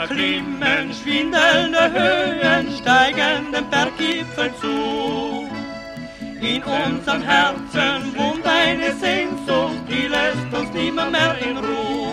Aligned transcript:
erklimmen 0.00 0.92
schwindelnde 0.92 1.84
Höhen, 1.92 2.66
steigen 2.78 3.52
dem 3.52 3.68
Berggipfel 3.70 4.50
zu. 4.60 5.48
In 6.40 6.62
unserem 6.62 7.22
Herzen 7.22 8.14
wohnt 8.16 8.46
eine 8.46 8.92
Sehnsucht, 8.94 9.82
die 9.88 10.06
lässt 10.06 10.50
uns 10.52 10.70
nimmer 10.72 11.10
mehr 11.10 11.34
in 11.38 11.56
Ruhe. 11.56 12.12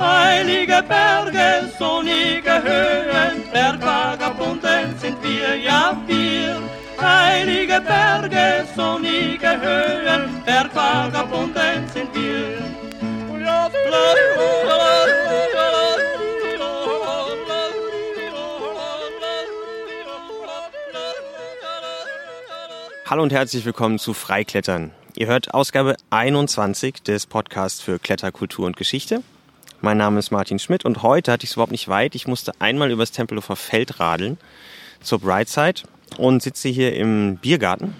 Heilige 0.00 0.82
Berge, 0.82 1.70
sonnige 1.78 2.62
Höhen, 2.62 3.36
Bergvagabunden 3.52 4.98
sind 4.98 5.16
wir, 5.22 5.56
ja 5.56 5.96
wir. 6.06 6.56
Heilige 7.00 7.80
Berge, 7.80 8.64
sonnige 8.76 9.50
Höhen, 9.60 10.42
Bergvagabunden 10.44 11.88
sind 11.92 12.14
wir. 12.14 12.78
Hallo 23.10 23.22
und 23.22 23.32
herzlich 23.32 23.64
willkommen 23.64 23.98
zu 23.98 24.12
Freiklettern. 24.12 24.90
Ihr 25.16 25.28
hört 25.28 25.54
Ausgabe 25.54 25.96
21 26.10 27.02
des 27.02 27.26
Podcasts 27.26 27.80
für 27.80 27.98
Kletterkultur 27.98 28.66
und 28.66 28.76
Geschichte. 28.76 29.22
Mein 29.80 29.96
Name 29.96 30.18
ist 30.18 30.30
Martin 30.30 30.58
Schmidt 30.58 30.84
und 30.84 31.02
heute 31.02 31.32
hatte 31.32 31.44
ich 31.44 31.48
es 31.48 31.56
überhaupt 31.56 31.72
nicht 31.72 31.88
weit. 31.88 32.14
Ich 32.14 32.26
musste 32.26 32.52
einmal 32.58 32.90
übers 32.90 33.10
Tempelhofer 33.10 33.56
Feld 33.56 33.98
radeln 33.98 34.36
zur 35.00 35.20
Brightside 35.20 35.84
und 36.18 36.42
sitze 36.42 36.68
hier 36.68 36.94
im 36.96 37.38
Biergarten 37.38 37.96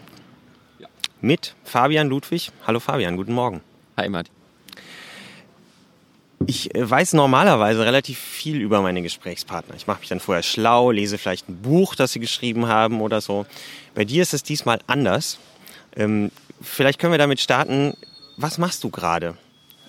mit 1.23 1.55
Fabian 1.65 2.11
Ludwig. 2.11 2.53
Hallo 2.67 2.79
Fabian, 2.79 3.17
guten 3.17 3.33
Morgen. 3.33 3.63
Hi 3.97 4.11
Martin. 4.11 4.38
Ich 6.47 6.75
äh, 6.75 6.89
weiß 6.89 7.15
normalerweise 7.15 7.85
relativ 7.85 8.19
viel 8.19 8.61
über 8.61 8.81
meine 8.81 9.03
Gesprächspartner. 9.03 9.75
Ich 9.75 9.87
mache 9.87 10.01
mich 10.01 10.09
dann 10.09 10.21
vorher 10.21 10.43
schlau, 10.43 10.91
lese 10.91 11.19
vielleicht 11.19 11.49
ein 11.49 11.61
Buch, 11.61 11.95
das 11.95 12.13
sie 12.13 12.21
geschrieben 12.21 12.69
haben 12.69 13.01
oder 13.01 13.21
so. 13.21 13.47
Bei 13.95 14.05
dir 14.05 14.23
ist 14.23 14.35
es 14.35 14.43
diesmal 14.43 14.81
anders. 14.87 15.39
Ähm, 15.97 16.31
vielleicht 16.61 16.99
können 16.99 17.13
wir 17.13 17.19
damit 17.19 17.41
starten. 17.41 17.95
Was 18.37 18.59
machst 18.59 18.85
du 18.85 18.91
gerade? 18.91 19.37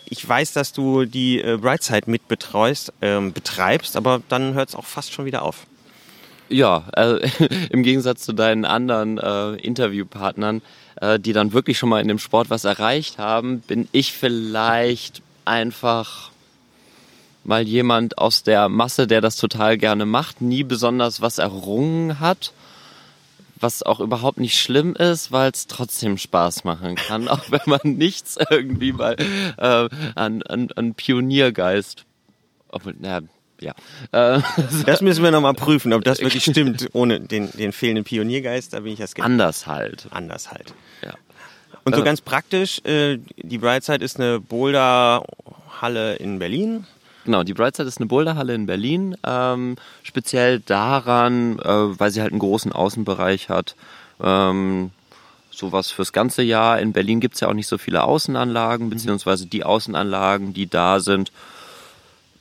Ich 0.06 0.28
weiß, 0.28 0.54
dass 0.54 0.74
du 0.74 1.06
die 1.06 1.40
äh, 1.40 1.58
Brightside 1.58 2.10
mitbetreust, 2.10 2.94
ähm, 3.02 3.32
betreibst, 3.32 3.96
aber 3.96 4.22
dann 4.28 4.56
hört 4.56 4.70
es 4.70 4.76
auch 4.76 4.86
fast 4.86 5.14
schon 5.14 5.26
wieder 5.26 5.44
auf. 5.44 5.68
Ja, 6.50 6.86
äh, 6.96 7.30
im 7.70 7.84
Gegensatz 7.84 8.24
zu 8.24 8.34
deinen 8.34 8.66
anderen 8.66 9.20
äh, 9.20 9.54
Interviewpartnern, 9.58 10.64
äh, 11.00 11.20
die 11.20 11.34
dann 11.34 11.54
wirklich 11.54 11.78
schon 11.78 11.90
mal 11.90 12.02
in 12.02 12.08
dem 12.08 12.18
Sport 12.18 12.50
was 12.50 12.66
erreicht 12.66 13.20
haben, 13.20 13.60
bin 13.60 13.88
ich 13.92 14.14
vielleicht 14.14 15.22
einfach 15.46 16.32
mal 17.50 17.68
jemand 17.68 18.18
aus 18.18 18.44
der 18.44 18.70
Masse, 18.70 19.08
der 19.08 19.20
das 19.20 19.36
total 19.36 19.78
gerne 19.78 20.06
macht, 20.06 20.40
nie 20.40 20.64
besonders 20.64 21.20
was 21.20 21.40
errungen 21.40 22.22
hat, 22.22 22.54
was 23.60 23.84
auch 23.84 24.00
überhaupt 24.00 24.40
nicht 24.40 24.58
schlimm 24.58 24.96
ist, 24.96 25.34
weil 25.34 25.52
es 25.52 25.68
trotzdem 25.68 26.18
Spaß 26.18 26.64
machen 26.64 26.96
kann, 26.96 27.28
auch 27.28 27.52
wenn 27.52 27.62
man 27.66 27.82
nichts 27.84 28.38
irgendwie 28.50 28.94
mal 28.94 29.18
äh, 29.58 29.90
an, 30.16 30.42
an, 30.44 30.70
an 30.76 30.94
Pioniergeist, 30.94 32.06
obwohl, 32.70 32.96
na, 33.00 33.20
ja. 33.60 33.74
Äh, 34.12 34.42
Das 34.86 35.02
müssen 35.02 35.24
wir 35.24 35.32
nochmal 35.32 35.56
prüfen, 35.56 35.92
ob 35.92 36.06
das 36.06 36.20
wirklich 36.20 36.46
stimmt, 36.46 36.90
ohne 36.94 37.20
den, 37.20 37.52
den 37.52 37.74
fehlenden 37.74 38.06
Pioniergeist, 38.06 38.74
da 38.74 38.80
bin 38.80 38.94
ich 38.94 39.00
ja 39.00 39.08
skeptisch. 39.08 39.26
anders 39.26 39.68
halt. 39.68 40.08
Anders 40.12 40.52
halt. 40.52 40.74
Ja. 41.04 41.16
Und 41.84 41.96
so 41.96 42.02
Äh, 42.02 42.06
ganz 42.06 42.22
praktisch, 42.22 42.80
äh, 42.86 43.18
die 43.38 43.58
Brightside 43.58 44.06
ist 44.06 44.20
eine 44.20 44.40
Boulderhalle 44.40 46.16
in 46.16 46.40
Berlin. 46.40 46.86
Genau, 47.26 47.44
die 47.44 47.54
Brightside 47.54 47.88
ist 47.88 48.00
eine 48.00 48.08
Boulderhalle 48.08 48.56
in 48.56 48.66
Berlin, 48.66 49.16
ähm, 49.26 49.76
speziell 50.04 50.62
daran, 50.62 51.60
äh, 51.60 52.00
weil 52.00 52.12
sie 52.12 52.22
halt 52.22 52.32
einen 52.32 52.40
großen 52.40 52.72
Außenbereich 52.72 53.50
hat. 53.50 53.76
Ähm, 54.22 54.92
sowas 55.52 55.92
fürs 55.92 56.14
ganze 56.14 56.42
Jahr. 56.42 56.80
In 56.80 56.94
Berlin 56.94 57.20
gibt's 57.20 57.42
ja 57.42 57.50
auch 57.50 57.54
nicht 57.54 57.68
so 57.68 57.78
viele 57.78 58.04
Außenanlagen, 58.04 58.90
beziehungsweise 58.90 59.46
die 59.46 59.64
Außenanlagen, 59.64 60.54
die 60.54 60.68
da 60.68 61.00
sind, 61.00 61.32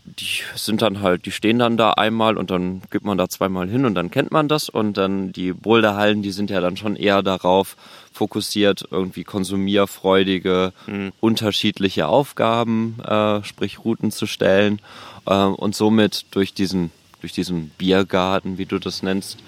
die 0.08 0.42
sind 0.56 0.82
dann 0.82 1.00
halt, 1.00 1.26
die 1.26 1.30
stehen 1.30 1.58
dann 1.58 1.76
da 1.76 1.92
einmal 1.92 2.36
und 2.36 2.50
dann 2.50 2.82
geht 2.90 3.04
man 3.04 3.18
da 3.18 3.28
zweimal 3.28 3.68
hin 3.68 3.84
und 3.84 3.94
dann 3.94 4.10
kennt 4.10 4.30
man 4.30 4.48
das 4.48 4.68
und 4.68 4.96
dann 4.96 5.32
die 5.32 5.52
Boulderhallen, 5.52 6.22
die 6.22 6.30
sind 6.30 6.50
ja 6.50 6.60
dann 6.60 6.76
schon 6.76 6.96
eher 6.96 7.22
darauf 7.22 7.76
fokussiert, 8.12 8.84
irgendwie 8.90 9.24
konsumierfreudige, 9.24 10.72
unterschiedliche 11.20 12.08
Aufgaben, 12.08 12.98
äh, 13.04 13.44
sprich 13.44 13.84
Routen 13.84 14.10
zu 14.10 14.26
stellen 14.26 14.80
äh, 15.26 15.34
und 15.34 15.74
somit 15.76 16.26
durch 16.32 16.54
diesen, 16.54 16.90
durch 17.20 17.32
diesen 17.32 17.70
Biergarten, 17.70 18.58
wie 18.58 18.66
du 18.66 18.78
das 18.78 19.02
nennst, 19.02 19.38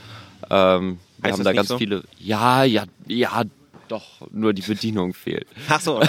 ähm, 0.51 0.99
wir 1.19 1.31
Heißt 1.31 1.39
haben 1.39 1.45
da 1.45 1.53
ganz 1.53 1.69
so? 1.69 1.79
viele, 1.79 2.03
ja, 2.19 2.65
ja, 2.65 2.85
ja, 3.07 3.43
doch, 3.91 4.29
nur 4.31 4.53
die 4.53 4.63
Bedienung 4.63 5.15
fehlt. 5.15 5.47
Ach 5.69 5.81
so. 5.81 6.01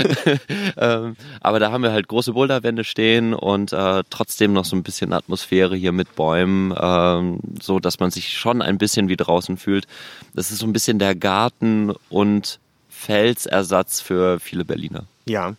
ähm, 0.76 1.16
aber 1.40 1.58
da 1.58 1.72
haben 1.72 1.82
wir 1.82 1.92
halt 1.92 2.08
große 2.08 2.32
Boulderwände 2.32 2.84
stehen 2.84 3.34
und 3.34 3.72
äh, 3.72 4.04
trotzdem 4.10 4.52
noch 4.52 4.64
so 4.64 4.76
ein 4.76 4.82
bisschen 4.82 5.12
Atmosphäre 5.12 5.76
hier 5.76 5.92
mit 5.92 6.14
Bäumen, 6.14 6.74
ähm, 6.80 7.40
so 7.60 7.80
dass 7.80 7.98
man 8.00 8.10
sich 8.10 8.36
schon 8.38 8.62
ein 8.62 8.78
bisschen 8.78 9.08
wie 9.08 9.16
draußen 9.16 9.56
fühlt. 9.56 9.86
Das 10.34 10.50
ist 10.50 10.58
so 10.58 10.66
ein 10.66 10.72
bisschen 10.72 10.98
der 10.98 11.14
Garten 11.14 11.92
und 12.08 12.58
Felsersatz 12.88 14.00
für 14.00 14.38
viele 14.40 14.64
Berliner. 14.64 15.04
Ja. 15.26 15.54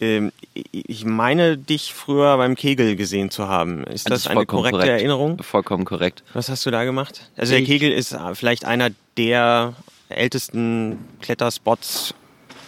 Ähm, 0.00 0.32
ich 0.72 1.04
meine, 1.04 1.56
dich 1.56 1.94
früher 1.94 2.36
beim 2.36 2.56
Kegel 2.56 2.96
gesehen 2.96 3.30
zu 3.30 3.48
haben. 3.48 3.84
Ist 3.84 4.10
das, 4.10 4.20
ist 4.20 4.26
eine 4.28 4.44
korrekte 4.44 4.78
korrekt. 4.78 4.90
Erinnerung? 4.90 5.42
Vollkommen 5.42 5.84
korrekt. 5.84 6.22
Was 6.34 6.48
hast 6.48 6.66
du 6.66 6.70
da 6.70 6.84
gemacht? 6.84 7.30
Also 7.36 7.52
der 7.52 7.60
Ich- 7.62 7.68
Kegel 7.68 7.92
ist 7.92 8.12
äh, 8.12 8.34
vielleicht 8.34 8.64
einer 8.64 8.90
der 9.16 9.74
ältesten 10.08 10.98
Kletterspots, 11.20 12.14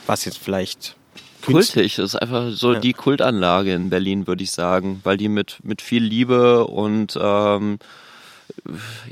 was 0.07 0.25
jetzt 0.25 0.39
vielleicht 0.39 0.97
Kultig 1.43 1.99
ist 1.99 2.17
einfach 2.17 2.51
so 2.51 2.73
Ja. 2.73 2.81
die 2.81 2.93
Kultanlage 2.93 3.73
in 3.73 3.89
Berlin, 3.89 4.27
würde 4.27 4.43
ich 4.43 4.51
sagen, 4.51 5.01
weil 5.05 5.17
die 5.17 5.29
mit, 5.29 5.59
mit 5.63 5.81
viel 5.81 6.03
Liebe 6.03 6.67
und 6.67 7.17
ähm, 7.21 7.79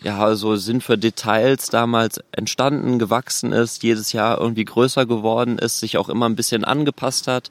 ja, 0.02 0.34
so 0.34 0.56
Sinn 0.56 0.80
für 0.80 0.98
Details 0.98 1.68
damals 1.70 2.20
entstanden, 2.32 2.98
gewachsen 2.98 3.52
ist, 3.52 3.82
jedes 3.82 4.12
Jahr 4.12 4.38
irgendwie 4.40 4.64
größer 4.64 5.06
geworden 5.06 5.58
ist, 5.58 5.80
sich 5.80 5.96
auch 5.96 6.08
immer 6.08 6.26
ein 6.28 6.36
bisschen 6.36 6.64
angepasst 6.64 7.28
hat, 7.28 7.50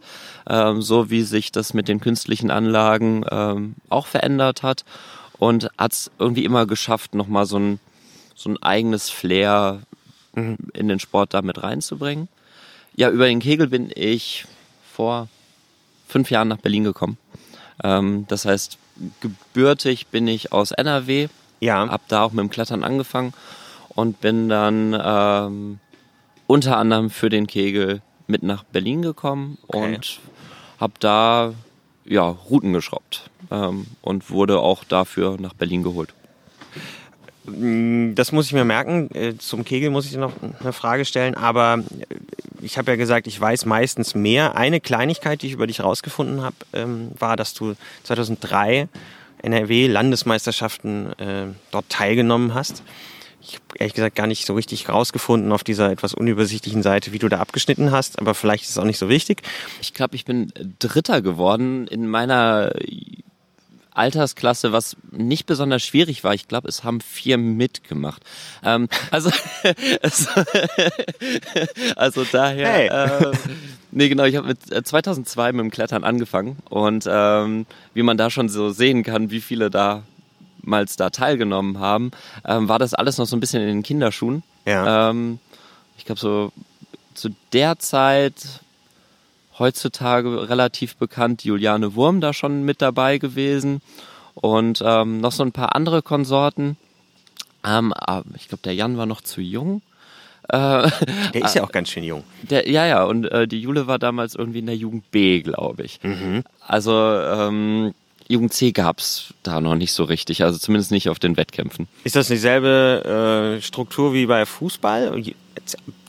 ähm, 0.49 0.81
so 0.81 1.09
wie 1.09 1.23
sich 1.23 1.51
das 1.51 1.73
mit 1.73 1.87
den 1.87 2.01
künstlichen 2.01 2.51
Anlagen 2.51 3.23
ähm, 3.31 3.75
auch 3.89 4.07
verändert 4.07 4.63
hat 4.63 4.83
und 5.37 5.69
hat 5.77 5.93
es 5.93 6.11
irgendwie 6.19 6.45
immer 6.45 6.65
geschafft, 6.65 7.15
nochmal 7.15 7.45
so 7.45 7.57
ein, 7.57 7.79
so 8.35 8.49
ein 8.49 8.61
eigenes 8.61 9.09
Flair 9.09 9.79
in 10.35 10.87
den 10.87 10.99
Sport 10.99 11.33
da 11.33 11.41
mit 11.41 11.61
reinzubringen. 11.61 12.27
Ja, 12.95 13.09
über 13.09 13.25
den 13.27 13.39
Kegel 13.39 13.67
bin 13.67 13.91
ich 13.93 14.45
vor 14.91 15.27
fünf 16.07 16.29
Jahren 16.31 16.47
nach 16.47 16.57
Berlin 16.57 16.83
gekommen. 16.83 17.17
Ähm, 17.83 18.25
das 18.27 18.45
heißt, 18.45 18.77
gebürtig 19.21 20.07
bin 20.07 20.27
ich 20.27 20.51
aus 20.51 20.71
NRW, 20.71 21.27
Ja. 21.59 21.87
hab 21.89 22.07
da 22.07 22.23
auch 22.23 22.31
mit 22.31 22.41
dem 22.43 22.49
Klettern 22.49 22.83
angefangen 22.83 23.33
und 23.89 24.21
bin 24.21 24.49
dann 24.49 24.95
ähm, 25.03 25.79
unter 26.47 26.77
anderem 26.77 27.09
für 27.09 27.29
den 27.29 27.47
Kegel 27.47 28.01
mit 28.27 28.43
nach 28.43 28.63
Berlin 28.63 29.01
gekommen 29.01 29.57
Okay. 29.67 29.95
und 29.95 30.19
hab 30.79 30.99
da 30.99 31.53
ja 32.05 32.23
Routen 32.27 32.73
geschraubt 32.73 33.29
ähm, 33.49 33.87
und 34.01 34.29
wurde 34.29 34.59
auch 34.59 34.83
dafür 34.83 35.37
nach 35.39 35.53
Berlin 35.53 35.83
geholt. 35.83 36.13
Das 37.45 38.31
muss 38.31 38.45
ich 38.45 38.53
mir 38.53 38.63
merken. 38.63 39.13
Äh, 39.13 39.37
Zum 39.37 39.65
Kegel 39.65 39.89
muss 39.89 40.05
ich 40.05 40.15
noch 40.15 40.31
eine 40.59 40.71
Frage 40.71 41.03
stellen, 41.03 41.35
aber 41.35 41.83
äh, 42.09 42.15
ich 42.61 42.77
habe 42.77 42.91
ja 42.91 42.97
gesagt, 42.97 43.27
ich 43.27 43.39
weiß 43.39 43.65
meistens 43.65 44.15
mehr. 44.15 44.55
Eine 44.55 44.79
Kleinigkeit, 44.79 45.41
die 45.41 45.47
ich 45.47 45.53
über 45.53 45.67
dich 45.67 45.83
rausgefunden 45.83 46.41
habe, 46.41 46.55
ähm, 46.71 47.11
war, 47.19 47.35
dass 47.35 47.53
du 47.53 47.75
2003 48.03 48.87
NRW-Landesmeisterschaften 49.41 51.19
äh, 51.19 51.47
dort 51.71 51.89
teilgenommen 51.89 52.53
hast. 52.53 52.81
Ich 53.41 53.55
habe 53.55 53.65
ehrlich 53.77 53.93
gesagt 53.93 54.15
gar 54.15 54.27
nicht 54.27 54.45
so 54.45 54.53
richtig 54.53 54.87
rausgefunden 54.87 55.51
auf 55.51 55.65
dieser 55.65 55.91
etwas 55.91 56.13
unübersichtlichen 56.13 56.81
Seite, 56.81 57.11
wie 57.11 57.19
du 57.19 57.27
da 57.27 57.39
abgeschnitten 57.39 57.91
hast, 57.91 58.19
aber 58.19 58.35
vielleicht 58.35 58.63
ist 58.63 58.69
es 58.69 58.77
auch 58.77 58.85
nicht 58.85 58.97
so 58.97 59.09
wichtig. 59.09 59.41
Ich 59.81 59.93
glaube, 59.93 60.15
ich 60.15 60.23
bin 60.23 60.53
Dritter 60.79 61.21
geworden 61.21 61.87
in 61.87 62.07
meiner 62.07 62.71
Altersklasse, 63.93 64.71
was 64.71 64.97
nicht 65.11 65.45
besonders 65.45 65.83
schwierig 65.83 66.23
war. 66.23 66.33
Ich 66.33 66.47
glaube, 66.47 66.67
es 66.67 66.83
haben 66.83 67.01
vier 67.01 67.37
mitgemacht. 67.37 68.21
Ähm, 68.63 68.87
also, 69.11 69.31
also 71.95 72.25
daher. 72.31 72.67
Hey. 72.67 72.87
Äh, 72.87 73.31
nee, 73.91 74.09
genau. 74.09 74.23
Ich 74.23 74.35
habe 74.35 74.47
mit 74.47 74.71
äh, 74.71 74.83
2002 74.83 75.53
mit 75.53 75.61
dem 75.61 75.71
Klettern 75.71 76.03
angefangen 76.03 76.57
und 76.69 77.07
ähm, 77.09 77.65
wie 77.93 78.03
man 78.03 78.17
da 78.17 78.29
schon 78.29 78.49
so 78.49 78.71
sehen 78.71 79.03
kann, 79.03 79.31
wie 79.31 79.41
viele 79.41 79.69
da 79.69 80.03
mal 80.61 80.85
da 80.97 81.09
teilgenommen 81.09 81.79
haben, 81.79 82.11
ähm, 82.45 82.69
war 82.69 82.79
das 82.79 82.93
alles 82.93 83.17
noch 83.17 83.25
so 83.25 83.35
ein 83.35 83.39
bisschen 83.39 83.61
in 83.61 83.67
den 83.67 83.83
Kinderschuhen. 83.83 84.43
Ja. 84.65 85.09
Ähm, 85.09 85.39
ich 85.97 86.05
glaube, 86.05 86.19
so 86.19 86.51
zu 87.13 87.29
der 87.51 87.79
Zeit 87.79 88.61
heutzutage 89.59 90.49
relativ 90.49 90.95
bekannt, 90.95 91.43
Juliane 91.43 91.95
Wurm 91.95 92.21
da 92.21 92.33
schon 92.33 92.63
mit 92.63 92.81
dabei 92.81 93.17
gewesen 93.17 93.81
und 94.35 94.81
ähm, 94.85 95.21
noch 95.21 95.31
so 95.31 95.43
ein 95.43 95.51
paar 95.51 95.75
andere 95.75 96.01
Konsorten. 96.01 96.77
Ähm, 97.65 97.93
ich 98.35 98.47
glaube, 98.47 98.63
der 98.63 98.75
Jan 98.75 98.97
war 98.97 99.05
noch 99.05 99.21
zu 99.21 99.41
jung. 99.41 99.81
Äh, 100.49 100.89
der 101.33 101.45
ist 101.45 101.55
ja 101.55 101.63
auch 101.63 101.71
ganz 101.71 101.89
schön 101.89 102.03
jung. 102.03 102.23
Der, 102.41 102.69
ja, 102.69 102.85
ja, 102.85 103.03
und 103.05 103.25
äh, 103.25 103.47
die 103.47 103.61
Jule 103.61 103.87
war 103.87 103.99
damals 103.99 104.35
irgendwie 104.35 104.59
in 104.59 104.65
der 104.65 104.75
Jugend 104.75 105.09
B, 105.11 105.41
glaube 105.41 105.83
ich. 105.83 105.99
Mhm. 106.03 106.43
Also 106.59 106.93
ähm, 106.93 107.93
Jugend 108.27 108.53
C 108.53 108.71
gab's 108.71 109.33
da 109.43 109.61
noch 109.61 109.75
nicht 109.75 109.93
so 109.93 110.03
richtig, 110.03 110.43
also 110.43 110.57
zumindest 110.57 110.91
nicht 110.91 111.09
auf 111.09 111.19
den 111.19 111.37
Wettkämpfen. 111.37 111.87
Ist 112.03 112.15
das 112.15 112.27
dieselbe 112.27 113.57
äh, 113.57 113.61
Struktur 113.61 114.13
wie 114.13 114.25
bei 114.25 114.45
Fußball? 114.45 115.23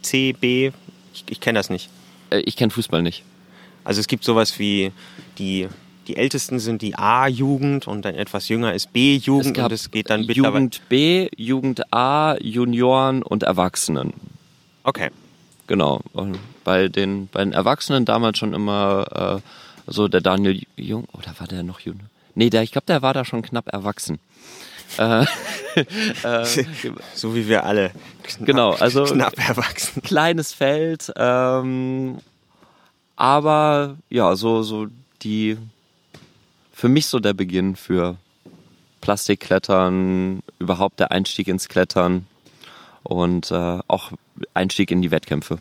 C, 0.03 0.33
B? 0.33 0.73
Ich, 1.13 1.25
ich 1.29 1.41
kenne 1.41 1.59
das 1.59 1.71
nicht. 1.71 1.89
Äh, 2.31 2.41
ich 2.41 2.57
kenne 2.57 2.71
Fußball 2.71 3.03
nicht. 3.03 3.23
Also 3.85 4.01
es 4.01 4.07
gibt 4.07 4.25
sowas 4.25 4.59
wie 4.59 4.93
die 5.39 5.69
die 6.07 6.17
ältesten 6.17 6.59
sind 6.59 6.83
die 6.83 6.97
A-Jugend 6.97 7.87
und 7.87 8.05
dann 8.05 8.15
etwas 8.15 8.49
jünger 8.49 8.75
ist 8.75 8.93
B-Jugend 8.93 9.57
und 9.57 9.73
es 9.73 9.91
geht 9.91 10.11
dann 10.11 10.23
Jugend 10.23 10.83
B, 10.91 11.31
Jugend 11.35 11.93
A, 11.95 12.37
Junioren 12.41 13.23
und 13.23 13.43
Erwachsenen. 13.43 14.13
Okay. 14.83 15.11
Genau. 15.67 16.03
Und 16.13 16.39
bei 16.63 16.89
den, 16.89 17.29
bei 17.29 17.43
den 17.43 17.53
Erwachsenen 17.53 18.05
damals 18.05 18.39
schon 18.39 18.53
immer 18.53 19.41
äh, 19.47 19.91
so 19.91 20.09
der 20.09 20.21
Daniel 20.21 20.63
Jung, 20.77 21.07
oder 21.13 21.35
war 21.39 21.47
der 21.47 21.63
noch 21.63 21.81
jung? 21.81 22.01
Nee, 22.35 22.51
der, 22.51 22.63
ich 22.63 22.73
glaube, 22.73 22.87
der 22.87 23.03
war 23.03 23.15
da 23.15 23.25
schon 23.25 23.43
knapp 23.43 23.69
erwachsen. 23.73 24.19
Äh, 24.99 25.25
äh, 26.23 26.45
so 27.15 27.35
wie 27.35 27.49
wir 27.49 27.65
alle. 27.65 27.93
Knapp, 28.23 28.47
genau, 28.47 28.71
also 28.73 29.05
knapp 29.05 29.39
erwachsen. 29.39 30.03
Kleines 30.03 30.53
Feld, 30.53 31.13
ähm, 31.17 32.19
aber 33.17 33.97
ja, 34.11 34.37
so 34.37 34.63
so 34.63 34.87
die 35.23 35.59
für 36.73 36.89
mich 36.89 37.07
so 37.07 37.21
der 37.21 37.35
Beginn 37.35 37.77
für 37.77 38.17
Plastikklettern, 39.01 40.43
überhaupt 40.59 40.99
der 40.99 41.13
Einstieg 41.13 41.49
ins 41.49 41.69
Klettern 41.69 42.27
und 43.03 43.51
äh, 43.51 43.79
auch 43.87 44.13
Einstieg 44.55 44.91
in 44.91 45.03
die 45.03 45.11
Wettkämpfe. 45.11 45.59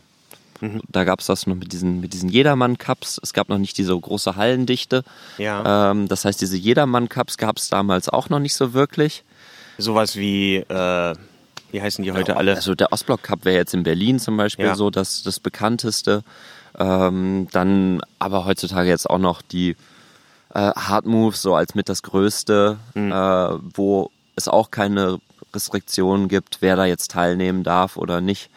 Mhm. 0.60 0.80
Da 0.88 1.04
gab 1.04 1.20
es 1.20 1.26
das 1.26 1.46
noch 1.46 1.54
mit 1.54 1.72
diesen, 1.72 2.00
mit 2.00 2.12
diesen 2.12 2.28
Jedermann-Cups. 2.28 3.20
Es 3.22 3.32
gab 3.32 3.48
noch 3.48 3.58
nicht 3.58 3.76
diese 3.76 3.98
große 3.98 4.36
Hallendichte. 4.36 5.04
Ja. 5.38 5.90
Ähm, 5.90 6.08
das 6.08 6.24
heißt, 6.24 6.40
diese 6.40 6.56
Jedermann-Cups 6.56 7.36
gab 7.36 7.58
es 7.58 7.68
damals 7.68 8.08
auch 8.08 8.28
noch 8.30 8.38
nicht 8.38 8.54
so 8.54 8.72
wirklich. 8.72 9.24
Sowas 9.76 10.16
wie, 10.16 10.56
äh, 10.56 11.14
wie 11.70 11.82
heißen 11.82 12.02
die 12.04 12.12
heute 12.12 12.32
ja, 12.32 12.38
alle? 12.38 12.54
Also 12.54 12.74
der 12.74 12.92
Ostblock-Cup 12.92 13.44
wäre 13.44 13.56
jetzt 13.56 13.74
in 13.74 13.82
Berlin 13.82 14.18
zum 14.18 14.36
Beispiel 14.36 14.66
ja. 14.66 14.74
so 14.74 14.90
das, 14.90 15.22
das 15.22 15.38
bekannteste. 15.40 16.22
Ähm, 16.78 17.48
dann 17.52 18.00
aber 18.18 18.44
heutzutage 18.44 18.88
jetzt 18.88 19.08
auch 19.08 19.18
noch 19.18 19.42
die 19.42 19.76
äh, 20.54 20.72
Hard 20.72 21.06
Moves 21.06 21.42
so 21.42 21.54
als 21.54 21.74
mit 21.74 21.88
das 21.88 22.02
Größte, 22.02 22.78
mhm. 22.94 23.12
äh, 23.12 23.76
wo 23.76 24.10
es 24.36 24.48
auch 24.48 24.70
keine 24.70 25.20
Restriktionen 25.54 26.28
gibt, 26.28 26.58
wer 26.60 26.74
da 26.76 26.84
jetzt 26.84 27.12
teilnehmen 27.12 27.62
darf 27.62 27.96
oder 27.96 28.20
nicht. 28.20 28.50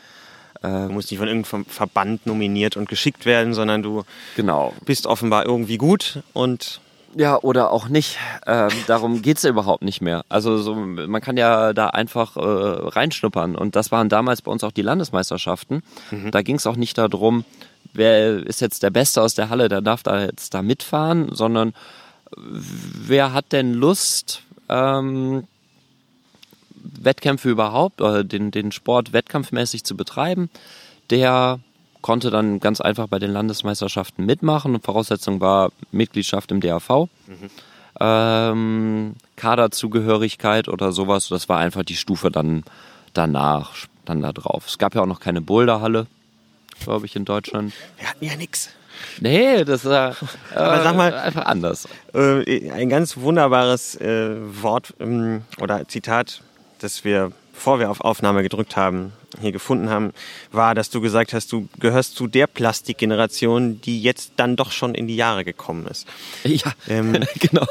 Du 0.64 0.90
musst 0.90 1.12
nicht 1.12 1.20
von 1.20 1.28
irgendeinem 1.28 1.66
Verband 1.66 2.26
nominiert 2.26 2.78
und 2.78 2.90
geschickt 2.90 3.28
werden, 3.28 3.54
sondern 3.54 3.84
du 3.84 4.04
genau. 4.36 4.74
bist 4.86 5.06
offenbar 5.06 5.46
irgendwie 5.46 5.78
gut 5.78 6.24
und 6.34 6.82
ja, 7.16 7.40
oder 7.42 7.72
auch 7.72 7.90
nicht. 7.90 8.18
Ähm, 8.46 8.70
darum 8.86 9.22
geht's 9.22 9.44
ja 9.44 9.50
überhaupt 9.50 9.84
nicht 9.84 10.02
mehr. 10.02 10.24
Also 10.30 10.58
so, 10.58 10.76
man 10.76 11.22
kann 11.22 11.36
ja 11.36 11.74
da 11.74 11.88
einfach 11.88 12.38
äh, 12.38 12.40
reinschnuppern. 12.42 13.56
Und 13.56 13.76
das 13.76 13.92
waren 13.92 14.08
damals 14.10 14.42
bei 14.44 14.52
uns 14.52 14.64
auch 14.64 14.72
die 14.72 14.84
Landesmeisterschaften. 14.84 15.82
Mhm. 16.12 16.32
Da 16.32 16.42
ging's 16.44 16.68
auch 16.68 16.76
nicht 16.76 16.98
darum, 16.98 17.44
wer 17.94 18.46
ist 18.46 18.62
jetzt 18.62 18.84
der 18.84 18.90
Beste 18.90 19.22
aus 19.22 19.36
der 19.36 19.50
Halle, 19.50 19.70
der 19.70 19.82
darf 19.82 20.04
da 20.04 20.24
jetzt 20.24 20.54
da 20.54 20.62
mitfahren, 20.62 21.34
sondern 21.34 21.74
wer 22.36 23.34
hat 23.34 23.52
denn 23.52 23.74
Lust, 23.74 24.44
ähm, 24.70 25.48
Wettkämpfe 26.76 27.50
überhaupt 27.50 28.02
oder 28.02 28.24
den, 28.24 28.52
den 28.52 28.72
Sport 28.72 29.14
wettkampfmäßig 29.14 29.84
zu 29.84 29.96
betreiben, 29.96 30.50
der 31.10 31.60
konnte 32.02 32.30
dann 32.30 32.60
ganz 32.60 32.80
einfach 32.80 33.08
bei 33.08 33.20
den 33.20 33.32
Landesmeisterschaften 33.32 34.26
mitmachen 34.26 34.76
und 34.76 34.84
Voraussetzung 34.84 35.42
war 35.42 35.72
Mitgliedschaft 35.92 36.52
im 36.52 36.62
DAV. 36.62 36.90
Mhm. 37.28 37.50
Ähm, 38.00 39.16
Kaderzugehörigkeit 39.36 40.70
oder 40.70 40.92
sowas, 40.92 41.30
das 41.30 41.50
war 41.50 41.58
einfach 41.58 41.84
die 41.84 41.96
Stufe 41.96 42.30
dann 42.30 42.64
danach, 43.14 43.74
dann 44.06 44.22
da 44.22 44.32
drauf. 44.32 44.68
Es 44.68 44.78
gab 44.78 44.94
ja 44.94 45.02
auch 45.02 45.08
noch 45.08 45.20
keine 45.20 45.42
Boulderhalle, 45.42 46.06
glaube 46.84 47.06
ich, 47.06 47.16
in 47.16 47.26
Deutschland. 47.26 47.74
Wir 47.98 48.10
hatten 48.10 48.26
ja 48.26 48.36
nichts. 48.36 48.70
Nee, 49.20 49.64
das 49.64 49.86
war 49.86 50.16
äh, 50.52 50.56
Aber 50.56 50.84
sag 50.84 50.96
mal, 50.96 51.14
einfach 51.14 51.46
anders. 51.46 51.88
Äh, 52.14 52.72
ein 52.72 52.90
ganz 52.90 53.18
wunderbares 53.18 53.96
äh, 53.96 54.36
Wort 54.62 54.94
ähm, 55.00 55.44
oder 55.60 55.88
Zitat, 55.88 56.42
das 56.80 57.04
wir, 57.04 57.32
bevor 57.54 57.80
wir 57.80 57.90
auf 57.90 58.02
Aufnahme 58.02 58.44
gedrückt 58.44 58.76
haben, 58.76 59.14
hier 59.42 59.52
gefunden 59.52 59.90
haben, 59.90 60.14
war, 60.52 60.74
dass 60.74 60.90
du 60.90 61.02
gesagt 61.02 61.34
hast, 61.34 61.52
du 61.52 61.68
gehörst 61.80 62.16
zu 62.16 62.28
der 62.28 62.48
Plastikgeneration, 62.48 63.82
die 63.82 64.02
jetzt 64.02 64.34
dann 64.38 64.56
doch 64.56 64.72
schon 64.72 64.96
in 64.96 65.08
die 65.08 65.16
Jahre 65.16 65.44
gekommen 65.44 65.86
ist. 65.88 66.08
Ja, 66.44 66.74
ähm, 66.88 67.24
genau. 67.40 67.66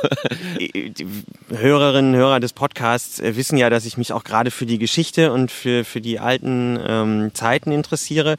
Die 0.58 1.06
Hörerinnen 1.48 2.14
und 2.14 2.20
Hörer 2.20 2.40
des 2.40 2.52
Podcasts 2.52 3.20
äh, 3.20 3.36
wissen 3.36 3.56
ja, 3.56 3.70
dass 3.70 3.86
ich 3.86 3.96
mich 3.96 4.12
auch 4.12 4.24
gerade 4.24 4.50
für 4.50 4.66
die 4.66 4.78
Geschichte 4.78 5.32
und 5.32 5.50
für, 5.50 5.84
für 5.84 6.00
die 6.00 6.20
alten 6.20 6.78
ähm, 6.86 7.30
Zeiten 7.34 7.72
interessiere 7.72 8.36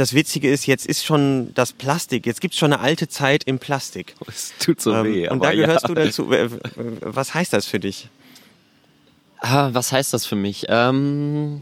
das 0.00 0.14
Witzige 0.14 0.50
ist, 0.50 0.66
jetzt 0.66 0.86
ist 0.86 1.04
schon 1.04 1.52
das 1.54 1.74
Plastik, 1.74 2.24
jetzt 2.24 2.40
gibt 2.40 2.54
es 2.54 2.58
schon 2.58 2.72
eine 2.72 2.82
alte 2.82 3.06
Zeit 3.06 3.44
im 3.44 3.58
Plastik. 3.58 4.14
Es 4.26 4.54
tut 4.58 4.80
so 4.80 4.94
ähm, 4.94 5.04
weh. 5.04 5.28
Und 5.28 5.44
da 5.44 5.52
gehörst 5.52 5.82
ja. 5.82 5.88
du 5.88 5.94
dazu. 5.94 6.30
Was 7.02 7.34
heißt 7.34 7.52
das 7.52 7.66
für 7.66 7.78
dich? 7.78 8.08
Ah, 9.40 9.70
was 9.72 9.92
heißt 9.92 10.14
das 10.14 10.24
für 10.24 10.36
mich? 10.36 10.66
Ähm, 10.68 11.60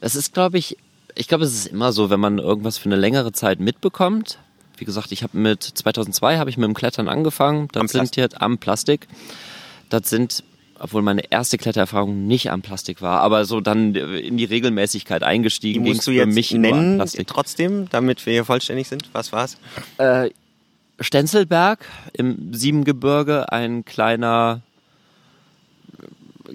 es 0.00 0.14
ist, 0.14 0.32
glaube 0.32 0.56
ich, 0.56 0.78
ich 1.14 1.28
glaube, 1.28 1.44
es 1.44 1.52
ist 1.52 1.66
immer 1.66 1.92
so, 1.92 2.08
wenn 2.08 2.20
man 2.20 2.38
irgendwas 2.38 2.78
für 2.78 2.86
eine 2.86 2.96
längere 2.96 3.32
Zeit 3.32 3.60
mitbekommt. 3.60 4.38
Wie 4.78 4.86
gesagt, 4.86 5.12
ich 5.12 5.22
habe 5.22 5.36
mit 5.36 5.62
2002 5.62 6.38
habe 6.38 6.48
ich 6.48 6.56
mit 6.56 6.66
dem 6.66 6.74
Klettern 6.74 7.08
angefangen. 7.08 7.68
Das 7.72 7.80
am 7.80 7.88
sind 7.88 8.00
Plastik. 8.00 8.22
jetzt 8.22 8.40
am 8.40 8.58
Plastik. 8.58 9.08
Das 9.90 10.08
sind 10.08 10.42
obwohl 10.78 11.02
meine 11.02 11.30
erste 11.30 11.58
Klettererfahrung 11.58 12.26
nicht 12.26 12.50
am 12.50 12.62
Plastik 12.62 13.02
war, 13.02 13.20
aber 13.20 13.44
so 13.44 13.60
dann 13.60 13.94
in 13.94 14.36
die 14.36 14.44
Regelmäßigkeit 14.44 15.22
eingestiegen. 15.22 15.84
Die 15.84 15.90
musst 15.90 16.06
du 16.06 16.10
jetzt 16.10 16.34
mich 16.34 16.52
nennen, 16.52 17.02
trotzdem, 17.26 17.88
damit 17.90 18.24
wir 18.26 18.32
hier 18.32 18.44
vollständig 18.44 18.88
sind. 18.88 19.08
Was 19.12 19.32
war's? 19.32 19.58
Äh, 19.98 20.30
Stenzelberg 21.00 21.84
im 22.12 22.54
Siebengebirge, 22.54 23.52
ein 23.52 23.84
kleiner 23.84 24.62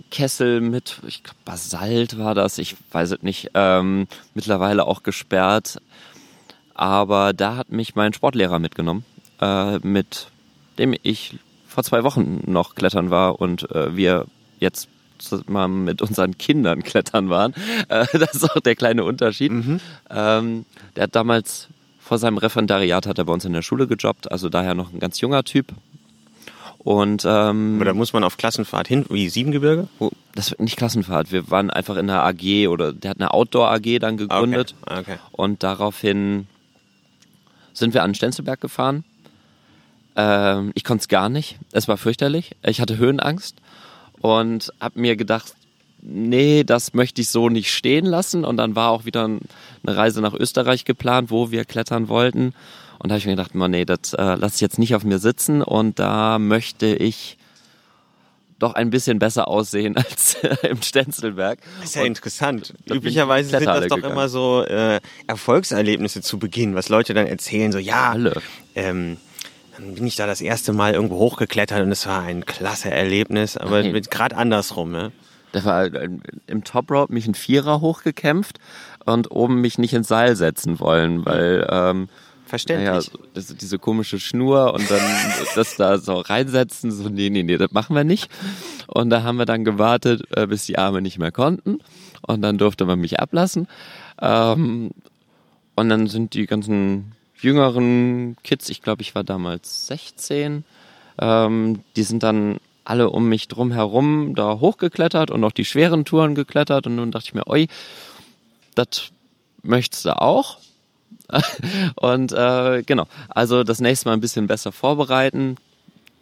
Kessel 0.10 0.62
mit, 0.62 1.00
ich 1.08 1.24
glaube, 1.24 1.38
Basalt 1.46 2.18
war 2.18 2.34
das, 2.34 2.58
ich 2.58 2.76
weiß 2.92 3.12
es 3.12 3.22
nicht, 3.24 3.52
ähm, 3.54 4.08
mittlerweile 4.34 4.86
auch 4.86 5.04
gesperrt. 5.04 5.80
Aber 6.74 7.34
da 7.34 7.58
hat 7.58 7.72
mich 7.72 7.96
mein 7.96 8.14
Sportlehrer 8.14 8.60
mitgenommen, 8.60 9.06
äh, 9.42 9.78
mit 9.80 10.28
dem 10.80 10.96
ich 11.04 11.36
vor 11.72 11.84
zwei 11.84 12.04
Wochen 12.04 12.42
noch 12.46 12.76
klettern 12.76 13.10
war 13.10 13.40
und 13.40 13.72
äh, 13.72 13.96
wir 13.96 14.26
jetzt 14.60 14.90
mal 15.48 15.68
mit 15.68 16.02
unseren 16.02 16.38
Kindern 16.38 16.84
klettern 16.84 17.30
waren. 17.30 17.54
Äh, 17.88 18.06
das 18.18 18.36
ist 18.36 18.52
auch 18.52 18.60
der 18.60 18.76
kleine 18.76 19.04
Unterschied. 19.04 19.52
Mhm. 19.52 19.80
Ähm, 20.10 20.66
der 20.96 21.04
hat 21.04 21.16
damals 21.16 21.70
vor 22.00 22.18
seinem 22.18 22.38
Referendariat 22.38 23.08
hat 23.08 23.18
er 23.20 23.26
bei 23.26 23.34
uns 23.34 23.46
in 23.46 23.54
der 23.54 23.62
Schule 23.62 23.88
gejobbt, 23.88 24.32
also 24.32 24.50
daher 24.50 24.74
noch 24.74 24.92
ein 24.92 25.00
ganz 25.00 25.22
junger 25.22 25.44
Typ. 25.44 25.68
Und 26.80 27.24
ähm, 27.26 27.76
Aber 27.76 27.86
da 27.86 27.94
muss 27.94 28.12
man 28.12 28.24
auf 28.24 28.38
Klassenfahrt 28.38 28.88
hin, 28.88 29.06
wie 29.10 29.30
Siebengebirge? 29.30 29.88
Wo? 30.00 30.12
Das 30.34 30.58
nicht 30.58 30.78
Klassenfahrt. 30.78 31.32
Wir 31.32 31.50
waren 31.52 31.70
einfach 31.70 31.96
in 31.96 32.10
einer 32.10 32.24
AG 32.24 32.68
oder 32.68 32.92
der 32.92 33.12
hat 33.12 33.20
eine 33.20 33.34
Outdoor 33.34 33.72
AG 33.72 34.00
dann 34.00 34.18
gegründet. 34.18 34.76
Okay. 34.82 35.00
Okay. 35.00 35.18
Und 35.32 35.64
daraufhin 35.64 36.48
sind 37.74 37.94
wir 37.94 38.04
an 38.04 38.16
Stenzelberg 38.16 38.60
gefahren 38.60 39.06
ähm, 40.16 40.72
ich 40.76 40.84
konnte 40.84 41.02
es 41.02 41.08
gar 41.08 41.30
nicht. 41.30 41.58
Es 41.72 41.88
war 41.88 41.98
fürchterlich. 41.98 42.56
Ich 42.64 42.82
hatte 42.82 42.98
Höhenangst 42.98 43.58
und 44.22 44.74
habe 44.80 45.00
mir 45.00 45.16
gedacht, 45.16 45.56
nee, 46.02 46.64
das 46.64 46.94
möchte 46.94 47.22
ich 47.22 47.30
so 47.30 47.50
nicht 47.50 47.72
stehen 47.72 48.06
lassen. 48.06 48.44
Und 48.44 48.58
dann 48.58 48.76
war 48.76 48.92
auch 48.92 49.06
wieder 49.06 49.26
eine 49.26 49.40
Reise 49.86 50.22
nach 50.22 50.34
Österreich 50.34 50.86
geplant, 50.86 51.32
wo 51.32 51.52
wir 51.52 51.66
klettern 51.66 52.10
wollten. 52.10 52.54
Und 53.00 53.10
da 53.10 53.14
habe 53.14 53.20
ich 53.20 53.26
mir 53.26 53.36
gedacht, 53.36 53.56
nee, 53.56 53.86
das 53.86 54.14
äh, 54.14 54.36
lasse 54.36 54.56
ich 54.56 54.62
jetzt 54.62 54.80
nicht 54.80 54.96
auf 54.96 55.04
mir 55.04 55.20
sitzen. 55.20 55.62
Und 55.62 56.00
da 56.00 56.40
möchte 56.40 56.88
ich 56.88 57.38
doch 58.60 58.74
ein 58.76 58.92
bisschen 58.92 59.18
besser 59.18 59.48
aussehen 59.48 59.98
als 59.98 60.38
im 60.62 60.82
Stenzelberg. 60.82 61.60
Das 61.80 61.90
ist 61.90 61.96
ja 61.96 62.02
und 62.02 62.10
interessant. 62.10 62.74
Üblicherweise 62.90 63.50
sind 63.50 63.66
das 63.66 63.88
doch 63.88 63.96
gegangen. 63.96 64.14
immer 64.14 64.30
so 64.30 64.64
äh, 64.64 65.00
Erfolgserlebnisse 65.28 66.22
zu 66.22 66.38
Beginn, 66.38 66.76
was 66.76 66.90
Leute 66.90 67.14
dann 67.14 67.28
erzählen, 67.28 67.72
so 67.72 67.80
ja, 67.80 68.12
Alle. 68.12 68.40
Ähm, 68.76 69.18
dann 69.82 69.96
bin 69.96 70.08
ich 70.08 70.16
da 70.16 70.28
das 70.28 70.42
erste 70.42 70.74
Mal 70.74 70.94
irgendwo 70.94 71.18
hochgeklettert 71.18 71.82
und 71.82 71.92
es 71.92 72.06
war 72.06 72.22
ein 72.22 72.46
klasse 72.46 72.92
Erlebnis, 72.92 73.58
aber 73.58 73.84
gerade 73.84 74.38
andersrum. 74.38 74.92
Ne? 74.92 75.12
Da 75.52 75.66
war 75.66 75.86
äh, 75.86 76.10
im 76.48 76.64
Top 76.64 76.92
Rope 76.92 77.14
mich 77.14 77.28
ein 77.28 77.36
Vierer 77.36 77.82
hochgekämpft 77.82 78.60
und 79.06 79.32
oben 79.32 79.62
mich 79.62 79.78
nicht 79.78 79.94
ins 79.94 80.08
Seil 80.08 80.36
setzen 80.36 80.80
wollen, 80.80 81.26
weil 81.26 81.68
ähm, 81.70 82.10
Verständlich. 82.46 82.90
Naja, 82.90 83.02
das, 83.34 83.56
diese 83.56 83.80
komische 83.80 84.20
Schnur 84.20 84.74
und 84.74 84.92
dann 84.92 85.00
das 85.56 85.78
da 85.78 85.98
so 85.98 86.16
reinsetzen, 86.16 86.92
so, 86.92 87.08
nee, 87.08 87.30
nee, 87.30 87.44
nee, 87.44 87.56
das 87.56 87.72
machen 87.72 87.96
wir 87.96 88.04
nicht. 88.04 88.30
Und 88.88 89.10
da 89.10 89.24
haben 89.24 89.38
wir 89.38 89.46
dann 89.46 89.64
gewartet, 89.64 90.24
äh, 90.36 90.48
bis 90.48 90.66
die 90.66 90.78
Arme 90.78 91.02
nicht 91.02 91.18
mehr 91.18 91.32
konnten. 91.32 91.80
Und 92.22 92.42
dann 92.42 92.58
durfte 92.58 92.84
man 92.84 93.00
mich 93.00 93.22
ablassen. 93.22 93.70
Ähm, 94.22 94.92
und 95.76 95.90
dann 95.90 96.08
sind 96.08 96.34
die 96.34 96.46
ganzen 96.46 97.14
jüngeren 97.42 98.38
Kids, 98.44 98.70
ich 98.70 98.82
glaube, 98.82 99.02
ich 99.02 99.16
war 99.16 99.24
damals 99.24 99.88
16, 99.88 100.64
ähm, 101.20 101.80
die 101.96 102.04
sind 102.04 102.24
dann 102.24 102.60
alle 102.84 103.10
um 103.10 103.30
mich 103.30 103.48
drum 103.48 103.72
herum 103.72 104.34
da 104.36 104.60
hochgeklettert 104.60 105.32
und 105.32 105.44
auch 105.44 105.52
die 105.52 105.66
schweren 105.66 106.06
Touren 106.06 106.36
geklettert. 106.36 106.88
Und 106.88 106.98
dann 106.98 107.12
dachte 107.12 107.28
ich 107.28 107.34
mir, 107.34 107.48
oi, 107.48 107.68
das 108.76 109.12
möchtest 109.62 110.06
du 110.06 110.20
auch? 110.20 110.58
und 111.96 112.32
äh, 112.34 112.84
genau, 112.84 113.06
also 113.30 113.64
das 113.64 113.80
nächste 113.80 114.10
Mal 114.10 114.14
ein 114.14 114.22
bisschen 114.22 114.48
besser 114.48 114.72
vorbereiten. 114.72 115.58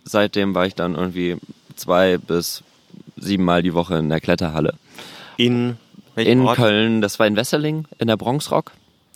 Seitdem 0.03 0.53
war 0.53 0.65
ich 0.65 0.75
dann 0.75 0.95
irgendwie 0.95 1.37
zwei 1.75 2.17
bis 2.17 2.63
sieben 3.17 3.43
Mal 3.43 3.63
die 3.63 3.73
Woche 3.73 3.97
in 3.97 4.09
der 4.09 4.19
Kletterhalle. 4.19 4.75
In 5.37 5.77
in 6.15 6.41
Ort? 6.41 6.57
Köln, 6.57 7.01
das 7.01 7.19
war 7.19 7.27
in 7.27 7.35
Wesseling, 7.35 7.85
in 7.97 8.07
der 8.07 8.17
Bronxrock. 8.17 8.71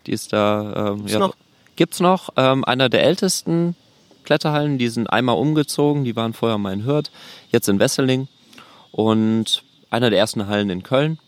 Die 0.08 0.12
ist 0.12 0.32
da. 0.34 0.92
Ähm, 0.92 0.98
Gibt's 0.98 1.14
ja, 1.14 1.20
noch? 1.20 1.36
Gibt's 1.76 2.00
noch. 2.00 2.30
Ähm, 2.38 2.64
einer 2.66 2.90
der 2.90 3.04
ältesten 3.04 3.76
Kletterhallen, 4.24 4.78
die 4.78 4.88
sind 4.90 5.08
einmal 5.08 5.38
umgezogen, 5.38 6.04
die 6.04 6.16
waren 6.16 6.34
vorher 6.34 6.58
mal 6.58 6.74
in 6.74 6.86
Hürth, 6.86 7.12
jetzt 7.52 7.68
in 7.68 7.80
Wesseling. 7.80 8.28
Und 8.92 9.64
einer 9.90 10.10
der 10.10 10.20
ersten 10.20 10.48
Hallen 10.48 10.70
in 10.70 10.84
Köln. 10.84 11.20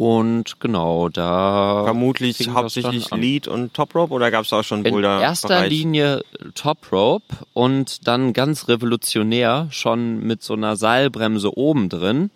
Und 0.00 0.60
genau, 0.60 1.10
da. 1.10 1.82
Vermutlich 1.84 2.48
hauptsächlich 2.48 3.10
Lead 3.10 3.46
und 3.46 3.74
Top 3.74 3.94
Rope 3.94 4.14
oder 4.14 4.30
gab 4.30 4.46
es 4.46 4.52
auch 4.54 4.62
schon 4.62 4.82
Boulder? 4.82 5.16
In 5.16 5.22
erster 5.22 5.48
Bereich? 5.48 5.70
Linie 5.70 6.22
Top 6.54 6.90
Rope 6.90 7.26
und 7.52 8.08
dann 8.08 8.32
ganz 8.32 8.66
revolutionär 8.68 9.68
schon 9.70 10.20
mit 10.26 10.42
so 10.42 10.54
einer 10.54 10.76
Seilbremse 10.76 11.54
oben 11.54 11.90
drin. 11.90 12.30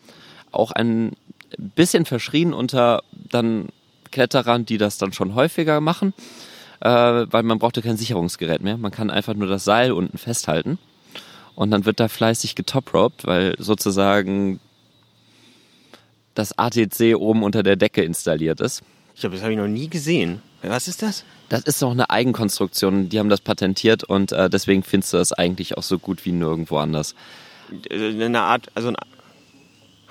Auch 0.52 0.72
ein 0.72 1.16
bisschen 1.56 2.04
verschrien 2.04 2.52
unter 2.52 3.02
dann 3.12 3.70
Kletterern, 4.14 4.64
die 4.64 4.78
das 4.78 4.96
dann 4.96 5.12
schon 5.12 5.34
häufiger 5.34 5.80
machen, 5.80 6.14
äh, 6.80 6.88
weil 6.88 7.42
man 7.42 7.58
brauchte 7.58 7.82
kein 7.82 7.96
Sicherungsgerät 7.96 8.62
mehr. 8.62 8.78
Man 8.78 8.92
kann 8.92 9.10
einfach 9.10 9.34
nur 9.34 9.48
das 9.48 9.64
Seil 9.64 9.90
unten 9.90 10.18
festhalten 10.18 10.78
und 11.56 11.72
dann 11.72 11.84
wird 11.84 11.98
da 11.98 12.06
fleißig 12.06 12.54
getoproped, 12.54 13.26
weil 13.26 13.56
sozusagen 13.58 14.60
das 16.34 16.56
ATC 16.56 17.16
oben 17.16 17.42
unter 17.42 17.64
der 17.64 17.74
Decke 17.74 18.02
installiert 18.02 18.60
ist. 18.60 18.82
Ich 19.14 19.20
glaube, 19.20 19.34
das 19.34 19.42
habe 19.42 19.52
ich 19.52 19.58
noch 19.58 19.66
nie 19.66 19.88
gesehen. 19.88 20.42
Was 20.62 20.86
ist 20.86 21.02
das? 21.02 21.24
Das 21.48 21.62
ist 21.62 21.82
doch 21.82 21.90
eine 21.90 22.08
Eigenkonstruktion. 22.08 23.08
Die 23.08 23.18
haben 23.18 23.28
das 23.28 23.40
patentiert 23.40 24.04
und 24.04 24.30
äh, 24.30 24.48
deswegen 24.48 24.84
findest 24.84 25.12
du 25.12 25.16
das 25.16 25.32
eigentlich 25.32 25.76
auch 25.76 25.82
so 25.82 25.98
gut 25.98 26.24
wie 26.24 26.32
nirgendwo 26.32 26.78
anders. 26.78 27.16
Äh, 27.90 28.24
eine 28.24 28.42
Art, 28.42 28.68
also 28.74 28.88
ein 28.88 28.96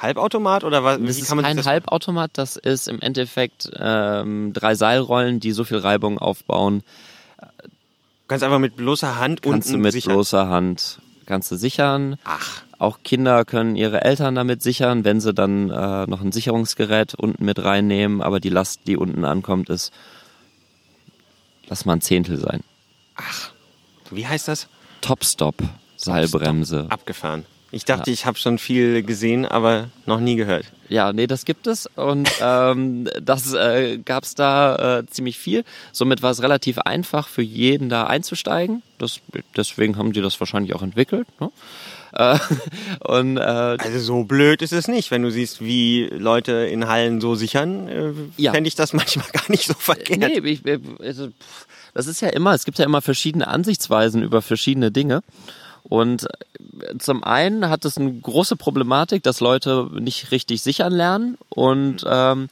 Halbautomat 0.03 0.63
oder 0.63 0.83
was? 0.83 0.99
Das 1.01 1.17
ist 1.17 1.29
kein 1.29 1.57
das 1.57 1.65
Halbautomat, 1.65 2.31
das 2.33 2.57
ist 2.57 2.87
im 2.87 2.99
Endeffekt 2.99 3.71
ähm, 3.75 4.51
drei 4.53 4.75
Seilrollen, 4.75 5.39
die 5.39 5.51
so 5.53 5.63
viel 5.63 5.77
Reibung 5.77 6.19
aufbauen. 6.19 6.83
Kannst 8.27 8.43
einfach 8.43 8.59
mit 8.59 8.75
bloßer 8.75 9.17
Hand 9.17 9.41
kannst 9.41 9.69
unten 9.69 9.79
du 9.79 9.83
mit 9.83 9.93
sichern. 9.93 10.13
bloßer 10.13 10.49
Hand 10.49 10.99
kannst 11.25 11.51
du 11.51 11.55
sichern. 11.55 12.17
Ach. 12.25 12.63
Auch 12.79 12.99
Kinder 13.03 13.45
können 13.45 13.77
ihre 13.77 14.01
Eltern 14.01 14.35
damit 14.35 14.61
sichern, 14.61 15.05
wenn 15.05 15.21
sie 15.21 15.33
dann 15.33 15.69
äh, 15.69 16.05
noch 16.05 16.21
ein 16.21 16.33
Sicherungsgerät 16.33 17.15
unten 17.15 17.45
mit 17.45 17.63
reinnehmen. 17.63 18.21
Aber 18.21 18.41
die 18.41 18.49
Last, 18.49 18.81
die 18.87 18.97
unten 18.97 19.23
ankommt, 19.23 19.69
ist, 19.69 19.93
lass 21.67 21.85
mal 21.85 21.93
ein 21.93 22.01
Zehntel 22.01 22.37
sein. 22.37 22.61
Ach, 23.15 23.51
wie 24.11 24.27
heißt 24.27 24.49
das? 24.49 24.67
Top-Stop, 24.99 25.55
Seilbremse. 25.95 26.87
Abgefahren. 26.89 27.45
Ich 27.73 27.85
dachte, 27.85 28.11
ja. 28.11 28.13
ich 28.13 28.25
habe 28.27 28.37
schon 28.37 28.59
viel 28.59 29.01
gesehen, 29.01 29.47
aber 29.47 29.89
noch 30.05 30.19
nie 30.19 30.35
gehört. 30.35 30.65
Ja, 30.89 31.11
nee, 31.11 31.25
das 31.25 31.43
gibt 31.43 31.65
es 31.65 31.87
und 31.95 32.29
ähm, 32.41 33.09
das 33.19 33.53
äh, 33.53 33.97
gab 33.97 34.23
es 34.23 34.35
da 34.35 34.99
äh, 34.99 35.05
ziemlich 35.07 35.39
viel. 35.39 35.63
Somit 35.91 36.21
war 36.21 36.29
es 36.29 36.43
relativ 36.43 36.77
einfach 36.77 37.27
für 37.27 37.41
jeden 37.41 37.89
da 37.89 38.05
einzusteigen. 38.05 38.83
Das, 38.99 39.19
deswegen 39.57 39.97
haben 39.97 40.13
die 40.13 40.21
das 40.21 40.39
wahrscheinlich 40.39 40.75
auch 40.75 40.83
entwickelt. 40.83 41.27
Ne? 41.39 41.51
Äh, 42.13 42.37
und, 42.99 43.37
äh, 43.37 43.41
also 43.41 43.99
so 43.99 44.23
blöd 44.23 44.61
ist 44.61 44.71
es 44.71 44.87
nicht, 44.87 45.09
wenn 45.09 45.23
du 45.23 45.31
siehst, 45.31 45.61
wie 45.61 46.05
Leute 46.05 46.51
in 46.51 46.87
Hallen 46.87 47.21
so 47.21 47.33
sichern. 47.33 47.87
Äh, 47.87 48.13
ja. 48.37 48.51
Fände 48.51 48.67
ich 48.67 48.75
das 48.75 48.93
manchmal 48.93 49.27
gar 49.31 49.49
nicht 49.49 49.65
so 49.65 49.73
verkehrt. 49.73 50.19
Nee, 50.19 50.47
ich, 50.47 50.61
also, 50.99 51.29
das 51.95 52.05
ist 52.05 52.21
ja 52.21 52.29
immer, 52.29 52.53
es 52.53 52.65
gibt 52.65 52.77
ja 52.77 52.85
immer 52.85 53.01
verschiedene 53.01 53.47
Ansichtsweisen 53.47 54.21
über 54.21 54.43
verschiedene 54.43 54.91
Dinge. 54.91 55.23
Und 55.83 56.25
äh, 56.25 56.97
zum 56.97 57.23
einen 57.23 57.69
hat 57.69 57.85
es 57.85 57.97
eine 57.97 58.13
große 58.13 58.55
Problematik, 58.55 59.23
dass 59.23 59.39
Leute 59.39 59.89
nicht 59.93 60.31
richtig 60.31 60.61
sichern 60.61 60.93
lernen 60.93 61.37
und 61.49 62.05
ähm, 62.07 62.47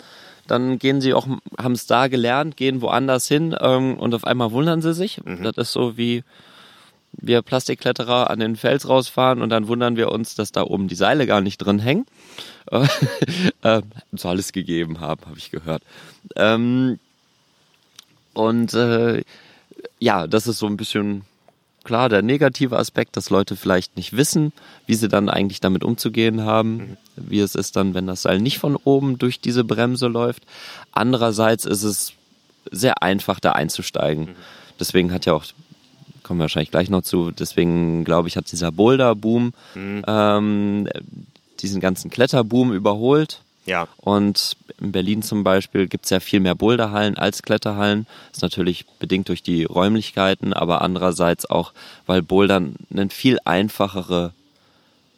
dann 0.48 0.80
gehen 0.80 1.00
sie 1.00 1.14
auch, 1.14 1.28
haben 1.58 1.72
es 1.74 1.86
da 1.86 2.08
gelernt, 2.08 2.58
gehen 2.58 2.82
woanders 2.82 3.28
hin 3.28 3.56
ähm, 3.60 3.98
und 3.98 4.14
auf 4.14 4.26
einmal 4.26 4.52
wundern 4.52 4.82
sie 4.82 4.94
sich. 4.94 5.24
Mhm. 5.24 5.44
Das 5.44 5.56
ist 5.58 5.72
so 5.72 5.98
wie 5.98 6.24
wir 7.14 7.42
Plastikkletterer 7.42 8.30
an 8.30 8.40
den 8.40 8.56
Fels 8.56 8.88
rausfahren 8.88 9.42
und 9.42 9.50
dann 9.50 9.68
wundern 9.68 9.96
wir 9.96 10.12
uns, 10.12 10.36
dass 10.36 10.52
da 10.52 10.64
oben 10.64 10.88
die 10.88 10.96
Seile 10.96 11.28
gar 11.28 11.42
nicht 11.42 11.58
drin 11.58 11.80
hängen. 11.80 12.06
äh, 13.62 13.82
soll 14.14 14.40
es 14.40 14.54
gegeben 14.54 15.00
haben, 15.00 15.26
habe 15.26 15.38
ich 15.38 15.52
gehört. 15.52 15.84
Ähm, 16.36 17.00
und 18.34 18.74
äh, 18.74 19.24
ja, 20.00 20.28
das 20.28 20.48
ist 20.48 20.60
so 20.60 20.68
ein 20.68 20.78
bisschen 20.78 21.24
klar 21.84 22.10
der 22.10 22.22
negative 22.22 22.78
Aspekt, 22.78 23.18
dass 23.18 23.30
Leute 23.30 23.56
vielleicht 23.56 23.96
nicht 23.98 24.16
wissen, 24.16 24.54
wie 24.86 24.96
sie 24.96 25.08
dann 25.08 25.30
eigentlich 25.30 25.60
damit 25.60 25.84
umzugehen 25.84 26.42
haben, 26.42 26.76
mhm. 26.76 26.98
wie 27.16 27.40
es 27.40 27.56
ist 27.56 27.76
dann, 27.76 27.94
wenn 27.94 28.08
das 28.08 28.24
Seil 28.24 28.40
nicht 28.40 28.60
von 28.60 28.76
oben 28.76 29.18
durch 29.18 29.40
diese 29.40 29.64
Bremse 29.64 30.08
läuft. 30.08 30.44
Andererseits 30.92 31.66
ist 31.66 31.84
es 31.84 32.14
sehr 32.70 33.02
einfach, 33.02 33.40
da 33.40 33.54
einzusteigen. 33.54 34.26
Mhm. 34.26 34.36
Deswegen 34.80 35.14
hat 35.14 35.26
ja 35.26 35.34
auch, 35.34 35.46
kommen 36.24 36.40
wir 36.40 36.44
wahrscheinlich 36.44 36.72
gleich 36.72 36.90
noch 36.90 37.04
zu, 37.04 37.32
deswegen 37.32 38.04
glaube 38.04 38.28
ich, 38.28 38.38
hat 38.38 38.52
dieser 38.52 38.72
Boulder-Boom 38.72 39.54
mhm. 39.76 40.04
ähm, 40.08 40.90
diesen 41.60 41.82
ganzen 41.82 42.10
Kletterboom 42.10 42.74
überholt. 42.74 43.42
Ja. 43.66 43.88
Und 43.98 44.58
in 44.80 44.92
Berlin 44.92 45.22
zum 45.22 45.44
Beispiel 45.44 45.88
gibt 45.88 46.06
es 46.06 46.10
ja 46.10 46.20
viel 46.20 46.40
mehr 46.40 46.56
Boulderhallen 46.56 47.18
als 47.18 47.44
Kletterhallen. 47.44 48.08
Das 48.30 48.38
ist 48.38 48.42
natürlich 48.42 48.86
bedingt 49.00 49.30
durch 49.30 49.44
die 49.44 49.64
Räumlichkeiten, 49.64 50.54
aber 50.54 50.82
andererseits 50.82 51.50
auch, 51.50 51.74
weil 52.06 52.22
Bouldern 52.22 52.76
einen 52.92 53.10
viel 53.10 53.38
einfachere, 53.46 54.34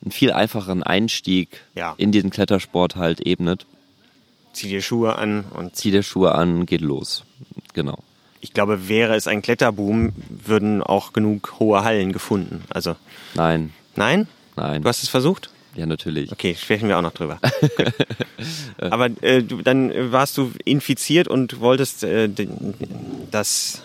einen 0.04 0.12
viel 0.12 0.32
einfacheren 0.32 0.84
Einstieg 0.84 1.62
ja. 1.76 1.96
in 1.98 2.12
diesen 2.12 2.30
Klettersport 2.30 2.96
halt 2.96 3.26
ebnet. 3.26 3.66
Zieh 4.52 4.68
dir 4.68 4.82
Schuhe 4.82 5.16
an 5.16 5.46
und. 5.56 5.76
Zieh 5.76 5.92
dir 5.92 6.04
Schuhe 6.04 6.36
an, 6.36 6.66
geht 6.66 6.82
los. 6.82 7.24
Genau. 7.74 8.04
Ich 8.40 8.54
glaube, 8.54 8.90
wäre 8.90 9.16
es 9.16 9.28
ein 9.28 9.42
Kletterboom, 9.42 10.12
würden 10.30 10.84
auch 10.84 11.14
genug 11.14 11.60
hohe 11.60 11.84
Hallen 11.84 12.12
gefunden. 12.12 12.64
Also. 12.70 12.96
Nein. 13.36 13.74
Nein? 13.96 14.28
Nein. 14.56 14.84
Du 14.84 14.90
hast 14.90 15.02
es 15.02 15.10
versucht? 15.10 15.50
Ja, 15.76 15.86
natürlich. 15.86 16.32
Okay, 16.32 16.56
sprechen 16.60 16.88
wir 16.88 16.98
auch 16.98 17.02
noch 17.02 17.14
drüber. 17.14 17.40
Aber 18.78 19.10
äh, 19.22 19.42
du, 19.42 19.62
dann 19.62 20.12
warst 20.12 20.38
du 20.38 20.52
infiziert 20.66 21.28
und 21.28 21.60
wolltest 21.60 22.04
äh, 22.04 22.30
das 23.32 23.82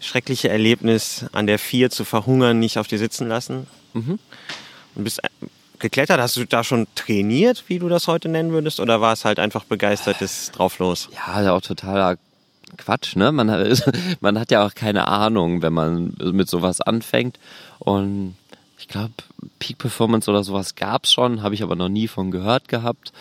schreckliche 0.00 0.48
Erlebnis 0.48 1.24
an 1.32 1.46
der 1.46 1.58
Vier 1.58 1.90
zu 1.90 2.04
verhungern 2.04 2.58
nicht 2.58 2.78
auf 2.78 2.86
dir 2.86 2.98
sitzen 2.98 3.28
lassen. 3.28 3.66
Mhm. 3.94 4.18
Und 4.94 5.04
bist 5.04 5.24
äh, 5.24 5.28
geklettert. 5.78 6.20
Hast 6.20 6.36
du 6.36 6.44
da 6.44 6.64
schon 6.64 6.86
trainiert, 6.94 7.64
wie 7.68 7.78
du 7.78 7.88
das 7.88 8.08
heute 8.08 8.28
nennen 8.28 8.52
würdest? 8.52 8.80
Oder 8.80 9.00
war 9.00 9.12
es 9.12 9.24
halt 9.24 9.38
einfach 9.38 9.64
begeistertes 9.64 10.50
Drauflos? 10.52 11.08
Ja, 11.14 11.52
auch 11.54 11.60
totaler 11.62 12.16
Quatsch, 12.76 13.16
ne? 13.16 13.32
Man 13.32 13.50
hat, 13.50 13.82
man 14.20 14.38
hat 14.38 14.50
ja 14.50 14.66
auch 14.66 14.74
keine 14.74 15.08
Ahnung, 15.08 15.62
wenn 15.62 15.72
man 15.72 16.14
mit 16.20 16.48
sowas 16.48 16.80
anfängt. 16.80 17.38
Und 17.78 18.36
ich 18.82 18.88
glaube, 18.88 19.12
Peak 19.60 19.78
Performance 19.78 20.28
oder 20.28 20.42
sowas 20.42 20.74
gab 20.74 21.04
es 21.04 21.12
schon, 21.12 21.42
habe 21.44 21.54
ich 21.54 21.62
aber 21.62 21.76
noch 21.76 21.88
nie 21.88 22.08
von 22.08 22.32
gehört 22.32 22.66
gehabt. 22.66 23.12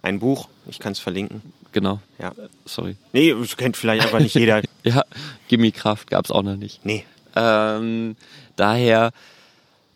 Ein 0.00 0.18
Buch, 0.18 0.48
ich 0.66 0.78
kann 0.78 0.92
es 0.92 0.98
verlinken. 0.98 1.42
Genau. 1.72 2.00
Ja. 2.18 2.32
Sorry. 2.64 2.96
Nee, 3.12 3.34
das 3.38 3.58
kennt 3.58 3.76
vielleicht 3.76 4.02
einfach 4.02 4.20
nicht 4.20 4.34
jeder. 4.34 4.62
ja, 4.82 5.04
Gimme 5.48 5.72
Kraft 5.72 6.08
gab 6.08 6.24
es 6.24 6.30
auch 6.30 6.42
noch 6.42 6.56
nicht. 6.56 6.86
Nee. 6.86 7.04
Ähm, 7.36 8.16
daher, 8.56 9.10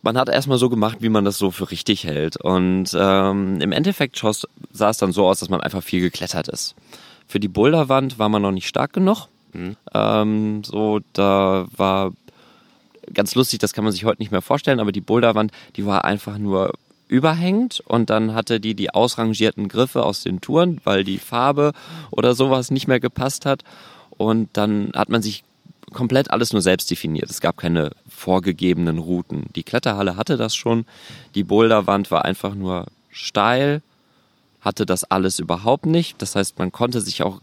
man 0.03 0.19
hat 0.19 0.29
erstmal 0.29 0.59
so 0.59 0.69
gemacht, 0.69 0.99
wie 1.01 1.09
man 1.09 1.25
das 1.25 1.39
so 1.39 1.51
für 1.51 1.71
richtig 1.71 2.05
hält. 2.05 2.37
Und 2.37 2.91
ähm, 2.95 3.63
im 3.63 3.73
Endeffekt 3.73 4.23
sah 4.73 4.91
es 4.91 4.99
dann 4.99 5.13
so 5.13 5.27
aus, 5.27 5.41
dass 5.41 5.49
man 5.49 5.63
einfach 5.63 5.83
viel 5.83 6.03
geklettert 6.03 6.49
ist. 6.49 6.75
Für 7.27 7.41
die 7.41 7.49
Boulderwand 7.49 8.19
war 8.19 8.29
man 8.29 8.43
noch 8.43 8.53
nicht 8.53 8.69
stark 8.69 8.93
genug. 8.93 9.29
Mhm. 9.55 9.77
Ähm, 9.95 10.65
so, 10.65 11.01
da 11.15 11.67
war 11.75 12.13
ganz 13.13 13.35
lustig, 13.35 13.59
das 13.59 13.73
kann 13.73 13.85
man 13.85 13.93
sich 13.93 14.05
heute 14.05 14.23
nicht 14.23 14.33
mehr 14.33 14.43
vorstellen, 14.43 14.81
aber 14.81 14.93
die 14.93 15.01
Boulderwand, 15.01 15.53
die 15.77 15.87
war 15.87 16.05
einfach 16.05 16.39
nur 16.39 16.73
überhängend 17.09 17.83
und 17.87 18.11
dann 18.11 18.35
hatte 18.35 18.61
die 18.61 18.75
die 18.75 18.91
ausrangierten 18.91 19.69
Griffe 19.69 20.05
aus 20.05 20.23
den 20.23 20.41
Touren, 20.41 20.81
weil 20.85 21.05
die 21.05 21.19
Farbe 21.19 21.73
oder 22.11 22.35
sowas 22.35 22.71
nicht 22.71 22.89
mehr 22.89 23.01
gepasst 23.01 23.47
hat 23.47 23.63
und 24.17 24.49
dann 24.55 24.93
hat 24.95 25.09
man 25.09 25.23
sich 25.23 25.45
komplett 25.93 26.31
alles 26.31 26.53
nur 26.53 26.63
selbst 26.63 26.91
definiert. 26.91 27.31
Es 27.31 27.41
gab 27.41 27.57
keine 27.57 27.93
vorgegebenen 28.09 28.99
Routen. 28.99 29.47
Die 29.55 29.63
Kletterhalle 29.63 30.17
hatte 30.17 30.37
das 30.37 30.55
schon. 30.55 30.87
Die 31.35 31.45
Boulderwand 31.45 32.11
war 32.11 32.25
einfach 32.25 32.55
nur 32.55 32.87
steil, 33.11 33.83
hatte 34.61 34.87
das 34.87 35.05
alles 35.05 35.39
überhaupt 35.39 35.87
nicht. 35.87 36.21
Das 36.21 36.37
heißt, 36.37 36.59
man 36.59 36.73
konnte 36.73 37.01
sich 37.01 37.23
auch, 37.23 37.41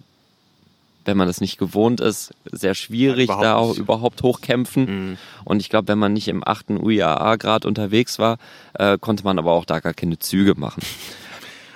wenn 1.06 1.18
man 1.18 1.28
das 1.28 1.42
nicht 1.42 1.58
gewohnt 1.58 2.00
ist, 2.00 2.34
sehr 2.52 2.76
schwierig 2.76 3.26
Überhaupt 3.26 3.44
da 3.44 3.56
auch 3.56 3.76
überhaupt 3.78 4.22
hochkämpfen. 4.24 5.10
Mhm. 5.12 5.18
Und 5.46 5.60
ich 5.60 5.70
glaube, 5.70 5.88
wenn 5.88 6.00
man 6.00 6.14
nicht 6.14 6.28
im 6.28 6.46
achten 6.46 6.78
UIAA-Grad 6.78 7.66
unterwegs 7.66 8.20
war, 8.20 8.38
äh, 8.74 8.98
konnte 9.00 9.24
man 9.24 9.40
aber 9.40 9.52
auch 9.52 9.66
da 9.66 9.80
gar 9.80 9.94
keine 9.94 10.20
Züge 10.20 10.56
machen. 10.56 10.82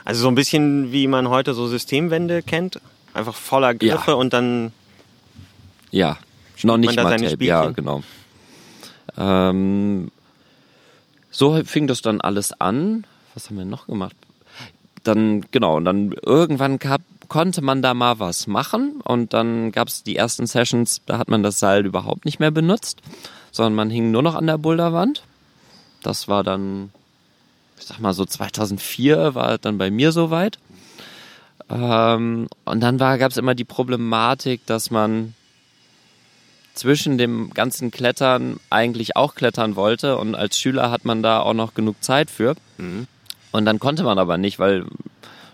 Also 0.08 0.22
so 0.22 0.28
ein 0.28 0.36
bisschen 0.36 0.92
wie 0.92 1.08
man 1.08 1.30
heute 1.30 1.56
so 1.56 1.66
Systemwände 1.66 2.44
kennt. 2.44 2.80
Einfach 3.16 3.34
voller 3.34 3.74
Griffe 3.74 4.12
Ja. 4.12 4.14
und 4.14 4.34
dann 4.34 4.72
Ja, 5.90 6.20
noch 6.62 6.78
nicht 6.78 6.96
mal 6.96 7.08
seine 7.10 7.28
Tape, 7.28 7.44
ja, 7.44 7.72
genau. 7.72 8.04
Ähm, 9.18 10.12
so 11.32 11.60
fing 11.64 11.88
das 11.88 12.04
dann 12.04 12.22
alles 12.22 12.54
an. 12.62 13.06
Was 13.34 13.50
haben 13.50 13.58
wir 13.58 13.66
noch 13.66 13.88
gemacht? 13.88 14.16
Dann, 15.04 15.44
genau, 15.50 15.78
und 15.78 15.86
dann 15.86 16.14
irgendwann 16.24 16.78
gab, 16.78 17.02
konnte 17.26 17.62
man 17.62 17.82
da 17.82 17.94
mal 17.94 18.20
was 18.20 18.48
machen 18.48 19.02
und 19.04 19.34
dann 19.34 19.72
gab 19.72 19.88
es 19.88 20.04
die 20.04 20.16
ersten 20.16 20.48
Sessions, 20.48 21.02
da 21.06 21.18
hat 21.18 21.30
man 21.30 21.44
das 21.44 21.60
Seil 21.60 21.86
überhaupt 21.86 22.26
nicht 22.26 22.40
mehr 22.40 22.52
benutzt, 22.52 23.02
sondern 23.52 23.76
man 23.76 23.90
hing 23.90 24.12
nur 24.12 24.22
noch 24.22 24.36
an 24.36 24.48
der 24.48 24.58
Boulderwand. 24.58 25.24
Das 26.04 26.28
war 26.28 26.44
dann, 26.44 26.92
ich 27.80 27.86
sag 27.86 28.00
mal 28.00 28.14
so 28.14 28.26
2004 28.26 29.36
war 29.36 29.58
dann 29.58 29.78
bei 29.78 29.92
mir 29.92 30.12
soweit. 30.12 30.60
Ähm, 31.70 32.48
und 32.64 32.80
dann 32.82 32.98
gab 32.98 33.32
es 33.32 33.38
immer 33.38 33.56
die 33.56 33.64
Problematik, 33.64 34.66
dass 34.66 34.92
man 34.92 35.34
zwischen 36.74 37.18
dem 37.18 37.52
ganzen 37.52 37.90
Klettern 37.90 38.60
eigentlich 38.70 39.16
auch 39.16 39.34
klettern 39.36 39.76
wollte 39.76 40.18
und 40.18 40.36
als 40.36 40.60
Schüler 40.60 40.92
hat 40.92 41.06
man 41.06 41.24
da 41.24 41.40
auch 41.40 41.54
noch 41.54 41.74
genug 41.74 42.04
Zeit 42.04 42.30
für. 42.30 42.56
Und 43.52 43.66
dann 43.66 43.80
konnte 43.80 44.04
man 44.04 44.20
aber 44.20 44.38
nicht, 44.38 44.60
weil 44.60 44.86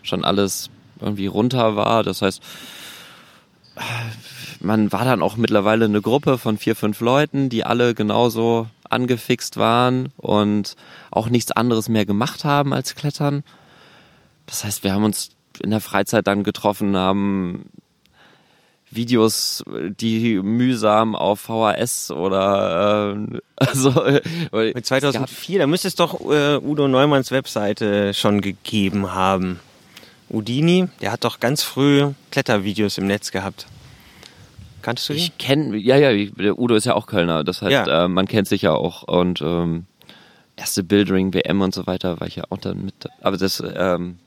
schon 0.01 0.25
alles 0.25 0.71
irgendwie 1.01 1.27
runter 1.27 1.75
war. 1.75 2.03
Das 2.03 2.21
heißt, 2.21 2.41
man 4.59 4.91
war 4.91 5.05
dann 5.05 5.21
auch 5.21 5.37
mittlerweile 5.37 5.85
eine 5.85 6.01
Gruppe 6.01 6.37
von 6.37 6.57
vier, 6.57 6.75
fünf 6.75 6.99
Leuten, 6.99 7.49
die 7.49 7.63
alle 7.63 7.93
genauso 7.93 8.67
angefixt 8.89 9.57
waren 9.57 10.09
und 10.17 10.75
auch 11.09 11.29
nichts 11.29 11.51
anderes 11.51 11.89
mehr 11.89 12.05
gemacht 12.05 12.43
haben 12.43 12.73
als 12.73 12.95
Klettern. 12.95 13.43
Das 14.45 14.63
heißt, 14.63 14.83
wir 14.83 14.93
haben 14.93 15.03
uns 15.03 15.31
in 15.61 15.71
der 15.71 15.81
Freizeit 15.81 16.27
dann 16.27 16.43
getroffen, 16.43 16.95
haben 16.95 17.65
Videos, 18.89 19.63
die 19.67 20.39
mühsam 20.41 21.15
auf 21.15 21.39
VHS 21.41 22.11
oder 22.11 23.15
äh, 23.15 23.39
also 23.55 24.03
äh, 24.03 24.73
mit 24.73 24.85
2004, 24.85 25.59
da 25.59 25.67
müsste 25.67 25.87
es 25.87 25.95
doch 25.95 26.19
äh, 26.29 26.57
Udo 26.57 26.89
Neumanns 26.89 27.31
Webseite 27.31 28.13
schon 28.13 28.41
gegeben 28.41 29.13
haben. 29.13 29.59
Udini, 30.31 30.87
der 31.01 31.11
hat 31.11 31.23
doch 31.23 31.39
ganz 31.39 31.63
früh 31.63 32.11
Klettervideos 32.31 32.97
im 32.97 33.07
Netz 33.07 33.31
gehabt. 33.31 33.65
Kanntest 34.81 35.09
du 35.09 35.13
die? 35.13 35.19
Ich 35.19 35.37
kenne, 35.37 35.77
ja, 35.77 35.97
ja, 35.97 36.11
ich- 36.11 36.33
der 36.33 36.57
Udo 36.57 36.75
ist 36.75 36.85
ja 36.85 36.95
auch 36.95 37.05
Kölner, 37.07 37.43
das 37.43 37.61
heißt, 37.61 37.71
Ja. 37.71 38.05
äh, 38.05 38.07
man 38.07 38.27
kennt 38.27 38.47
sich 38.47 38.63
ja 38.63 38.73
auch 38.73 39.03
und 39.03 39.41
ähm, 39.41 39.85
erste 40.55 40.83
Bildring, 40.83 41.33
WM 41.33 41.61
und 41.61 41.73
so 41.73 41.85
weiter 41.87 42.19
war 42.19 42.27
ich 42.27 42.37
ja 42.37 42.43
auch 42.49 42.57
dann 42.57 42.83
mit, 42.85 42.95
aber 43.21 43.37
das, 43.37 43.61
ähm, 43.75 44.17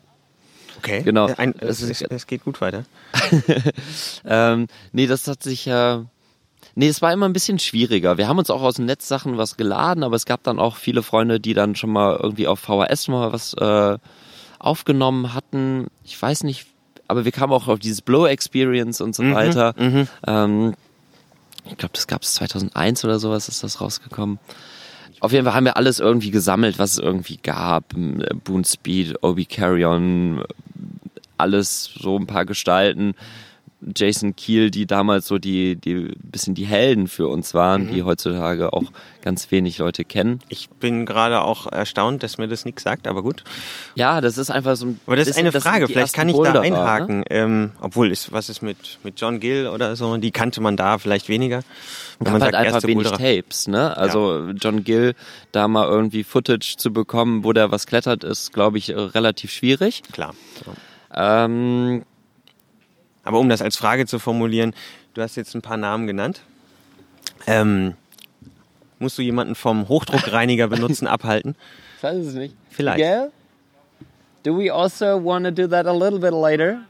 Okay. 0.79 1.03
Genau. 1.03 1.27
Ein, 1.39 1.55
Es 1.61 1.81
es, 1.81 2.03
ist- 2.03 2.11
es 2.11 2.27
geht 2.27 2.45
gut 2.45 2.61
weiter. 2.61 2.85
ähm, 4.27 4.67
nee, 4.93 5.07
das 5.07 5.27
hat 5.29 5.43
sich, 5.43 5.67
äh, 5.67 5.99
nee, 6.75 6.89
es 6.89 7.01
war 7.01 7.11
immer 7.13 7.27
ein 7.27 7.33
bisschen 7.33 7.59
schwieriger. 7.59 8.19
Wir 8.19 8.29
haben 8.29 8.39
uns 8.39 8.51
auch 8.51 8.61
aus 8.63 8.75
den 8.75 8.85
Netzsachen 8.85 9.39
was 9.39 9.57
geladen, 9.57 10.03
aber 10.05 10.17
es 10.17 10.27
gab 10.27 10.43
dann 10.43 10.59
auch 10.59 10.77
viele 10.77 11.03
Freunde, 11.03 11.41
die 11.41 11.55
dann 11.55 11.75
schon 11.75 11.91
mal 11.91 12.19
irgendwie 12.23 12.47
auf 12.49 12.61
VHS 12.61 13.09
mal 13.09 13.33
was 13.33 13.55
äh, 13.55 13.99
aufgenommen 14.65 15.35
hatten. 15.35 15.87
Ich 16.05 16.21
weiß 16.21 16.45
nicht, 16.45 16.67
aber 17.09 17.25
wir 17.25 17.33
kamen 17.33 17.53
auch 17.53 17.69
auf 17.69 17.79
dieses 17.79 18.01
Blow 18.03 18.27
Experience 18.27 19.01
und 19.01 19.15
so 19.15 19.23
weiter. 19.35 19.75
Ähm, 20.27 20.75
ich 21.67 21.77
glaube, 21.77 21.93
das 21.95 22.07
gab 22.07 22.23
es 22.23 22.35
2001 22.35 23.05
oder 23.05 23.19
sowas, 23.19 23.49
ist 23.49 23.63
das 23.63 23.81
rausgekommen. 23.81 24.39
Auf 25.21 25.33
jeden 25.33 25.45
Fall 25.45 25.55
haben 25.55 25.65
wir 25.65 25.77
alles 25.77 26.01
irgendwie 26.01 26.31
gesammelt, 26.31 26.79
was 26.79 26.93
es 26.93 26.99
irgendwie 26.99 27.39
gab. 27.39 27.95
Boon 28.45 28.65
Speed, 28.65 29.23
Obi 29.23 29.47
Carrion, 29.47 30.43
alles 31.39 31.91
so 31.99 32.19
ein 32.19 32.27
paar 32.27 32.45
Gestalten. 32.45 33.15
Jason 33.95 34.37
Kiel, 34.37 34.71
die 34.71 34.87
damals 34.87 35.27
so 35.27 35.39
die, 35.39 35.77
die 35.77 36.15
bisschen 36.23 36.55
die 36.55 36.65
Helden 36.65 37.09
für 37.09 37.29
uns 37.29 37.55
waren, 37.55 37.91
die 37.93 38.03
heutzutage 38.03 38.73
auch 38.73 38.85
ganz 39.23 39.51
wenig 39.51 39.79
Leute 39.79 40.05
kennen. 40.05 40.41
Ich 40.49 40.69
bin 40.69 41.07
gerade 41.07 41.41
auch 41.43 41.71
erstaunt, 41.71 42.23
dass 42.23 42.39
mir 42.39 42.49
das 42.49 42.65
nichts 42.65 42.83
sagt, 42.83 43.07
aber 43.07 43.23
gut. 43.23 43.45
Ja, 43.95 44.21
das 44.21 44.39
ist 44.39 44.51
einfach 44.51 44.77
so 44.77 44.87
ein 44.87 45.01
Aber 45.07 45.17
das 45.17 45.29
ist 45.29 45.39
eine 45.39 45.53
Frage, 45.53 45.89
vielleicht 45.89 46.15
kann 46.15 46.29
ich 46.29 46.35
da 46.35 46.43
Boulderer, 46.53 46.61
Ne? 46.63 46.77
einhaken. 46.77 47.25
Ähm, 47.31 47.73
obwohl, 47.81 48.11
ist, 48.11 48.33
was 48.33 48.49
ist 48.49 48.63
mit, 48.63 48.99
mit 49.03 49.21
John 49.21 49.41
Gill 49.41 49.67
oder 49.67 49.97
so? 49.97 50.17
Die 50.17 50.31
kannte 50.31 50.61
man 50.61 50.77
da 50.77 50.99
vielleicht 50.99 51.29
weniger. 51.29 51.61
Wenn 52.19 52.33
gab 52.33 52.43
halt 52.43 52.55
einfach 52.55 52.75
erste 52.75 52.89
wenig 52.89 53.09
Boulderer. 53.09 53.19
Tapes, 53.43 53.69
ne? 53.69 53.97
Also 53.97 54.51
John 54.61 54.85
Gill, 54.85 55.15
da 55.53 55.69
mal 55.69 55.87
irgendwie 55.89 56.25
Footage 56.25 56.77
zu 56.77 56.93
bekommen, 56.93 57.45
wo 57.45 57.53
der 57.53 57.71
was 57.71 57.87
klettert, 57.87 58.25
ist, 58.25 58.53
glaube 58.53 58.79
ich, 58.79 58.91
relativ 58.91 59.51
schwierig. 59.51 60.03
Klar. 60.13 60.35
Ja. 61.15 61.45
Ähm, 61.45 62.05
Aber 63.25 63.39
um 63.39 63.49
das 63.49 63.63
als 63.63 63.77
Frage 63.77 64.07
zu 64.07 64.19
formulieren, 64.19 64.75
du 65.15 65.23
hast 65.23 65.37
jetzt 65.37 65.55
ein 65.55 65.63
paar 65.63 65.77
Namen 65.77 66.07
genannt. 66.07 66.43
Ähm, 67.47 67.95
musst 68.99 69.19
du 69.19 69.23
jemanden 69.23 69.55
vom 69.55 69.89
Hochdruckreiniger 69.89 70.69
benutzen 70.69 71.07
abhalten? 71.09 71.57
ich 71.97 72.03
weiß 72.03 72.27
es 72.27 72.35
nicht. 72.35 72.55
Vielleicht. 72.71 72.99
Miguel? 72.99 73.31
Do 74.43 74.59
we 74.59 74.71
also 74.71 75.25
want 75.25 75.47
to 75.47 75.51
do 75.51 75.67
that 75.67 75.87
a 75.87 75.93
little 75.93 76.19
bit 76.19 76.33
later? 76.33 76.81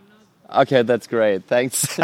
Okay, 0.49 0.85
that's 0.85 1.09
great. 1.09 1.47
Thanks. 1.49 1.89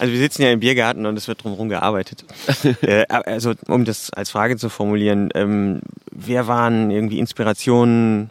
Also 0.00 0.12
wir 0.12 0.18
sitzen 0.18 0.42
ja 0.42 0.50
im 0.50 0.58
Biergarten 0.58 1.06
und 1.06 1.16
es 1.16 1.28
wird 1.28 1.44
drumherum 1.44 1.68
gearbeitet. 1.68 2.24
äh, 2.82 3.06
also 3.08 3.54
um 3.68 3.84
das 3.84 4.12
als 4.12 4.28
Frage 4.28 4.56
zu 4.56 4.68
formulieren, 4.68 5.30
ähm, 5.34 5.82
wer 6.10 6.48
waren 6.48 6.90
irgendwie 6.90 7.20
Inspirationen 7.20 8.30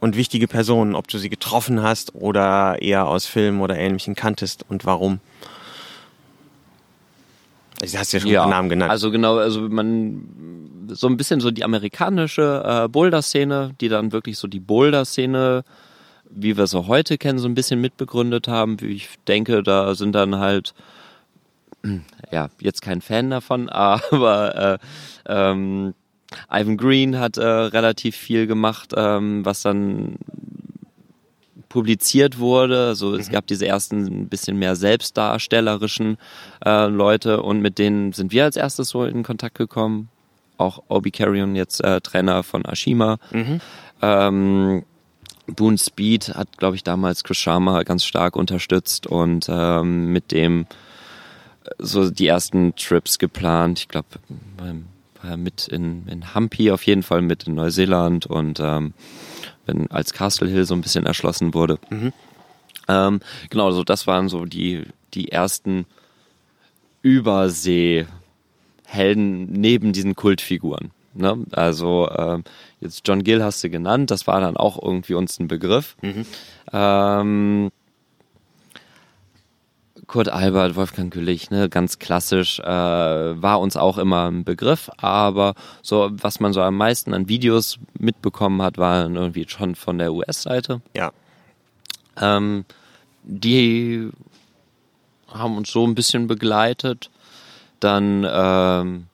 und 0.00 0.16
wichtige 0.16 0.48
Personen, 0.48 0.94
ob 0.94 1.08
du 1.08 1.18
sie 1.18 1.28
getroffen 1.28 1.82
hast 1.82 2.14
oder 2.14 2.80
eher 2.80 3.06
aus 3.06 3.26
Filmen 3.26 3.60
oder 3.60 3.76
Ähnlichem 3.76 4.14
kanntest 4.14 4.64
und 4.68 4.84
warum? 4.84 5.20
Also, 7.80 7.94
du 7.94 8.00
hast 8.00 8.12
ja 8.12 8.20
schon 8.20 8.32
paar 8.32 8.48
Namen 8.48 8.68
genannt. 8.68 8.90
Also 8.90 9.10
genau, 9.10 9.36
also 9.36 9.60
man 9.60 10.88
so 10.88 11.06
ein 11.06 11.16
bisschen 11.16 11.40
so 11.40 11.50
die 11.50 11.64
amerikanische 11.64 12.62
äh, 12.64 12.88
Boulder-Szene, 12.88 13.74
die 13.80 13.88
dann 13.88 14.12
wirklich 14.12 14.38
so 14.38 14.48
die 14.48 14.60
Boulder-Szene, 14.60 15.64
wie 16.30 16.56
wir 16.56 16.66
sie 16.66 16.86
heute 16.86 17.18
kennen, 17.18 17.38
so 17.38 17.48
ein 17.48 17.54
bisschen 17.54 17.80
mitbegründet 17.80 18.48
haben. 18.48 18.80
Wie 18.80 18.88
ich 18.88 19.08
denke, 19.26 19.62
da 19.62 19.94
sind 19.94 20.12
dann 20.12 20.36
halt 20.36 20.74
ja 22.32 22.48
jetzt 22.60 22.82
kein 22.82 23.00
Fan 23.00 23.30
davon, 23.30 23.68
aber 23.70 24.56
äh, 24.56 24.78
ähm, 25.26 25.94
Ivan 26.50 26.76
Green 26.76 27.18
hat 27.18 27.36
äh, 27.36 27.44
relativ 27.44 28.16
viel 28.16 28.46
gemacht, 28.46 28.92
ähm, 28.96 29.44
was 29.44 29.62
dann 29.62 30.16
publiziert 31.68 32.38
wurde. 32.38 32.86
Also 32.86 33.14
es 33.14 33.30
gab 33.30 33.46
diese 33.46 33.66
ersten 33.66 34.06
ein 34.06 34.28
bisschen 34.28 34.58
mehr 34.58 34.76
selbstdarstellerischen 34.76 36.16
äh, 36.64 36.86
Leute 36.86 37.42
und 37.42 37.60
mit 37.60 37.78
denen 37.78 38.12
sind 38.12 38.32
wir 38.32 38.44
als 38.44 38.56
erstes 38.56 38.88
so 38.90 39.04
in 39.04 39.22
Kontakt 39.22 39.56
gekommen. 39.56 40.08
Auch 40.56 40.82
Obi 40.88 41.10
Carrion, 41.10 41.54
jetzt 41.54 41.82
äh, 41.84 42.00
Trainer 42.00 42.42
von 42.42 42.64
Ashima. 42.64 43.18
Ähm, 44.02 44.84
Boone 45.46 45.78
Speed 45.78 46.34
hat, 46.34 46.58
glaube 46.58 46.76
ich, 46.76 46.84
damals 46.84 47.22
Sharma 47.30 47.82
ganz 47.82 48.04
stark 48.04 48.36
unterstützt 48.36 49.06
und 49.06 49.46
ähm, 49.48 50.12
mit 50.12 50.32
dem 50.32 50.66
äh, 51.64 51.70
so 51.78 52.10
die 52.10 52.26
ersten 52.26 52.74
Trips 52.76 53.18
geplant. 53.18 53.80
Ich 53.80 53.88
glaube, 53.88 54.08
war 55.28 55.36
mit 55.36 55.68
in, 55.68 56.06
in 56.08 56.34
Hampi 56.34 56.70
auf 56.70 56.84
jeden 56.84 57.02
Fall 57.02 57.22
mit 57.22 57.46
in 57.46 57.54
Neuseeland 57.54 58.26
und 58.26 58.60
ähm, 58.60 58.94
wenn 59.66 59.90
als 59.90 60.12
Castle 60.12 60.48
Hill 60.48 60.64
so 60.64 60.74
ein 60.74 60.80
bisschen 60.80 61.06
erschlossen 61.06 61.54
wurde. 61.54 61.78
Ähm, 62.88 63.20
genau, 63.50 63.70
so 63.70 63.84
das 63.84 64.06
waren 64.06 64.28
so 64.28 64.44
die, 64.46 64.84
die 65.14 65.30
ersten 65.30 65.86
Übersee-Helden 67.02 69.52
neben 69.52 69.92
diesen 69.92 70.16
Kultfiguren. 70.16 70.90
Ne? 71.14 71.44
Also 71.50 72.08
ähm, 72.16 72.44
jetzt 72.80 73.06
John 73.06 73.24
Gill 73.24 73.42
hast 73.42 73.62
du 73.62 73.70
genannt, 73.70 74.10
das 74.10 74.26
war 74.26 74.40
dann 74.40 74.56
auch 74.56 74.82
irgendwie 74.82 75.14
uns 75.14 75.38
ein 75.38 75.48
Begriff. 75.48 75.96
Ähm, 76.72 77.70
Kurt 80.08 80.28
Albert, 80.30 80.74
Wolfgang 80.74 81.12
Güllich, 81.12 81.50
ne, 81.50 81.68
ganz 81.68 81.98
klassisch, 82.00 82.58
äh, 82.60 82.64
war 82.66 83.60
uns 83.60 83.76
auch 83.76 83.96
immer 83.98 84.28
ein 84.30 84.42
Begriff, 84.42 84.90
aber 84.96 85.54
so, 85.82 86.08
was 86.10 86.40
man 86.40 86.52
so 86.52 86.60
am 86.62 86.76
meisten 86.76 87.14
an 87.14 87.28
Videos 87.28 87.78
mitbekommen 87.98 88.60
hat, 88.62 88.78
waren 88.78 89.14
irgendwie 89.14 89.46
schon 89.48 89.74
von 89.76 89.98
der 89.98 90.12
US-Seite. 90.12 90.80
ja. 90.96 91.12
Ähm, 92.20 92.64
die 93.22 94.10
haben 95.32 95.56
uns 95.56 95.70
so 95.70 95.86
ein 95.86 95.94
bisschen 95.94 96.26
begleitet. 96.26 97.10
Dann 97.80 98.26
ähm, 98.28 99.06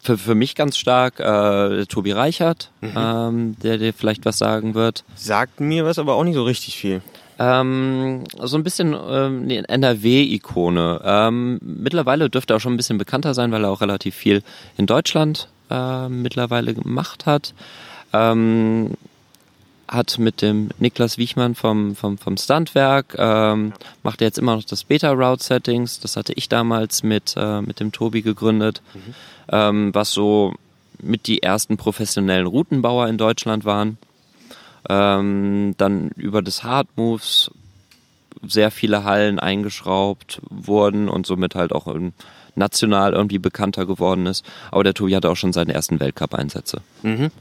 für, 0.00 0.16
für 0.18 0.34
mich 0.36 0.54
ganz 0.54 0.76
stark 0.76 1.18
äh, 1.18 1.86
Tobi 1.86 2.12
Reichert, 2.12 2.70
Mhm. 2.82 2.92
ähm, 2.96 3.56
der 3.62 3.78
dir 3.78 3.92
vielleicht 3.92 4.24
was 4.24 4.38
sagen 4.38 4.74
wird. 4.74 5.02
Sagt 5.16 5.58
mir 5.60 5.84
was, 5.84 5.98
aber 5.98 6.14
auch 6.14 6.22
nicht 6.24 6.34
so 6.36 6.44
richtig 6.44 6.76
viel. 6.76 7.02
Ähm, 7.42 8.22
so 8.40 8.56
ein 8.56 8.62
bisschen 8.62 8.94
ähm, 8.94 9.42
eine 9.42 9.68
NRW-Ikone. 9.68 11.00
Ähm, 11.04 11.58
mittlerweile 11.60 12.30
dürfte 12.30 12.54
er 12.54 12.58
auch 12.58 12.60
schon 12.60 12.74
ein 12.74 12.76
bisschen 12.76 12.98
bekannter 12.98 13.34
sein, 13.34 13.50
weil 13.50 13.64
er 13.64 13.70
auch 13.70 13.80
relativ 13.80 14.14
viel 14.14 14.44
in 14.76 14.86
Deutschland 14.86 15.48
äh, 15.68 16.08
mittlerweile 16.08 16.72
gemacht 16.72 17.26
hat. 17.26 17.52
Ähm, 18.12 18.92
hat 19.88 20.20
mit 20.20 20.40
dem 20.40 20.70
Niklas 20.78 21.18
Wiechmann 21.18 21.56
vom, 21.56 21.96
vom, 21.96 22.16
vom 22.16 22.36
Standwerk, 22.36 23.16
ähm, 23.18 23.72
macht 24.04 24.22
er 24.22 24.28
jetzt 24.28 24.38
immer 24.38 24.54
noch 24.54 24.64
das 24.64 24.84
Beta-Route-Settings. 24.84 25.98
Das 25.98 26.16
hatte 26.16 26.34
ich 26.34 26.48
damals 26.48 27.02
mit, 27.02 27.34
äh, 27.36 27.60
mit 27.60 27.80
dem 27.80 27.90
Tobi 27.90 28.22
gegründet, 28.22 28.82
ähm, 29.50 29.92
was 29.92 30.12
so 30.12 30.54
mit 31.00 31.26
die 31.26 31.42
ersten 31.42 31.76
professionellen 31.76 32.46
Routenbauer 32.46 33.08
in 33.08 33.18
Deutschland 33.18 33.64
waren. 33.64 33.98
Ähm, 34.92 35.74
dann 35.78 36.08
über 36.16 36.42
das 36.42 36.62
Hard 36.64 36.88
Moves 36.96 37.50
sehr 38.46 38.70
viele 38.70 39.04
Hallen 39.04 39.38
eingeschraubt 39.38 40.40
wurden 40.50 41.08
und 41.08 41.26
somit 41.26 41.54
halt 41.54 41.72
auch 41.72 41.86
ähm, 41.86 42.12
national 42.56 43.12
irgendwie 43.14 43.38
bekannter 43.38 43.86
geworden 43.86 44.26
ist. 44.26 44.44
Aber 44.70 44.82
der 44.84 44.92
Tobi 44.94 45.14
hatte 45.14 45.30
auch 45.30 45.36
schon 45.36 45.52
seine 45.52 45.72
ersten 45.72 46.00
Weltcup-Einsätze. 46.00 46.82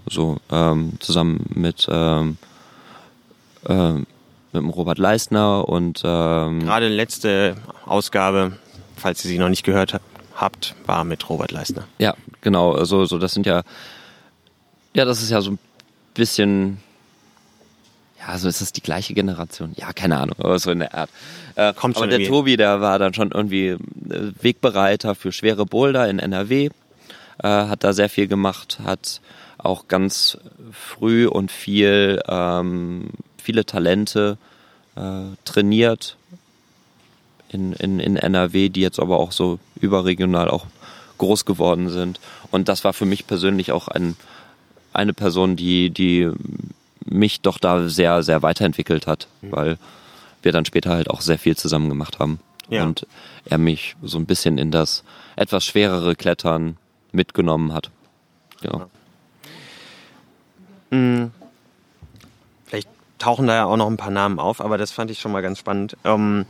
So 0.09 0.37
ähm, 0.51 0.93
zusammen 0.99 1.45
mit 1.53 1.87
ähm, 1.91 2.37
ähm, 3.67 4.05
mit 4.53 4.61
dem 4.63 4.69
Robert 4.69 4.97
Leistner 4.99 5.67
und 5.67 6.01
ähm, 6.05 6.59
Gerade 6.59 6.87
letzte 6.89 7.55
Ausgabe, 7.85 8.57
falls 8.97 9.23
ihr 9.25 9.29
sie 9.29 9.37
noch 9.39 9.49
nicht 9.49 9.63
gehört 9.63 9.93
ha- 9.93 9.99
habt, 10.35 10.75
war 10.85 11.03
mit 11.03 11.29
Robert 11.29 11.51
Leistner. 11.51 11.85
Ja, 11.99 12.15
genau. 12.41 12.73
Also 12.73 13.05
so 13.05 13.17
das 13.17 13.33
sind 13.33 13.45
ja, 13.45 13.63
ja, 14.93 15.05
das 15.05 15.21
ist 15.23 15.29
ja 15.29 15.41
so 15.41 15.51
ein 15.51 15.59
bisschen, 16.13 16.77
ja, 18.21 18.37
so 18.37 18.47
ist 18.47 18.61
das 18.61 18.71
die 18.71 18.81
gleiche 18.81 19.13
Generation. 19.13 19.73
Ja, 19.75 19.93
keine 19.93 20.17
Ahnung, 20.19 20.35
aber 20.39 20.59
so 20.59 20.71
in 20.71 20.79
der 20.79 20.93
Art. 20.93 21.09
Äh, 21.55 21.73
Kommt 21.73 21.97
aber 21.97 22.09
schon 22.09 22.19
der. 22.19 22.27
Tobi, 22.27 22.57
der 22.57 22.81
war 22.81 22.99
dann 22.99 23.13
schon 23.13 23.31
irgendwie 23.31 23.69
äh, 23.69 23.77
Wegbereiter 24.41 25.15
für 25.15 25.31
schwere 25.31 25.65
Boulder 25.65 26.09
in 26.09 26.19
NRW, 26.19 26.65
äh, 26.65 27.47
hat 27.47 27.83
da 27.83 27.93
sehr 27.93 28.09
viel 28.09 28.27
gemacht, 28.27 28.79
hat 28.83 29.21
auch 29.57 29.87
ganz 29.87 30.37
früh 30.71 31.27
und 31.27 31.51
viel 31.51 32.21
ähm, 32.27 33.09
viele 33.41 33.65
Talente 33.65 34.37
äh, 34.95 35.35
trainiert 35.45 36.15
in, 37.49 37.73
in, 37.73 37.99
in 37.99 38.15
NRW, 38.15 38.69
die 38.69 38.81
jetzt 38.81 38.99
aber 38.99 39.19
auch 39.19 39.31
so 39.31 39.59
überregional 39.79 40.49
auch 40.49 40.65
groß 41.17 41.45
geworden 41.45 41.89
sind. 41.89 42.19
Und 42.49 42.69
das 42.69 42.83
war 42.83 42.93
für 42.93 43.05
mich 43.05 43.27
persönlich 43.27 43.71
auch 43.71 43.87
ein, 43.87 44.15
eine 44.93 45.13
Person, 45.13 45.55
die, 45.55 45.89
die 45.89 46.29
mich 47.05 47.41
doch 47.41 47.57
da 47.57 47.87
sehr, 47.89 48.23
sehr 48.23 48.41
weiterentwickelt 48.41 49.07
hat, 49.07 49.27
weil 49.41 49.77
wir 50.41 50.51
dann 50.51 50.65
später 50.65 50.91
halt 50.91 51.09
auch 51.09 51.21
sehr 51.21 51.39
viel 51.39 51.55
zusammen 51.57 51.89
gemacht 51.89 52.19
haben. 52.19 52.39
Ja. 52.69 52.83
Und 52.83 53.05
er 53.45 53.57
mich 53.57 53.95
so 54.01 54.17
ein 54.17 54.25
bisschen 54.25 54.57
in 54.57 54.71
das 54.71 55.03
etwas 55.35 55.65
schwerere 55.65 56.15
Klettern 56.15 56.77
mitgenommen 57.11 57.73
hat. 57.73 57.89
Genau. 58.61 58.85
Vielleicht 62.65 62.89
tauchen 63.17 63.47
da 63.47 63.55
ja 63.55 63.65
auch 63.65 63.77
noch 63.77 63.87
ein 63.87 63.97
paar 63.97 64.11
Namen 64.11 64.39
auf, 64.39 64.61
aber 64.61 64.77
das 64.77 64.91
fand 64.91 65.09
ich 65.11 65.19
schon 65.19 65.31
mal 65.31 65.41
ganz 65.41 65.59
spannend. 65.59 65.95
Ähm, 66.03 66.45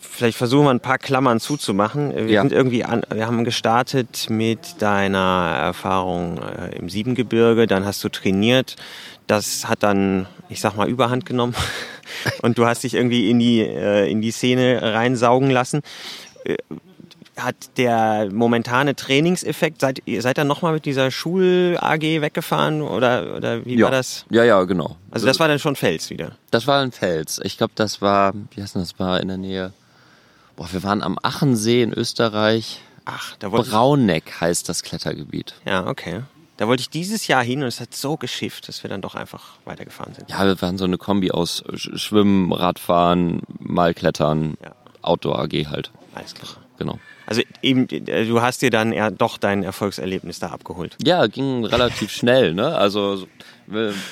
vielleicht 0.00 0.36
versuchen 0.36 0.64
wir 0.66 0.70
ein 0.70 0.80
paar 0.80 0.98
Klammern 0.98 1.40
zuzumachen. 1.40 2.14
Wir 2.14 2.26
Ja. 2.28 2.40
sind 2.42 2.52
irgendwie 2.52 2.84
an, 2.84 3.02
wir 3.12 3.26
haben 3.26 3.44
gestartet 3.44 4.26
mit 4.28 4.80
deiner 4.82 5.54
Erfahrung 5.58 6.38
äh, 6.42 6.76
im 6.76 6.88
Siebengebirge, 6.90 7.66
dann 7.66 7.84
hast 7.84 8.02
du 8.04 8.08
trainiert. 8.08 8.76
Das 9.26 9.68
hat 9.68 9.82
dann, 9.82 10.26
ich 10.48 10.60
sag 10.60 10.76
mal, 10.76 10.88
Überhand 10.88 11.26
genommen 11.26 11.54
und 12.42 12.58
du 12.58 12.66
hast 12.66 12.84
dich 12.84 12.94
irgendwie 12.94 13.30
in 13.30 13.38
die 13.38 13.60
äh, 13.60 14.10
in 14.10 14.20
die 14.20 14.30
Szene 14.30 14.80
reinsaugen 14.82 15.50
lassen. 15.50 15.82
Äh, 16.44 16.56
Hat 17.36 17.76
der 17.76 18.30
momentane 18.32 18.94
Trainingseffekt, 18.94 19.80
seid 19.80 20.00
ihr 20.06 20.22
seid 20.22 20.38
ihr 20.38 20.44
nochmal 20.44 20.72
mit 20.72 20.86
dieser 20.86 21.10
Schul-AG 21.10 22.22
weggefahren 22.22 22.80
oder, 22.80 23.36
oder 23.36 23.66
wie 23.66 23.76
ja. 23.76 23.84
war 23.84 23.90
das? 23.90 24.24
Ja, 24.30 24.42
ja, 24.44 24.62
genau. 24.64 24.96
Also 25.10 25.26
das 25.26 25.38
war 25.38 25.48
dann 25.48 25.58
schon 25.58 25.76
Fels 25.76 26.08
wieder. 26.08 26.32
Das 26.50 26.66
war 26.66 26.80
ein 26.80 26.92
Fels. 26.92 27.40
Ich 27.42 27.58
glaube, 27.58 27.72
das 27.74 28.00
war, 28.00 28.32
wie 28.52 28.62
heißt 28.62 28.76
das, 28.76 28.98
war 28.98 29.20
in 29.20 29.28
der 29.28 29.36
Nähe. 29.36 29.72
Boah, 30.56 30.68
wir 30.72 30.82
waren 30.82 31.02
am 31.02 31.18
Achensee 31.22 31.82
in 31.82 31.92
Österreich. 31.92 32.80
Ach, 33.04 33.36
da 33.38 33.50
Brauneck 33.50 34.40
heißt 34.40 34.68
das 34.68 34.82
Klettergebiet. 34.82 35.54
ja, 35.66 35.86
okay. 35.86 36.22
Da 36.56 36.68
wollte 36.68 36.80
ich 36.80 36.88
dieses 36.90 37.26
Jahr 37.26 37.42
hin 37.44 37.60
und 37.62 37.68
es 37.68 37.80
hat 37.80 37.94
so 37.94 38.16
geschifft, 38.16 38.68
dass 38.68 38.82
wir 38.82 38.88
dann 38.88 39.02
doch 39.02 39.14
einfach 39.14 39.54
weitergefahren 39.66 40.14
sind. 40.14 40.30
Ja, 40.30 40.44
wir 40.46 40.60
waren 40.62 40.78
so 40.78 40.84
eine 40.84 40.96
Kombi 40.98 41.30
aus 41.30 41.62
Sch- 41.66 41.98
Schwimmen, 41.98 42.52
Radfahren, 42.52 43.42
mal 43.58 43.92
Klettern, 43.94 44.56
Ja. 44.64 44.72
Outdoor 45.02 45.38
AG 45.40 45.52
halt. 45.68 45.90
Alles 46.14 46.34
klar. 46.34 46.48
Genau. 46.78 46.98
Also 47.26 47.42
eben, 47.62 47.88
äh, 47.88 48.24
du 48.26 48.40
hast 48.40 48.62
dir 48.62 48.70
dann 48.70 48.92
eher 48.92 49.10
doch 49.10 49.36
dein 49.38 49.62
Erfolgserlebnis 49.64 50.38
da 50.38 50.48
abgeholt. 50.48 50.96
Ja, 51.04 51.26
ging 51.26 51.64
relativ 51.64 52.10
schnell, 52.12 52.54
ne? 52.54 52.74
Also 52.76 53.26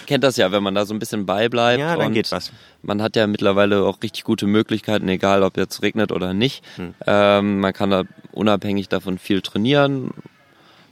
kennt 0.07 0.25
das 0.25 0.37
ja, 0.37 0.51
wenn 0.53 0.63
man 0.63 0.75
da 0.75 0.85
so 0.85 0.95
ein 0.95 0.99
bisschen 0.99 1.25
beibleibt. 1.27 1.79
Ja, 1.81 1.97
dann 1.97 2.13
geht 2.13 2.31
was. 2.33 2.53
Man 2.83 3.01
hat 3.01 3.17
ja 3.17 3.27
mittlerweile 3.27 3.85
auch 3.85 4.03
richtig 4.03 4.25
gute 4.25 4.47
Möglichkeiten, 4.47 5.09
egal 5.09 5.43
ob 5.45 5.57
jetzt 5.57 5.83
regnet 5.83 6.11
oder 6.13 6.35
nicht. 6.35 6.65
Hm. 6.77 6.95
Ähm, 7.07 7.61
man 7.61 7.73
kann 7.73 7.91
da 7.91 8.03
unabhängig 8.33 8.89
davon 8.89 9.19
viel 9.19 9.43
trainieren. 9.43 10.11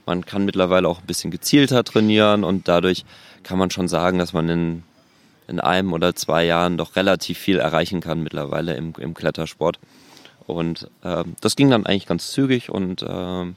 Man 0.05 0.25
kann 0.25 0.45
mittlerweile 0.45 0.87
auch 0.87 0.99
ein 0.99 1.07
bisschen 1.07 1.31
gezielter 1.31 1.83
trainieren 1.83 2.43
und 2.43 2.67
dadurch 2.67 3.05
kann 3.43 3.57
man 3.57 3.71
schon 3.71 3.87
sagen, 3.87 4.19
dass 4.19 4.33
man 4.33 4.49
in, 4.49 4.83
in 5.47 5.59
einem 5.59 5.93
oder 5.93 6.15
zwei 6.15 6.45
Jahren 6.45 6.77
doch 6.77 6.95
relativ 6.95 7.37
viel 7.37 7.57
erreichen 7.59 8.01
kann 8.01 8.23
mittlerweile 8.23 8.75
im, 8.75 8.93
im 8.97 9.13
Klettersport. 9.13 9.79
Und 10.45 10.89
ähm, 11.03 11.35
das 11.41 11.55
ging 11.55 11.69
dann 11.69 11.85
eigentlich 11.85 12.05
ganz 12.05 12.31
zügig 12.31 12.69
und 12.69 13.05
ähm, 13.07 13.55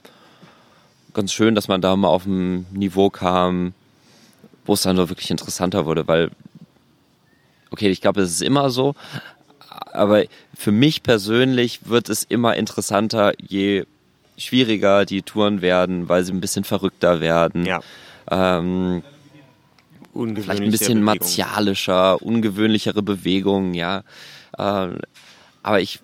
ganz 1.14 1.32
schön, 1.32 1.54
dass 1.54 1.68
man 1.68 1.80
da 1.80 1.96
mal 1.96 2.08
auf 2.08 2.26
ein 2.26 2.66
Niveau 2.72 3.10
kam, 3.10 3.74
wo 4.64 4.74
es 4.74 4.82
dann 4.82 4.96
wirklich 4.96 5.30
interessanter 5.30 5.86
wurde, 5.86 6.06
weil, 6.06 6.30
okay, 7.70 7.88
ich 7.88 8.00
glaube, 8.00 8.20
es 8.20 8.30
ist 8.30 8.42
immer 8.42 8.70
so, 8.70 8.94
aber 9.92 10.24
für 10.54 10.72
mich 10.72 11.02
persönlich 11.02 11.88
wird 11.88 12.08
es 12.08 12.22
immer 12.22 12.56
interessanter, 12.56 13.32
je 13.38 13.84
schwieriger 14.36 15.04
die 15.04 15.22
Touren 15.22 15.62
werden, 15.62 16.08
weil 16.08 16.24
sie 16.24 16.32
ein 16.32 16.40
bisschen 16.40 16.64
verrückter 16.64 17.20
werden. 17.20 17.64
Ja. 17.64 17.80
Ähm, 18.30 19.02
vielleicht 20.12 20.62
ein 20.62 20.70
bisschen 20.70 21.00
Bewegung. 21.00 21.04
martialischer, 21.04 22.22
ungewöhnlichere 22.22 23.02
Bewegungen, 23.02 23.74
ja. 23.74 24.02
Ähm, 24.58 24.98
aber 25.62 25.80
ich, 25.80 26.00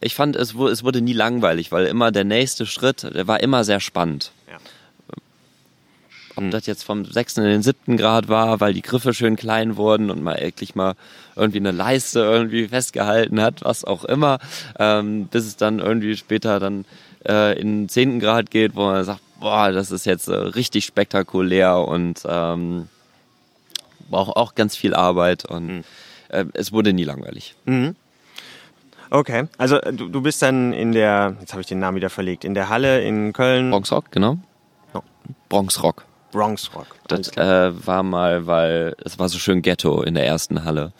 ich 0.00 0.14
fand, 0.14 0.36
es 0.36 0.54
wurde, 0.54 0.72
es 0.72 0.84
wurde 0.84 1.00
nie 1.00 1.12
langweilig, 1.12 1.72
weil 1.72 1.86
immer 1.86 2.12
der 2.12 2.24
nächste 2.24 2.66
Schritt, 2.66 3.02
der 3.02 3.26
war 3.26 3.40
immer 3.40 3.64
sehr 3.64 3.80
spannend. 3.80 4.32
Ja. 4.48 4.58
Ob 6.36 6.50
das 6.50 6.66
jetzt 6.66 6.84
vom 6.84 7.04
sechsten 7.04 7.42
in 7.42 7.48
den 7.48 7.62
siebten 7.62 7.96
Grad 7.96 8.28
war, 8.28 8.60
weil 8.60 8.74
die 8.74 8.82
Griffe 8.82 9.14
schön 9.14 9.36
klein 9.36 9.76
wurden 9.76 10.10
und 10.10 10.22
man 10.22 10.38
wirklich 10.38 10.74
mal 10.74 10.94
irgendwie 11.34 11.58
eine 11.58 11.72
Leiste 11.72 12.20
irgendwie 12.20 12.68
festgehalten 12.68 13.40
hat, 13.40 13.64
was 13.64 13.84
auch 13.84 14.04
immer, 14.04 14.38
ähm, 14.78 15.26
bis 15.26 15.46
es 15.46 15.56
dann 15.56 15.78
irgendwie 15.78 16.16
später 16.16 16.60
dann 16.60 16.84
äh, 17.28 17.58
in 17.58 17.82
den 17.82 17.88
zehnten 17.88 18.20
Grad 18.20 18.50
geht, 18.50 18.76
wo 18.76 18.86
man 18.86 19.04
sagt, 19.04 19.20
boah, 19.40 19.70
das 19.72 19.90
ist 19.90 20.06
jetzt 20.06 20.28
äh, 20.28 20.34
richtig 20.34 20.84
spektakulär 20.84 21.78
und 21.78 22.22
ähm, 22.28 22.88
braucht 24.10 24.36
auch 24.36 24.54
ganz 24.54 24.76
viel 24.76 24.94
Arbeit 24.94 25.44
und 25.44 25.84
äh, 26.28 26.44
es 26.54 26.72
wurde 26.72 26.92
nie 26.92 27.04
langweilig. 27.04 27.54
Okay, 29.10 29.48
also 29.58 29.76
äh, 29.76 29.92
du, 29.92 30.08
du 30.08 30.20
bist 30.20 30.42
dann 30.42 30.72
in 30.72 30.92
der, 30.92 31.36
jetzt 31.40 31.52
habe 31.52 31.60
ich 31.60 31.66
den 31.66 31.78
Namen 31.78 31.96
wieder 31.96 32.10
verlegt, 32.10 32.44
in 32.44 32.54
der 32.54 32.68
Halle 32.68 33.02
in 33.02 33.32
Köln, 33.32 33.70
Bronx 33.70 33.92
Rock, 33.92 34.10
genau. 34.10 34.38
Ja. 34.94 35.02
Bronx 35.48 35.82
Rock. 35.82 36.04
Bronx 36.32 36.70
Rock. 36.74 36.96
Das 37.08 37.36
äh, 37.36 37.86
war 37.86 38.02
mal, 38.02 38.46
weil 38.46 38.94
es 39.04 39.18
war 39.18 39.28
so 39.28 39.38
schön 39.38 39.62
Ghetto 39.62 40.02
in 40.02 40.14
der 40.14 40.26
ersten 40.26 40.64
Halle. 40.64 40.92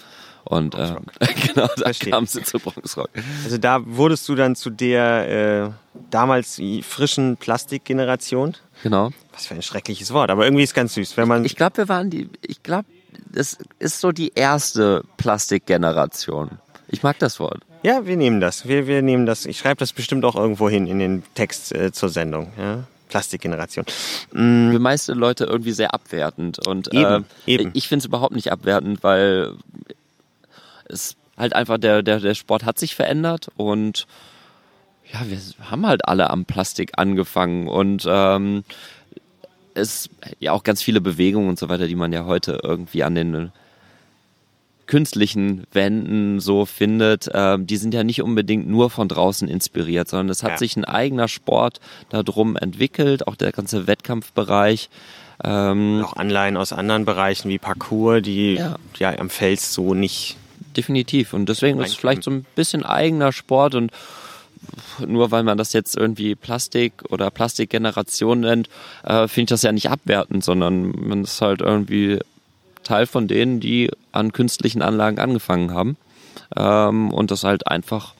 Und 0.47 0.75
äh, 0.77 0.95
genau, 1.47 1.67
da 1.77 1.85
Verstehe. 1.85 2.13
kam 2.13 2.27
sie 2.27 2.43
zu 2.43 2.59
Bronx 2.59 2.97
Rock. 2.97 3.11
Also 3.45 3.59
da 3.59 3.81
wurdest 3.85 4.29
du 4.29 4.35
dann 4.35 4.55
zu 4.55 4.71
der 4.71 5.67
äh, 5.67 6.01
damals 6.11 6.61
frischen 6.83 7.37
Plastikgeneration. 7.37 8.57
Genau. 8.83 9.11
Was 9.33 9.47
für 9.47 9.55
ein 9.55 9.63
schreckliches 9.63 10.13
Wort, 10.13 10.31
aber 10.31 10.45
irgendwie 10.45 10.63
ist 10.63 10.75
ganz 10.75 10.95
süß, 10.95 11.17
wenn 11.17 11.29
man 11.29 11.45
Ich 11.45 11.57
glaube, 11.57 11.79
wir 11.79 11.89
waren 11.89 12.11
die, 12.11 12.31
ich 12.43 12.63
glaube, 12.63 12.87
das 13.33 13.59
ist 13.79 14.01
so 14.01 14.13
die 14.13 14.33
erste 14.35 15.03
Plastikgeneration. 15.17 16.51
Ich 16.89 17.03
mag 17.03 17.19
das 17.19 17.41
Wort. 17.41 17.63
Ja, 17.83 18.07
wir 18.07 18.17
nehmen 18.17 18.41
das. 18.41 18.69
Wir, 18.69 18.87
wir 18.87 19.03
nehmen 19.03 19.27
das. 19.27 19.47
Ich 19.47 19.59
schreibe 19.59 19.77
das 19.77 19.93
bestimmt 19.93 20.25
auch 20.25 20.37
irgendwo 20.37 20.69
hin 20.69 20.87
in 20.87 20.99
den 20.99 21.23
Text 21.35 21.75
äh, 21.75 21.93
zur 21.93 22.09
Sendung. 22.09 22.53
Ja? 22.59 22.85
Plastikgeneration. 23.09 23.85
Für 24.31 24.79
meiste 24.79 25.13
Leute 25.13 25.45
irgendwie 25.45 25.73
sehr 25.73 25.95
abwertend. 25.95 26.67
Und 26.67 26.93
Eben, 26.93 27.25
äh, 27.47 27.53
eben. 27.53 27.71
ich 27.75 27.89
finde 27.89 28.01
es 28.01 28.07
überhaupt 28.07 28.35
nicht 28.35 28.53
abwertend, 28.53 29.03
weil 29.03 29.53
es 30.89 31.17
halt 31.37 31.55
einfach 31.55 31.79
der, 31.79 32.03
der, 32.03 32.21
der 32.21 32.35
Sport 32.35 32.65
hat 32.65 32.79
sich 32.79 32.95
verändert 32.95 33.49
und 33.57 34.07
ja, 35.13 35.21
wir 35.29 35.39
haben 35.71 35.87
halt 35.87 36.09
alle 36.09 36.31
am 36.31 36.45
Plastik 36.45 36.93
angefangen 36.97 37.69
und 37.69 38.07
ähm, 38.09 38.65
es 39.75 40.09
ja 40.41 40.53
auch 40.53 40.65
ganz 40.65 40.83
viele 40.83 41.01
Bewegungen 41.01 41.49
und 41.49 41.59
so 41.59 41.69
weiter, 41.69 41.87
die 41.87 41.95
man 41.95 42.13
ja 42.13 42.25
heute 42.25 42.61
irgendwie 42.63 43.03
an 43.03 43.15
den 43.15 43.53
künstlichen 44.87 45.65
Wänden 45.73 46.41
so 46.41 46.65
findet, 46.65 47.29
äh, 47.29 47.59
die 47.59 47.77
sind 47.77 47.93
ja 47.93 48.05
nicht 48.05 48.23
unbedingt 48.23 48.69
nur 48.69 48.89
von 48.91 49.09
draußen 49.09 49.49
inspiriert, 49.49 50.09
sondern 50.09 50.31
es 50.31 50.43
hat 50.43 50.53
ja. 50.53 50.59
sich 50.59 50.77
ein 50.77 50.85
eigener 50.85 51.29
Sport 51.29 51.81
darum 52.09 52.57
entwickelt, 52.57 53.27
auch 53.27 53.37
der 53.37 53.53
ganze 53.53 53.87
Wettkampfbereich. 53.87 54.89
Ähm, 55.45 56.03
auch 56.05 56.17
Anleihen 56.17 56.57
aus 56.57 56.73
anderen 56.73 57.05
Bereichen 57.05 57.51
wie 57.51 57.59
Parkour, 57.59 58.21
die 58.21 58.55
ja, 58.55 58.77
ja 58.99 59.19
am 59.19 59.29
Fels 59.29 59.75
so 59.75 59.93
nicht. 59.93 60.37
Definitiv. 60.77 61.33
Und 61.33 61.49
deswegen 61.49 61.81
ist 61.81 61.91
es 61.91 61.97
vielleicht 61.97 62.23
so 62.23 62.31
ein 62.31 62.47
bisschen 62.55 62.85
eigener 62.85 63.33
Sport 63.33 63.75
und 63.75 63.93
nur 65.07 65.31
weil 65.31 65.43
man 65.43 65.59
das 65.59 65.73
jetzt 65.73 65.97
irgendwie 65.97 66.35
Plastik 66.35 66.93
oder 67.11 67.31
Plastikgeneration 67.31 68.41
nennt, 68.41 68.69
äh, 69.05 69.29
finde 69.29 69.43
ich 69.43 69.49
das 69.51 69.63
ja 69.63 69.73
nicht 69.73 69.91
abwertend, 69.91 70.45
sondern 70.45 70.91
man 70.91 71.25
ist 71.25 71.41
halt 71.41 71.61
irgendwie 71.61 72.19
Teil 72.83 73.07
von 73.07 73.29
denen, 73.29 73.61
die 73.61 73.91
an 74.13 74.33
künstlichen 74.33 74.83
Anlagen 74.83 75.19
angefangen 75.19 75.73
haben. 75.73 75.97
Ähm, 76.57 77.13
und 77.13 77.31
das 77.31 77.45
halt 77.45 77.67
einfach 77.67 78.15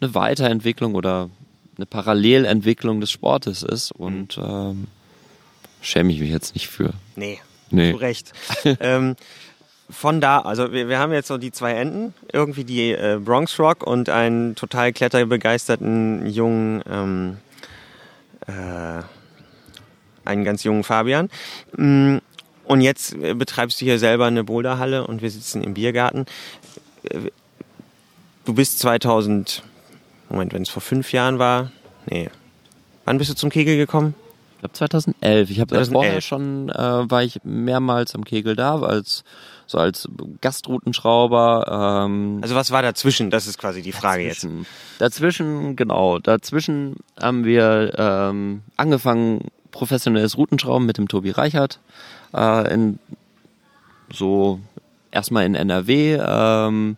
eine 0.00 0.14
Weiterentwicklung 0.14 0.94
oder 0.94 1.30
eine 1.76 1.86
Parallelentwicklung 1.86 3.00
des 3.00 3.10
Sportes 3.10 3.62
ist. 3.62 3.92
Und 3.92 4.38
ähm, 4.38 4.88
schäme 5.80 6.12
ich 6.12 6.20
mich 6.20 6.30
jetzt 6.30 6.54
nicht 6.54 6.68
für. 6.68 6.92
Nee, 7.16 7.40
nee. 7.70 7.92
zu 7.92 7.98
Recht. 7.98 8.32
ähm, 8.80 9.16
von 9.90 10.20
da, 10.20 10.40
also 10.40 10.72
wir, 10.72 10.88
wir 10.88 10.98
haben 10.98 11.12
jetzt 11.12 11.28
so 11.28 11.38
die 11.38 11.50
zwei 11.50 11.72
Enden, 11.72 12.14
irgendwie 12.32 12.64
die 12.64 12.92
äh, 12.92 13.18
Bronx 13.22 13.58
Rock 13.58 13.86
und 13.86 14.08
einen 14.08 14.54
total 14.54 14.92
kletterbegeisterten 14.92 16.26
jungen, 16.26 16.82
ähm, 16.90 17.36
äh, 18.46 19.02
einen 20.24 20.44
ganz 20.44 20.62
jungen 20.64 20.84
Fabian. 20.84 21.30
Mm, 21.76 22.18
und 22.64 22.80
jetzt 22.82 23.14
äh, 23.14 23.32
betreibst 23.34 23.80
du 23.80 23.86
hier 23.86 23.98
selber 23.98 24.26
eine 24.26 24.44
Boulderhalle 24.44 25.06
und 25.06 25.22
wir 25.22 25.30
sitzen 25.30 25.62
im 25.62 25.74
Biergarten. 25.74 26.26
Äh, 27.04 27.30
du 28.44 28.54
bist 28.54 28.78
2000, 28.80 29.62
Moment, 30.28 30.52
wenn 30.52 30.62
es 30.62 30.68
vor 30.68 30.82
fünf 30.82 31.12
Jahren 31.12 31.38
war, 31.38 31.72
nee. 32.06 32.28
Wann 33.06 33.16
bist 33.16 33.30
du 33.30 33.34
zum 33.34 33.48
Kegel 33.48 33.78
gekommen? 33.78 34.14
Ich 34.56 34.60
glaube 34.60 34.74
2011. 34.74 35.50
Ich 35.50 35.60
habe 35.60 35.82
vorher 35.86 36.20
schon, 36.20 36.68
äh, 36.68 36.74
war 36.76 37.22
ich 37.22 37.40
mehrmals 37.42 38.14
am 38.14 38.24
Kegel 38.24 38.54
da, 38.54 38.78
als 38.80 39.24
so 39.68 39.78
als 39.78 40.08
Gastroutenschrauber. 40.40 42.06
Ähm, 42.06 42.38
also 42.42 42.54
was 42.54 42.70
war 42.70 42.82
dazwischen? 42.82 43.30
Das 43.30 43.46
ist 43.46 43.58
quasi 43.58 43.82
die 43.82 43.92
Frage 43.92 44.26
dazwischen. 44.26 44.58
jetzt. 44.60 44.70
Dazwischen, 44.98 45.76
genau. 45.76 46.18
Dazwischen 46.18 46.96
haben 47.20 47.44
wir 47.44 47.92
ähm, 47.96 48.62
angefangen, 48.76 49.42
professionelles 49.70 50.36
Routenschrauben 50.36 50.86
mit 50.86 50.96
dem 50.96 51.06
Tobi 51.06 51.30
Reichert. 51.30 51.80
Äh, 52.34 52.74
in, 52.74 52.98
so 54.10 54.58
erstmal 55.12 55.44
in 55.44 55.54
NRW. 55.54 56.18
Ähm, 56.20 56.96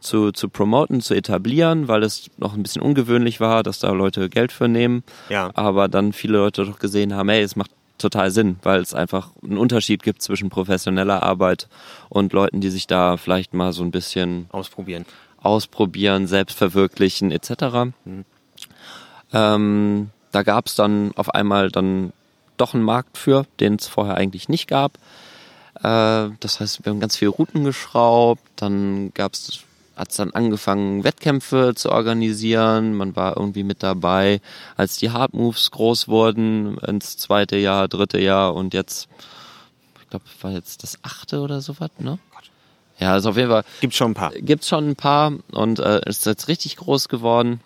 zu, 0.00 0.32
zu 0.32 0.48
promoten, 0.48 1.00
zu 1.00 1.14
etablieren, 1.14 1.86
weil 1.86 2.02
es 2.02 2.28
noch 2.36 2.54
ein 2.54 2.62
bisschen 2.64 2.82
ungewöhnlich 2.82 3.38
war, 3.38 3.62
dass 3.62 3.78
da 3.78 3.92
Leute 3.92 4.28
Geld 4.28 4.50
für 4.50 4.66
nehmen. 4.66 5.04
Ja. 5.28 5.50
Aber 5.54 5.86
dann 5.86 6.12
viele 6.12 6.38
Leute 6.38 6.64
doch 6.64 6.80
gesehen 6.80 7.14
haben, 7.14 7.28
hey, 7.28 7.40
es 7.40 7.54
macht 7.54 7.70
total 8.02 8.30
Sinn, 8.30 8.56
weil 8.62 8.80
es 8.80 8.94
einfach 8.94 9.30
einen 9.42 9.58
Unterschied 9.58 10.02
gibt 10.02 10.22
zwischen 10.22 10.50
professioneller 10.50 11.22
Arbeit 11.22 11.68
und 12.08 12.32
Leuten, 12.32 12.60
die 12.60 12.70
sich 12.70 12.86
da 12.86 13.16
vielleicht 13.16 13.54
mal 13.54 13.72
so 13.72 13.82
ein 13.82 13.90
bisschen 13.90 14.46
ausprobieren, 14.52 15.06
ausprobieren, 15.40 16.26
selbst 16.26 16.56
verwirklichen 16.56 17.30
etc. 17.30 17.92
Mhm. 18.04 18.24
Ähm, 19.32 20.10
da 20.30 20.42
gab 20.42 20.66
es 20.66 20.74
dann 20.74 21.12
auf 21.16 21.34
einmal 21.34 21.70
dann 21.70 22.12
doch 22.56 22.74
einen 22.74 22.82
Markt 22.82 23.16
für, 23.16 23.46
den 23.60 23.76
es 23.76 23.86
vorher 23.86 24.16
eigentlich 24.16 24.48
nicht 24.48 24.68
gab. 24.68 24.92
Äh, 25.82 26.30
das 26.40 26.60
heißt, 26.60 26.84
wir 26.84 26.90
haben 26.90 27.00
ganz 27.00 27.16
viele 27.16 27.30
Routen 27.30 27.64
geschraubt, 27.64 28.42
dann 28.56 29.12
gab 29.14 29.34
es 29.34 29.60
hat 29.96 30.10
es 30.10 30.16
dann 30.16 30.32
angefangen, 30.32 31.04
Wettkämpfe 31.04 31.74
zu 31.74 31.90
organisieren. 31.90 32.94
Man 32.94 33.14
war 33.16 33.36
irgendwie 33.36 33.62
mit 33.62 33.82
dabei, 33.82 34.40
als 34.76 34.96
die 34.96 35.10
Hard 35.10 35.34
Moves 35.34 35.70
groß 35.70 36.08
wurden, 36.08 36.78
ins 36.78 37.16
zweite 37.16 37.56
Jahr, 37.56 37.88
dritte 37.88 38.20
Jahr 38.20 38.54
und 38.54 38.74
jetzt, 38.74 39.08
ich 40.00 40.08
glaube, 40.10 40.24
war 40.40 40.52
jetzt 40.52 40.82
das 40.82 40.98
achte 41.02 41.40
oder 41.40 41.60
sowas, 41.60 41.90
ne? 41.98 42.18
Ja, 42.98 43.12
also 43.12 43.30
auf 43.30 43.36
jeden 43.36 43.48
Fall. 43.50 43.64
Gibt 43.80 43.94
schon 43.94 44.12
ein 44.12 44.14
paar. 44.14 44.30
Gibt 44.32 44.64
schon 44.64 44.90
ein 44.90 44.96
paar 44.96 45.32
und 45.50 45.80
äh, 45.80 46.08
ist 46.08 46.24
jetzt 46.24 46.46
richtig 46.48 46.76
groß 46.76 47.08
geworden. 47.08 47.60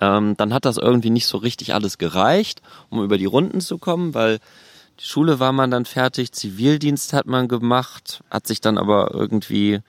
Ähm, 0.00 0.36
dann 0.36 0.52
hat 0.52 0.64
das 0.64 0.76
irgendwie 0.76 1.10
nicht 1.10 1.26
so 1.26 1.38
richtig 1.38 1.72
alles 1.72 1.98
gereicht, 1.98 2.60
um 2.90 3.02
über 3.02 3.16
die 3.16 3.24
Runden 3.24 3.60
zu 3.60 3.78
kommen, 3.78 4.12
weil 4.12 4.40
die 5.00 5.04
Schule 5.04 5.40
war 5.40 5.52
man 5.52 5.70
dann 5.70 5.86
fertig, 5.86 6.32
Zivildienst 6.32 7.12
hat 7.12 7.26
man 7.26 7.48
gemacht, 7.48 8.22
hat 8.30 8.46
sich 8.46 8.60
dann 8.60 8.76
aber 8.76 9.12
irgendwie 9.12 9.80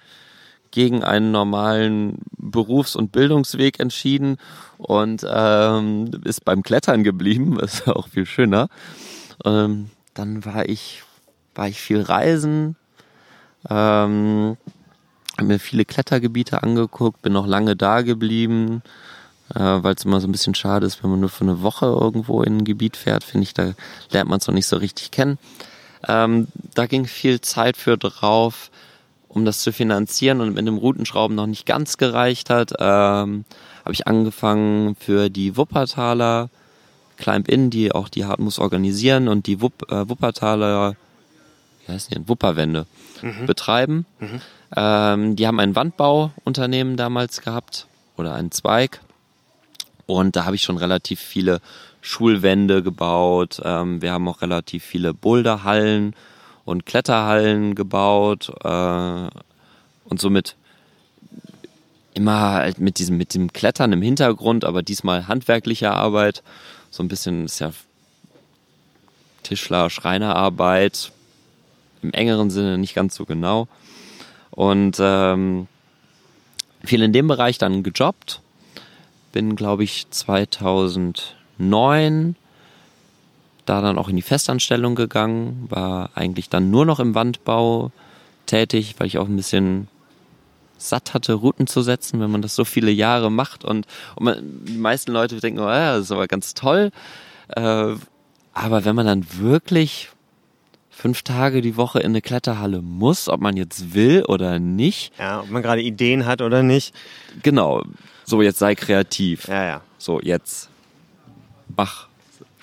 gegen 0.76 1.06
einen 1.06 1.32
normalen 1.32 2.18
Berufs- 2.38 2.98
und 2.98 3.14
Bildungsweg 3.14 3.80
entschieden 3.80 4.38
und 4.78 5.26
ähm, 5.26 6.12
ist 6.26 6.44
beim 6.44 6.64
Klettern 6.64 7.06
geblieben, 7.06 7.58
ist 7.62 7.88
auch 7.88 8.10
viel 8.10 8.26
schöner. 8.26 8.68
Ähm, 9.46 9.90
dann 10.14 10.44
war 10.44 10.68
ich, 10.68 11.02
war 11.56 11.70
ich 11.70 11.80
viel 11.80 12.02
reisen, 12.02 12.76
ähm, 13.70 14.58
habe 15.38 15.48
mir 15.48 15.60
viele 15.60 15.86
Klettergebiete 15.86 16.62
angeguckt, 16.62 17.22
bin 17.22 17.32
noch 17.32 17.48
lange 17.48 17.78
da 17.78 18.02
geblieben, 18.02 18.84
äh, 19.54 19.60
weil 19.60 19.96
es 19.96 20.04
immer 20.04 20.20
so 20.20 20.28
ein 20.28 20.34
bisschen 20.34 20.56
schade 20.56 20.86
ist, 20.86 21.02
wenn 21.02 21.10
man 21.10 21.22
nur 21.22 21.30
für 21.30 21.46
eine 21.46 21.62
Woche 21.62 21.86
irgendwo 21.86 22.44
in 22.44 22.58
ein 22.58 22.66
Gebiet 22.66 22.98
fährt, 22.98 23.24
finde 23.24 23.44
ich, 23.44 23.54
da 23.54 23.72
lernt 24.12 24.30
man 24.30 24.40
es 24.40 24.48
noch 24.48 24.54
nicht 24.54 24.68
so 24.68 24.76
richtig 24.76 25.12
kennen. 25.12 25.40
Ähm, 26.06 26.50
da 26.74 26.86
ging 26.86 27.06
viel 27.06 27.40
Zeit 27.40 27.78
für 27.78 27.98
drauf 27.98 28.72
um 29.36 29.44
das 29.46 29.60
zu 29.60 29.74
finanzieren 29.74 30.40
und 30.40 30.56
mit 30.56 30.66
dem 30.66 30.78
Routenschrauben 30.78 31.36
noch 31.36 31.46
nicht 31.46 31.66
ganz 31.66 31.98
gereicht 31.98 32.50
hat, 32.50 32.72
ähm, 32.80 33.44
habe 33.84 33.94
ich 33.94 34.08
angefangen 34.08 34.96
für 34.96 35.30
die 35.30 35.58
Wuppertaler 35.58 36.50
Climb-In, 37.18 37.70
die 37.70 37.92
auch 37.92 38.08
die 38.08 38.26
Hartmus 38.26 38.60
organisieren 38.60 39.28
und 39.28 39.46
die 39.46 39.62
Wupp, 39.62 39.92
äh, 39.92 40.10
Wuppertaler, 40.10 40.96
wie 41.86 41.92
heißt 41.92 42.16
die, 42.16 42.28
Wupperwände 42.28 42.88
mhm. 43.22 43.46
betreiben. 43.46 44.06
Mhm. 44.20 44.42
Ähm, 44.76 45.36
die 45.36 45.46
haben 45.46 45.60
ein 45.60 45.76
Wandbauunternehmen 45.76 46.96
damals 46.96 47.42
gehabt 47.42 47.88
oder 48.16 48.34
einen 48.34 48.52
Zweig 48.52 49.02
und 50.06 50.38
da 50.38 50.46
habe 50.46 50.56
ich 50.56 50.64
schon 50.64 50.78
relativ 50.78 51.20
viele 51.20 51.60
Schulwände 52.02 52.84
gebaut. 52.84 53.62
Ähm, 53.64 54.02
wir 54.02 54.14
haben 54.14 54.28
auch 54.30 54.42
relativ 54.42 54.84
viele 54.84 55.14
Boulderhallen 55.14 56.16
und 56.66 56.86
Kletterhallen 56.86 57.76
gebaut 57.76 58.52
äh, 58.64 59.28
und 60.06 60.20
somit 60.20 60.56
immer 62.14 62.54
halt 62.54 62.80
mit 62.80 63.00
diesem 63.00 63.18
mit 63.18 63.34
dem 63.34 63.54
Klettern 63.54 63.94
im 63.94 64.02
Hintergrund, 64.02 64.66
aber 64.66 64.82
diesmal 64.82 65.28
handwerkliche 65.28 65.92
Arbeit, 65.92 66.44
so 66.90 67.04
ein 67.04 67.08
bisschen 67.08 67.46
ist 67.46 67.60
ja 67.60 67.72
Tischler, 69.44 69.90
Schreinerarbeit 69.90 71.12
im 72.02 72.12
engeren 72.14 72.50
Sinne 72.50 72.78
nicht 72.78 72.96
ganz 72.96 73.16
so 73.16 73.26
genau 73.26 73.68
und 74.52 74.98
ähm, 75.00 75.68
viel 76.84 77.04
in 77.04 77.14
dem 77.14 77.28
Bereich 77.28 77.58
dann 77.58 77.84
gejobbt. 77.84 78.42
Bin 79.32 79.56
glaube 79.56 79.84
ich 79.84 80.08
2009 80.10 82.36
da 83.66 83.82
dann 83.82 83.98
auch 83.98 84.10
in 84.10 84.16
die 84.16 84.22
Festanstellung 84.22 84.96
gegangen, 84.96 85.66
war 85.70 86.12
eigentlich 86.16 86.50
dann 86.50 86.70
nur 86.70 86.86
noch 86.86 87.00
im 87.00 87.16
Wandbau 87.16 87.92
tätig, 88.46 88.96
weil 88.98 89.08
ich 89.08 89.18
auch 89.18 89.28
ein 89.28 89.36
bisschen 89.36 89.88
satt 90.78 91.14
hatte, 91.14 91.34
Routen 91.34 91.68
zu 91.68 91.82
setzen, 91.82 92.20
wenn 92.20 92.32
man 92.32 92.42
das 92.42 92.56
so 92.56 92.66
viele 92.66 92.92
Jahre 92.92 93.32
macht. 93.32 93.64
Und, 93.64 93.88
und 94.16 94.24
man, 94.24 94.38
die 94.66 94.78
meisten 94.78 95.12
Leute 95.12 95.40
denken, 95.40 95.60
oh 95.60 95.68
ja, 95.68 95.96
das 95.96 96.06
ist 96.06 96.12
aber 96.12 96.28
ganz 96.28 96.54
toll. 96.54 96.92
Äh, 97.50 97.96
aber 98.54 98.86
wenn 98.86 98.96
man 98.96 99.06
dann 99.06 99.26
wirklich 99.38 100.10
fünf 100.90 101.24
Tage 101.24 101.62
die 101.62 101.76
Woche 101.76 102.00
in 102.00 102.08
eine 102.08 102.22
Kletterhalle 102.22 102.82
muss, 102.82 103.28
ob 103.28 103.42
man 103.42 103.58
jetzt 103.58 103.94
will 103.94 104.24
oder 104.28 104.60
nicht. 104.60 105.12
Ja, 105.20 105.42
ob 105.42 105.50
man 105.50 105.62
gerade 105.62 105.82
Ideen 105.82 106.26
hat 106.26 106.42
oder 106.42 106.64
nicht. 106.64 106.96
Genau. 107.44 107.84
So, 108.24 108.42
jetzt 108.42 108.60
sei 108.60 108.76
kreativ. 108.76 109.48
Ja, 109.48 109.66
ja. 109.66 109.82
So, 109.98 110.22
jetzt 110.22 110.70
mach 111.76 112.08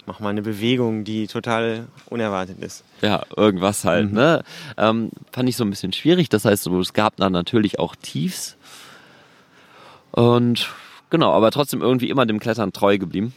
mach 0.06 0.20
mal 0.20 0.30
eine 0.30 0.42
Bewegung, 0.42 1.04
die 1.04 1.26
total 1.26 1.86
unerwartet 2.06 2.58
ist. 2.60 2.84
Ja, 3.00 3.22
irgendwas 3.36 3.84
halt. 3.84 4.10
Mhm. 4.10 4.14
Ne? 4.14 4.42
Ähm, 4.76 5.10
fand 5.30 5.48
ich 5.48 5.56
so 5.56 5.64
ein 5.64 5.70
bisschen 5.70 5.92
schwierig. 5.92 6.28
Das 6.28 6.44
heißt, 6.44 6.66
es 6.66 6.92
gab 6.92 7.16
dann 7.16 7.32
natürlich 7.32 7.78
auch 7.78 7.94
Tiefs. 7.96 8.56
Und 10.10 10.68
genau, 11.10 11.32
aber 11.32 11.50
trotzdem 11.50 11.80
irgendwie 11.80 12.10
immer 12.10 12.26
dem 12.26 12.40
Klettern 12.40 12.72
treu 12.72 12.98
geblieben. 12.98 13.32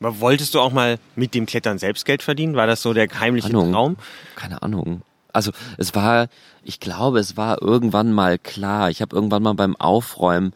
Aber 0.00 0.20
wolltest 0.20 0.54
du 0.54 0.60
auch 0.60 0.72
mal 0.72 0.98
mit 1.14 1.34
dem 1.34 1.46
Klettern 1.46 1.78
selbst 1.78 2.04
Geld 2.04 2.22
verdienen? 2.22 2.54
War 2.54 2.66
das 2.66 2.82
so 2.82 2.92
der 2.92 3.08
heimliche 3.18 3.48
Ahnung. 3.48 3.72
Traum? 3.72 3.96
Keine 4.34 4.62
Ahnung. 4.62 5.02
Also 5.32 5.52
es 5.76 5.94
war, 5.94 6.28
ich 6.62 6.80
glaube, 6.80 7.18
es 7.18 7.36
war 7.36 7.60
irgendwann 7.60 8.12
mal 8.12 8.38
klar. 8.38 8.90
Ich 8.90 9.02
habe 9.02 9.14
irgendwann 9.14 9.42
mal 9.42 9.54
beim 9.54 9.76
Aufräumen 9.76 10.52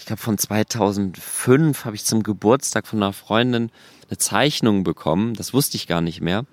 ich 0.00 0.06
glaube 0.06 0.22
von 0.22 0.38
2005 0.38 1.84
habe 1.84 1.94
ich 1.94 2.06
zum 2.06 2.22
Geburtstag 2.22 2.86
von 2.86 3.02
einer 3.02 3.12
Freundin 3.12 3.70
eine 4.08 4.16
Zeichnung 4.16 4.82
bekommen. 4.82 5.34
Das 5.34 5.52
wusste 5.52 5.76
ich 5.76 5.86
gar 5.86 6.00
nicht 6.00 6.22
mehr. 6.22 6.46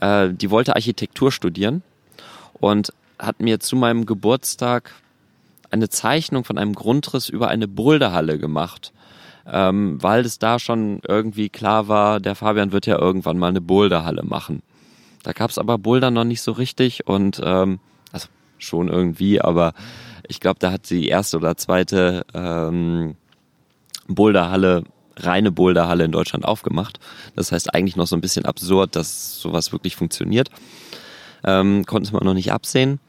Äh, 0.00 0.30
die 0.32 0.52
wollte 0.52 0.76
Architektur 0.76 1.32
studieren 1.32 1.82
und 2.54 2.92
hat 3.18 3.40
mir 3.40 3.58
zu 3.58 3.74
meinem 3.74 4.06
Geburtstag 4.06 4.94
eine 5.72 5.88
Zeichnung 5.88 6.44
von 6.44 6.58
einem 6.58 6.74
Grundriss 6.74 7.28
über 7.28 7.48
eine 7.48 7.66
Boulderhalle 7.66 8.38
gemacht. 8.38 8.92
Ähm, 9.48 10.00
weil 10.00 10.24
es 10.24 10.38
da 10.38 10.60
schon 10.60 11.00
irgendwie 11.06 11.48
klar 11.48 11.88
war, 11.88 12.20
der 12.20 12.36
Fabian 12.36 12.70
wird 12.70 12.86
ja 12.86 12.98
irgendwann 13.00 13.36
mal 13.36 13.48
eine 13.48 13.60
Boulderhalle 13.60 14.22
machen. 14.22 14.62
Da 15.24 15.32
gab 15.32 15.50
es 15.50 15.58
aber 15.58 15.76
Boulder 15.76 16.12
noch 16.12 16.24
nicht 16.24 16.40
so 16.40 16.52
richtig 16.52 17.08
und 17.08 17.40
ähm, 17.42 17.80
also 18.12 18.28
schon 18.58 18.86
irgendwie, 18.86 19.40
aber 19.40 19.72
ich 20.28 20.40
glaube, 20.40 20.58
da 20.58 20.72
hat 20.72 20.90
die 20.90 21.08
erste 21.08 21.36
oder 21.36 21.56
zweite 21.56 22.24
ähm, 22.34 23.16
Boulderhalle, 24.08 24.84
reine 25.16 25.50
Boulderhalle 25.50 26.04
in 26.04 26.12
Deutschland 26.12 26.44
aufgemacht. 26.44 26.98
Das 27.34 27.52
heißt 27.52 27.74
eigentlich 27.74 27.96
noch 27.96 28.06
so 28.06 28.16
ein 28.16 28.20
bisschen 28.20 28.44
absurd, 28.44 28.96
dass 28.96 29.40
sowas 29.40 29.72
wirklich 29.72 29.96
funktioniert. 29.96 30.50
Ähm, 31.44 31.84
konnten 31.86 32.12
wir 32.12 32.24
noch 32.24 32.34
nicht 32.34 32.52
absehen. 32.52 33.00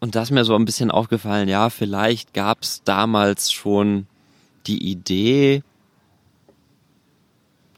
Und 0.00 0.14
da 0.14 0.22
ist 0.22 0.30
mir 0.30 0.44
so 0.44 0.54
ein 0.54 0.66
bisschen 0.66 0.90
aufgefallen, 0.90 1.48
ja, 1.48 1.70
vielleicht 1.70 2.34
gab 2.34 2.62
es 2.62 2.82
damals 2.84 3.50
schon 3.50 4.06
die 4.66 4.90
Idee, 4.90 5.62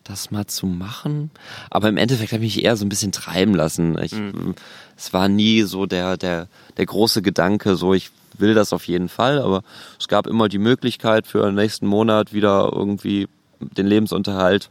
das 0.04 0.30
mal 0.30 0.46
zu 0.46 0.66
machen. 0.66 1.30
Aber 1.70 1.88
im 1.88 1.96
Endeffekt 1.96 2.32
habe 2.32 2.44
ich 2.44 2.56
mich 2.56 2.64
eher 2.64 2.76
so 2.76 2.84
ein 2.84 2.88
bisschen 2.88 3.12
treiben 3.12 3.54
lassen. 3.54 3.98
Ich, 3.98 4.12
mhm. 4.12 4.54
Es 4.96 5.12
war 5.12 5.28
nie 5.28 5.62
so 5.62 5.86
der, 5.86 6.16
der, 6.16 6.48
der 6.76 6.86
große 6.86 7.22
Gedanke, 7.22 7.76
so 7.76 7.94
ich 7.94 8.10
will 8.38 8.54
das 8.54 8.72
auf 8.72 8.86
jeden 8.86 9.08
Fall, 9.08 9.38
aber 9.38 9.62
es 9.98 10.08
gab 10.08 10.26
immer 10.26 10.48
die 10.48 10.58
Möglichkeit 10.58 11.26
für 11.26 11.44
den 11.44 11.54
nächsten 11.54 11.86
Monat 11.86 12.32
wieder 12.32 12.70
irgendwie 12.72 13.28
den 13.60 13.86
Lebensunterhalt 13.86 14.70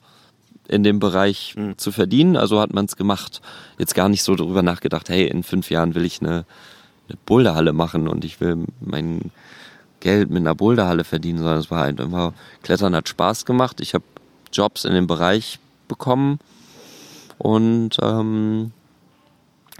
in 0.67 0.83
dem 0.83 0.99
Bereich 0.99 1.55
mhm. 1.55 1.77
zu 1.77 1.91
verdienen. 1.91 2.37
Also 2.37 2.59
hat 2.59 2.73
man 2.73 2.85
es 2.85 2.95
gemacht. 2.95 3.41
Jetzt 3.77 3.95
gar 3.95 4.09
nicht 4.09 4.23
so 4.23 4.35
darüber 4.35 4.61
nachgedacht, 4.61 5.09
hey, 5.09 5.27
in 5.27 5.43
fünf 5.43 5.69
Jahren 5.71 5.95
will 5.95 6.05
ich 6.05 6.21
eine, 6.21 6.45
eine 7.07 7.17
Boulderhalle 7.25 7.73
machen 7.73 8.07
und 8.07 8.23
ich 8.25 8.39
will 8.39 8.65
mein 8.79 9.31
Geld 9.99 10.29
mit 10.29 10.39
einer 10.39 10.55
Boulderhalle 10.55 11.03
verdienen, 11.03 11.39
sondern 11.39 11.57
es 11.57 11.71
war 11.71 11.81
halt 11.81 11.99
immer, 11.99 12.33
Klettern 12.63 12.95
hat 12.95 13.09
Spaß 13.09 13.45
gemacht. 13.45 13.81
Ich 13.81 13.93
habe 13.93 14.03
Jobs 14.51 14.85
in 14.85 14.93
dem 14.93 15.07
Bereich 15.07 15.59
bekommen 15.87 16.39
und 17.37 17.97
ähm, 18.01 18.71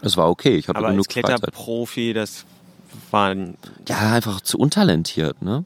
es 0.01 0.17
war 0.17 0.29
okay. 0.29 0.55
Ich 0.55 0.67
hatte 0.67 0.79
Aber 0.79 0.91
genug 0.91 1.05
als 1.05 1.13
Kletterprofi, 1.13 2.13
das 2.13 2.45
war 3.11 3.35
ja 3.87 4.13
einfach 4.13 4.41
zu 4.41 4.57
untalentiert, 4.57 5.41
ne? 5.41 5.65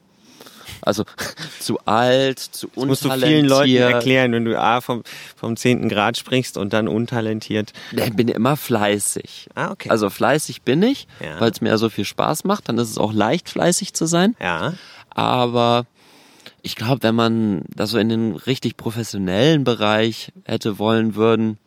Also 0.82 1.06
zu 1.60 1.80
alt, 1.86 2.40
zu 2.40 2.68
das 2.68 2.78
untalentiert. 2.78 2.88
musst 2.88 3.06
du 3.06 3.28
vielen 3.28 3.46
Leuten 3.46 3.76
erklären, 3.76 4.32
wenn 4.34 4.46
du 4.46 4.60
A 4.60 4.82
vom, 4.82 5.04
vom 5.36 5.56
10. 5.56 5.88
Grad 5.88 6.18
sprichst 6.18 6.58
und 6.58 6.74
dann 6.74 6.88
untalentiert. 6.88 7.74
Ich 7.92 8.14
bin 8.14 8.28
immer 8.28 8.58
fleißig. 8.58 9.50
Ah, 9.56 9.72
okay. 9.72 9.90
Also 9.90 10.10
fleißig 10.10 10.64
bin 10.64 10.84
ich, 10.84 11.08
ja. 11.22 11.40
weil 11.40 11.52
es 11.52 11.62
mir 11.62 11.70
ja 11.70 11.78
so 11.78 11.90
viel 11.90 12.06
Spaß 12.06 12.44
macht. 12.44 12.70
Dann 12.70 12.78
ist 12.78 12.90
es 12.90 12.98
auch 12.98 13.14
leicht, 13.14 13.50
fleißig 13.50 13.94
zu 13.94 14.06
sein. 14.06 14.36
Ja. 14.42 14.74
Aber 15.10 15.86
ich 16.64 16.76
glaube, 16.78 17.04
wenn 17.04 17.14
man 17.14 17.66
das 17.76 17.92
so 17.92 18.00
in 18.00 18.10
den 18.10 18.36
richtig 18.36 18.78
professionellen 18.78 19.66
Bereich 19.66 20.32
hätte 20.46 20.80
wollen 20.80 21.14
würden, 21.14 21.60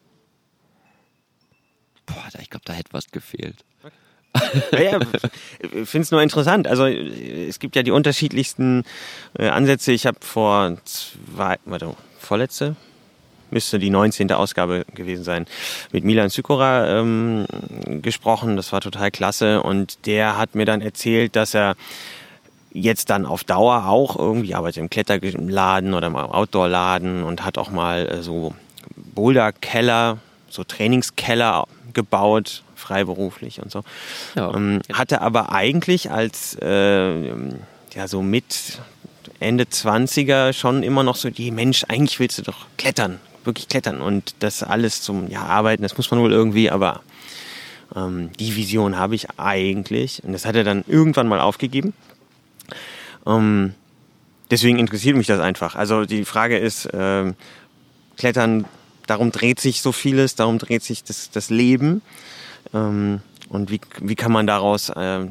boah, 2.06 2.24
ich 2.40 2.50
glaube, 2.50 2.64
da 2.64 2.72
hätte 2.72 2.92
was 2.92 3.11
gefehlt. 3.11 3.64
Ja, 4.72 4.80
ja, 4.80 5.00
ich 5.61 5.88
finde 5.88 6.04
es 6.04 6.11
nur 6.11 6.22
interessant. 6.22 6.66
Also 6.66 6.87
es 6.87 7.59
gibt 7.59 7.76
ja 7.76 7.82
die 7.82 7.90
unterschiedlichsten 7.90 8.85
äh, 9.38 9.48
Ansätze. 9.48 9.92
Ich 9.92 10.06
habe 10.06 10.18
vor 10.20 10.76
zwei, 10.85 11.56
warte, 11.64 11.94
vorletzte, 12.18 12.76
müsste 13.50 13.78
die 13.78 13.90
19. 13.90 14.32
Ausgabe 14.32 14.85
gewesen 14.94 15.24
sein, 15.24 15.46
mit 15.92 16.04
Milan 16.04 16.28
Sykora 16.28 17.00
ähm, 17.00 17.46
gesprochen. 18.02 18.56
Das 18.56 18.72
war 18.72 18.80
total 18.80 19.11
klasse. 19.11 19.62
Und 19.62 20.06
der 20.06 20.37
hat 20.37 20.54
mir 20.54 20.66
dann 20.66 20.80
erzählt, 20.80 21.37
dass 21.37 21.54
er 21.54 21.76
jetzt 22.77 23.11
dann 23.11 23.27
auf 23.27 23.45
Dauer 23.45 23.87
auch 23.87 24.17
irgendwie 24.17 24.55
arbeitet 24.55 24.79
im 24.79 24.91
Kletterladen 24.91 25.95
oder 25.95 26.07
im 26.07 26.17
Outdoor-Laden 26.17 27.23
und 27.23 27.45
hat 27.45 27.59
auch 27.59 27.71
mal 27.71 28.07
äh, 28.07 28.23
so 28.23 28.55
Boulderkeller, 28.97 30.19
so 30.49 30.62
Trainingskeller 30.65 31.67
gebaut, 31.95 32.62
freiberuflich 32.75 33.62
und 33.62 33.71
so. 33.71 33.83
Ja. 34.35 34.55
Ähm, 34.55 34.83
hatte 34.93 35.23
aber 35.23 35.53
eigentlich 35.53 36.11
als 36.11 36.57
äh, 36.61 37.29
ja 37.31 38.07
so 38.07 38.23
mit 38.23 38.79
Ende 39.41 39.65
20er 39.65 40.53
schon 40.53 40.83
immer 40.83 41.03
noch 41.03 41.17
so 41.17 41.31
die 41.31 41.51
Mensch, 41.51 41.85
eigentlich 41.89 42.21
willst 42.21 42.39
du 42.39 42.43
doch 42.43 42.67
klettern, 42.77 43.19
wirklich 43.45 43.69
klettern 43.69 44.01
und 44.01 44.35
das 44.41 44.62
alles 44.62 45.03
zum 45.03 45.29
ja 45.31 45.43
arbeiten, 45.43 45.83
das 45.83 45.97
muss 45.97 46.11
man 46.11 46.21
wohl 46.21 46.33
irgendwie, 46.33 46.71
aber 46.71 47.01
ähm, 47.95 48.31
die 48.39 48.55
Vision 48.57 48.99
habe 48.99 49.15
ich 49.15 49.27
eigentlich 49.39 50.23
und 50.25 50.33
das 50.33 50.45
hat 50.45 50.57
er 50.57 50.65
dann 50.65 50.85
irgendwann 50.87 51.29
mal 51.29 51.41
aufgegeben 51.41 51.95
ähm, 53.27 53.75
deswegen 54.51 54.79
interessiert 54.79 55.17
mich 55.17 55.27
das 55.27 55.41
einfach. 55.41 55.75
Also 55.75 56.05
die 56.05 56.25
Frage 56.25 56.59
ist, 56.59 56.87
äh, 56.87 57.33
Klettern, 58.17 58.65
darum 59.07 59.31
dreht 59.33 59.61
sich 59.61 59.83
so 59.83 59.93
vieles, 59.93 60.35
darum 60.35 60.59
dreht 60.59 60.83
sich 60.83 61.05
das, 61.05 61.31
das 61.31 61.51
Leben. 61.51 62.03
Ähm, 62.75 63.21
und 63.49 63.71
wie, 63.71 63.81
wie 64.01 64.17
kann 64.17 64.33
man 64.33 64.47
daraus 64.47 64.89
äh, 64.91 65.27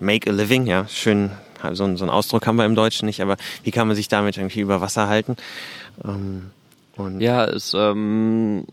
make 0.00 0.28
a 0.30 0.32
living, 0.32 0.66
ja, 0.66 0.86
schön, 0.88 1.30
so, 1.72 1.84
ein, 1.84 1.96
so 1.96 2.04
einen 2.04 2.10
Ausdruck 2.10 2.46
haben 2.46 2.56
wir 2.56 2.64
im 2.64 2.74
Deutschen 2.74 3.06
nicht, 3.06 3.20
aber 3.20 3.36
wie 3.62 3.70
kann 3.70 3.86
man 3.86 3.96
sich 3.96 4.08
damit 4.08 4.36
irgendwie 4.36 4.60
über 4.60 4.80
Wasser 4.80 5.08
halten? 5.08 5.36
Ähm, 6.04 6.50
und 6.96 7.20
ja, 7.20 7.44
es 7.44 7.74
ähm, 7.74 8.66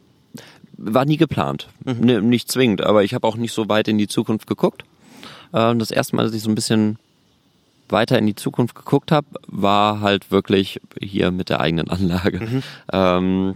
war 0.78 1.06
nie 1.06 1.18
geplant, 1.18 1.68
mhm. 1.84 2.00
ne, 2.00 2.22
nicht 2.22 2.52
zwingend, 2.52 2.82
aber 2.82 3.04
ich 3.04 3.14
habe 3.14 3.28
auch 3.28 3.38
nicht 3.38 3.54
so 3.54 3.70
weit 3.70 3.88
in 3.88 3.98
die 3.98 4.08
Zukunft 4.08 4.48
geguckt. 4.48 4.84
Äh, 5.54 5.76
das 5.76 5.92
erste 5.92 6.16
Mal, 6.16 6.24
dass 6.24 6.34
ich 6.34 6.42
so 6.42 6.50
ein 6.50 6.56
bisschen 6.56 6.98
weiter 7.90 8.18
in 8.18 8.26
die 8.26 8.36
Zukunft 8.36 8.76
geguckt 8.76 9.12
habe, 9.12 9.28
war 9.48 10.02
halt 10.02 10.32
wirklich 10.32 10.82
hier 11.00 11.32
mit 11.32 11.50
der 11.50 11.60
eigenen 11.60 11.90
Anlage. 11.90 12.40
Mhm. 12.40 12.64
Ähm, 12.92 13.56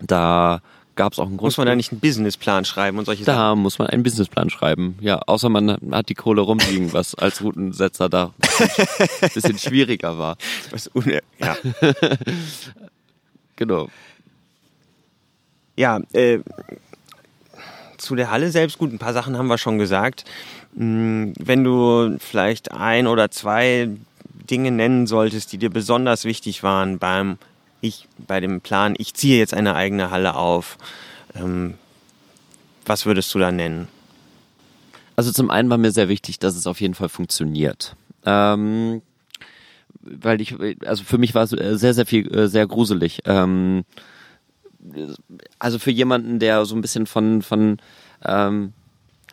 da 0.00 0.60
gab 0.96 1.12
es 1.12 1.18
auch 1.18 1.26
einen 1.26 1.36
Grund. 1.36 1.48
Muss 1.48 1.56
man 1.56 1.66
da 1.66 1.74
nicht 1.74 1.92
einen 1.92 2.00
Businessplan 2.00 2.64
schreiben 2.64 2.98
und 2.98 3.06
solche 3.06 3.24
da 3.24 3.32
Sachen? 3.32 3.42
Da 3.42 3.54
muss 3.56 3.78
man 3.78 3.88
einen 3.88 4.02
Businessplan 4.02 4.50
schreiben. 4.50 4.96
Ja, 5.00 5.18
außer 5.18 5.48
man 5.48 5.78
hat 5.92 6.08
die 6.08 6.14
Kohle 6.14 6.42
rumliegen, 6.42 6.92
was 6.92 7.14
als 7.14 7.42
Routensetzer 7.42 8.08
da 8.08 8.32
ein 8.60 9.28
bisschen 9.34 9.58
schwieriger 9.58 10.18
war. 10.18 10.36
Was 10.70 10.90
ja. 11.38 11.56
genau. 13.56 13.88
Ja, 15.76 16.00
äh, 16.12 16.38
zu 17.98 18.14
der 18.14 18.30
Halle 18.30 18.50
selbst, 18.50 18.78
gut, 18.78 18.92
ein 18.92 18.98
paar 18.98 19.12
Sachen 19.12 19.36
haben 19.38 19.48
wir 19.48 19.58
schon 19.58 19.78
gesagt. 19.78 20.24
Hm, 20.76 21.34
wenn 21.38 21.64
du 21.64 22.16
vielleicht 22.18 22.72
ein 22.72 23.06
oder 23.06 23.30
zwei 23.30 23.88
Dinge 24.50 24.70
nennen 24.70 25.06
solltest, 25.06 25.52
die 25.52 25.58
dir 25.58 25.70
besonders 25.70 26.24
wichtig 26.24 26.62
waren 26.62 26.98
beim 26.98 27.38
ich 27.80 28.08
bei 28.16 28.40
dem 28.40 28.60
Plan, 28.60 28.94
ich 28.96 29.14
ziehe 29.14 29.38
jetzt 29.38 29.52
eine 29.52 29.74
eigene 29.74 30.10
Halle 30.10 30.36
auf, 30.36 30.78
ähm, 31.34 31.74
was 32.86 33.04
würdest 33.06 33.34
du 33.34 33.38
da 33.38 33.52
nennen? 33.52 33.88
Also 35.16 35.32
zum 35.32 35.50
einen 35.50 35.70
war 35.70 35.78
mir 35.78 35.92
sehr 35.92 36.08
wichtig, 36.08 36.38
dass 36.38 36.56
es 36.56 36.66
auf 36.66 36.80
jeden 36.80 36.94
Fall 36.94 37.08
funktioniert. 37.08 37.94
Ähm, 38.24 39.02
weil 40.00 40.40
ich, 40.40 40.54
also 40.84 41.04
für 41.04 41.18
mich 41.18 41.34
war 41.34 41.44
es 41.44 41.50
sehr, 41.50 41.94
sehr 41.94 42.06
viel, 42.06 42.34
äh, 42.34 42.48
sehr 42.48 42.66
gruselig. 42.66 43.20
Ähm, 43.26 43.84
also 45.58 45.78
für 45.78 45.90
jemanden, 45.90 46.38
der 46.38 46.64
so 46.64 46.74
ein 46.74 46.80
bisschen 46.80 47.06
von, 47.06 47.42
von 47.42 47.78
ähm, 48.24 48.72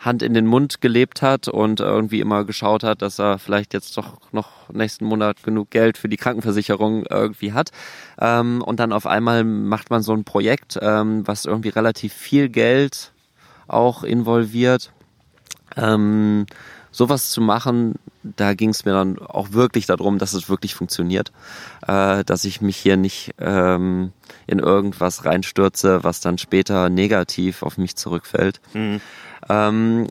Hand 0.02 0.24
in 0.24 0.34
den 0.34 0.48
Mund 0.48 0.82
gelebt 0.82 1.22
hat 1.22 1.48
und 1.48 1.80
irgendwie 1.80 2.20
immer 2.20 2.44
geschaut 2.44 2.84
hat, 2.84 3.02
dass 3.04 3.20
er 3.20 3.38
vielleicht 3.38 3.74
jetzt 3.74 3.96
doch 3.98 4.18
noch 4.32 4.70
nächsten 4.74 5.06
Monat 5.06 5.44
genug 5.44 5.70
Geld 5.70 5.98
für 5.98 6.10
die 6.10 6.18
Krankenversicherung 6.18 7.06
irgendwie 7.08 7.54
hat. 7.54 7.72
Ähm, 8.20 8.64
und 8.64 8.80
dann 8.80 8.94
auf 8.94 9.06
einmal 9.06 9.44
macht 9.44 9.92
man 9.92 10.02
so 10.02 10.14
ein 10.14 10.24
Projekt, 10.24 10.80
ähm, 10.82 11.28
was 11.28 11.46
irgendwie 11.46 11.70
relativ 11.70 12.14
viel 12.14 12.50
Geld 12.50 13.12
auch 13.68 14.04
involviert. 14.04 14.92
Ähm, 15.78 16.48
sowas 16.92 17.30
zu 17.30 17.40
machen, 17.40 17.96
da 18.24 18.54
ging 18.54 18.70
es 18.70 18.86
mir 18.86 18.92
dann 18.92 19.20
auch 19.20 19.54
wirklich 19.54 19.86
darum, 19.86 20.18
dass 20.18 20.34
es 20.34 20.50
wirklich 20.50 20.76
funktioniert, 20.76 21.32
äh, 21.88 22.24
dass 22.24 22.44
ich 22.44 22.60
mich 22.62 22.78
hier 22.78 22.98
nicht 22.98 23.34
ähm, 23.40 24.12
in 24.48 24.60
irgendwas 24.60 25.26
reinstürze, 25.26 26.04
was 26.04 26.22
dann 26.22 26.38
später 26.38 26.90
negativ 26.90 27.64
auf 27.64 27.78
mich 27.78 27.96
zurückfällt. 27.96 28.62
Mhm. 28.74 29.00
Ähm, 29.52 30.08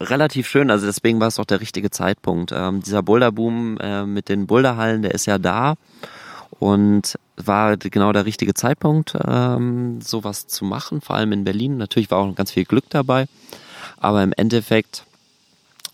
relativ 0.00 0.48
schön, 0.48 0.70
also 0.70 0.86
deswegen 0.86 1.20
war 1.20 1.28
es 1.28 1.38
auch 1.38 1.44
der 1.44 1.60
richtige 1.60 1.90
Zeitpunkt. 1.90 2.52
Ähm, 2.54 2.82
dieser 2.82 3.02
Boulderboom 3.02 3.78
äh, 3.78 4.04
mit 4.04 4.28
den 4.28 4.46
Boulderhallen, 4.46 5.02
der 5.02 5.12
ist 5.12 5.26
ja 5.26 5.38
da 5.38 5.74
und 6.58 7.18
war 7.36 7.76
genau 7.76 8.12
der 8.12 8.26
richtige 8.26 8.54
Zeitpunkt, 8.54 9.16
ähm, 9.26 10.00
sowas 10.00 10.46
zu 10.46 10.64
machen, 10.64 11.00
vor 11.00 11.16
allem 11.16 11.32
in 11.32 11.44
Berlin. 11.44 11.76
Natürlich 11.76 12.10
war 12.10 12.18
auch 12.18 12.34
ganz 12.34 12.50
viel 12.50 12.64
Glück 12.64 12.84
dabei, 12.90 13.26
aber 13.98 14.22
im 14.22 14.32
Endeffekt 14.32 15.04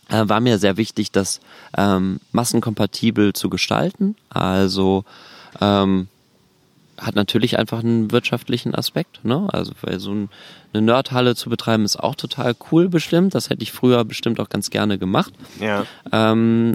äh, 0.08 0.28
war 0.28 0.40
mir 0.40 0.58
sehr 0.58 0.76
wichtig, 0.76 1.12
das 1.12 1.40
ähm, 1.76 2.20
massenkompatibel 2.32 3.32
zu 3.34 3.50
gestalten. 3.50 4.16
Also 4.30 5.04
ähm, 5.60 6.08
hat 7.02 7.14
natürlich 7.14 7.58
einfach 7.58 7.80
einen 7.80 8.10
wirtschaftlichen 8.12 8.74
Aspekt. 8.74 9.24
Ne? 9.24 9.48
Also 9.52 9.72
weil 9.82 10.00
so 10.00 10.12
ein, 10.12 10.28
eine 10.72 10.82
Nerdhalle 10.82 11.34
zu 11.34 11.50
betreiben 11.50 11.84
ist 11.84 11.98
auch 11.98 12.14
total 12.14 12.54
cool 12.70 12.88
bestimmt. 12.88 13.34
Das 13.34 13.50
hätte 13.50 13.62
ich 13.62 13.72
früher 13.72 14.04
bestimmt 14.04 14.40
auch 14.40 14.48
ganz 14.48 14.70
gerne 14.70 14.98
gemacht. 14.98 15.32
Ja. 15.60 15.84
Ähm, 16.12 16.74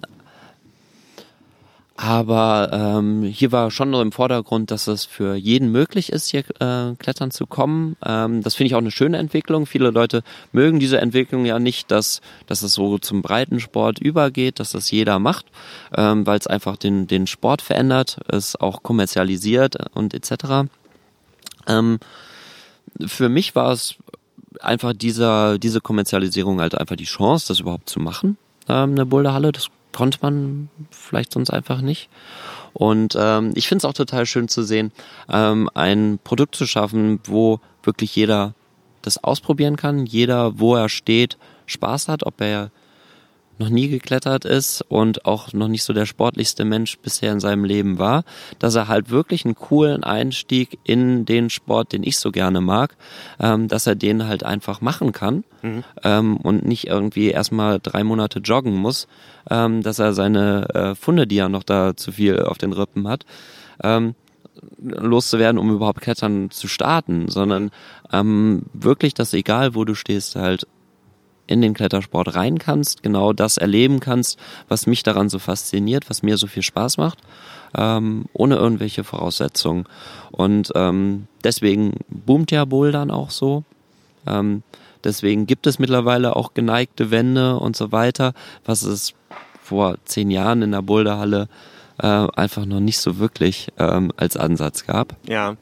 aber 1.98 2.70
ähm, 2.72 3.24
hier 3.24 3.52
war 3.52 3.72
schon 3.72 3.90
nur 3.90 4.04
im 4.04 4.12
Vordergrund, 4.12 4.70
dass 4.70 4.86
es 4.86 5.04
für 5.04 5.34
jeden 5.34 5.72
möglich 5.72 6.12
ist, 6.12 6.30
hier 6.30 6.44
äh, 6.60 6.96
klettern 6.96 7.32
zu 7.32 7.48
kommen. 7.48 7.98
Ähm, 8.06 8.44
das 8.44 8.54
finde 8.54 8.68
ich 8.68 8.76
auch 8.76 8.80
eine 8.80 8.92
schöne 8.92 9.18
Entwicklung. 9.18 9.66
Viele 9.66 9.90
Leute 9.90 10.22
mögen 10.52 10.80
diese 10.80 11.02
Entwicklung 11.02 11.44
ja 11.46 11.58
nicht, 11.58 11.90
dass, 11.90 12.22
dass 12.46 12.62
es 12.62 12.74
so 12.74 13.00
zum 13.00 13.24
Breitensport 13.24 13.98
übergeht, 13.98 14.60
dass 14.60 14.74
das 14.74 14.92
jeder 14.92 15.18
macht, 15.18 15.48
ähm, 15.96 16.28
weil 16.28 16.38
es 16.38 16.46
einfach 16.46 16.78
den, 16.78 17.08
den 17.08 17.26
Sport 17.26 17.64
verändert, 17.64 18.20
es 18.28 18.56
auch 18.56 18.84
kommerzialisiert 18.84 19.76
und 19.96 20.14
etc. 20.14 20.70
Ähm, 21.66 21.98
für 23.08 23.28
mich 23.28 23.56
war 23.56 23.72
es 23.72 23.96
einfach 24.62 24.94
dieser, 24.94 25.58
diese 25.58 25.82
Kommerzialisierung 25.82 26.62
halt 26.62 26.76
einfach 26.76 26.96
die 26.96 27.06
Chance, 27.06 27.48
das 27.48 27.60
überhaupt 27.60 27.90
zu 27.90 28.00
machen, 28.00 28.38
ähm, 28.70 28.92
eine 28.92 29.08
Boulderhalle. 29.08 29.52
Das 29.52 29.72
konnte 29.98 30.20
man 30.22 30.70
vielleicht 30.92 31.34
sonst 31.34 31.50
einfach 31.50 31.82
nicht. 31.82 32.08
Und 32.74 33.18
ähm, 33.20 33.54
ich 33.56 33.68
finde 33.68 33.80
es 33.80 33.86
auch 33.86 33.94
total 33.94 34.28
schön 34.28 34.48
zu 34.48 34.62
sehen, 34.62 34.92
ähm, 35.28 35.72
ein 35.74 36.20
Produkt 36.24 36.54
zu 36.54 36.68
schaffen, 36.68 37.20
wo 37.24 37.60
wirklich 37.82 38.16
jeder 38.16 38.54
das 39.02 39.24
ausprobieren 39.24 39.76
kann, 39.76 40.06
jeder, 40.06 40.60
wo 40.60 40.76
er 40.76 40.88
steht, 40.88 41.40
Spaß 41.66 42.10
hat, 42.10 42.24
ob 42.28 42.40
er 42.42 42.70
noch 43.60 43.70
nie 43.70 43.88
geklettert 43.88 44.46
ist 44.46 44.84
und 44.88 45.26
auch 45.26 45.54
noch 45.54 45.68
nicht 45.68 45.84
so 45.84 45.94
der 45.94 46.06
sportlichste 46.06 46.66
Mensch 46.66 46.98
bisher 47.00 47.32
in 47.32 47.40
seinem 47.40 47.66
Leben 47.66 47.98
war, 47.98 48.24
dass 48.60 48.76
er 48.76 48.88
halt 48.88 49.10
wirklich 49.10 49.46
einen 49.46 49.56
coolen 49.56 50.04
Einstieg 50.04 50.80
in 50.84 51.26
den 51.26 51.50
Sport, 51.50 51.94
den 51.94 52.04
ich 52.04 52.18
so 52.18 52.32
gerne 52.32 52.62
mag, 52.62 52.96
ähm, 53.40 53.68
dass 53.68 53.88
er 53.88 53.96
den 53.96 54.28
halt 54.28 54.44
einfach 54.44 54.82
machen 54.82 55.12
kann 55.12 55.44
mhm. 55.62 55.84
ähm, 56.04 56.38
und 56.38 56.66
nicht 56.66 56.88
irgendwie 56.88 57.30
erstmal 57.30 57.80
drei 57.80 58.04
Monate 58.04 58.40
joggen 58.40 58.76
muss, 58.76 59.08
ähm, 59.50 59.82
dass 59.84 60.00
er 60.00 60.14
seine 60.14 60.68
äh, 60.74 60.96
Funde, 60.96 61.28
die 61.28 61.38
er 61.38 61.50
noch 61.50 61.64
da 61.64 61.96
zu 61.96 62.12
viel 62.12 62.40
auf 62.44 62.58
den 62.58 62.74
Rippen 62.74 63.08
hat, 63.08 63.26
ähm, 63.84 64.16
loszuwerden, 64.82 65.60
um 65.60 65.72
überhaupt 65.72 66.02
Klettern 66.02 66.50
zu 66.52 66.68
starten, 66.68 67.28
sondern 67.30 67.72
ähm, 68.12 68.64
wirklich, 68.74 69.14
dass 69.14 69.34
egal 69.34 69.76
wo 69.76 69.86
du 69.86 69.96
stehst, 69.96 70.36
halt 70.36 70.68
in 71.48 71.62
den 71.62 71.74
Klettersport 71.74 72.36
rein 72.36 72.60
kannst, 72.60 73.04
genau 73.04 73.34
das 73.34 73.58
erleben 73.58 74.00
kannst, 74.00 74.38
was 74.68 74.86
mich 74.86 75.04
daran 75.04 75.30
so 75.30 75.40
fasziniert, 75.40 76.10
was 76.10 76.24
mir 76.24 76.38
so 76.38 76.48
viel 76.48 76.64
Spaß 76.64 76.98
macht, 76.98 77.20
ähm, 77.76 78.26
ohne 78.34 78.56
irgendwelche 78.56 79.04
Voraussetzungen. 79.04 79.86
Und 80.32 80.72
ähm, 80.76 81.28
deswegen 81.44 81.94
boomt 82.10 82.52
ja 82.52 82.66
Bouldern 82.66 83.12
auch 83.12 83.32
so. 83.32 83.64
Ähm, 84.28 84.64
deswegen 85.04 85.48
gibt 85.48 85.68
es 85.68 85.80
mittlerweile 85.80 86.36
auch 86.36 86.54
geneigte 86.54 87.12
Wände 87.12 87.58
und 87.58 87.76
so 87.76 87.92
weiter, 87.92 88.34
was 88.66 88.84
es 88.84 89.14
vor 89.62 89.98
zehn 90.06 90.32
Jahren 90.32 90.62
in 90.62 90.72
der 90.72 90.82
Boulderhalle 90.82 91.48
äh, 92.02 92.08
einfach 92.08 92.66
noch 92.66 92.80
nicht 92.80 93.00
so 93.00 93.18
wirklich 93.18 93.70
ähm, 93.78 94.12
als 94.18 94.38
Ansatz 94.38 94.86
gab. 94.86 95.16
Ja. 95.28 95.56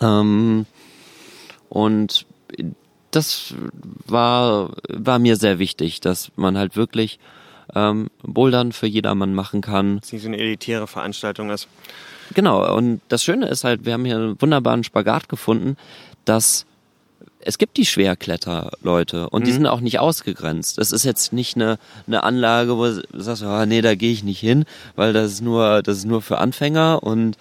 Ähm, 0.00 0.66
und 1.68 2.26
das 3.10 3.54
war, 4.06 4.70
war 4.88 5.18
mir 5.18 5.36
sehr 5.36 5.58
wichtig, 5.58 6.00
dass 6.00 6.30
man 6.36 6.56
halt 6.56 6.76
wirklich 6.76 7.18
ähm, 7.74 8.08
Bouldern 8.22 8.72
für 8.72 8.86
jedermann 8.86 9.34
machen 9.34 9.60
kann. 9.60 10.00
Dass 10.00 10.12
nicht 10.12 10.22
so 10.22 10.28
eine 10.28 10.38
elitäre 10.38 10.86
Veranstaltung 10.86 11.50
ist. 11.50 11.68
Genau, 12.34 12.76
und 12.76 13.00
das 13.08 13.24
Schöne 13.24 13.48
ist 13.48 13.64
halt, 13.64 13.84
wir 13.84 13.92
haben 13.92 14.04
hier 14.04 14.16
einen 14.16 14.40
wunderbaren 14.40 14.84
Spagat 14.84 15.28
gefunden, 15.28 15.76
dass 16.24 16.66
es 17.42 17.58
gibt 17.58 17.76
die 17.76 17.86
Schwerkletterleute 17.86 19.30
und 19.30 19.42
mhm. 19.42 19.44
die 19.46 19.52
sind 19.52 19.66
auch 19.66 19.80
nicht 19.80 19.98
ausgegrenzt. 19.98 20.78
Es 20.78 20.92
ist 20.92 21.04
jetzt 21.04 21.32
nicht 21.32 21.56
eine, 21.56 21.78
eine 22.06 22.22
Anlage, 22.22 22.76
wo 22.76 22.86
du 22.86 23.02
sagst, 23.14 23.42
oh, 23.42 23.64
nee, 23.64 23.80
da 23.80 23.94
gehe 23.94 24.12
ich 24.12 24.22
nicht 24.22 24.40
hin, 24.40 24.64
weil 24.94 25.12
das 25.12 25.32
ist 25.32 25.40
nur, 25.40 25.82
das 25.82 25.98
ist 25.98 26.04
nur 26.04 26.22
für 26.22 26.38
Anfänger 26.38 27.02
und 27.02 27.36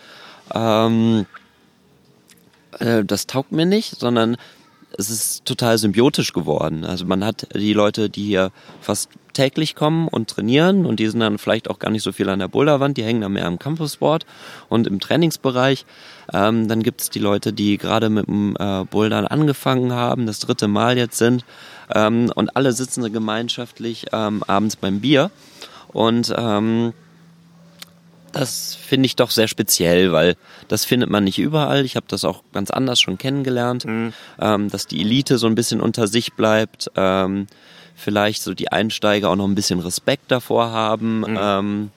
ähm, 0.53 1.25
äh, 2.79 3.03
das 3.03 3.27
taugt 3.27 3.51
mir 3.51 3.65
nicht, 3.65 3.99
sondern 3.99 4.37
es 4.97 5.09
ist 5.09 5.45
total 5.45 5.77
symbiotisch 5.77 6.33
geworden. 6.33 6.83
Also 6.83 7.05
man 7.05 7.23
hat 7.23 7.47
die 7.55 7.73
Leute, 7.73 8.09
die 8.09 8.23
hier 8.23 8.51
fast 8.81 9.09
täglich 9.33 9.75
kommen 9.75 10.07
und 10.07 10.29
trainieren 10.29 10.85
und 10.85 10.99
die 10.99 11.07
sind 11.07 11.19
dann 11.19 11.37
vielleicht 11.37 11.69
auch 11.69 11.79
gar 11.79 11.91
nicht 11.91 12.03
so 12.03 12.11
viel 12.11 12.27
an 12.29 12.39
der 12.39 12.47
Boulderwand, 12.47 12.97
die 12.97 13.03
hängen 13.03 13.21
dann 13.21 13.33
mehr 13.33 13.45
am 13.45 13.59
Campusboard 13.59 14.25
und 14.67 14.87
im 14.87 14.99
Trainingsbereich. 14.99 15.85
Ähm, 16.33 16.67
dann 16.67 16.83
gibt 16.83 17.01
es 17.01 17.09
die 17.09 17.19
Leute, 17.19 17.53
die 17.53 17.77
gerade 17.77 18.09
mit 18.09 18.27
dem 18.27 18.55
äh, 18.59 18.83
Bouldern 18.85 19.27
angefangen 19.27 19.93
haben, 19.93 20.25
das 20.25 20.39
dritte 20.39 20.67
Mal 20.67 20.97
jetzt 20.97 21.17
sind 21.17 21.45
ähm, 21.93 22.31
und 22.35 22.55
alle 22.55 22.73
sitzen 22.73 23.11
gemeinschaftlich 23.13 24.07
ähm, 24.11 24.43
abends 24.47 24.75
beim 24.75 24.99
Bier 24.99 25.31
und 25.93 26.33
ähm, 26.35 26.93
das 28.31 28.75
finde 28.75 29.05
ich 29.05 29.15
doch 29.15 29.31
sehr 29.31 29.47
speziell, 29.47 30.11
weil 30.11 30.35
das 30.67 30.85
findet 30.85 31.09
man 31.09 31.23
nicht 31.23 31.39
überall. 31.39 31.85
Ich 31.85 31.95
habe 31.95 32.05
das 32.07 32.23
auch 32.23 32.43
ganz 32.53 32.71
anders 32.71 32.99
schon 32.99 33.17
kennengelernt, 33.17 33.85
mhm. 33.85 34.13
ähm, 34.39 34.69
dass 34.69 34.87
die 34.87 35.01
Elite 35.01 35.37
so 35.37 35.47
ein 35.47 35.55
bisschen 35.55 35.81
unter 35.81 36.07
sich 36.07 36.33
bleibt, 36.33 36.91
ähm, 36.95 37.47
vielleicht 37.95 38.41
so 38.41 38.53
die 38.53 38.71
Einsteiger 38.71 39.29
auch 39.29 39.35
noch 39.35 39.47
ein 39.47 39.55
bisschen 39.55 39.79
Respekt 39.79 40.31
davor 40.31 40.71
haben, 40.71 41.19
mhm. 41.19 41.39
ähm, 41.39 41.91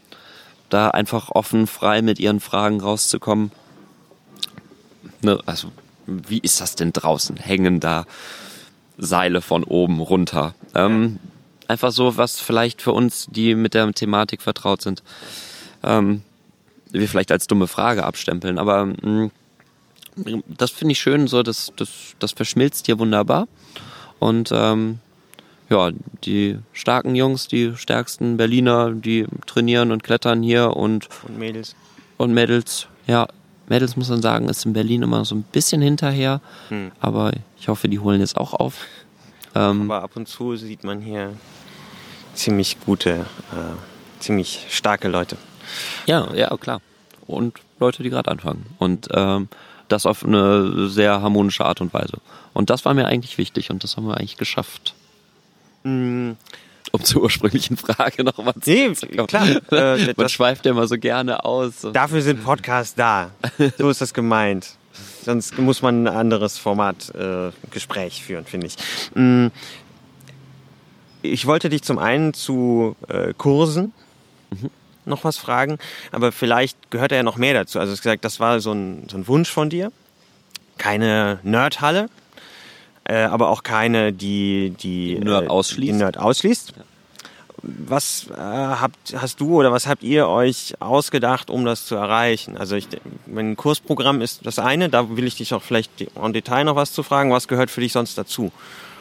da 0.69 0.89
einfach 0.89 1.31
offen, 1.31 1.67
frei 1.67 2.03
mit 2.03 2.19
ihren 2.19 2.41
Fragen 2.41 2.81
rauszukommen. 2.81 3.53
Ne, 5.21 5.39
also, 5.47 5.71
wie 6.07 6.39
ist 6.39 6.61
das 6.61 6.75
denn 6.75 6.93
draußen? 6.93 7.37
Hängen 7.37 7.79
da 7.79 8.07
Seile 8.99 9.41
von 9.41 9.65
oben 9.65 10.01
runter? 10.01 10.55
Ähm, 10.75 11.19
einfach 11.69 11.93
so, 11.93 12.17
was 12.17 12.41
vielleicht 12.41 12.83
für 12.83 12.93
uns, 12.93 13.29
die 13.31 13.55
mit 13.55 13.75
der 13.75 13.93
Thematik 13.93 14.43
vertraut 14.43 14.83
sind, 14.83 15.03
ähm, 15.83 16.23
wir 16.91 17.09
vielleicht 17.09 17.33
als 17.33 17.47
dumme 17.47 17.67
Frage 17.67 18.05
abstempeln. 18.05 18.59
Aber 18.59 18.87
mh, 18.87 19.31
mm, 20.17 20.43
das 20.47 20.71
finde 20.71 20.93
ich 20.93 21.01
schön, 21.01 21.27
so 21.27 21.43
das, 21.43 21.73
das, 21.77 22.15
das 22.19 22.33
verschmilzt 22.33 22.87
hier 22.87 22.99
wunderbar. 22.99 23.49
Und 24.19 24.51
ähm, 24.53 24.99
ja, 25.71 25.91
die 26.25 26.59
starken 26.73 27.15
Jungs, 27.15 27.49
die 27.49 27.75
stärksten 27.77 28.37
Berliner, 28.37 28.93
die 28.93 29.27
trainieren 29.47 29.91
und 29.91 30.05
klettern 30.05 30.43
hier 30.43 30.77
und, 30.77 31.09
und 31.27 31.39
Mädels. 31.39 31.75
Und 32.19 32.35
Mädels, 32.35 32.89
ja, 33.07 33.27
Mädels 33.69 33.97
muss 33.97 34.11
man 34.11 34.21
sagen, 34.21 34.49
ist 34.49 34.67
in 34.67 34.75
Berlin 34.75 35.03
immer 35.03 35.25
so 35.25 35.35
ein 35.35 35.45
bisschen 35.45 35.81
hinterher. 35.81 36.41
Hm. 36.69 36.93
Aber 37.01 37.33
ich 37.59 37.69
hoffe, 37.69 37.89
die 37.89 37.99
holen 37.99 38.21
jetzt 38.21 38.37
auch 38.37 38.53
auf. 38.53 38.85
Ähm, 39.55 39.91
aber 39.91 40.03
ab 40.03 40.11
und 40.15 40.29
zu 40.29 40.57
sieht 40.57 40.85
man 40.85 41.01
hier 41.01 41.33
ziemlich 42.35 42.79
gute, 42.85 43.11
äh, 43.53 44.21
ziemlich 44.21 44.67
starke 44.69 45.09
Leute. 45.09 45.37
Ja, 46.07 46.33
ja, 46.35 46.57
klar. 46.57 46.81
Und 47.27 47.61
Leute, 47.79 48.03
die 48.03 48.11
gerade 48.11 48.31
anfangen. 48.31 48.67
Und 48.79 49.09
ähm, 49.13 49.49
das 49.89 50.07
auf 50.07 50.25
eine 50.25 50.89
sehr 50.89 51.23
harmonische 51.23 51.65
Art 51.65 51.81
und 51.81 51.93
Weise. 51.93 52.19
Und 52.53 52.71
das 52.71 52.85
war 52.85 52.95
mir 52.95 53.07
eigentlich 53.07 53.39
wichtig 53.39 53.71
und 53.71 53.85
das 53.85 53.97
haben 53.97 54.07
wir 54.07 54.17
eigentlich 54.17 54.37
geschafft. 54.37 54.95
Mm. 55.85 56.33
Um 56.91 57.05
zur 57.05 57.23
ursprünglichen 57.23 57.77
Frage 57.77 58.23
nochmal 58.23 58.55
zu 58.61 58.71
nee, 58.71 58.93
klar. 59.27 59.47
Äh, 59.73 60.13
Man 60.15 60.29
schweift 60.29 60.67
ja 60.67 60.73
immer 60.73 60.87
so 60.87 60.99
gerne 60.99 61.45
aus. 61.45 61.87
Dafür 61.93 62.21
sind 62.21 62.45
Podcasts 62.45 62.95
da. 62.95 63.31
So 63.79 63.89
ist 63.89 64.01
das 64.01 64.13
gemeint. 64.13 64.77
Sonst 65.23 65.57
muss 65.59 65.81
man 65.81 66.07
ein 66.07 66.15
anderes 66.15 66.59
Format 66.59 67.15
äh, 67.15 67.51
Gespräch 67.71 68.23
führen, 68.23 68.45
finde 68.45 68.67
ich. 68.67 68.77
Mm. 69.15 69.47
Ich 71.23 71.47
wollte 71.47 71.71
dich 71.71 71.83
zum 71.83 71.99
einen 71.99 72.35
zu 72.35 72.97
äh, 73.09 73.33
Kursen 73.33 73.93
mhm 74.51 74.71
noch 75.05 75.25
was 75.25 75.37
fragen, 75.37 75.79
aber 76.11 76.33
vielleicht 76.33 76.91
gehört 76.91 77.13
er 77.13 77.19
ja 77.19 77.23
noch 77.23 77.37
mehr 77.37 77.55
dazu. 77.55 77.79
Also, 77.79 77.95
gesagt, 77.95 78.25
das 78.25 78.41
war 78.41 78.61
so 78.61 78.73
ein, 78.73 79.09
so 79.11 79.17
ein 79.17 79.29
Wunsch 79.29 79.51
von 79.51 79.71
dir. 79.71 79.93
Keine 80.79 81.39
Nerdhalle, 81.43 82.09
äh, 83.05 83.23
aber 83.23 83.49
auch 83.51 83.63
keine, 83.63 84.13
die 84.13 84.75
die, 84.81 85.19
Nerd, 85.19 85.45
äh, 85.45 85.49
ausschließt. 85.49 85.93
Die 85.93 85.97
Nerd 85.97 86.19
ausschließt. 86.19 86.75
Ja. 86.77 86.83
Was 87.65 88.27
äh, 88.31 88.41
habt, 88.41 89.15
hast 89.17 89.41
du 89.41 89.61
oder 89.61 89.71
was 89.71 89.87
habt 89.87 90.03
ihr 90.03 90.27
euch 90.27 90.75
ausgedacht, 90.81 91.49
um 91.49 91.65
das 91.65 91.87
zu 91.87 91.95
erreichen? 91.95 92.57
Also 92.57 92.75
ich, 92.75 92.89
mein 93.27 93.57
Kursprogramm 93.57 94.21
ist 94.21 94.45
das 94.45 94.59
eine, 94.59 94.89
da 94.89 95.17
will 95.17 95.27
ich 95.27 95.37
dich 95.37 95.55
auch 95.55 95.63
vielleicht 95.63 96.01
im 96.01 96.33
Detail 96.33 96.65
noch 96.65 96.75
was 96.75 96.93
zu 96.93 97.05
fragen. 97.05 97.31
Was 97.31 97.47
gehört 97.47 97.71
für 97.71 97.81
dich 97.81 97.93
sonst 97.93 98.19
dazu? 98.19 98.51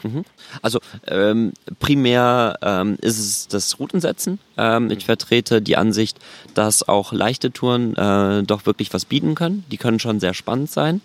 Mhm. 0.04 0.24
Also 0.62 0.80
ähm, 1.08 1.54
primär 1.80 2.58
ähm, 2.62 2.98
ist 3.02 3.20
es 3.20 3.48
das 3.48 3.80
Routensetzen. 3.80 4.40
Ähm, 4.58 4.92
ich 4.92 5.06
vertrete 5.06 5.62
die 5.62 5.78
Ansicht, 5.78 6.18
dass 6.54 6.88
auch 6.88 7.14
leichte 7.14 7.52
Touren 7.52 7.96
äh, 7.96 8.44
doch 8.44 8.66
wirklich 8.66 8.94
was 8.94 9.06
bieten 9.06 9.36
können. 9.36 9.64
Die 9.72 9.78
können 9.78 10.00
schon 10.00 10.20
sehr 10.20 10.34
spannend 10.34 10.72
sein. 10.72 11.02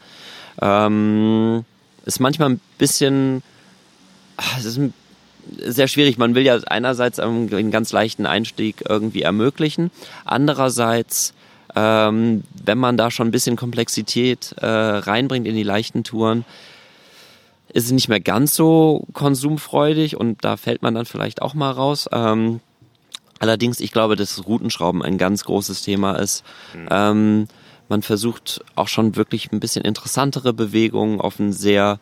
Ähm, 0.61 1.65
ist 2.05 2.21
manchmal 2.21 2.51
ein 2.51 2.61
bisschen, 2.79 3.43
ach, 4.37 4.59
es 4.59 4.65
ist 4.65 4.79
ein 4.79 4.95
sehr 5.59 5.89
schwierig. 5.89 6.19
Man 6.19 6.35
will 6.35 6.45
ja 6.45 6.59
einerseits 6.67 7.19
einen 7.21 7.71
ganz 7.71 7.93
leichten 7.93 8.27
Einstieg 8.27 8.85
irgendwie 8.89 9.23
ermöglichen. 9.23 9.91
Andererseits, 10.25 11.35
ähm, 11.75 12.43
wenn 12.65 12.79
man 12.79 12.97
da 12.97 13.11
schon 13.11 13.29
ein 13.29 13.33
bisschen 13.33 13.57
Komplexität 13.57 14.55
äh, 14.61 14.67
reinbringt 14.67 15.47
in 15.47 15.55
die 15.55 15.63
leichten 15.63 16.05
Touren, 16.05 16.45
ist 17.73 17.87
es 17.87 17.93
nicht 17.93 18.09
mehr 18.09 18.21
ganz 18.21 18.55
so 18.55 19.07
konsumfreudig 19.13 20.17
und 20.17 20.45
da 20.45 20.57
fällt 20.57 20.83
man 20.83 20.95
dann 20.95 21.07
vielleicht 21.07 21.43
auch 21.43 21.55
mal 21.55 21.71
raus. 21.71 22.09
Ähm, 22.13 22.61
allerdings, 23.39 23.81
ich 23.81 23.93
glaube, 23.93 24.17
dass 24.17 24.47
Routenschrauben 24.47 25.03
ein 25.03 25.19
ganz 25.19 25.45
großes 25.45 25.83
Thema 25.83 26.15
ist. 26.17 26.45
Mhm. 26.75 26.89
Ähm, 26.91 27.49
man 27.89 28.03
versucht 28.03 28.65
auch 28.75 28.89
schon 28.89 29.17
wirklich 29.17 29.53
ein 29.53 29.61
bisschen 29.61 29.85
interessantere 29.85 30.53
Bewegungen 30.53 31.21
auf 31.21 31.39
ein 31.39 31.53
sehr 31.53 31.99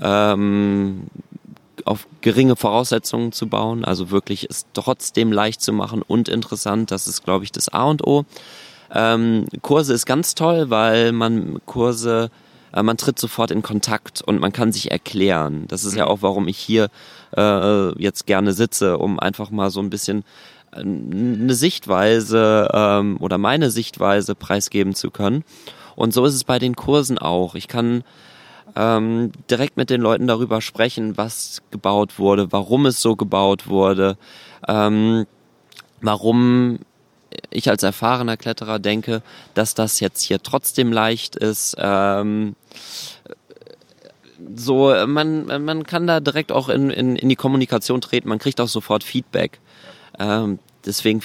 ähm, 0.00 1.06
auf 1.84 2.06
geringe 2.20 2.56
Voraussetzungen 2.56 3.32
zu 3.32 3.48
bauen, 3.48 3.84
also 3.84 4.10
wirklich 4.10 4.48
es 4.48 4.66
trotzdem 4.72 5.32
leicht 5.32 5.60
zu 5.60 5.72
machen 5.72 6.02
und 6.02 6.28
interessant, 6.28 6.90
das 6.90 7.06
ist, 7.06 7.24
glaube 7.24 7.44
ich, 7.44 7.52
das 7.52 7.68
A 7.68 7.84
und 7.84 8.06
O. 8.06 8.24
Ähm, 8.92 9.46
Kurse 9.60 9.92
ist 9.92 10.06
ganz 10.06 10.34
toll, 10.34 10.70
weil 10.70 11.12
man 11.12 11.60
Kurse, 11.66 12.30
man 12.82 12.96
tritt 12.96 13.18
sofort 13.18 13.50
in 13.50 13.62
Kontakt 13.62 14.22
und 14.22 14.40
man 14.40 14.52
kann 14.52 14.72
sich 14.72 14.90
erklären. 14.90 15.66
Das 15.68 15.84
ist 15.84 15.94
ja 15.94 16.06
auch, 16.06 16.22
warum 16.22 16.48
ich 16.48 16.58
hier 16.58 16.88
äh, 17.36 18.02
jetzt 18.02 18.26
gerne 18.26 18.52
sitze, 18.52 18.98
um 18.98 19.20
einfach 19.20 19.50
mal 19.50 19.70
so 19.70 19.80
ein 19.80 19.90
bisschen 19.90 20.24
äh, 20.72 20.80
eine 20.80 21.54
Sichtweise 21.54 22.68
ähm, 22.72 23.16
oder 23.20 23.38
meine 23.38 23.70
Sichtweise 23.70 24.34
preisgeben 24.34 24.94
zu 24.94 25.10
können. 25.10 25.44
Und 25.96 26.12
so 26.12 26.24
ist 26.24 26.34
es 26.34 26.44
bei 26.44 26.58
den 26.58 26.74
Kursen 26.74 27.18
auch. 27.18 27.54
Ich 27.54 27.68
kann 27.68 28.02
ähm, 28.76 29.32
direkt 29.50 29.76
mit 29.76 29.90
den 29.90 30.00
Leuten 30.00 30.26
darüber 30.26 30.60
sprechen, 30.60 31.16
was 31.16 31.62
gebaut 31.70 32.18
wurde, 32.18 32.50
warum 32.50 32.86
es 32.86 33.00
so 33.00 33.14
gebaut 33.14 33.68
wurde, 33.68 34.16
ähm, 34.66 35.26
warum 36.00 36.80
ich 37.50 37.68
als 37.68 37.82
erfahrener 37.82 38.36
Kletterer 38.36 38.78
denke, 38.78 39.22
dass 39.54 39.74
das 39.74 40.00
jetzt 40.00 40.22
hier 40.22 40.42
trotzdem 40.42 40.92
leicht 40.92 41.36
ist. 41.36 41.76
Ähm, 41.78 42.56
so, 44.54 44.94
man, 45.06 45.46
man 45.64 45.84
kann 45.84 46.06
da 46.06 46.20
direkt 46.20 46.52
auch 46.52 46.68
in, 46.68 46.90
in, 46.90 47.16
in 47.16 47.28
die 47.28 47.36
Kommunikation 47.36 48.00
treten, 48.00 48.28
man 48.28 48.38
kriegt 48.38 48.60
auch 48.60 48.68
sofort 48.68 49.04
Feedback. 49.04 49.60
Ähm, 50.18 50.58
deswegen, 50.84 51.22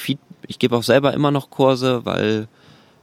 ich 0.47 0.59
gebe 0.59 0.75
auch 0.75 0.83
selber 0.83 1.13
immer 1.13 1.31
noch 1.31 1.49
Kurse, 1.49 2.05
weil 2.05 2.47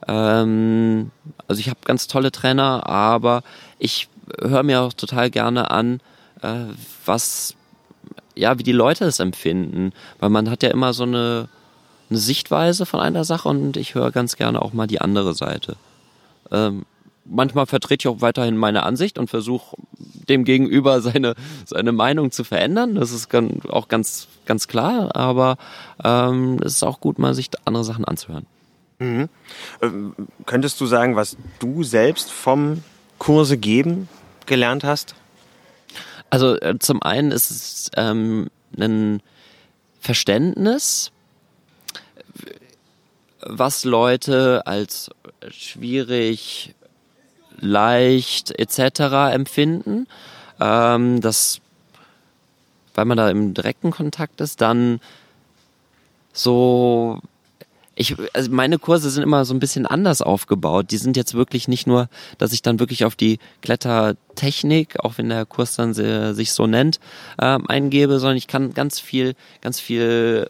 ähm, 0.09 1.11
also 1.49 1.61
ich 1.61 1.69
habe 1.69 1.81
ganz 1.85 2.07
tolle 2.07 2.33
Trainer, 2.33 2.87
aber 2.87 3.43
ich 3.79 4.09
höre 4.41 4.63
mir 4.63 4.83
auch 4.83 4.93
total 4.93 5.31
gerne 5.31 5.71
an, 5.71 6.01
äh, 6.43 6.67
was, 7.05 7.55
ja, 8.35 8.59
wie 8.59 8.63
die 8.63 8.73
Leute 8.73 9.05
es 9.05 9.21
empfinden. 9.21 9.93
Weil 10.19 10.31
man 10.31 10.51
hat 10.51 10.63
ja 10.63 10.71
immer 10.71 10.93
so 10.93 11.05
eine, 11.05 11.49
eine 12.11 12.19
Sichtweise 12.19 12.87
von 12.87 13.01
einer 13.01 13.25
Sache 13.25 13.49
und 13.49 13.77
ich 13.77 13.95
höre 13.95 14.11
ganz 14.13 14.37
gerne 14.37 14.63
auch 14.63 14.73
mal 14.73 14.87
die 14.87 15.01
andere 15.01 15.35
Seite. 15.35 15.77
Ähm, 16.51 16.85
manchmal 17.25 17.67
vertrete 17.67 18.03
ich 18.03 18.15
auch 18.15 18.21
weiterhin 18.21 18.57
meine 18.57 18.85
Ansicht 18.85 19.19
und 19.19 19.29
versuche 19.29 19.77
dem 20.29 20.45
Gegenüber 20.45 21.01
seine, 21.01 21.35
seine 21.65 21.93
Meinung 21.93 22.31
zu 22.31 22.45
verändern. 22.45 22.95
Das 22.95 23.11
ist 23.11 23.35
auch 23.69 23.89
ganz, 23.89 24.29
ganz 24.45 24.69
klar, 24.69 25.15
aber 25.15 25.57
ähm, 26.05 26.59
es 26.65 26.75
ist 26.75 26.83
auch 26.85 27.01
gut, 27.01 27.19
mal 27.19 27.35
sich 27.35 27.51
andere 27.65 27.85
Sachen 27.85 28.05
anzuhören. 28.05 28.47
Mhm. 28.99 29.29
Ähm, 29.83 30.15
könntest 30.47 30.81
du 30.81 30.87
sagen, 30.87 31.17
was 31.17 31.37
du 31.59 31.83
selbst 31.83 32.31
vom 32.31 32.83
Kurse 33.19 33.59
geben 33.59 34.09
gelernt 34.47 34.85
hast? 34.85 35.15
Also 36.31 36.59
äh, 36.61 36.79
zum 36.79 37.03
einen 37.03 37.31
ist 37.31 37.51
es 37.51 37.91
ähm, 37.97 38.49
ein 38.79 39.23
Verständnis, 40.01 41.13
was 43.49 43.84
Leute 43.84 44.66
als 44.66 45.11
schwierig, 45.49 46.74
leicht 47.59 48.59
etc. 48.59 49.01
empfinden. 49.32 50.07
Ähm, 50.61 51.20
das, 51.20 51.61
weil 52.94 53.05
man 53.05 53.16
da 53.16 53.30
im 53.30 53.55
direkten 53.55 53.90
Kontakt 53.90 54.40
ist, 54.40 54.61
dann 54.61 55.01
so 56.32 57.20
ich, 57.99 58.14
also 58.34 58.51
meine 58.51 58.78
Kurse 58.78 59.09
sind 59.09 59.22
immer 59.22 59.47
so 59.47 59.55
ein 59.55 59.59
bisschen 59.59 59.86
anders 59.86 60.20
aufgebaut. 60.20 60.90
Die 60.90 60.99
sind 60.99 61.16
jetzt 61.16 61.32
wirklich 61.32 61.66
nicht 61.66 61.86
nur, 61.86 62.09
dass 62.36 62.53
ich 62.53 62.61
dann 62.61 62.78
wirklich 62.78 63.07
auf 63.07 63.16
die 63.16 63.38
Klettertechnik, 63.62 65.03
auch 65.03 65.16
wenn 65.16 65.30
der 65.30 65.47
Kurs 65.47 65.76
dann 65.76 65.94
sich 65.94 66.53
so 66.53 66.66
nennt, 66.66 67.01
ähm, 67.40 67.66
eingebe, 67.68 68.18
sondern 68.18 68.36
ich 68.36 68.49
kann 68.49 68.74
ganz 68.74 69.01
viel, 69.01 69.34
ganz 69.62 69.80
viel 69.80 70.47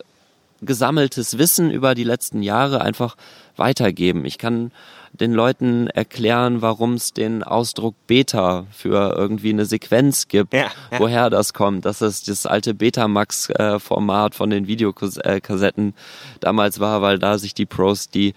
gesammeltes 0.63 1.39
Wissen 1.39 1.71
über 1.71 1.95
die 1.95 2.05
letzten 2.05 2.43
Jahre 2.43 2.81
einfach 2.81 3.17
weitergeben. 3.57 4.25
Ich 4.25 4.39
kann 4.39 4.71
den 5.13 5.33
Leuten 5.33 5.87
erklären, 5.89 6.63
warum 6.63 6.95
es 6.95 7.13
den 7.13 7.43
Ausdruck 7.43 7.95
Beta 8.07 8.67
für 8.71 9.15
irgendwie 9.17 9.51
eine 9.51 9.65
Sequenz 9.65 10.29
gibt, 10.29 10.53
ja, 10.53 10.71
ja. 10.91 10.99
woher 10.99 11.31
das 11.31 11.53
kommt. 11.53 11.85
Das 11.85 12.03
ist 12.03 12.29
das 12.29 12.47
alte 12.47 12.75
Betamax-Format 12.75 14.35
von 14.35 14.51
den 14.51 14.67
Videokassetten 14.67 15.95
damals 16.41 16.81
war, 16.81 17.03
weil 17.03 17.19
da 17.19 17.39
sich 17.39 17.55
die 17.55 17.67
Pros 17.67 18.11
die 18.11 18.35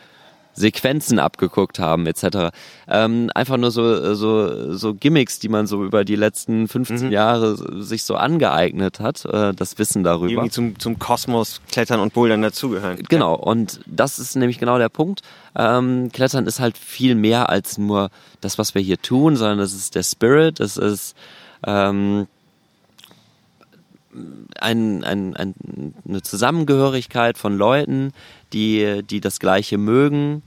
Sequenzen 0.59 1.19
abgeguckt 1.19 1.79
haben 1.79 2.05
etc. 2.05 2.51
Ähm, 2.87 3.31
einfach 3.33 3.57
nur 3.57 3.71
so, 3.71 4.13
so, 4.13 4.75
so 4.75 4.93
Gimmicks, 4.93 5.39
die 5.39 5.47
man 5.47 5.67
so 5.67 5.83
über 5.83 6.03
die 6.03 6.17
letzten 6.17 6.67
15 6.67 7.07
mhm. 7.07 7.11
Jahre 7.11 7.81
sich 7.81 8.03
so 8.03 8.15
angeeignet 8.15 8.99
hat, 8.99 9.25
äh, 9.25 9.53
das 9.53 9.79
Wissen 9.79 10.03
darüber. 10.03 10.31
Irgendwie 10.31 10.49
zum, 10.49 10.77
zum 10.77 10.99
Kosmos 10.99 11.61
Klettern 11.71 12.01
und 12.01 12.13
Bouldern 12.13 12.41
dazugehören. 12.41 13.03
Genau, 13.07 13.35
und 13.35 13.79
das 13.85 14.19
ist 14.19 14.35
nämlich 14.35 14.59
genau 14.59 14.77
der 14.77 14.89
Punkt. 14.89 15.21
Ähm, 15.55 16.09
Klettern 16.11 16.45
ist 16.45 16.59
halt 16.59 16.77
viel 16.77 17.15
mehr 17.15 17.49
als 17.49 17.77
nur 17.77 18.09
das, 18.41 18.57
was 18.57 18.75
wir 18.75 18.81
hier 18.81 19.01
tun, 19.01 19.37
sondern 19.37 19.59
es 19.59 19.73
ist 19.73 19.95
der 19.95 20.03
Spirit, 20.03 20.59
es 20.59 20.75
ist 20.75 21.15
ähm, 21.65 22.27
ein, 24.59 25.03
ein, 25.03 25.35
ein, 25.35 25.93
eine 26.07 26.21
Zusammengehörigkeit 26.21 27.37
von 27.37 27.57
Leuten, 27.57 28.11
die, 28.51 29.03
die 29.09 29.21
das 29.21 29.39
Gleiche 29.39 29.77
mögen, 29.77 30.41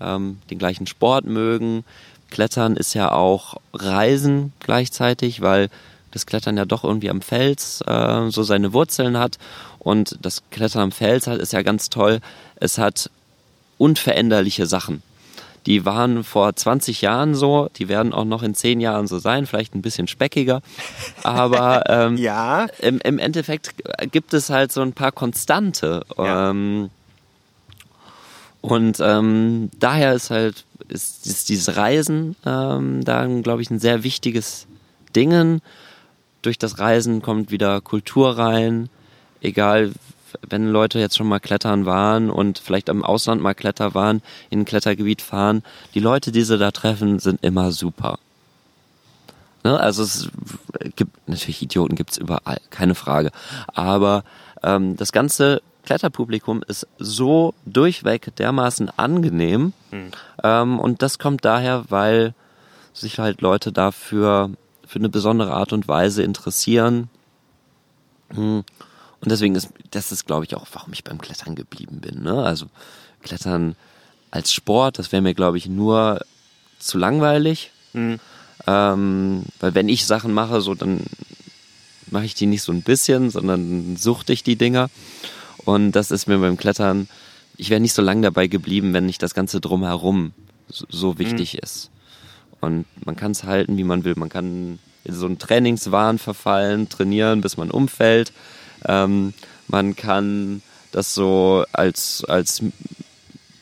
ähm, 0.00 0.38
den 0.50 0.58
gleichen 0.58 0.86
Sport 0.86 1.24
mögen. 1.24 1.84
Klettern 2.30 2.76
ist 2.76 2.94
ja 2.94 3.12
auch 3.12 3.56
Reisen 3.72 4.52
gleichzeitig, 4.60 5.40
weil 5.40 5.70
das 6.10 6.26
Klettern 6.26 6.56
ja 6.56 6.64
doch 6.64 6.84
irgendwie 6.84 7.10
am 7.10 7.22
Fels 7.22 7.82
äh, 7.86 8.30
so 8.30 8.42
seine 8.42 8.72
Wurzeln 8.72 9.18
hat. 9.18 9.38
Und 9.78 10.18
das 10.22 10.42
Klettern 10.50 10.82
am 10.82 10.92
Fels 10.92 11.26
hat, 11.26 11.38
ist 11.38 11.52
ja 11.52 11.62
ganz 11.62 11.88
toll. 11.90 12.20
Es 12.56 12.78
hat 12.78 13.10
unveränderliche 13.78 14.66
Sachen. 14.66 15.02
Die 15.66 15.84
waren 15.84 16.24
vor 16.24 16.54
20 16.54 17.02
Jahren 17.02 17.34
so, 17.34 17.68
die 17.76 17.88
werden 17.88 18.14
auch 18.14 18.24
noch 18.24 18.42
in 18.42 18.54
10 18.54 18.80
Jahren 18.80 19.06
so 19.06 19.18
sein, 19.18 19.46
vielleicht 19.46 19.74
ein 19.74 19.82
bisschen 19.82 20.08
speckiger. 20.08 20.62
Aber 21.22 21.84
ähm, 21.88 22.16
ja. 22.16 22.66
im, 22.78 23.00
im 23.00 23.18
Endeffekt 23.18 23.74
gibt 24.10 24.32
es 24.34 24.50
halt 24.50 24.72
so 24.72 24.80
ein 24.80 24.94
paar 24.94 25.12
Konstante. 25.12 26.04
Ja. 26.16 26.50
Ähm, 26.50 26.90
und 28.60 28.98
ähm, 29.00 29.70
daher 29.78 30.14
ist 30.14 30.30
halt 30.30 30.64
ist, 30.88 31.26
ist 31.26 31.48
dieses 31.48 31.76
Reisen 31.76 32.36
ähm, 32.46 33.04
da, 33.04 33.26
glaube 33.26 33.62
ich, 33.62 33.70
ein 33.70 33.78
sehr 33.78 34.04
wichtiges 34.04 34.66
Dingen. 35.14 35.60
Durch 36.42 36.58
das 36.58 36.78
Reisen 36.78 37.22
kommt 37.22 37.50
wieder 37.50 37.80
Kultur 37.80 38.38
rein, 38.38 38.88
egal 39.40 39.92
wenn 40.48 40.68
Leute 40.68 40.98
jetzt 40.98 41.16
schon 41.16 41.28
mal 41.28 41.40
klettern 41.40 41.86
waren 41.86 42.30
und 42.30 42.58
vielleicht 42.58 42.88
im 42.88 43.04
Ausland 43.04 43.40
mal 43.40 43.54
Kletter 43.54 43.94
waren, 43.94 44.22
in 44.50 44.60
ein 44.60 44.64
Klettergebiet 44.64 45.22
fahren, 45.22 45.62
die 45.94 46.00
Leute, 46.00 46.32
die 46.32 46.42
sie 46.42 46.58
da 46.58 46.70
treffen, 46.70 47.18
sind 47.18 47.42
immer 47.42 47.72
super. 47.72 48.18
Ne? 49.64 49.78
Also 49.78 50.02
es 50.02 50.28
gibt 50.96 51.28
natürlich 51.28 51.62
Idioten 51.62 51.96
gibt's 51.96 52.18
überall, 52.18 52.60
keine 52.70 52.94
Frage. 52.94 53.30
Aber 53.68 54.24
ähm, 54.62 54.96
das 54.96 55.12
ganze 55.12 55.62
Kletterpublikum 55.88 56.62
ist 56.68 56.86
so 56.98 57.54
durchweg 57.64 58.36
dermaßen 58.36 58.90
angenehm. 58.98 59.72
Mhm. 59.90 60.10
Ähm, 60.44 60.78
und 60.78 61.00
das 61.00 61.18
kommt 61.18 61.46
daher, 61.46 61.86
weil 61.88 62.34
sich 62.92 63.18
halt 63.18 63.40
Leute 63.40 63.72
dafür 63.72 64.50
für 64.86 64.98
eine 64.98 65.08
besondere 65.08 65.54
Art 65.54 65.72
und 65.72 65.88
Weise 65.88 66.22
interessieren. 66.22 67.08
Mhm. 68.30 68.64
Und 69.20 69.32
deswegen 69.32 69.54
ist, 69.54 69.70
das 69.90 70.12
ist, 70.12 70.26
glaube 70.26 70.44
ich, 70.44 70.54
auch, 70.56 70.66
warum 70.72 70.92
ich 70.92 71.04
beim 71.04 71.22
Klettern 71.22 71.54
geblieben 71.54 72.00
bin. 72.02 72.22
Ne? 72.22 72.34
Also 72.34 72.66
Klettern 73.22 73.74
als 74.30 74.52
Sport, 74.52 74.98
das 74.98 75.10
wäre 75.10 75.22
mir, 75.22 75.32
glaube 75.32 75.56
ich, 75.56 75.70
nur 75.70 76.20
zu 76.78 76.98
langweilig. 76.98 77.72
Mhm. 77.94 78.20
Ähm, 78.66 79.42
weil 79.58 79.74
wenn 79.74 79.88
ich 79.88 80.04
Sachen 80.04 80.34
mache, 80.34 80.60
so 80.60 80.74
dann 80.74 81.00
mache 82.10 82.26
ich 82.26 82.34
die 82.34 82.44
nicht 82.44 82.62
so 82.62 82.72
ein 82.72 82.82
bisschen, 82.82 83.30
sondern 83.30 83.96
suchte 83.96 84.34
ich 84.34 84.42
die 84.42 84.56
Dinger. 84.56 84.90
Und 85.68 85.92
das 85.92 86.10
ist 86.10 86.26
mir 86.26 86.38
beim 86.38 86.56
Klettern, 86.56 87.10
ich 87.58 87.68
wäre 87.68 87.78
nicht 87.78 87.92
so 87.92 88.00
lange 88.00 88.22
dabei 88.22 88.46
geblieben, 88.46 88.94
wenn 88.94 89.04
nicht 89.04 89.22
das 89.22 89.34
Ganze 89.34 89.60
drumherum 89.60 90.32
so, 90.66 91.18
wichtig 91.18 91.52
mhm. 91.52 91.60
ist. 91.62 91.90
Und 92.62 92.86
man 93.04 93.16
kann 93.16 93.32
es 93.32 93.44
halten, 93.44 93.76
wie 93.76 93.84
man 93.84 94.02
will. 94.02 94.14
Man 94.16 94.30
kann 94.30 94.78
in 95.04 95.14
so 95.14 95.26
einen 95.26 95.38
Trainingswahn 95.38 96.18
verfallen, 96.18 96.88
trainieren, 96.88 97.42
bis 97.42 97.58
man 97.58 97.70
umfällt. 97.70 98.32
Ähm, 98.86 99.34
man 99.66 99.94
kann 99.94 100.62
das 100.90 101.12
so 101.12 101.66
als, 101.70 102.24
als 102.24 102.62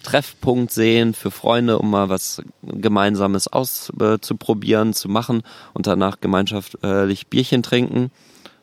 Treffpunkt 0.04 0.70
sehen 0.70 1.12
für 1.12 1.32
Freunde, 1.32 1.80
um 1.80 1.90
mal 1.90 2.08
was 2.08 2.40
Gemeinsames 2.62 3.48
auszuprobieren, 3.48 4.90
äh, 4.90 4.94
zu 4.94 5.08
machen 5.08 5.42
und 5.74 5.88
danach 5.88 6.20
gemeinschaftlich 6.20 7.26
Bierchen 7.26 7.64
trinken. 7.64 8.12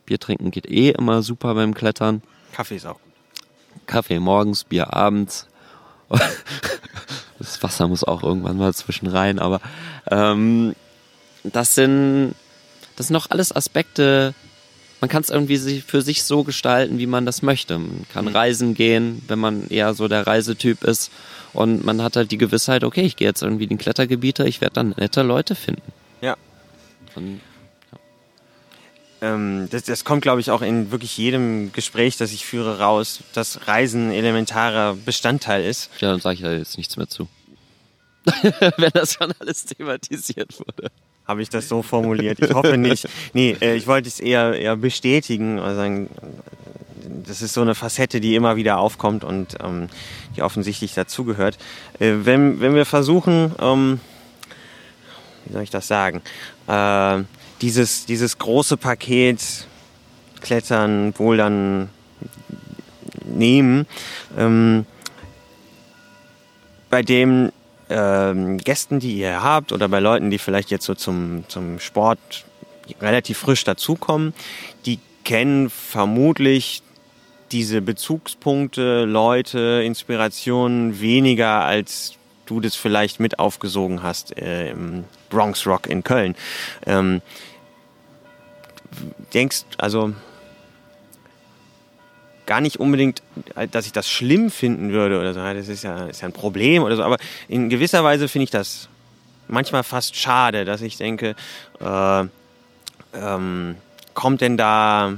Bier 0.05 0.19
trinken 0.19 0.49
geht 0.49 0.65
eh 0.65 0.91
immer 0.91 1.23
super 1.23 1.55
beim 1.55 1.73
Klettern. 1.73 2.21
Kaffee 2.53 2.77
ist 2.77 2.85
auch 2.85 2.93
gut. 2.93 3.12
Kaffee 3.85 4.19
morgens, 4.19 4.63
Bier 4.63 4.93
abends. 4.93 5.47
Das 7.39 7.61
Wasser 7.61 7.89
muss 7.89 8.05
auch 8.05 8.23
irgendwann 8.23 8.55
mal 8.55 8.73
zwischen 8.73 9.07
rein, 9.07 9.37
aber 9.37 9.59
ähm, 10.09 10.75
das 11.43 11.75
sind 11.75 12.35
das 12.95 13.07
sind 13.07 13.15
noch 13.15 13.31
alles 13.31 13.53
Aspekte, 13.53 14.33
man 15.03 15.09
kann 15.09 15.21
es 15.21 15.29
irgendwie 15.29 15.81
für 15.81 16.01
sich 16.01 16.23
so 16.23 16.45
gestalten, 16.45 16.97
wie 16.97 17.07
man 17.07 17.25
das 17.25 17.41
möchte. 17.41 17.77
Man 17.77 18.05
kann 18.13 18.23
mhm. 18.23 18.31
reisen 18.37 18.73
gehen, 18.73 19.21
wenn 19.27 19.37
man 19.37 19.67
eher 19.67 19.93
so 19.95 20.07
der 20.07 20.25
Reisetyp 20.25 20.85
ist. 20.85 21.11
Und 21.51 21.83
man 21.83 22.01
hat 22.01 22.15
halt 22.15 22.31
die 22.31 22.37
Gewissheit, 22.37 22.85
okay, 22.85 23.01
ich 23.01 23.17
gehe 23.17 23.27
jetzt 23.27 23.43
irgendwie 23.43 23.63
in 23.63 23.69
den 23.71 23.77
Klettergebiete, 23.77 24.47
ich 24.47 24.61
werde 24.61 24.75
dann 24.75 24.95
nette 24.97 25.21
Leute 25.21 25.55
finden. 25.55 25.91
Ja. 26.21 26.37
Und, 27.15 27.33
ja. 27.33 27.39
Ähm, 29.23 29.69
das, 29.71 29.83
das, 29.83 30.03
kommt, 30.03 30.21
glaube 30.21 30.41
ich, 30.41 30.51
auch 30.51 30.61
in 30.61 30.91
wirklich 30.91 31.17
jedem 31.17 31.71
Gespräch, 31.71 32.17
das 32.17 32.33
ich 32.33 32.45
führe, 32.45 32.79
raus, 32.79 33.21
dass 33.33 33.67
Reisen 33.67 34.11
elementarer 34.11 34.95
Bestandteil 34.95 35.63
ist. 35.63 35.89
Ja, 36.01 36.11
dann 36.11 36.19
sage 36.19 36.35
ich 36.35 36.41
da 36.41 36.51
jetzt 36.51 36.77
nichts 36.77 36.97
mehr 36.97 37.07
zu. 37.07 37.29
wenn 38.77 38.91
das 38.93 39.13
schon 39.13 39.33
alles 39.39 39.65
thematisiert 39.65 40.59
wurde. 40.59 40.91
Habe 41.25 41.41
ich 41.41 41.47
das 41.47 41.69
so 41.69 41.81
formuliert? 41.81 42.39
Ich 42.41 42.53
hoffe 42.53 42.77
nicht. 42.77 43.07
Nee, 43.33 43.55
äh, 43.61 43.75
ich 43.75 43.87
wollte 43.87 44.09
es 44.09 44.19
eher, 44.19 44.59
eher 44.59 44.75
bestätigen. 44.75 45.57
Also, 45.57 46.07
das 47.25 47.41
ist 47.41 47.53
so 47.53 47.61
eine 47.61 47.75
Facette, 47.75 48.19
die 48.19 48.35
immer 48.35 48.57
wieder 48.57 48.77
aufkommt 48.77 49.23
und 49.23 49.55
ähm, 49.63 49.87
die 50.35 50.41
offensichtlich 50.41 50.93
dazugehört. 50.93 51.57
Äh, 51.99 52.11
wenn, 52.23 52.59
wenn 52.59 52.75
wir 52.75 52.85
versuchen, 52.85 53.55
ähm, 53.61 54.01
wie 55.45 55.53
soll 55.53 55.63
ich 55.63 55.69
das 55.69 55.87
sagen, 55.87 56.21
äh, 56.67 57.23
dieses, 57.63 58.05
dieses 58.05 58.37
große 58.37 58.75
Paket 58.75 59.39
Klettern, 60.41 61.13
Bouldern 61.13 61.89
nehmen, 63.25 63.87
ähm, 64.37 64.85
bei 66.89 67.01
dem 67.01 67.53
ähm, 67.89 68.57
Gästen, 68.57 68.99
die 68.99 69.15
ihr 69.15 69.41
habt 69.41 69.71
oder 69.71 69.87
bei 69.87 70.01
Leuten, 70.01 70.29
die 70.29 70.39
vielleicht 70.39 70.71
jetzt 70.71 70.85
so 70.85 70.93
zum, 70.93 71.45
zum 71.47 71.79
Sport 71.79 72.43
relativ 72.99 73.37
frisch 73.37 73.63
dazukommen, 73.63 74.33
die 74.85 74.99
kennen 75.23 75.69
vermutlich 75.69 76.83
diese 77.53 77.81
Bezugspunkte, 77.81 79.05
Leute, 79.05 79.81
Inspirationen 79.85 80.99
weniger 80.99 81.63
als 81.63 82.17
du 82.45 82.59
das 82.59 82.75
vielleicht 82.75 83.21
mit 83.21 83.39
aufgesogen 83.39 84.03
hast 84.03 84.37
äh, 84.37 84.71
im 84.71 85.05
Bronx 85.29 85.65
Rock 85.65 85.87
in 85.87 86.03
Köln. 86.03 86.35
Ähm, 86.85 87.21
denkst, 89.33 89.63
also 89.77 90.13
gar 92.45 92.61
nicht 92.61 92.79
unbedingt, 92.79 93.21
dass 93.71 93.85
ich 93.85 93.91
das 93.91 94.09
schlimm 94.09 94.49
finden 94.51 94.91
würde 94.91 95.19
oder 95.19 95.33
so. 95.33 95.39
Das 95.39 95.67
ist 95.67 95.83
ja, 95.83 96.05
ist 96.05 96.21
ja 96.21 96.27
ein 96.27 96.33
Problem 96.33 96.83
oder 96.83 96.95
so. 96.95 97.03
Aber 97.03 97.17
in 97.47 97.69
gewisser 97.69 98.03
Weise 98.03 98.27
finde 98.27 98.43
ich 98.43 98.51
das 98.51 98.89
manchmal 99.47 99.83
fast 99.83 100.15
schade, 100.15 100.65
dass 100.65 100.81
ich 100.81 100.97
denke, 100.97 101.35
äh, 101.79 102.23
ähm, 103.13 103.75
kommt 104.13 104.41
denn 104.41 104.57
da, 104.57 105.17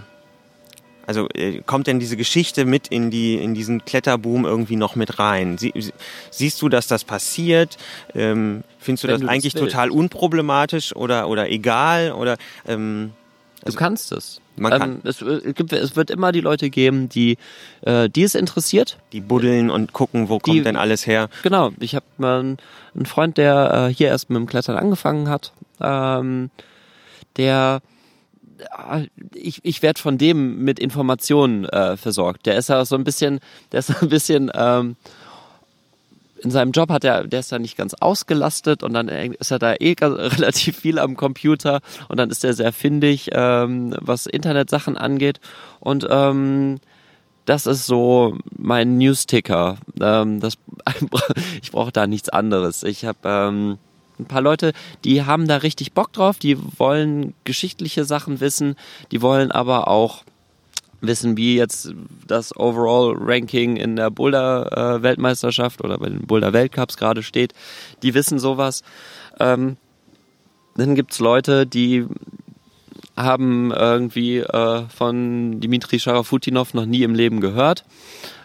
also 1.07 1.27
äh, 1.33 1.61
kommt 1.65 1.87
denn 1.87 1.99
diese 1.99 2.17
Geschichte 2.17 2.65
mit 2.65 2.87
in 2.87 3.11
die 3.11 3.35
in 3.35 3.53
diesen 3.53 3.85
Kletterboom 3.85 4.45
irgendwie 4.45 4.75
noch 4.75 4.95
mit 4.95 5.19
rein? 5.19 5.57
Sie, 5.57 5.73
siehst 6.31 6.61
du, 6.61 6.69
dass 6.69 6.87
das 6.87 7.03
passiert? 7.03 7.77
Ähm, 8.13 8.63
findest 8.79 9.03
du 9.03 9.07
Wenn 9.07 9.13
das 9.15 9.21
du 9.21 9.27
eigentlich 9.27 9.53
das 9.53 9.61
total 9.61 9.89
unproblematisch 9.89 10.95
oder 10.95 11.27
oder 11.27 11.49
egal 11.49 12.11
oder 12.11 12.37
ähm, 12.67 13.13
also, 13.65 13.77
du 13.77 13.83
kannst 13.83 14.11
es. 14.11 14.41
Man 14.57 14.71
kann. 14.71 14.91
Ähm, 14.91 15.01
es, 15.03 15.21
äh, 15.21 15.53
gibt, 15.53 15.73
es 15.73 15.95
wird 15.95 16.11
immer 16.11 16.31
die 16.31 16.41
Leute 16.41 16.69
geben, 16.69 17.09
die, 17.09 17.37
äh, 17.81 18.09
die 18.09 18.23
es 18.23 18.35
interessiert. 18.35 18.97
Die 19.11 19.21
buddeln 19.21 19.69
und 19.69 19.91
gucken, 19.91 20.29
wo 20.29 20.39
kommt 20.39 20.57
die, 20.57 20.61
denn 20.61 20.75
alles 20.75 21.07
her. 21.07 21.29
Genau. 21.43 21.71
Ich 21.79 21.95
habe 21.95 22.05
einen, 22.19 22.57
einen 22.93 23.05
Freund, 23.05 23.37
der 23.37 23.89
äh, 23.89 23.93
hier 23.93 24.09
erst 24.09 24.29
mit 24.29 24.37
dem 24.37 24.45
Klettern 24.45 24.77
angefangen 24.77 25.29
hat. 25.29 25.51
Ähm, 25.81 26.51
der 27.37 27.81
äh, 28.89 29.07
ich, 29.33 29.59
ich 29.63 29.81
werde 29.81 29.99
von 29.99 30.17
dem 30.17 30.63
mit 30.63 30.79
Informationen 30.79 31.65
äh, 31.65 31.97
versorgt. 31.97 32.45
Der 32.45 32.55
ist 32.55 32.69
ja 32.69 32.85
so 32.85 32.95
ein 32.95 33.03
bisschen, 33.03 33.39
der 33.71 33.79
ist 33.79 33.87
so 33.87 33.95
ein 34.01 34.09
bisschen 34.09 34.51
ähm, 34.53 34.95
in 36.45 36.51
seinem 36.51 36.71
Job 36.71 36.91
hat 36.91 37.03
er, 37.03 37.25
der 37.25 37.39
ist 37.39 37.51
da 37.51 37.57
nicht 37.57 37.75
ganz 37.75 37.95
ausgelastet 37.95 38.83
und 38.83 38.93
dann 38.93 39.09
ist 39.09 39.49
er 39.49 39.57
da 39.57 39.73
eh 39.73 39.95
relativ 40.01 40.77
viel 40.77 40.99
am 40.99 41.17
Computer 41.17 41.81
und 42.07 42.17
dann 42.17 42.29
ist 42.29 42.45
er 42.45 42.53
sehr 42.53 42.71
findig, 42.71 43.29
ähm, 43.33 43.95
was 43.99 44.27
Internetsachen 44.27 44.95
angeht. 44.95 45.39
Und 45.79 46.05
ähm, 46.07 46.77
das 47.45 47.65
ist 47.65 47.87
so 47.87 48.37
mein 48.55 48.99
Newsticker. 48.99 49.77
Ähm, 49.99 50.39
ich 51.63 51.71
brauche 51.71 51.91
da 51.91 52.05
nichts 52.05 52.29
anderes. 52.29 52.83
Ich 52.83 53.05
habe 53.05 53.17
ähm, 53.23 53.77
ein 54.19 54.25
paar 54.25 54.41
Leute, 54.41 54.73
die 55.03 55.23
haben 55.23 55.47
da 55.47 55.57
richtig 55.57 55.93
Bock 55.93 56.13
drauf, 56.13 56.37
die 56.37 56.57
wollen 56.79 57.33
geschichtliche 57.43 58.05
Sachen 58.05 58.39
wissen, 58.39 58.75
die 59.11 59.23
wollen 59.23 59.51
aber 59.51 59.87
auch 59.87 60.23
wissen, 61.07 61.37
wie 61.37 61.55
jetzt 61.55 61.93
das 62.27 62.55
Overall-Ranking 62.55 63.77
in 63.77 63.95
der 63.95 64.09
Boulder-Weltmeisterschaft 64.09 65.83
oder 65.83 65.97
bei 65.97 66.09
den 66.09 66.25
Boulder-Weltcups 66.25 66.97
gerade 66.97 67.23
steht, 67.23 67.53
die 68.03 68.13
wissen 68.13 68.39
sowas. 68.39 68.83
Ähm, 69.39 69.77
dann 70.75 70.95
gibt's 70.95 71.19
Leute, 71.19 71.65
die 71.65 72.05
haben 73.15 73.71
irgendwie 73.71 74.39
äh, 74.39 74.83
von 74.89 75.59
Dimitri 75.59 75.99
Sharafutinov 75.99 76.73
noch 76.73 76.85
nie 76.85 77.03
im 77.03 77.15
Leben 77.15 77.39
gehört, 77.39 77.85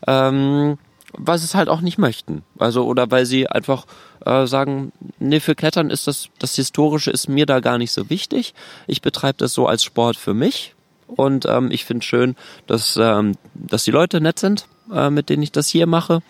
ähm, 0.06 0.78
sie 1.16 1.44
es 1.44 1.54
halt 1.54 1.68
auch 1.68 1.80
nicht 1.80 1.98
möchten. 1.98 2.42
Also 2.58 2.86
oder 2.86 3.10
weil 3.10 3.26
sie 3.26 3.48
einfach 3.48 3.86
äh, 4.24 4.46
sagen, 4.46 4.92
nee, 5.18 5.40
für 5.40 5.56
Klettern 5.56 5.90
ist 5.90 6.06
das, 6.06 6.28
das 6.38 6.54
Historische 6.54 7.10
ist 7.10 7.28
mir 7.28 7.46
da 7.46 7.60
gar 7.60 7.78
nicht 7.78 7.90
so 7.90 8.10
wichtig. 8.10 8.54
Ich 8.86 9.02
betreibe 9.02 9.38
das 9.38 9.52
so 9.52 9.66
als 9.66 9.82
Sport 9.82 10.16
für 10.16 10.34
mich 10.34 10.74
und 11.16 11.46
ähm, 11.46 11.70
ich 11.70 11.84
finde 11.84 12.04
schön, 12.04 12.36
dass, 12.66 12.98
ähm, 13.00 13.34
dass 13.54 13.84
die 13.84 13.90
Leute 13.90 14.20
nett 14.20 14.38
sind, 14.38 14.66
äh, 14.92 15.10
mit 15.10 15.28
denen 15.28 15.42
ich 15.42 15.52
das 15.52 15.68
hier 15.68 15.86
mache. 15.86 16.22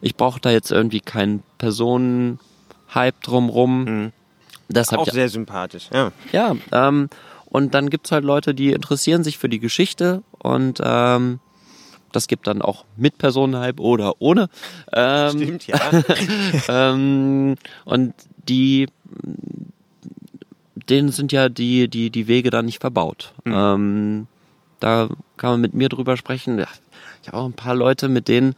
Ich 0.00 0.16
brauche 0.16 0.40
da 0.40 0.50
jetzt 0.50 0.70
irgendwie 0.70 1.00
keinen 1.00 1.42
Personenhype 1.58 2.38
drumrum. 3.22 3.84
Mhm. 3.84 4.12
Das 4.68 4.92
auch 4.92 5.08
sehr 5.08 5.28
sympathisch, 5.28 5.88
ja. 5.92 6.10
Ja, 6.32 6.56
ähm, 6.72 7.08
und 7.46 7.74
dann 7.74 7.88
gibt's 7.88 8.10
halt 8.10 8.24
Leute, 8.24 8.54
die 8.54 8.72
interessieren 8.72 9.22
sich 9.22 9.38
für 9.38 9.48
die 9.48 9.60
Geschichte 9.60 10.22
und 10.38 10.80
ähm, 10.82 11.38
das 12.12 12.26
gibt 12.26 12.46
dann 12.46 12.62
auch 12.62 12.84
mit 12.96 13.18
Personenhype 13.18 13.80
oder 13.80 14.14
ohne. 14.20 14.48
Ähm, 14.92 15.30
Stimmt, 15.30 15.66
ja. 15.66 15.78
ähm, 16.68 17.56
und 17.84 18.14
die 18.48 18.88
denen 20.76 21.10
sind 21.10 21.32
ja 21.32 21.48
die, 21.48 21.88
die, 21.88 22.10
die 22.10 22.28
Wege 22.28 22.50
da 22.50 22.62
nicht 22.62 22.80
verbaut. 22.80 23.32
Mhm. 23.44 23.54
Ähm, 23.54 24.26
da 24.78 25.08
kann 25.36 25.52
man 25.52 25.60
mit 25.62 25.74
mir 25.74 25.88
drüber 25.88 26.16
sprechen. 26.16 26.58
Ich 27.22 27.28
habe 27.28 27.38
auch 27.38 27.46
ein 27.46 27.54
paar 27.54 27.74
Leute, 27.74 28.08
mit 28.08 28.28
denen 28.28 28.54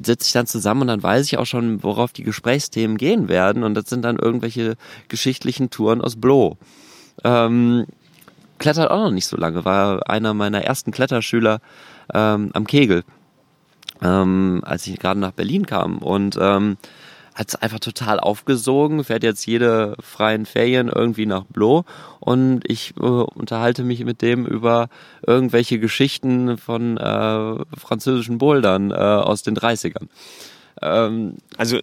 setze 0.00 0.26
ich 0.26 0.32
dann 0.32 0.46
zusammen 0.46 0.82
und 0.82 0.86
dann 0.88 1.02
weiß 1.02 1.26
ich 1.26 1.38
auch 1.38 1.46
schon, 1.46 1.82
worauf 1.82 2.12
die 2.12 2.22
Gesprächsthemen 2.22 2.96
gehen 2.96 3.28
werden. 3.28 3.62
Und 3.62 3.74
das 3.74 3.90
sind 3.90 4.02
dann 4.02 4.18
irgendwelche 4.18 4.76
geschichtlichen 5.08 5.70
Touren 5.70 6.00
aus 6.00 6.16
Bloh. 6.16 6.56
Ähm, 7.24 7.86
klettert 8.58 8.90
auch 8.90 9.04
noch 9.04 9.10
nicht 9.10 9.26
so 9.26 9.36
lange, 9.36 9.64
war 9.64 10.08
einer 10.08 10.32
meiner 10.32 10.62
ersten 10.62 10.92
Kletterschüler 10.92 11.60
ähm, 12.14 12.50
am 12.54 12.66
Kegel, 12.66 13.04
ähm, 14.00 14.62
als 14.64 14.86
ich 14.86 14.98
gerade 14.98 15.20
nach 15.20 15.32
Berlin 15.32 15.66
kam. 15.66 15.98
Und 15.98 16.38
ähm, 16.40 16.78
hat 17.40 17.48
es 17.48 17.54
einfach 17.54 17.80
total 17.80 18.20
aufgesogen, 18.20 19.02
fährt 19.02 19.22
jetzt 19.22 19.46
jede 19.46 19.96
freien 19.98 20.44
Ferien 20.44 20.88
irgendwie 20.88 21.24
nach 21.24 21.44
Blo 21.44 21.86
und 22.20 22.60
ich 22.68 22.92
äh, 22.98 23.02
unterhalte 23.02 23.82
mich 23.82 24.04
mit 24.04 24.20
dem 24.20 24.44
über 24.44 24.90
irgendwelche 25.26 25.78
Geschichten 25.78 26.58
von 26.58 26.98
äh, 26.98 27.54
französischen 27.78 28.36
Bouldern 28.36 28.90
äh, 28.90 28.94
aus 28.94 29.42
den 29.42 29.56
30ern. 29.56 30.08
Ähm, 30.82 31.38
also 31.56 31.78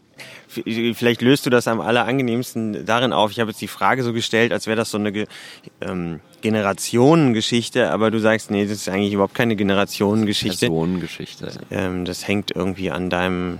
vielleicht 0.48 1.24
löst 1.24 1.48
du 1.48 1.50
das 1.50 1.68
am 1.68 1.82
allerangenehmsten 1.82 2.86
darin 2.86 3.12
auf. 3.12 3.32
Ich 3.32 3.40
habe 3.40 3.50
jetzt 3.50 3.62
die 3.62 3.68
Frage 3.68 4.04
so 4.04 4.14
gestellt, 4.14 4.54
als 4.54 4.68
wäre 4.68 4.78
das 4.78 4.92
so 4.92 5.00
eine 5.00 5.26
ähm, 5.82 6.20
Generationengeschichte, 6.42 7.90
aber 7.90 8.12
du 8.12 8.20
sagst, 8.20 8.52
nee, 8.52 8.64
das 8.64 8.74
ist 8.74 8.90
eigentlich 8.90 9.14
überhaupt 9.14 9.34
keine 9.34 9.56
Generationengeschichte. 9.56 10.68
Personengeschichte. 10.68 11.52
Ähm, 11.72 12.06
das 12.06 12.28
hängt 12.28 12.52
irgendwie 12.52 12.92
an 12.92 13.10
deinem 13.10 13.58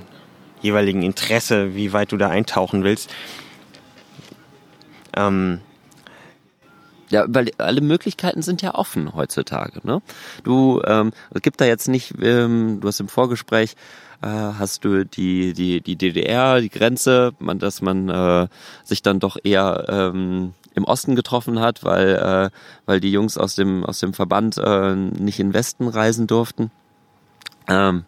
jeweiligen 0.62 1.04
Interesse, 1.04 1.76
wie 1.76 1.94
weit 1.94 2.12
du 2.12 2.18
da 2.18 2.30
eintauchen 2.30 2.84
willst. 2.84 3.10
Ähm, 5.16 5.60
Ja, 7.10 7.24
weil 7.28 7.52
alle 7.58 7.80
Möglichkeiten 7.82 8.42
sind 8.42 8.62
ja 8.62 8.76
offen 8.76 9.14
heutzutage. 9.16 9.80
Ne? 9.84 10.02
Du, 10.44 10.82
ähm, 10.86 11.12
es 11.34 11.42
gibt 11.42 11.62
da 11.62 11.66
jetzt 11.66 11.88
nicht, 11.88 12.16
ähm, 12.22 12.80
du 12.82 12.88
hast 12.88 13.00
im 13.00 13.08
Vorgespräch 13.08 13.76
äh, 14.22 14.28
hast 14.28 14.84
du 14.84 15.06
die 15.06 15.54
die 15.54 15.80
die 15.82 15.96
DDR, 15.96 16.60
die 16.60 16.70
Grenze, 16.70 17.34
man, 17.40 17.60
dass 17.60 17.82
man 17.82 18.10
äh, 18.10 18.48
sich 18.84 19.02
dann 19.04 19.20
doch 19.20 19.38
eher 19.44 19.86
ähm, 19.88 20.54
im 20.74 20.84
Osten 20.84 21.16
getroffen 21.16 21.60
hat, 21.60 21.84
weil 21.84 22.16
äh, 22.16 22.50
weil 22.86 23.00
die 23.00 23.12
Jungs 23.12 23.38
aus 23.38 23.56
dem 23.56 23.86
aus 23.86 24.00
dem 24.00 24.14
Verband 24.14 24.58
äh, 24.58 24.96
nicht 24.96 25.40
in 25.40 25.50
den 25.50 25.54
Westen 25.54 25.88
reisen 25.88 26.28
durften. 26.28 26.72
Ähm, 27.70 28.06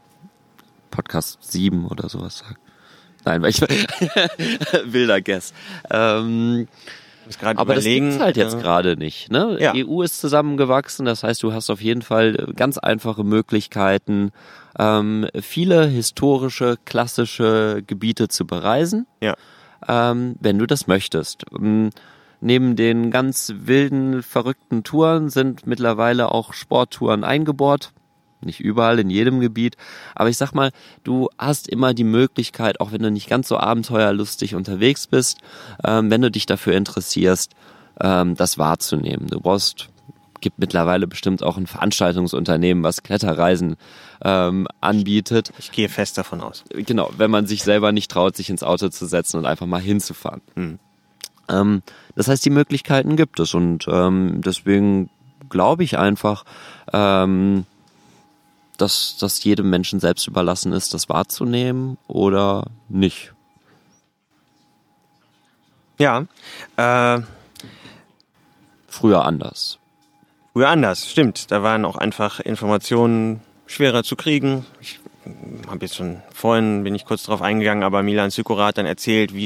Podcast 0.99 1.37
7 1.41 1.85
oder 1.85 2.09
sowas 2.09 2.39
sagt. 2.39 2.59
Nein, 3.23 3.41
weil 3.41 3.51
ich 3.51 3.61
wilder 4.83 5.21
Guess. 5.21 5.53
Ähm, 5.89 6.67
aber 7.41 7.75
das 7.75 7.85
gibt's 7.85 8.19
halt 8.19 8.35
jetzt 8.35 8.55
ja. 8.55 8.59
gerade 8.59 8.97
nicht. 8.97 9.31
Ne? 9.31 9.57
Ja. 9.61 9.71
EU 9.75 10.01
ist 10.01 10.19
zusammengewachsen, 10.19 11.05
das 11.05 11.23
heißt, 11.23 11.41
du 11.41 11.53
hast 11.53 11.69
auf 11.69 11.79
jeden 11.79 12.01
Fall 12.01 12.51
ganz 12.53 12.77
einfache 12.77 13.23
Möglichkeiten, 13.23 14.31
ähm, 14.77 15.25
viele 15.39 15.87
historische, 15.87 16.75
klassische 16.83 17.81
Gebiete 17.87 18.27
zu 18.27 18.45
bereisen, 18.45 19.07
ja. 19.21 19.35
ähm, 19.87 20.35
wenn 20.41 20.59
du 20.59 20.65
das 20.65 20.87
möchtest. 20.87 21.45
Ähm, 21.57 21.91
neben 22.41 22.75
den 22.75 23.09
ganz 23.09 23.53
wilden, 23.55 24.21
verrückten 24.21 24.83
Touren 24.83 25.29
sind 25.29 25.65
mittlerweile 25.65 26.29
auch 26.33 26.51
Sporttouren 26.51 27.23
eingebaut. 27.23 27.93
Nicht 28.41 28.59
überall, 28.59 28.99
in 28.99 29.09
jedem 29.09 29.39
Gebiet. 29.39 29.75
Aber 30.15 30.29
ich 30.29 30.37
sag 30.37 30.53
mal, 30.53 30.71
du 31.03 31.29
hast 31.37 31.67
immer 31.67 31.93
die 31.93 32.03
Möglichkeit, 32.03 32.79
auch 32.79 32.91
wenn 32.91 33.01
du 33.01 33.11
nicht 33.11 33.29
ganz 33.29 33.47
so 33.47 33.57
abenteuerlustig 33.57 34.55
unterwegs 34.55 35.07
bist, 35.07 35.39
ähm, 35.83 36.09
wenn 36.09 36.21
du 36.21 36.31
dich 36.31 36.45
dafür 36.45 36.73
interessierst, 36.73 37.53
ähm, 37.99 38.35
das 38.35 38.57
wahrzunehmen. 38.57 39.27
Du 39.27 39.41
brauchst, 39.41 39.89
gibt 40.39 40.57
mittlerweile 40.59 41.05
bestimmt 41.05 41.43
auch 41.43 41.57
ein 41.57 41.67
Veranstaltungsunternehmen, 41.67 42.83
was 42.83 43.03
Kletterreisen 43.03 43.75
ähm, 44.23 44.67
anbietet. 44.79 45.51
Ich 45.57 45.71
gehe 45.71 45.89
fest 45.89 46.17
davon 46.17 46.41
aus. 46.41 46.63
Genau, 46.69 47.11
wenn 47.17 47.31
man 47.31 47.45
sich 47.45 47.63
selber 47.63 47.91
nicht 47.91 48.09
traut, 48.09 48.37
sich 48.37 48.49
ins 48.49 48.63
Auto 48.63 48.89
zu 48.89 49.05
setzen 49.05 49.37
und 49.37 49.45
einfach 49.45 49.65
mal 49.65 49.81
hinzufahren. 49.81 50.41
Hm. 50.55 50.79
Ähm, 51.49 51.81
das 52.15 52.27
heißt, 52.27 52.45
die 52.45 52.51
Möglichkeiten 52.51 53.15
gibt 53.15 53.39
es 53.39 53.53
und 53.53 53.87
ähm, 53.89 54.41
deswegen 54.45 55.09
glaube 55.49 55.83
ich 55.83 55.97
einfach, 55.97 56.45
ähm, 56.93 57.65
dass 58.81 59.17
das 59.19 59.43
jedem 59.43 59.69
Menschen 59.69 59.99
selbst 59.99 60.27
überlassen 60.27 60.73
ist, 60.73 60.93
das 60.93 61.09
wahrzunehmen 61.09 61.97
oder 62.07 62.67
nicht. 62.87 63.33
Ja. 65.97 66.25
Äh, 66.77 67.21
früher 68.87 69.25
anders. 69.25 69.79
Früher 70.53 70.69
anders, 70.69 71.09
stimmt. 71.09 71.51
Da 71.51 71.61
waren 71.61 71.85
auch 71.85 71.97
einfach 71.97 72.39
Informationen 72.39 73.41
schwerer 73.67 74.03
zu 74.03 74.15
kriegen. 74.15 74.65
Ich 74.81 74.99
habe 75.67 75.85
jetzt 75.85 75.95
schon 75.95 76.21
vorhin 76.33 76.83
bin 76.83 76.95
ich 76.95 77.05
kurz 77.05 77.23
darauf 77.23 77.41
eingegangen, 77.41 77.83
aber 77.83 78.01
Milan 78.01 78.31
Sykorat 78.31 78.77
dann 78.77 78.85
erzählt, 78.85 79.33
wie 79.33 79.45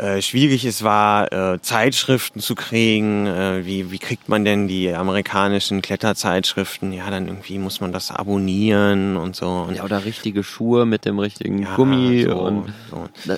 äh, 0.00 0.22
schwierig 0.22 0.64
es 0.64 0.82
war, 0.82 1.32
äh, 1.32 1.60
Zeitschriften 1.60 2.40
zu 2.40 2.54
kriegen. 2.54 3.26
Äh, 3.26 3.66
wie, 3.66 3.90
wie 3.90 3.98
kriegt 3.98 4.28
man 4.28 4.44
denn 4.44 4.66
die 4.66 4.92
amerikanischen 4.92 5.82
Kletterzeitschriften? 5.82 6.92
Ja, 6.92 7.10
dann 7.10 7.26
irgendwie 7.26 7.58
muss 7.58 7.80
man 7.80 7.92
das 7.92 8.10
abonnieren 8.10 9.16
und 9.16 9.36
so. 9.36 9.48
Und 9.48 9.76
ja, 9.76 9.84
oder 9.84 10.04
richtige 10.04 10.42
Schuhe 10.42 10.86
mit 10.86 11.04
dem 11.04 11.18
richtigen 11.18 11.62
ja, 11.62 11.76
Gummi 11.76 12.24
so, 12.24 12.38
und 12.38 12.72
so 12.90 13.36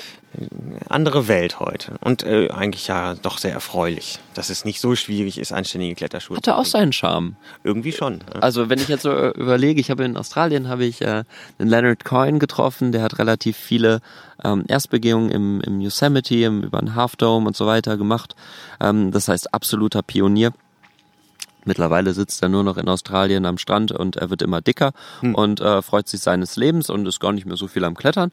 andere 0.88 1.28
Welt 1.28 1.60
heute. 1.60 1.94
Und 2.00 2.22
äh, 2.22 2.48
eigentlich 2.50 2.88
ja 2.88 3.14
doch 3.14 3.38
sehr 3.38 3.52
erfreulich, 3.52 4.18
dass 4.34 4.50
es 4.50 4.64
nicht 4.64 4.80
so 4.80 4.94
schwierig 4.94 5.38
ist, 5.38 5.52
anständige 5.52 5.94
Kletterschuhe 5.94 6.36
Hatte 6.36 6.56
auch 6.56 6.64
seinen 6.64 6.92
Charme. 6.92 7.36
Irgendwie 7.64 7.92
schon. 7.92 8.20
Ja. 8.32 8.40
Also 8.40 8.68
wenn 8.68 8.78
ich 8.78 8.88
jetzt 8.88 9.02
so 9.02 9.10
äh, 9.10 9.30
überlege, 9.30 9.80
ich 9.80 9.90
habe 9.90 10.04
in 10.04 10.16
Australien 10.16 10.68
habe 10.68 10.84
ich 10.84 11.02
äh, 11.02 11.24
einen 11.58 11.68
Leonard 11.68 12.04
Coyne 12.04 12.38
getroffen, 12.38 12.92
der 12.92 13.02
hat 13.02 13.18
relativ 13.18 13.56
viele 13.56 14.00
ähm, 14.42 14.64
Erstbegehungen 14.68 15.30
im, 15.30 15.60
im 15.60 15.80
Yosemite, 15.80 16.34
im, 16.36 16.62
über 16.62 16.78
den 16.78 16.94
Half 16.94 17.16
Dome 17.16 17.46
und 17.46 17.56
so 17.56 17.66
weiter 17.66 17.96
gemacht. 17.96 18.34
Ähm, 18.80 19.10
das 19.10 19.28
heißt 19.28 19.52
absoluter 19.52 20.02
Pionier. 20.02 20.52
Mittlerweile 21.64 22.12
sitzt 22.12 22.42
er 22.42 22.48
nur 22.48 22.64
noch 22.64 22.76
in 22.76 22.88
Australien 22.88 23.46
am 23.46 23.56
Strand 23.56 23.92
und 23.92 24.16
er 24.16 24.30
wird 24.30 24.42
immer 24.42 24.60
dicker 24.60 24.92
hm. 25.20 25.34
und 25.34 25.60
äh, 25.60 25.80
freut 25.80 26.08
sich 26.08 26.20
seines 26.20 26.56
Lebens 26.56 26.90
und 26.90 27.06
ist 27.06 27.20
gar 27.20 27.32
nicht 27.32 27.46
mehr 27.46 27.56
so 27.56 27.68
viel 27.68 27.84
am 27.84 27.96
Klettern 27.96 28.32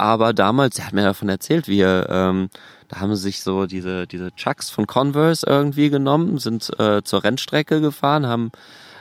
aber 0.00 0.32
damals, 0.32 0.78
er 0.78 0.86
hat 0.86 0.94
mir 0.94 1.04
davon 1.04 1.28
erzählt, 1.28 1.68
wie 1.68 1.80
er, 1.80 2.08
ähm, 2.08 2.48
da 2.88 3.00
haben 3.00 3.14
sie 3.14 3.22
sich 3.22 3.42
so 3.42 3.66
diese, 3.66 4.06
diese 4.06 4.34
Chucks 4.34 4.70
von 4.70 4.86
Converse 4.86 5.46
irgendwie 5.46 5.90
genommen, 5.90 6.38
sind 6.38 6.70
äh, 6.80 7.02
zur 7.02 7.22
Rennstrecke 7.22 7.82
gefahren, 7.82 8.26
haben 8.26 8.50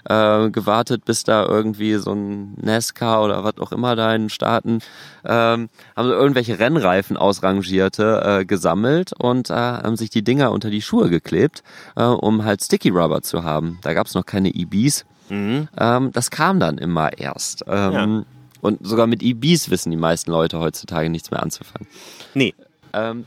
äh, 0.10 0.50
gewartet, 0.50 1.06
bis 1.06 1.24
da 1.24 1.45
irgendwie 1.45 1.95
so 1.95 2.12
ein 2.12 2.54
NASCAR 2.62 3.24
oder 3.24 3.45
was 3.45 3.60
auch 3.60 3.72
immer 3.72 3.95
da 3.95 4.14
in 4.14 4.24
den 4.24 4.30
Staaten, 4.30 4.80
ähm, 5.24 5.70
haben 5.95 6.08
so 6.08 6.14
irgendwelche 6.14 6.60
Rennreifen 6.60 7.16
ausrangierte 7.16 8.22
äh, 8.41 8.45
gesammelt 8.45 9.14
und 9.18 9.50
äh, 9.50 9.54
haben 9.54 9.95
sich 9.95 10.10
die 10.10 10.24
Dinger 10.24 10.52
unter 10.52 10.70
die 10.70 10.82
Schuhe 10.82 11.10
geklebt, 11.10 11.64
äh, 11.95 12.04
um 12.04 12.43
halt 12.43 12.62
Sticky 12.62 12.89
Rubber 12.89 13.22
zu 13.22 13.43
haben. 13.45 13.80
Da 13.84 13.93
gab 13.93 14.08
es 14.08 14.16
noch 14.16 14.26
keine 14.26 14.54
EBs. 14.54 15.06
Mhm. 15.30 15.70
Ähm, 15.78 16.12
das 16.12 16.30
kam 16.30 16.60
dann 16.60 16.78
immer 16.78 17.18
erst. 17.18 17.64
Ähm, 17.68 17.93
ja. 17.93 18.39
Und 18.62 18.86
sogar 18.86 19.07
mit 19.07 19.24
EBs 19.24 19.70
wissen 19.70 19.91
die 19.91 19.97
meisten 19.97 20.32
Leute 20.32 20.60
heutzutage 20.60 21.10
nichts 21.10 21.32
mehr 21.32 21.41
anzufangen. 21.41 21.88
Nee. 22.34 22.53
Ähm, 22.93 23.26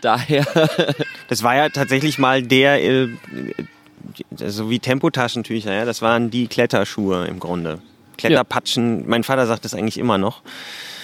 daher. 0.00 0.46
das 1.28 1.42
war 1.42 1.56
ja 1.56 1.68
tatsächlich 1.68 2.18
mal 2.18 2.42
der, 2.42 2.82
äh, 2.82 3.08
so 4.36 4.70
wie 4.70 4.78
Tempotaschentücher, 4.78 5.72
ja, 5.72 5.84
das 5.84 6.02
waren 6.02 6.30
die 6.30 6.46
Kletterschuhe 6.46 7.26
im 7.26 7.40
Grunde. 7.40 7.80
Kletterpatschen, 8.16 9.00
ja. 9.00 9.04
mein 9.06 9.24
Vater 9.24 9.46
sagt 9.46 9.64
das 9.64 9.74
eigentlich 9.74 9.98
immer 9.98 10.18
noch. 10.18 10.42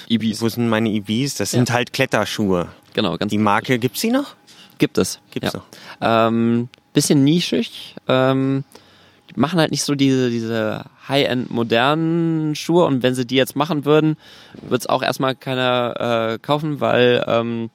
EBs. 0.09 0.43
Wo 0.43 0.49
sind 0.49 0.69
meine 0.69 0.91
EBs? 0.91 1.37
Das 1.37 1.53
sind 1.53 1.71
halt 1.71 1.93
Kletterschuhe. 1.93 2.69
Genau, 2.95 3.17
ganz 3.17 3.31
Die 3.31 3.39
Marke, 3.39 3.75
richtig. 3.75 3.81
gibt's 3.83 4.01
sie 4.01 4.11
noch? 4.11 4.35
Gibt 4.79 4.99
es. 4.99 5.21
Gibt's 5.31 5.53
ja. 5.53 5.61
noch. 5.61 5.67
Ähm, 6.01 6.69
bisschen 6.93 7.23
nischig. 7.23 7.95
Ähm, 8.09 8.65
die 8.65 8.90
machen 9.37 9.59
halt 9.61 9.71
nicht 9.71 9.83
so 9.83 9.95
diese, 9.95 10.31
diese 10.31 10.85
High-End 11.09 11.51
modernen 11.51 12.55
Schuhe 12.55 12.85
und 12.85 13.03
wenn 13.03 13.15
sie 13.15 13.27
die 13.27 13.37
jetzt 13.37 13.57
machen 13.57 13.85
würden, 13.85 14.17
wird 14.63 14.83
es 14.83 14.89
auch 14.89 15.03
erstmal 15.03 15.35
keiner 15.35 16.33
äh, 16.35 16.39
kaufen, 16.39 16.81
weil 16.81 17.25
ähm, 17.27 17.71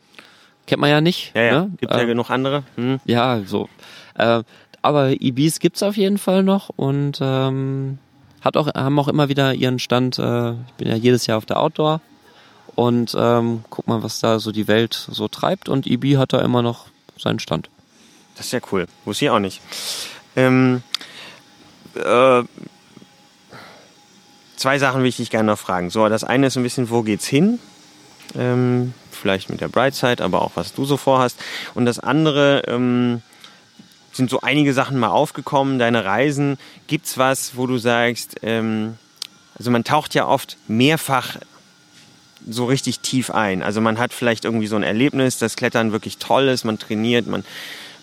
kennt 0.68 0.82
man 0.82 0.89
ja 0.89 1.01
nicht. 1.01 1.34
Ja, 1.36 1.41
ja. 1.41 1.62
Ne? 1.62 1.72
Gibt 1.78 1.93
ja 1.93 2.01
äh, 2.01 2.06
genug 2.06 2.30
andere. 2.30 2.64
Hm. 2.76 2.99
Ja, 3.06 3.41
so. 3.45 3.70
Äh, 4.16 4.43
aber 4.82 5.10
EBs 5.20 5.60
gibt's 5.60 5.84
auf 5.84 5.97
jeden 5.97 6.18
Fall 6.18 6.43
noch 6.43 6.70
und 6.70 7.20
ähm, 7.22 7.97
hat 8.41 8.58
auch, 8.58 8.68
haben 8.68 8.99
auch 8.99 9.08
immer 9.08 9.30
wieder 9.30 9.53
ihren 9.53 9.80
Stand. 9.80 10.20
Äh, 10.20 10.51
ich 10.51 10.74
bin 10.78 10.88
ja 10.88 10.95
jedes 10.95 11.26
Jahr 11.26 11.38
auf 11.38 11.45
der 11.45 11.60
Outdoor 11.60 12.01
und 12.76 13.16
ähm, 13.18 13.64
guck 13.70 13.88
mal, 13.88 14.03
was 14.03 14.20
da 14.20 14.39
so 14.39 14.51
die 14.51 14.68
Welt 14.68 14.93
so 14.93 15.28
treibt 15.28 15.70
und 15.70 15.88
EB 15.88 16.18
hat 16.18 16.34
da 16.34 16.41
immer 16.41 16.62
noch 16.62 16.88
seinen 17.18 17.39
Stand. 17.39 17.70
Das 18.36 18.47
ist 18.47 18.51
ja 18.51 18.60
cool. 18.72 18.86
Wusste 19.06 19.26
ich 19.26 19.32
auch 19.32 19.39
nicht. 19.39 19.62
Ähm, 20.36 20.84
äh, 21.96 22.43
zwei 24.56 24.80
Sachen 24.80 25.02
will 25.02 25.10
ich 25.10 25.18
dich 25.18 25.30
gerne 25.30 25.52
noch 25.52 25.60
fragen. 25.60 25.89
So, 25.89 26.08
das 26.10 26.24
eine 26.24 26.48
ist 26.48 26.58
ein 26.58 26.64
bisschen, 26.64 26.89
wo 26.89 27.02
geht's 27.02 27.28
hin? 27.28 27.60
Ähm, 28.38 28.93
vielleicht 29.12 29.50
mit 29.50 29.62
der 29.62 29.68
Brightside, 29.68 30.24
aber 30.24 30.41
auch 30.41 30.52
was 30.56 30.74
du 30.74 30.86
so 30.86 30.98
vorhast. 30.98 31.39
Und 31.74 31.86
das 31.86 32.00
andere 32.00 32.64
ähm, 32.68 33.22
sind 34.12 34.30
so 34.30 34.41
einige 34.41 34.74
Sachen 34.74 34.98
mal 34.98 35.10
aufgekommen, 35.10 35.80
deine 35.80 36.06
Reisen. 36.06 36.58
Gibt's 36.88 37.18
was, 37.18 37.58
wo 37.58 37.68
du 37.68 37.78
sagst, 37.78 38.38
ähm, 38.43 38.98
also 39.58 39.72
man 39.72 39.84
taucht 39.84 40.14
ja 40.14 40.28
oft 40.28 40.58
mehrfach 40.68 41.38
so 42.48 42.66
richtig 42.66 43.00
tief 43.00 43.32
ein. 43.32 43.64
Also 43.64 43.82
man 43.82 43.98
hat 43.98 44.14
vielleicht 44.14 44.46
irgendwie 44.46 44.68
so 44.68 44.76
ein 44.76 44.84
Erlebnis, 44.84 45.38
das 45.38 45.56
Klettern 45.56 45.91
wirklich 45.91 46.18
toll 46.18 46.48
ist, 46.48 46.64
man 46.64 46.78
trainiert, 46.78 47.28
man 47.28 47.43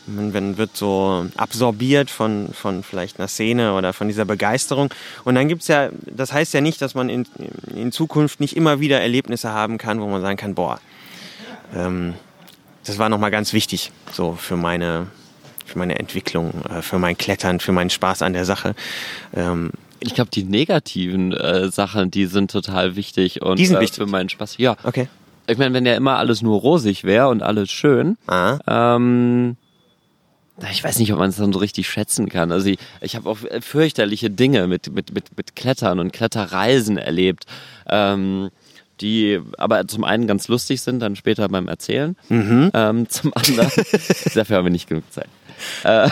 man 0.06 0.56
wird 0.56 0.76
so 0.76 1.26
absorbiert 1.36 2.10
von, 2.10 2.48
von 2.52 2.82
vielleicht 2.82 3.18
einer 3.18 3.28
Szene 3.28 3.74
oder 3.74 3.92
von 3.92 4.08
dieser 4.08 4.24
Begeisterung. 4.24 4.92
Und 5.24 5.34
dann 5.34 5.48
gibt's 5.48 5.68
ja, 5.68 5.90
das 6.06 6.32
heißt 6.32 6.54
ja 6.54 6.60
nicht, 6.60 6.82
dass 6.82 6.94
man 6.94 7.08
in, 7.08 7.26
in 7.74 7.92
Zukunft 7.92 8.40
nicht 8.40 8.56
immer 8.56 8.80
wieder 8.80 9.00
Erlebnisse 9.00 9.52
haben 9.52 9.78
kann, 9.78 10.00
wo 10.00 10.06
man 10.06 10.20
sagen 10.20 10.36
kann, 10.36 10.54
boah, 10.54 10.80
ähm, 11.74 12.14
das 12.84 12.98
war 12.98 13.08
nochmal 13.08 13.30
ganz 13.30 13.52
wichtig, 13.52 13.92
so 14.12 14.32
für 14.34 14.56
meine, 14.56 15.06
für 15.64 15.78
meine 15.78 15.98
Entwicklung, 15.98 16.52
äh, 16.64 16.82
für 16.82 16.98
mein 16.98 17.16
Klettern, 17.16 17.60
für 17.60 17.72
meinen 17.72 17.90
Spaß 17.90 18.22
an 18.22 18.32
der 18.32 18.44
Sache. 18.44 18.74
Ähm, 19.34 19.70
ich 20.00 20.14
glaube, 20.14 20.30
die 20.30 20.42
negativen 20.42 21.32
äh, 21.32 21.70
Sachen, 21.70 22.10
die 22.10 22.26
sind 22.26 22.50
total 22.50 22.96
wichtig 22.96 23.42
und 23.42 23.58
die 23.58 23.66
sind 23.66 23.80
wichtig. 23.80 23.98
für 23.98 24.06
meinen 24.06 24.28
Spaß. 24.28 24.58
Ja. 24.58 24.76
Okay. 24.82 25.08
Ich 25.46 25.58
meine, 25.58 25.74
wenn 25.74 25.86
ja 25.86 25.94
immer 25.94 26.16
alles 26.16 26.42
nur 26.42 26.60
rosig 26.60 27.04
wäre 27.04 27.28
und 27.28 27.42
alles 27.42 27.70
schön, 27.70 28.16
ah. 28.26 28.58
ähm, 28.66 29.56
ich 30.70 30.84
weiß 30.84 30.98
nicht, 30.98 31.12
ob 31.12 31.18
man 31.18 31.30
es 31.30 31.36
dann 31.36 31.52
so 31.52 31.58
richtig 31.58 31.88
schätzen 31.88 32.28
kann. 32.28 32.52
Also 32.52 32.68
ich, 32.68 32.78
ich 33.00 33.16
habe 33.16 33.28
auch 33.28 33.38
fürchterliche 33.60 34.30
Dinge 34.30 34.66
mit, 34.66 34.92
mit, 34.92 35.12
mit, 35.12 35.36
mit 35.36 35.56
Klettern 35.56 35.98
und 35.98 36.12
Kletterreisen 36.12 36.98
erlebt, 36.98 37.46
ähm, 37.88 38.50
die 39.00 39.40
aber 39.58 39.86
zum 39.88 40.04
einen 40.04 40.26
ganz 40.26 40.48
lustig 40.48 40.82
sind, 40.82 41.00
dann 41.00 41.16
später 41.16 41.48
beim 41.48 41.68
Erzählen. 41.68 42.16
Mhm. 42.28 42.70
Ähm, 42.74 43.08
zum 43.08 43.32
anderen, 43.34 43.70
dafür 44.34 44.58
haben 44.58 44.66
wir 44.66 44.70
nicht 44.70 44.88
genug 44.88 45.04
Zeit. 45.10 45.28
äh, 45.84 46.08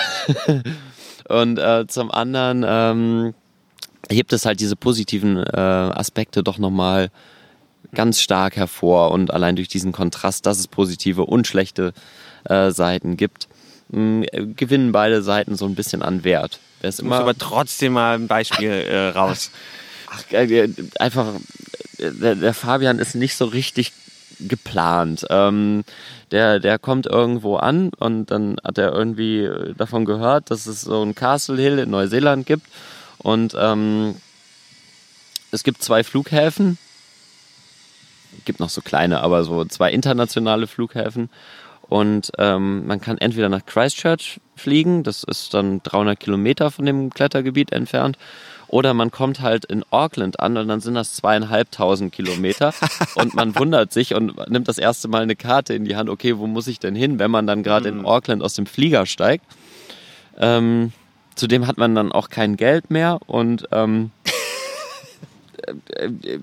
und 1.29 1.59
äh, 1.59 1.87
zum 1.87 2.11
anderen 2.11 2.65
ähm, 2.67 3.35
hebt 4.11 4.33
es 4.33 4.47
halt 4.47 4.61
diese 4.61 4.75
positiven 4.75 5.37
äh, 5.37 5.57
Aspekte 5.57 6.43
doch 6.43 6.59
nochmal 6.59 7.11
ganz 7.95 8.21
stark 8.21 8.57
hervor 8.57 9.11
und 9.11 9.33
allein 9.33 9.57
durch 9.57 9.69
diesen 9.69 9.93
Kontrast, 9.93 10.47
dass 10.47 10.59
es 10.59 10.69
positive 10.69 11.25
und 11.25 11.47
schlechte 11.47 11.93
äh, 12.45 12.71
Seiten 12.71 13.17
gibt, 13.17 13.49
mh, 13.91 14.27
gewinnen 14.57 14.93
beide 14.93 15.23
Seiten 15.23 15.57
so 15.57 15.67
ein 15.67 15.75
bisschen 15.75 16.03
an 16.03 16.25
Wert. 16.25 16.61
Es 16.83 16.99
immer 16.99 17.11
muss 17.11 17.19
aber 17.21 17.39
trotzdem 17.39 17.95
mal 17.95 18.15
ein 18.15 18.29
Beispiel 18.29 18.71
äh, 18.71 19.09
raus. 19.17 19.51
Ach, 20.11 20.33
äh, 20.33 20.69
einfach, 20.99 21.35
äh, 21.99 22.11
der, 22.11 22.35
der, 22.35 22.55
Fabian 22.55 22.99
ist 22.99 23.15
nicht 23.15 23.37
so 23.37 23.45
richtig 23.45 23.93
geplant. 24.41 25.27
Ähm, 25.29 25.85
der, 26.31 26.61
der 26.61 26.79
kommt 26.79 27.07
irgendwo 27.07 27.57
an 27.57 27.91
und 27.99 28.31
dann 28.31 28.57
hat 28.65 28.79
er 28.79 28.93
irgendwie 28.93 29.49
davon 29.77 30.05
gehört, 30.05 30.51
dass 30.51 30.67
es 30.67 30.83
so 30.83 31.03
ein 31.03 31.15
Castle 31.15 31.61
Hill 31.61 31.79
in 31.79 31.91
Neuseeland 31.91 32.47
gibt 32.47 32.67
und 33.19 33.55
ähm, 33.59 34.17
es 35.51 35.65
gibt 35.65 35.83
zwei 35.83 36.05
Flughäfen, 36.05 36.79
gibt 38.45 38.61
noch 38.61 38.71
so 38.71 38.81
kleine, 38.81 39.21
aber 39.21 39.45
so 39.45 39.65
zwei 39.65 39.93
internationale 39.93 40.67
Flughäfen 40.67 41.29
und 41.91 42.31
ähm, 42.39 42.87
man 42.87 43.01
kann 43.01 43.19
entweder 43.19 43.49
nach 43.49 43.67
Christchurch 43.67 44.41
fliegen, 44.55 45.03
das 45.03 45.25
ist 45.25 45.53
dann 45.55 45.83
300 45.83 46.19
Kilometer 46.19 46.71
von 46.71 46.87
dem 46.87 47.11
Klettergebiet 47.11 47.73
entfernt, 47.73 48.17
oder 48.69 48.95
man 48.95 49.11
kommt 49.11 49.41
halt 49.41 49.65
in 49.65 49.85
Auckland 49.91 50.39
an 50.39 50.57
und 50.57 50.69
dann 50.69 50.81
sind 50.81 50.95
das 50.95 51.17
zweieinhalbtausend 51.17 52.13
Kilometer 52.13 52.73
und 53.17 53.35
man 53.35 53.59
wundert 53.59 53.93
sich 53.93 54.15
und 54.15 54.49
nimmt 54.49 54.69
das 54.69 54.79
erste 54.79 55.09
Mal 55.09 55.23
eine 55.23 55.35
Karte 55.35 55.75
in 55.75 55.85
die 55.85 55.97
Hand, 55.97 56.09
okay, 56.09 56.39
wo 56.39 56.47
muss 56.47 56.69
ich 56.69 56.79
denn 56.79 56.95
hin, 56.95 57.19
wenn 57.19 57.33
man 57.33 57.49
dann 57.49 57.65
gerade 57.65 57.89
in 57.89 57.99
mhm. 57.99 58.07
Auckland 58.07 58.45
aus 58.45 58.55
dem 58.55 58.67
Flieger 58.67 59.05
steigt. 59.07 59.45
Ähm, 60.39 60.93
zudem 61.35 61.67
hat 61.67 61.77
man 61.77 61.97
dann 61.97 62.13
auch 62.13 62.29
kein 62.29 62.57
Geld 62.57 62.89
mehr 62.89 63.19
und 63.27 63.67
ähm, 63.73 64.13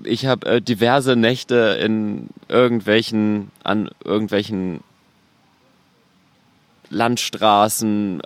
ich 0.03 0.25
habe 0.25 0.45
äh, 0.45 0.61
diverse 0.61 1.15
Nächte 1.15 1.79
in 1.81 2.27
irgendwelchen, 2.49 3.51
an 3.63 3.89
irgendwelchen 4.03 4.81
Landstraßen 6.89 8.21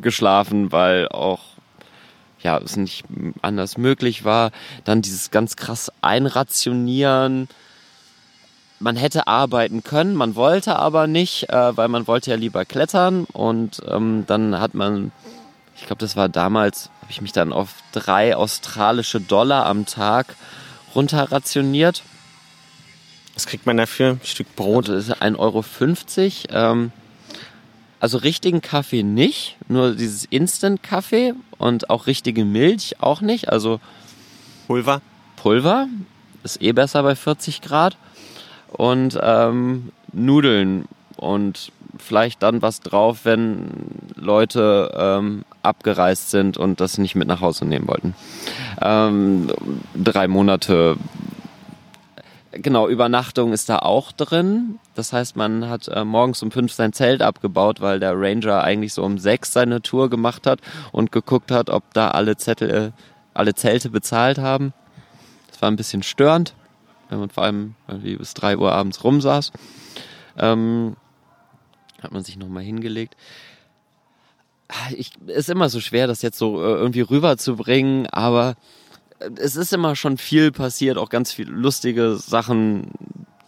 geschlafen, 0.00 0.72
weil 0.72 1.08
auch 1.08 1.40
ja, 2.44 2.58
es 2.58 2.76
nicht 2.76 3.04
anders 3.42 3.78
möglich 3.78 4.24
war. 4.24 4.52
Dann 4.84 5.02
dieses 5.02 5.30
ganz 5.30 5.56
krass 5.56 5.90
Einrationieren. 6.02 7.48
Man 8.78 8.96
hätte 8.96 9.26
arbeiten 9.26 9.82
können, 9.82 10.14
man 10.14 10.36
wollte 10.36 10.76
aber 10.76 11.06
nicht, 11.06 11.48
äh, 11.48 11.76
weil 11.76 11.88
man 11.88 12.06
wollte 12.06 12.30
ja 12.30 12.36
lieber 12.36 12.66
klettern. 12.66 13.24
Und 13.32 13.80
ähm, 13.88 14.24
dann 14.26 14.60
hat 14.60 14.74
man, 14.74 15.10
ich 15.74 15.86
glaube, 15.86 16.00
das 16.00 16.16
war 16.16 16.28
damals, 16.28 16.90
habe 17.00 17.10
ich 17.10 17.22
mich 17.22 17.32
dann 17.32 17.52
auf 17.52 17.70
drei 17.92 18.36
australische 18.36 19.20
Dollar 19.20 19.64
am 19.64 19.86
Tag 19.86 20.36
runterrationiert. 20.94 22.02
Was 23.32 23.46
kriegt 23.46 23.64
man 23.64 23.78
dafür? 23.78 24.10
Ein 24.10 24.20
Stück 24.22 24.54
Brot? 24.54 24.88
Das 24.88 25.08
ist 25.08 25.22
1,50 25.22 25.38
Euro. 25.38 25.64
Ähm, 26.50 26.92
also 28.04 28.18
richtigen 28.18 28.60
Kaffee 28.60 29.02
nicht, 29.02 29.56
nur 29.66 29.94
dieses 29.94 30.26
Instant-Kaffee 30.26 31.32
und 31.56 31.88
auch 31.88 32.06
richtige 32.06 32.44
Milch 32.44 32.96
auch 33.00 33.22
nicht. 33.22 33.48
Also 33.48 33.80
Pulver? 34.66 35.00
Pulver 35.36 35.88
ist 36.42 36.60
eh 36.60 36.72
besser 36.72 37.02
bei 37.02 37.16
40 37.16 37.62
Grad. 37.62 37.96
Und 38.68 39.18
ähm, 39.22 39.90
Nudeln 40.12 40.84
und 41.16 41.72
vielleicht 41.96 42.42
dann 42.42 42.60
was 42.60 42.80
drauf, 42.80 43.20
wenn 43.24 43.70
Leute 44.16 44.92
ähm, 44.94 45.46
abgereist 45.62 46.28
sind 46.28 46.58
und 46.58 46.82
das 46.82 46.98
nicht 46.98 47.14
mit 47.14 47.26
nach 47.26 47.40
Hause 47.40 47.64
nehmen 47.64 47.88
wollten. 47.88 48.14
Ähm, 48.82 49.50
drei 49.94 50.28
Monate 50.28 50.98
Genau, 52.56 52.88
Übernachtung 52.88 53.52
ist 53.52 53.68
da 53.68 53.78
auch 53.80 54.12
drin. 54.12 54.78
Das 54.94 55.12
heißt, 55.12 55.36
man 55.36 55.68
hat 55.68 55.88
äh, 55.88 56.04
morgens 56.04 56.42
um 56.42 56.50
fünf 56.50 56.72
sein 56.72 56.92
Zelt 56.92 57.22
abgebaut, 57.22 57.80
weil 57.80 58.00
der 58.00 58.12
Ranger 58.14 58.62
eigentlich 58.62 58.92
so 58.92 59.02
um 59.02 59.18
sechs 59.18 59.52
seine 59.52 59.82
Tour 59.82 60.10
gemacht 60.10 60.46
hat 60.46 60.60
und 60.92 61.12
geguckt 61.12 61.50
hat, 61.50 61.70
ob 61.70 61.92
da 61.94 62.10
alle 62.10 62.36
Zettel, 62.36 62.70
äh, 62.70 62.90
alle 63.32 63.54
Zelte 63.54 63.90
bezahlt 63.90 64.38
haben. 64.38 64.72
Das 65.50 65.62
war 65.62 65.70
ein 65.70 65.76
bisschen 65.76 66.02
störend, 66.02 66.54
wenn 67.08 67.18
man 67.18 67.30
vor 67.30 67.44
allem 67.44 67.74
irgendwie 67.88 68.16
bis 68.16 68.34
drei 68.34 68.56
Uhr 68.56 68.72
abends 68.72 69.02
rumsaß. 69.04 69.52
Ähm, 70.38 70.96
hat 72.02 72.12
man 72.12 72.22
sich 72.22 72.36
nochmal 72.36 72.62
hingelegt. 72.62 73.16
Ich, 74.96 75.12
ist 75.26 75.50
immer 75.50 75.68
so 75.68 75.80
schwer, 75.80 76.06
das 76.06 76.22
jetzt 76.22 76.38
so 76.38 76.60
äh, 76.60 76.74
irgendwie 76.74 77.02
rüberzubringen, 77.02 78.06
aber 78.08 78.56
es 79.36 79.56
ist 79.56 79.72
immer 79.72 79.96
schon 79.96 80.16
viel 80.18 80.52
passiert, 80.52 80.98
auch 80.98 81.08
ganz 81.08 81.32
viele 81.32 81.52
lustige 81.52 82.16
Sachen, 82.16 82.90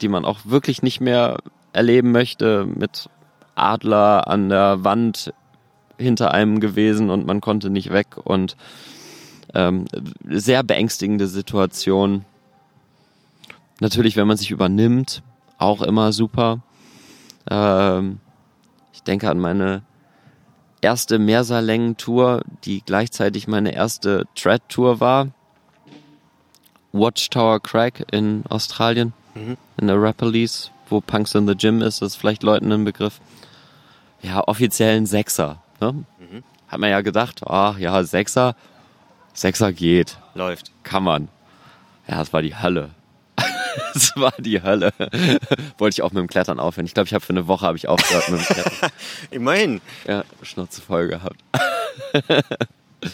die 0.01 0.09
man 0.09 0.25
auch 0.25 0.41
wirklich 0.45 0.83
nicht 0.83 1.01
mehr 1.01 1.39
erleben 1.73 2.13
möchte, 2.13 2.67
mit 2.67 3.09
Adler 3.55 4.29
an 4.29 4.49
der 4.49 4.85
Wand 4.85 5.33
hinter 5.99 6.33
einem 6.33 6.61
gewesen 6.61 7.11
und 7.11 7.27
man 7.27 7.41
konnte 7.41 7.71
nicht 7.71 7.93
weg 7.93 8.17
und 8.23 8.57
ähm, 9.55 9.87
sehr 10.29 10.63
beängstigende 10.63 11.27
Situation. 11.27 12.25
Natürlich, 13.81 14.17
wenn 14.17 14.27
man 14.27 14.37
sich 14.37 14.51
übernimmt, 14.51 15.23
auch 15.59 15.83
immer 15.83 16.13
super. 16.13 16.61
Ähm, 17.51 18.21
ich 18.93 19.03
denke 19.03 19.31
an 19.31 19.39
meine 19.39 19.83
erste 20.81 21.19
Meersalängen-Tour, 21.19 22.43
die 22.65 22.83
gleichzeitig 22.85 23.49
meine 23.49 23.75
erste 23.75 24.25
Tread-Tour 24.35 25.01
war. 25.01 25.29
Watchtower 26.99 27.61
Crack 27.61 28.05
in 28.11 28.45
Australien, 28.49 29.13
mhm. 29.35 29.57
in 29.77 29.87
der 29.87 30.01
Rapperlease, 30.01 30.71
wo 30.89 31.01
Punks 31.01 31.35
in 31.35 31.47
the 31.47 31.55
Gym 31.55 31.83
ist, 31.83 32.03
das 32.03 32.13
ist 32.13 32.17
vielleicht 32.17 32.43
Leuten 32.43 32.73
ein 32.73 32.85
Begriff. 32.85 33.21
Ja, 34.23 34.43
offiziell 34.47 34.97
ein 34.97 35.07
Sechser. 35.07 35.63
Ne? 35.81 35.93
Mhm. 35.93 36.43
Hat 36.69 36.81
man 36.81 36.91
ja 36.91 37.01
gedacht, 37.01 37.43
ach 37.47 37.79
ja, 37.79 38.03
Sechser, 38.03 38.57
Sechser 39.33 39.73
geht. 39.73 40.19
Läuft. 40.35 40.73
Kann 40.83 41.05
man. 41.05 41.29
Ja, 42.09 42.23
es 42.23 42.33
war 42.33 42.43
die 42.43 42.57
Hölle. 42.57 42.91
Es 43.95 44.17
war 44.17 44.33
die 44.39 44.63
Hölle. 44.63 44.91
Wollte 45.79 45.95
ich 45.95 46.03
auch 46.03 46.11
mit 46.11 46.21
dem 46.23 46.29
Klettern 46.29 46.59
aufhören. 46.59 46.87
Ich 46.87 46.95
glaube, 46.95 47.09
ich 47.09 47.13
habe 47.13 47.25
für 47.25 47.35
eine 47.35 47.47
Woche 47.47 47.67
habe 47.67 47.77
ich 47.77 47.89
aufgehört 47.89 48.31
mit 48.31 48.41
dem 48.41 48.47
Klettern. 48.47 48.91
Immerhin. 49.31 49.83
Ja, 50.07 50.25
Schnauze 50.41 50.81
voll 50.81 51.09
gehabt. 51.09 51.37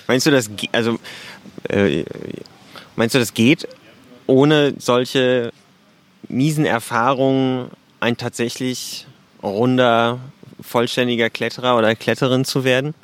Meinst 0.07 0.27
du, 0.27 0.31
das, 0.31 0.49
also 0.71 1.01
äh, 1.69 2.05
Meinst 2.97 3.15
du, 3.15 3.19
das 3.19 3.35
geht, 3.35 3.67
ohne 4.27 4.75
solche 4.79 5.51
miesen 6.29 6.65
Erfahrungen 6.65 7.71
ein 8.01 8.17
tatsächlich 8.17 9.07
runder, 9.43 10.19
vollständiger 10.61 11.31
Kletterer 11.31 11.77
oder 11.77 11.95
Kletterin 11.95 12.45
zu 12.45 12.65
werden? 12.65 12.95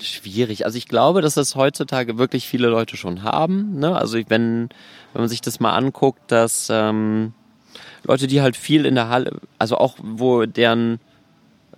Schwierig. 0.00 0.64
Also 0.64 0.78
ich 0.78 0.88
glaube, 0.88 1.20
dass 1.20 1.34
das 1.34 1.56
heutzutage 1.56 2.18
wirklich 2.18 2.46
viele 2.46 2.68
Leute 2.68 2.96
schon 2.96 3.22
haben. 3.22 3.78
Ne? 3.78 3.96
Also 3.96 4.18
wenn, 4.28 4.68
wenn 5.12 5.22
man 5.22 5.28
sich 5.28 5.40
das 5.40 5.60
mal 5.60 5.74
anguckt, 5.74 6.20
dass 6.30 6.68
ähm, 6.70 7.32
Leute, 8.04 8.26
die 8.26 8.40
halt 8.40 8.56
viel 8.56 8.86
in 8.86 8.94
der 8.94 9.08
Halle, 9.08 9.40
also 9.58 9.78
auch 9.78 9.96
wo 10.00 10.46
deren 10.46 11.00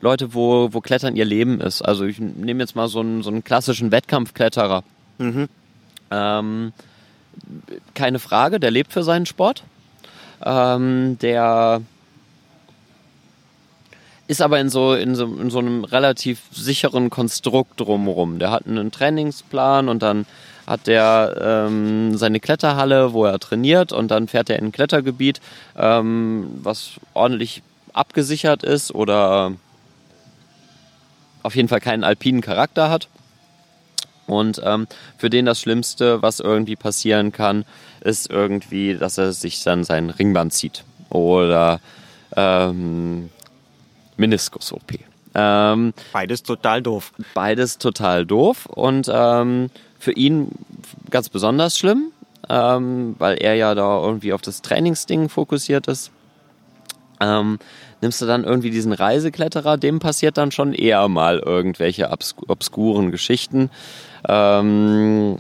Leute, 0.01 0.35
wo, 0.35 0.73
wo 0.73 0.81
Klettern 0.81 1.17
ihr 1.17 1.25
Leben 1.25 1.61
ist. 1.61 1.83
Also 1.83 2.05
ich 2.05 2.19
nehme 2.19 2.63
jetzt 2.63 2.77
mal 2.77 2.89
so 2.89 3.01
einen, 3.01 3.23
so 3.23 3.31
einen 3.31 3.45
klassischen 3.45 3.91
Wettkampfkletterer. 3.91 4.85
Mhm. 5.19 5.49
Ähm, 6.11 6.73
keine 7.95 8.19
Frage, 8.19 8.61
der 8.61 8.71
lebt 8.71 8.93
für 8.93 9.03
seinen 9.03 9.27
Sport. 9.27 9.65
Ähm, 10.45 11.19
der 11.21 11.83
ist 14.29 14.43
aber 14.43 14.61
in 14.61 14.69
so, 14.69 14.95
in, 14.95 15.15
so, 15.15 15.25
in 15.25 15.51
so 15.51 15.59
einem 15.59 15.85
relativ 15.85 16.43
sicheren 16.53 17.11
Konstrukt 17.11 17.81
drumherum. 17.81 18.39
Der 18.39 18.51
hat 18.51 18.67
einen 18.67 18.93
Trainingsplan 18.93 19.89
und 19.89 20.03
dann 20.03 20.27
hat 20.67 20.87
der 20.87 21.67
ähm, 21.69 22.17
seine 22.19 22.41
Kletterhalle, 22.41 23.15
wo 23.15 23.25
er 23.25 23.39
trainiert 23.39 23.91
und 23.91 24.11
dann 24.11 24.29
fährt 24.29 24.51
er 24.51 24.59
in 24.59 24.67
ein 24.67 24.73
Klettergebiet, 24.73 25.41
ähm, 25.77 26.51
was 26.63 26.93
ordentlich 27.15 27.63
abgesichert 27.95 28.65
ist 28.65 28.95
oder 28.95 29.53
auf 31.43 31.55
jeden 31.57 31.69
Fall 31.69 31.81
keinen 31.81 32.05
alpinen 32.05 32.41
Charakter 32.41 32.91
hat. 32.91 33.09
Und 34.27 34.61
ähm, 34.63 34.87
für 35.17 35.31
den 35.31 35.47
das 35.47 35.61
Schlimmste, 35.61 36.21
was 36.21 36.39
irgendwie 36.39 36.77
passieren 36.77 37.33
kann, 37.33 37.65
ist 38.01 38.31
irgendwie, 38.31 38.95
dass 38.95 39.17
er 39.17 39.33
sich 39.33 39.63
dann 39.65 39.85
sein 39.85 40.11
Ringband 40.11 40.53
zieht. 40.53 40.85
Oder 41.09 41.81
ähm, 42.37 43.31
Meniskus-OP. 44.19 44.99
Ähm, 45.35 45.95
beides 46.13 46.43
total 46.43 46.83
doof. 46.83 47.13
Beides 47.35 47.79
total 47.79 48.27
doof. 48.27 48.67
Und 48.67 49.11
ähm, 49.11 49.71
für 49.99 50.13
ihn 50.13 50.51
ganz 51.11 51.29
besonders 51.29 51.79
schlimm, 51.79 52.13
ähm, 52.49 53.15
weil 53.19 53.37
er 53.37 53.55
ja 53.55 53.75
da 53.75 54.01
irgendwie 54.03 54.33
auf 54.33 54.43
das 54.43 54.63
Trainingsding 54.63 55.29
fokussiert 55.29 55.87
ist. 55.87 56.11
Nimmst 58.01 58.23
du 58.23 58.27
dann 58.27 58.45
irgendwie 58.45 58.71
diesen 58.71 58.93
Reisekletterer, 58.93 59.77
dem 59.77 59.99
passiert 59.99 60.37
dann 60.37 60.53
schon 60.53 60.73
eher 60.73 61.09
mal 61.09 61.39
irgendwelche 61.39 62.11
obs 62.11 62.37
obskuren 62.47 63.11
Geschichten. 63.11 63.71
Ähm, 64.29 65.39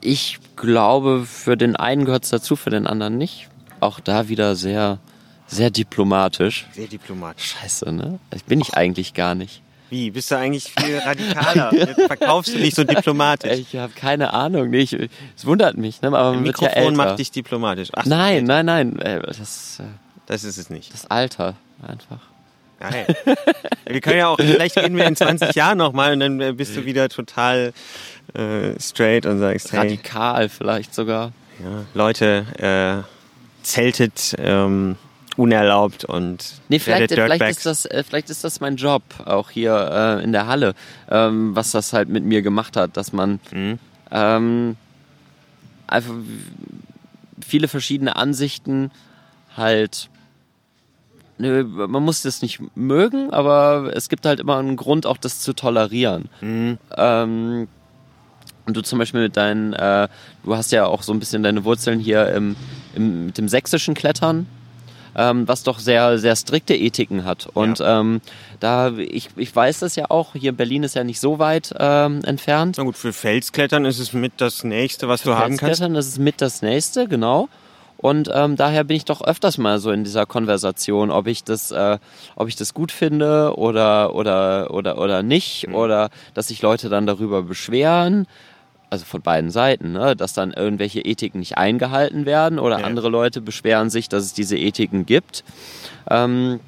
ich 0.00 0.38
glaube, 0.56 1.24
für 1.26 1.56
den 1.56 1.76
einen 1.76 2.04
gehört 2.04 2.24
es 2.24 2.30
dazu, 2.30 2.56
für 2.56 2.70
den 2.70 2.86
anderen 2.86 3.18
nicht. 3.18 3.48
Auch 3.80 4.00
da 4.00 4.28
wieder 4.28 4.56
sehr, 4.56 4.98
sehr 5.46 5.70
diplomatisch. 5.70 6.66
Sehr 6.72 6.88
diplomatisch. 6.88 7.56
Scheiße, 7.60 7.92
ne? 7.92 8.18
Das 8.30 8.42
bin 8.42 8.60
ich 8.60 8.74
eigentlich 8.74 9.14
gar 9.14 9.34
nicht. 9.34 9.62
Wie? 9.90 10.10
Bist 10.10 10.30
du 10.30 10.36
eigentlich 10.36 10.72
viel 10.78 10.98
radikaler? 11.04 11.72
Jetzt 11.74 12.00
verkaufst 12.02 12.54
du 12.54 12.58
dich 12.58 12.74
so 12.74 12.84
diplomatisch. 12.84 13.52
Ich 13.58 13.76
habe 13.76 13.92
keine 13.94 14.32
Ahnung. 14.34 14.70
Nee, 14.70 14.80
ich, 14.80 14.92
es 14.94 15.46
wundert 15.46 15.76
mich, 15.76 16.02
ne? 16.02 16.08
Aber 16.08 16.24
man 16.30 16.34
ja 16.34 16.40
Mikrofon 16.40 16.72
älter. 16.74 16.90
macht 16.96 17.18
dich 17.18 17.30
diplomatisch. 17.30 17.88
Ach, 17.94 18.04
nein, 18.04 18.44
nein, 18.44 18.66
nein. 18.66 18.98
äh, 19.00 19.20
Das, 19.22 19.78
äh, 19.80 19.84
Das 20.26 20.44
ist 20.44 20.58
es 20.58 20.68
nicht. 20.70 20.92
das 20.92 21.10
Alter 21.10 21.54
einfach. 21.86 22.18
Ja, 22.80 22.90
hey. 22.92 23.06
Wir 23.86 24.00
können 24.00 24.18
ja 24.18 24.28
auch, 24.28 24.36
vielleicht 24.36 24.76
reden 24.76 24.96
wir 24.96 25.04
in 25.06 25.16
20 25.16 25.54
Jahren 25.54 25.78
nochmal 25.78 26.12
und 26.12 26.20
dann 26.20 26.40
äh, 26.40 26.52
bist 26.52 26.76
du 26.76 26.84
wieder 26.84 27.08
total 27.08 27.72
äh, 28.34 28.78
straight 28.80 29.26
und 29.26 29.38
sagst, 29.40 29.72
hey, 29.72 29.78
Radikal 29.80 30.48
vielleicht 30.48 30.94
sogar. 30.94 31.32
ja, 31.60 31.84
Leute, 31.94 32.46
äh, 33.04 33.64
zeltet 33.64 34.34
ähm, 34.38 34.96
unerlaubt 35.38 36.04
und 36.04 36.54
Nee, 36.68 36.78
vielleicht, 36.80 37.12
vielleicht, 37.14 37.42
ist 37.42 37.64
das, 37.64 37.86
äh, 37.86 38.02
vielleicht 38.02 38.28
ist 38.28 38.42
das 38.44 38.60
mein 38.60 38.76
Job, 38.76 39.02
auch 39.24 39.50
hier 39.50 40.18
äh, 40.20 40.24
in 40.24 40.32
der 40.32 40.46
Halle, 40.48 40.74
ähm, 41.10 41.54
was 41.54 41.70
das 41.70 41.92
halt 41.92 42.08
mit 42.08 42.24
mir 42.24 42.42
gemacht 42.42 42.76
hat, 42.76 42.96
dass 42.96 43.12
man 43.12 43.38
Mhm. 43.52 43.78
ähm, 44.10 44.76
einfach 45.86 46.14
viele 47.40 47.68
verschiedene 47.68 48.16
Ansichten 48.16 48.90
halt. 49.56 50.10
Nö, 51.40 51.62
man 51.62 52.02
muss 52.02 52.22
das 52.22 52.42
nicht 52.42 52.58
mögen, 52.74 53.30
aber 53.30 53.92
es 53.94 54.08
gibt 54.08 54.26
halt 54.26 54.40
immer 54.40 54.58
einen 54.58 54.74
Grund, 54.74 55.06
auch 55.06 55.16
das 55.18 55.38
zu 55.38 55.52
tolerieren. 55.52 56.28
Mhm. 56.40 56.78
Ähm, 56.96 57.68
und 58.66 58.76
du 58.76 58.82
zum 58.82 58.98
Beispiel 58.98 59.22
mit 59.22 59.36
deinen, 59.36 59.72
äh, 59.72 60.08
du 60.42 60.56
hast 60.56 60.72
ja 60.72 60.84
auch 60.86 61.02
so 61.02 61.12
ein 61.12 61.20
bisschen 61.20 61.44
deine 61.44 61.64
Wurzeln 61.64 62.00
hier 62.00 62.28
im, 62.32 62.56
im, 62.96 63.26
mit 63.26 63.38
dem 63.38 63.48
sächsischen 63.48 63.94
Klettern, 63.94 64.46
ähm, 65.16 65.46
was 65.48 65.62
doch 65.62 65.78
sehr, 65.78 66.18
sehr 66.18 66.36
strikte 66.36 66.74
Ethiken 66.74 67.24
hat. 67.24 67.48
Und 67.54 67.82
ähm, 67.84 68.20
da, 68.60 68.92
ich, 68.96 69.28
ich 69.36 69.54
weiß 69.54 69.80
das 69.80 69.96
ja 69.96 70.10
auch, 70.10 70.32
hier 70.34 70.50
in 70.50 70.56
Berlin 70.56 70.82
ist 70.82 70.94
ja 70.94 71.04
nicht 71.04 71.20
so 71.20 71.38
weit 71.38 71.74
ähm, 71.78 72.20
entfernt. 72.24 72.76
Na 72.78 72.84
gut, 72.84 72.96
für 72.96 73.12
Felsklettern 73.12 73.84
ist 73.84 73.98
es 73.98 74.12
mit 74.12 74.32
das 74.38 74.64
Nächste, 74.64 75.08
was 75.08 75.22
du 75.22 75.34
haben 75.34 75.56
kannst. 75.56 75.60
Felsklettern, 75.60 75.94
ist 75.96 76.18
mit 76.18 76.40
das 76.40 76.62
nächste, 76.62 77.08
genau. 77.08 77.48
Und 78.00 78.30
ähm, 78.32 78.54
daher 78.54 78.84
bin 78.84 78.96
ich 78.96 79.04
doch 79.06 79.22
öfters 79.22 79.58
mal 79.58 79.80
so 79.80 79.90
in 79.90 80.04
dieser 80.04 80.24
Konversation, 80.24 81.10
ob 81.10 81.26
ich 81.26 81.42
das, 81.42 81.72
äh, 81.72 81.98
ob 82.36 82.46
ich 82.46 82.54
das 82.54 82.72
gut 82.72 82.92
finde 82.92 83.56
oder 83.56 84.14
oder 84.14 84.72
oder 84.72 84.98
oder 84.98 85.24
nicht, 85.24 85.66
Mhm. 85.66 85.74
oder 85.74 86.10
dass 86.32 86.46
sich 86.46 86.62
Leute 86.62 86.90
dann 86.90 87.06
darüber 87.06 87.42
beschweren, 87.42 88.28
also 88.90 89.04
von 89.04 89.20
beiden 89.22 89.50
Seiten, 89.50 89.92
ne, 89.92 90.16
dass 90.16 90.32
dann 90.32 90.52
irgendwelche 90.52 91.00
Ethiken 91.00 91.40
nicht 91.40 91.58
eingehalten 91.58 92.24
werden 92.26 92.58
oder 92.58 92.80
Ja. 92.80 92.86
andere 92.86 93.08
Leute 93.08 93.40
beschweren 93.40 93.90
sich, 93.90 94.08
dass 94.08 94.24
es 94.24 94.32
diese 94.32 94.56
Ethiken 94.56 95.04
gibt. 95.06 95.44
Ähm, 96.10 96.60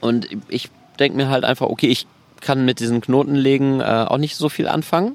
und 0.00 0.28
ich 0.48 0.70
denke 0.98 1.16
mir 1.16 1.28
halt 1.28 1.44
einfach, 1.44 1.66
okay, 1.66 1.88
ich 1.88 2.06
kann 2.40 2.64
mit 2.64 2.80
diesen 2.80 3.00
Knotenlegen 3.00 3.80
äh, 3.80 4.06
auch 4.08 4.18
nicht 4.18 4.36
so 4.36 4.48
viel 4.48 4.68
anfangen. 4.68 5.14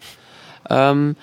Ähm, 0.70 1.16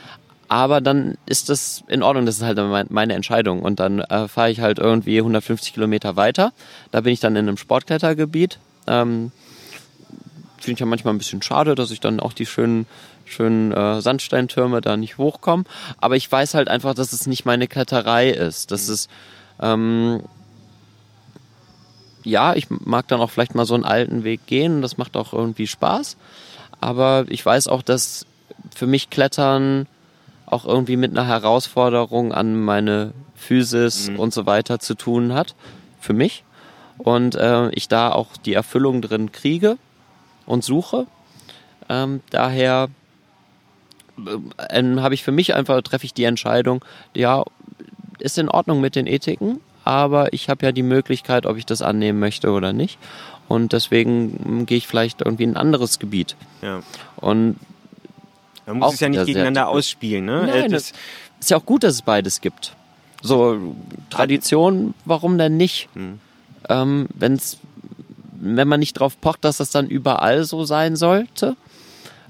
aber 0.48 0.80
dann 0.80 1.16
ist 1.26 1.48
das 1.48 1.84
in 1.88 2.02
Ordnung, 2.02 2.26
das 2.26 2.36
ist 2.38 2.42
halt 2.42 2.56
mein- 2.58 2.86
meine 2.90 3.14
Entscheidung. 3.14 3.62
Und 3.62 3.78
dann 3.80 4.00
äh, 4.00 4.26
fahre 4.28 4.50
ich 4.50 4.60
halt 4.60 4.78
irgendwie 4.78 5.18
150 5.18 5.74
Kilometer 5.74 6.16
weiter. 6.16 6.52
Da 6.90 7.02
bin 7.02 7.12
ich 7.12 7.20
dann 7.20 7.36
in 7.36 7.46
einem 7.48 7.56
Sportklettergebiet. 7.56 8.58
Ähm, 8.86 9.30
Finde 10.58 10.72
ich 10.74 10.80
ja 10.80 10.86
manchmal 10.86 11.14
ein 11.14 11.18
bisschen 11.18 11.40
schade, 11.42 11.74
dass 11.74 11.90
ich 11.90 12.00
dann 12.00 12.20
auch 12.20 12.32
die 12.32 12.44
schönen, 12.46 12.86
schönen 13.30 13.72
äh, 13.72 14.00
Sandsteintürme 14.00 14.80
da 14.80 14.96
nicht 14.96 15.18
hochkomme. 15.18 15.64
Aber 15.98 16.16
ich 16.16 16.30
weiß 16.30 16.54
halt 16.54 16.68
einfach, 16.68 16.94
dass 16.94 17.12
es 17.12 17.26
nicht 17.26 17.44
meine 17.44 17.68
Kletterei 17.68 18.30
ist. 18.30 18.70
Das 18.70 18.88
ist, 18.88 19.08
ähm, 19.60 20.22
ja, 22.24 22.54
ich 22.54 22.68
mag 22.70 23.08
dann 23.08 23.20
auch 23.20 23.30
vielleicht 23.30 23.54
mal 23.54 23.66
so 23.66 23.74
einen 23.74 23.84
alten 23.84 24.24
Weg 24.24 24.46
gehen. 24.46 24.82
Das 24.82 24.98
macht 24.98 25.16
auch 25.16 25.32
irgendwie 25.32 25.66
Spaß. 25.66 26.16
Aber 26.80 27.24
ich 27.28 27.44
weiß 27.44 27.68
auch, 27.68 27.82
dass 27.82 28.26
für 28.74 28.86
mich 28.86 29.10
Klettern 29.10 29.86
auch 30.46 30.66
irgendwie 30.66 30.96
mit 30.96 31.12
einer 31.12 31.26
Herausforderung 31.26 32.32
an 32.32 32.60
meine 32.60 33.12
Physis 33.36 34.10
und 34.16 34.34
so 34.34 34.46
weiter 34.46 34.80
zu 34.80 34.94
tun 34.94 35.32
hat. 35.32 35.54
Für 36.00 36.12
mich. 36.12 36.44
Und 36.98 37.34
äh, 37.34 37.70
ich 37.70 37.88
da 37.88 38.12
auch 38.12 38.36
die 38.36 38.54
Erfüllung 38.54 39.00
drin 39.00 39.32
kriege 39.32 39.78
und 40.44 40.64
suche. 40.64 41.06
Ähm, 41.88 42.20
daher 42.30 42.88
ähm, 44.70 45.02
habe 45.02 45.14
ich 45.14 45.22
für 45.22 45.32
mich 45.32 45.54
einfach, 45.54 45.80
treffe 45.82 46.04
ich 46.04 46.14
die 46.14 46.24
Entscheidung, 46.24 46.84
ja, 47.14 47.44
ist 48.18 48.38
in 48.38 48.48
Ordnung 48.48 48.80
mit 48.80 48.96
den 48.96 49.06
Ethiken, 49.06 49.60
aber 49.84 50.32
ich 50.32 50.48
habe 50.48 50.64
ja 50.66 50.72
die 50.72 50.82
Möglichkeit, 50.82 51.46
ob 51.46 51.56
ich 51.56 51.66
das 51.66 51.82
annehmen 51.82 52.20
möchte 52.20 52.50
oder 52.50 52.72
nicht. 52.72 52.98
Und 53.48 53.72
deswegen 53.72 54.60
mm, 54.60 54.66
gehe 54.66 54.78
ich 54.78 54.86
vielleicht 54.86 55.22
irgendwie 55.22 55.44
in 55.44 55.54
ein 55.54 55.56
anderes 55.56 55.98
Gebiet. 55.98 56.36
Ja. 56.62 56.82
Und 57.16 57.56
Man 58.66 58.78
muss 58.78 58.94
es 58.94 59.00
ja 59.00 59.08
nicht 59.08 59.26
gegeneinander 59.26 59.68
ausspielen. 59.68 60.24
Ne? 60.24 60.46
Nein, 60.46 60.70
das, 60.70 60.92
ist 61.40 61.50
ja 61.50 61.56
auch 61.56 61.66
gut, 61.66 61.82
dass 61.82 61.94
es 61.94 62.02
beides 62.02 62.40
gibt. 62.40 62.76
So, 63.22 63.74
Tradition, 64.10 64.94
warum 65.04 65.36
denn 65.36 65.56
nicht? 65.56 65.88
Ähm, 66.68 67.08
wenn's, 67.14 67.58
wenn 68.38 68.68
man 68.68 68.80
nicht 68.80 68.94
drauf 68.94 69.20
pocht, 69.20 69.44
dass 69.44 69.56
das 69.56 69.70
dann 69.70 69.88
überall 69.88 70.44
so 70.44 70.64
sein 70.64 70.96
sollte. 70.96 71.56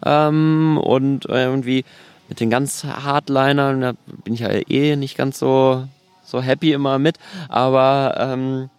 Ähm, 0.04 0.78
und 0.82 1.26
irgendwie 1.26 1.84
mit 2.28 2.40
den 2.40 2.50
ganz 2.50 2.84
Hardlinern, 2.84 3.80
da 3.80 3.92
bin 4.24 4.34
ich 4.34 4.40
ja 4.40 4.48
eh 4.50 4.96
nicht 4.96 5.16
ganz 5.16 5.38
so, 5.38 5.84
so 6.22 6.40
happy 6.40 6.72
immer 6.72 6.98
mit. 6.98 7.18
Aber 7.48 8.14
ähm, 8.18 8.70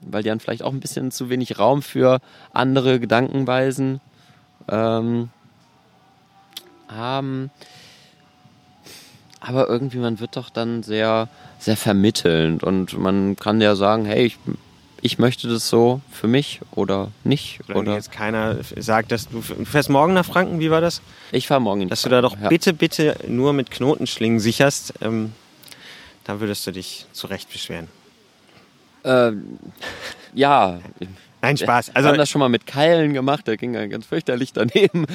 weil 0.00 0.22
die 0.22 0.28
dann 0.28 0.40
vielleicht 0.40 0.62
auch 0.62 0.72
ein 0.72 0.80
bisschen 0.80 1.10
zu 1.10 1.28
wenig 1.28 1.58
Raum 1.58 1.82
für 1.82 2.20
andere 2.52 3.00
Gedankenweisen 3.00 4.00
ähm, 4.68 5.30
haben. 6.88 7.50
Aber 9.40 9.68
irgendwie, 9.68 9.98
man 9.98 10.20
wird 10.20 10.36
doch 10.36 10.50
dann 10.50 10.82
sehr, 10.82 11.28
sehr 11.58 11.76
vermittelnd 11.76 12.62
und 12.62 12.98
man 12.98 13.36
kann 13.36 13.60
ja 13.60 13.74
sagen, 13.74 14.04
hey, 14.04 14.26
ich, 14.26 14.38
ich 15.02 15.18
möchte 15.18 15.48
das 15.48 15.68
so 15.68 16.00
für 16.10 16.28
mich 16.28 16.60
oder 16.72 17.10
nicht. 17.24 17.60
wenn 17.66 17.76
Oder 17.76 17.94
jetzt 17.94 18.12
keiner 18.12 18.58
sagt, 18.76 19.12
dass 19.12 19.28
du, 19.28 19.40
du 19.40 19.64
fährst 19.64 19.88
morgen 19.88 20.12
nach 20.12 20.24
Franken, 20.26 20.60
wie 20.60 20.70
war 20.70 20.80
das? 20.80 21.00
ich 21.32 21.46
fahre 21.46 21.60
morgen 21.60 21.88
Dass 21.88 22.02
du 22.02 22.08
da 22.08 22.20
doch 22.20 22.38
ja. 22.40 22.48
bitte, 22.48 22.72
bitte 22.72 23.16
nur 23.26 23.52
mit 23.52 23.70
Knotenschlingen 23.70 24.40
sicherst, 24.40 24.94
ähm, 25.00 25.32
da 26.24 26.40
würdest 26.40 26.66
du 26.66 26.72
dich 26.72 27.06
zu 27.12 27.26
Recht 27.26 27.50
beschweren. 27.50 27.88
Äh, 29.04 29.32
ja, 30.34 30.80
Nein, 31.42 31.56
Spaß. 31.56 31.88
wir 31.88 31.96
Also 31.96 32.08
haben 32.10 32.18
das 32.18 32.28
schon 32.28 32.40
mal 32.40 32.48
mit 32.48 32.66
Keilen 32.66 33.14
gemacht, 33.14 33.48
da 33.48 33.56
ging 33.56 33.74
er 33.74 33.88
ganz 33.88 34.06
fürchterlich 34.06 34.52
daneben. 34.52 35.06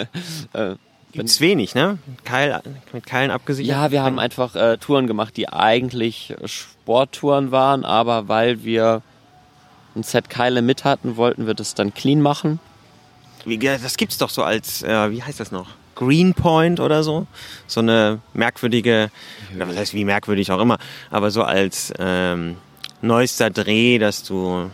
äh, 0.52 0.76
gibt's 1.10 1.40
wenig, 1.40 1.74
ne? 1.74 1.98
Keil, 2.24 2.62
mit 2.92 3.04
Keilen 3.04 3.30
abgesichert. 3.30 3.70
Ja, 3.70 3.90
wir 3.90 4.02
haben 4.02 4.18
einfach 4.18 4.54
äh, 4.54 4.78
Touren 4.78 5.06
gemacht, 5.08 5.36
die 5.36 5.48
eigentlich 5.48 6.34
Sporttouren 6.44 7.50
waren, 7.50 7.84
aber 7.84 8.28
weil 8.28 8.62
wir 8.62 9.02
ein 9.94 10.02
Set 10.02 10.30
Keile 10.30 10.62
mit 10.62 10.84
hatten, 10.84 11.16
wollten 11.16 11.46
wir 11.46 11.54
das 11.54 11.74
dann 11.74 11.94
clean 11.94 12.20
machen. 12.20 12.60
Ja, 13.44 13.76
das 13.76 13.96
gibt's 13.96 14.18
doch 14.18 14.30
so 14.30 14.42
als, 14.42 14.82
äh, 14.82 15.10
wie 15.10 15.22
heißt 15.22 15.40
das 15.40 15.50
noch? 15.50 15.68
Greenpoint 15.94 16.80
oder 16.80 17.02
so. 17.02 17.26
So 17.66 17.80
eine 17.80 18.20
merkwürdige, 18.34 19.10
oder 19.54 19.68
was 19.68 19.76
heißt 19.76 19.94
wie 19.94 20.04
merkwürdig 20.04 20.50
auch 20.52 20.60
immer, 20.60 20.78
aber 21.10 21.30
so 21.30 21.42
als 21.42 21.92
ähm, 21.98 22.56
neuester 23.02 23.50
Dreh, 23.50 23.98
dass 23.98 24.22
du 24.22 24.70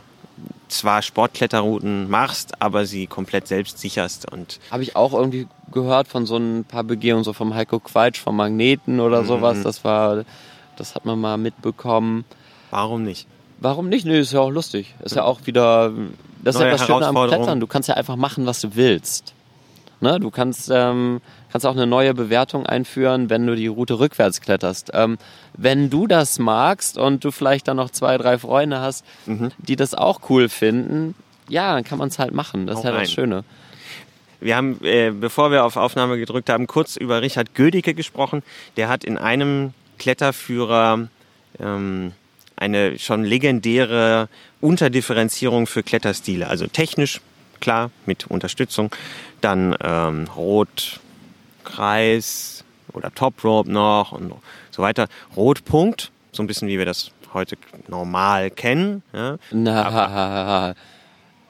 zwar 0.69 1.03
Sportkletterrouten 1.03 2.09
machst, 2.11 2.61
aber 2.61 2.85
sie 2.85 3.07
komplett 3.07 3.49
selbst 3.49 3.79
sicherst 3.79 4.31
und 4.31 4.61
Habe 4.71 4.83
ich 4.83 4.97
auch 4.97 5.15
irgendwie 5.15 5.49
gehört 5.73 6.09
von 6.09 6.27
so 6.27 6.37
ein 6.37 6.65
paar 6.65 6.85
Begehungen, 6.85 7.25
so 7.25 7.33
vom 7.33 7.55
Heiko 7.55 7.81
Quatsch, 7.81 8.19
vom 8.19 8.37
Magneten 8.37 9.01
oder 9.01 9.25
sowas. 9.25 9.63
Das 9.63 9.83
war, 9.85 10.25
das 10.77 10.95
hat 10.95 11.05
man 11.05 11.19
mal 11.19 11.39
mitbekommen. 11.39 12.25
warum 12.71 13.03
nicht? 13.03 13.27
Warum 13.61 13.89
nicht? 13.89 14.07
Nee, 14.07 14.21
ist 14.21 14.33
ja 14.33 14.41
auch 14.41 14.51
lustig. 14.51 14.95
Ist 15.05 15.17
ja 15.17 15.25
auch 15.25 15.41
wieder, 15.45 15.93
das 16.43 16.55
ist 16.55 16.61
Neue 16.61 16.71
ja 16.71 16.77
das 16.77 16.87
Schöne 16.87 17.07
am. 17.07 17.15
Klettern. 17.29 17.61
Du 17.61 17.67
kannst 17.67 17.89
ja 17.89 17.97
einfach 17.97 18.17
machen, 18.17 18.47
was 18.47 18.61
du 18.61 18.77
willst. 18.77 19.35
Ne? 20.01 20.21
Du 20.21 20.31
kannst, 20.31 20.71
ähm, 20.73 21.21
kannst 21.51 21.67
auch 21.67 21.73
eine 21.73 21.87
neue 21.89 22.15
Bewertung 22.15 22.67
einführen, 22.67 23.31
wenn 23.31 23.47
du 23.49 23.57
die 23.57 23.67
Route 23.67 23.99
rückwärts 23.99 24.41
kletterst. 24.41 24.93
Ähm, 24.95 25.19
wenn 25.55 25.91
du 25.91 26.07
das 26.07 26.39
magst 26.39 26.99
und 26.99 27.25
du 27.25 27.33
vielleicht 27.33 27.67
dann 27.67 27.79
noch 27.79 27.91
zwei, 27.91 28.17
drei 28.17 28.39
Freunde 28.39 28.81
hast, 28.81 29.05
Mhm. 29.27 29.51
die 29.59 29.75
das 29.75 29.95
auch 29.95 30.21
cool 30.31 30.49
finden, 30.49 31.17
ja, 31.49 31.75
dann 31.75 31.83
kann 31.83 31.99
man 31.99 32.09
es 32.09 32.19
halt 32.21 32.33
machen. 32.33 32.69
Das 32.69 32.77
Hau 32.77 32.81
ist 32.81 32.85
ja 32.85 32.93
das 32.93 33.11
Schöne. 33.11 33.45
Wir 34.41 34.55
haben, 34.55 34.79
äh, 34.85 35.11
bevor 35.11 35.51
wir 35.51 35.65
auf 35.65 35.77
Aufnahme 35.77 36.17
gedrückt 36.17 36.49
haben, 36.49 36.69
kurz 36.69 36.95
über 36.95 37.23
Richard 37.23 37.55
Gödicke 37.57 37.93
gesprochen. 37.95 38.45
Der 38.77 38.89
hat 38.89 39.03
in 39.03 39.19
einem 39.19 39.73
Kletterführer 39.99 41.09
ähm, 41.59 42.13
eine 42.59 42.99
schon 42.99 43.25
legendäre 43.25 44.29
Unterdifferenzierung 44.61 45.67
für 45.67 45.83
Kletterstile. 45.83 46.49
Also 46.49 46.67
technisch, 46.67 47.21
klar, 47.61 47.91
mit 48.07 48.27
Unterstützung. 48.27 48.95
Dann 49.41 49.77
ähm, 49.83 50.27
Rot, 50.37 51.01
Kreis 51.65 52.65
oder 52.93 53.15
Top 53.15 53.45
Rope 53.45 53.71
noch 53.71 54.13
und 54.13 54.33
so 54.71 54.83
weiter. 54.83 55.09
Rotpunkt, 55.37 56.11
so 56.33 56.43
ein 56.43 56.47
bisschen 56.47 56.69
wie 56.69 56.79
wir 56.79 56.87
das 56.87 57.13
heute 57.33 57.57
normal 57.89 58.51
kennen. 58.51 59.03
Ja. 59.13 59.39
Na, 59.51 60.75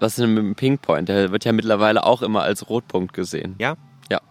was 0.00 0.12
ist 0.12 0.18
denn 0.20 0.34
mit 0.34 0.44
dem 0.44 0.54
Pinkpoint? 0.54 1.08
Der 1.08 1.32
wird 1.32 1.44
ja 1.44 1.52
mittlerweile 1.52 2.04
auch 2.04 2.22
immer 2.22 2.42
als 2.42 2.68
Rotpunkt 2.68 3.12
gesehen. 3.12 3.56
Ja? 3.58 3.76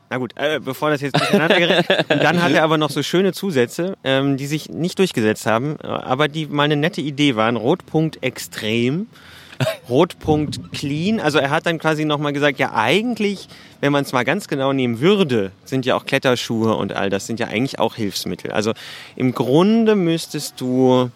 Na 0.10 0.18
gut, 0.18 0.34
äh, 0.38 0.60
bevor 0.60 0.90
das 0.90 1.02
jetzt 1.02 1.20
durcheinander 1.20 1.60
gerät. 1.60 1.86
Und 2.10 2.24
dann 2.24 2.42
hat 2.42 2.54
er 2.54 2.64
aber 2.64 2.78
noch 2.78 2.90
so 2.90 3.04
schöne 3.04 3.34
Zusätze, 3.34 3.98
ähm, 4.04 4.38
die 4.38 4.48
sich 4.48 4.70
nicht 4.70 4.98
durchgesetzt 5.00 5.46
haben, 5.46 5.78
äh, 5.84 5.88
aber 5.88 6.28
die 6.30 6.46
mal 6.46 6.64
eine 6.64 6.78
nette 6.78 7.02
Idee 7.02 7.36
waren. 7.36 7.58
Rotpunkt 7.58 8.24
extrem, 8.24 9.08
Rotpunkt 9.90 10.72
clean. 10.72 11.20
Also 11.20 11.40
er 11.40 11.50
hat 11.50 11.66
dann 11.66 11.78
quasi 11.78 12.06
nochmal 12.06 12.32
gesagt, 12.32 12.58
ja 12.58 12.74
eigentlich, 12.74 13.50
wenn 13.82 13.92
man 13.92 14.04
es 14.04 14.14
mal 14.14 14.24
ganz 14.24 14.48
genau 14.48 14.72
nehmen 14.72 15.02
würde, 15.02 15.52
sind 15.66 15.86
ja 15.86 15.96
auch 15.96 16.06
Kletterschuhe 16.06 16.76
und 16.76 16.94
all 16.94 17.10
das 17.10 17.28
sind 17.28 17.40
ja 17.40 17.48
eigentlich 17.48 17.80
auch 17.80 17.96
Hilfsmittel. 17.96 18.52
Also 18.52 18.74
im 19.18 19.34
Grunde 19.34 19.96
müsstest 19.96 20.62
du 20.62 21.12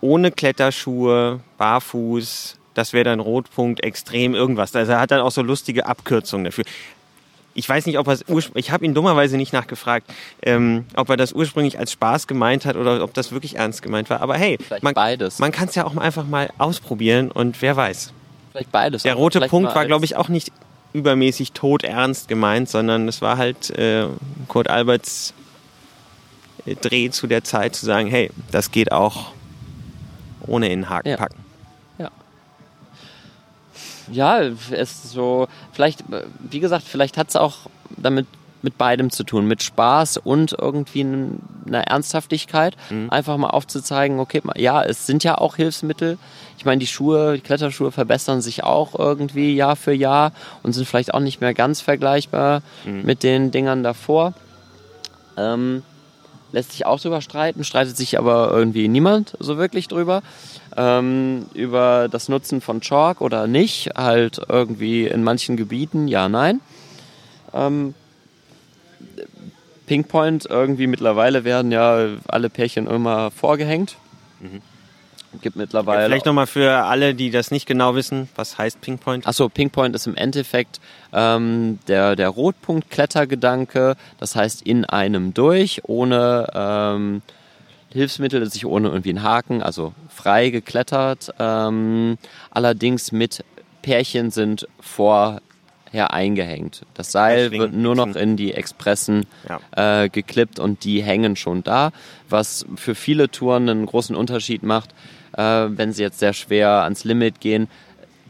ohne 0.00 0.30
Kletterschuhe, 0.30 1.40
barfuß, 1.58 2.58
das 2.74 2.92
wäre 2.92 3.04
dann 3.04 3.20
Rotpunkt 3.20 3.82
extrem 3.84 4.34
irgendwas. 4.34 4.74
Also 4.74 4.92
er 4.92 5.00
hat 5.00 5.10
dann 5.10 5.20
auch 5.20 5.30
so 5.30 5.42
lustige 5.42 5.86
Abkürzungen 5.86 6.44
dafür. 6.44 6.64
Ich 7.54 7.68
weiß 7.68 7.86
nicht, 7.86 7.98
ob 7.98 8.06
er 8.06 8.14
es 8.14 8.24
ursprünglich, 8.28 8.66
ich 8.66 8.72
habe 8.72 8.84
ihn 8.84 8.94
dummerweise 8.94 9.36
nicht 9.36 9.52
nachgefragt, 9.52 10.10
ähm, 10.42 10.86
ob 10.96 11.10
er 11.10 11.16
das 11.16 11.32
ursprünglich 11.32 11.78
als 11.78 11.92
Spaß 11.92 12.26
gemeint 12.26 12.64
hat 12.64 12.76
oder 12.76 13.02
ob 13.04 13.12
das 13.14 13.30
wirklich 13.32 13.56
ernst 13.56 13.82
gemeint 13.82 14.08
war. 14.10 14.20
Aber 14.22 14.36
hey, 14.36 14.56
Vielleicht 14.64 14.82
man, 14.82 14.94
beides. 14.94 15.38
man 15.38 15.52
kann 15.52 15.68
es 15.68 15.74
ja 15.74 15.84
auch 15.84 15.96
einfach 15.96 16.26
mal 16.26 16.50
ausprobieren 16.58 17.30
und 17.30 17.60
wer 17.60 17.76
weiß. 17.76 18.12
Vielleicht 18.52 18.72
beides. 18.72 19.02
Der 19.02 19.14
rote 19.14 19.38
vielleicht 19.38 19.50
Punkt 19.50 19.74
war, 19.74 19.86
glaube 19.86 20.04
ich, 20.04 20.16
auch 20.16 20.28
nicht 20.28 20.50
übermäßig 20.94 21.52
todernst 21.52 22.28
gemeint, 22.28 22.68
sondern 22.68 23.08
es 23.08 23.22
war 23.22 23.38
halt 23.38 23.70
äh, 23.70 24.06
Kurt 24.48 24.68
Alberts 24.68 25.32
äh, 26.66 26.74
Dreh 26.74 27.10
zu 27.10 27.26
der 27.26 27.44
Zeit 27.44 27.74
zu 27.74 27.86
sagen, 27.86 28.08
hey, 28.08 28.30
das 28.50 28.70
geht 28.70 28.92
auch 28.92 29.32
ohne 30.46 30.66
in 30.70 30.80
den 30.80 30.88
Haken 30.90 31.08
Ja. 31.08 31.16
packen. 31.16 31.41
Ja, 34.12 34.40
es 34.40 34.70
ist 34.70 35.10
so, 35.10 35.48
vielleicht, 35.72 36.04
wie 36.38 36.60
gesagt, 36.60 36.84
vielleicht 36.86 37.16
hat 37.16 37.30
es 37.30 37.36
auch 37.36 37.58
damit 37.96 38.26
mit 38.64 38.78
beidem 38.78 39.10
zu 39.10 39.24
tun, 39.24 39.46
mit 39.46 39.62
Spaß 39.62 40.18
und 40.18 40.54
irgendwie 40.56 41.04
einer 41.66 41.82
Ernsthaftigkeit. 41.82 42.76
Einfach 43.10 43.36
mal 43.36 43.50
aufzuzeigen, 43.50 44.20
okay, 44.20 44.40
ja, 44.56 44.82
es 44.84 45.04
sind 45.04 45.24
ja 45.24 45.36
auch 45.38 45.56
Hilfsmittel. 45.56 46.16
Ich 46.58 46.64
meine, 46.64 46.78
die 46.78 46.86
Schuhe, 46.86 47.34
die 47.34 47.40
Kletterschuhe 47.40 47.90
verbessern 47.90 48.40
sich 48.40 48.62
auch 48.62 48.96
irgendwie 48.96 49.56
Jahr 49.56 49.74
für 49.74 49.92
Jahr 49.92 50.30
und 50.62 50.74
sind 50.74 50.86
vielleicht 50.86 51.12
auch 51.12 51.18
nicht 51.20 51.40
mehr 51.40 51.54
ganz 51.54 51.80
vergleichbar 51.80 52.62
mit 53.02 53.24
den 53.24 53.50
Dingern 53.50 53.82
davor. 53.82 54.32
Ähm, 55.36 55.82
lässt 56.52 56.72
sich 56.72 56.86
auch 56.86 57.00
drüber 57.00 57.20
streiten, 57.20 57.64
streitet 57.64 57.96
sich 57.96 58.18
aber 58.18 58.50
irgendwie 58.52 58.88
niemand 58.88 59.36
so 59.40 59.56
wirklich 59.56 59.88
drüber. 59.88 60.22
Ähm, 60.76 61.46
über 61.54 62.08
das 62.10 62.28
Nutzen 62.28 62.60
von 62.60 62.80
Chalk 62.80 63.20
oder 63.20 63.46
nicht, 63.46 63.90
halt 63.96 64.40
irgendwie 64.48 65.06
in 65.06 65.22
manchen 65.24 65.56
Gebieten, 65.56 66.08
ja, 66.08 66.28
nein. 66.28 66.60
Ähm, 67.52 67.94
Pinkpoint, 69.86 70.46
irgendwie 70.46 70.86
mittlerweile 70.86 71.44
werden 71.44 71.72
ja 71.72 72.06
alle 72.28 72.48
Pärchen 72.48 72.86
immer 72.86 73.30
vorgehängt. 73.30 73.96
Gibt 75.40 75.56
mittlerweile. 75.56 76.06
Vielleicht 76.06 76.26
nochmal 76.26 76.46
für 76.46 76.70
alle, 76.84 77.14
die 77.14 77.30
das 77.30 77.50
nicht 77.50 77.66
genau 77.66 77.94
wissen, 77.94 78.28
was 78.36 78.58
heißt 78.58 78.80
Pinkpoint? 78.80 79.26
Achso, 79.26 79.48
Pinkpoint 79.48 79.94
ist 79.94 80.06
im 80.06 80.14
Endeffekt 80.14 80.80
ähm, 81.12 81.78
der, 81.88 82.16
der 82.16 82.28
Rotpunkt-Klettergedanke, 82.28 83.96
das 84.18 84.36
heißt 84.36 84.62
in 84.62 84.84
einem 84.84 85.32
durch, 85.34 85.82
ohne 85.84 86.46
ähm, 86.54 87.22
Hilfsmittel, 87.90 88.48
sich 88.50 88.66
ohne 88.66 88.88
irgendwie 88.88 89.10
einen 89.10 89.22
Haken, 89.22 89.62
also 89.62 89.94
frei 90.08 90.50
geklettert. 90.50 91.32
Ähm, 91.38 92.18
allerdings 92.50 93.12
mit 93.12 93.44
Pärchen 93.82 94.30
sind 94.30 94.66
vorher 94.80 95.40
eingehängt. 95.94 96.82
Das 96.94 97.12
Seil 97.12 97.50
wird 97.50 97.72
nur 97.74 97.94
noch 97.94 98.14
in 98.16 98.36
die 98.36 98.54
Expressen 98.54 99.26
Ja. 99.48 100.04
äh, 100.04 100.08
geklippt 100.08 100.58
und 100.58 100.84
die 100.84 101.02
hängen 101.02 101.36
schon 101.36 101.62
da, 101.64 101.90
was 102.28 102.64
für 102.76 102.94
viele 102.94 103.30
Touren 103.30 103.68
einen 103.68 103.84
großen 103.86 104.16
Unterschied 104.16 104.62
macht, 104.62 104.94
äh, 105.36 105.66
wenn 105.68 105.92
sie 105.92 106.02
jetzt 106.02 106.18
sehr 106.18 106.32
schwer 106.32 106.82
ans 106.82 107.04
Limit 107.04 107.40
gehen, 107.40 107.68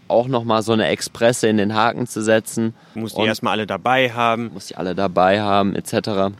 auch 0.09 0.29
nochmal 0.29 0.63
so 0.63 0.73
eine 0.73 0.89
Expresse 0.89 1.49
in 1.49 1.57
den 1.57 1.75
Haken 1.75 2.07
zu 2.07 2.23
setzen. 2.23 2.75
Du 2.95 3.01
musst 3.01 3.17
die 3.17 3.23
erstmal 3.23 3.53
alle 3.55 3.67
dabei 3.67 4.11
haben. 4.13 4.51
muss 4.53 4.67
die 4.67 4.77
alle 4.77 4.95
dabei 4.95 5.41
haben, 5.41 5.75
etc. 5.75 6.35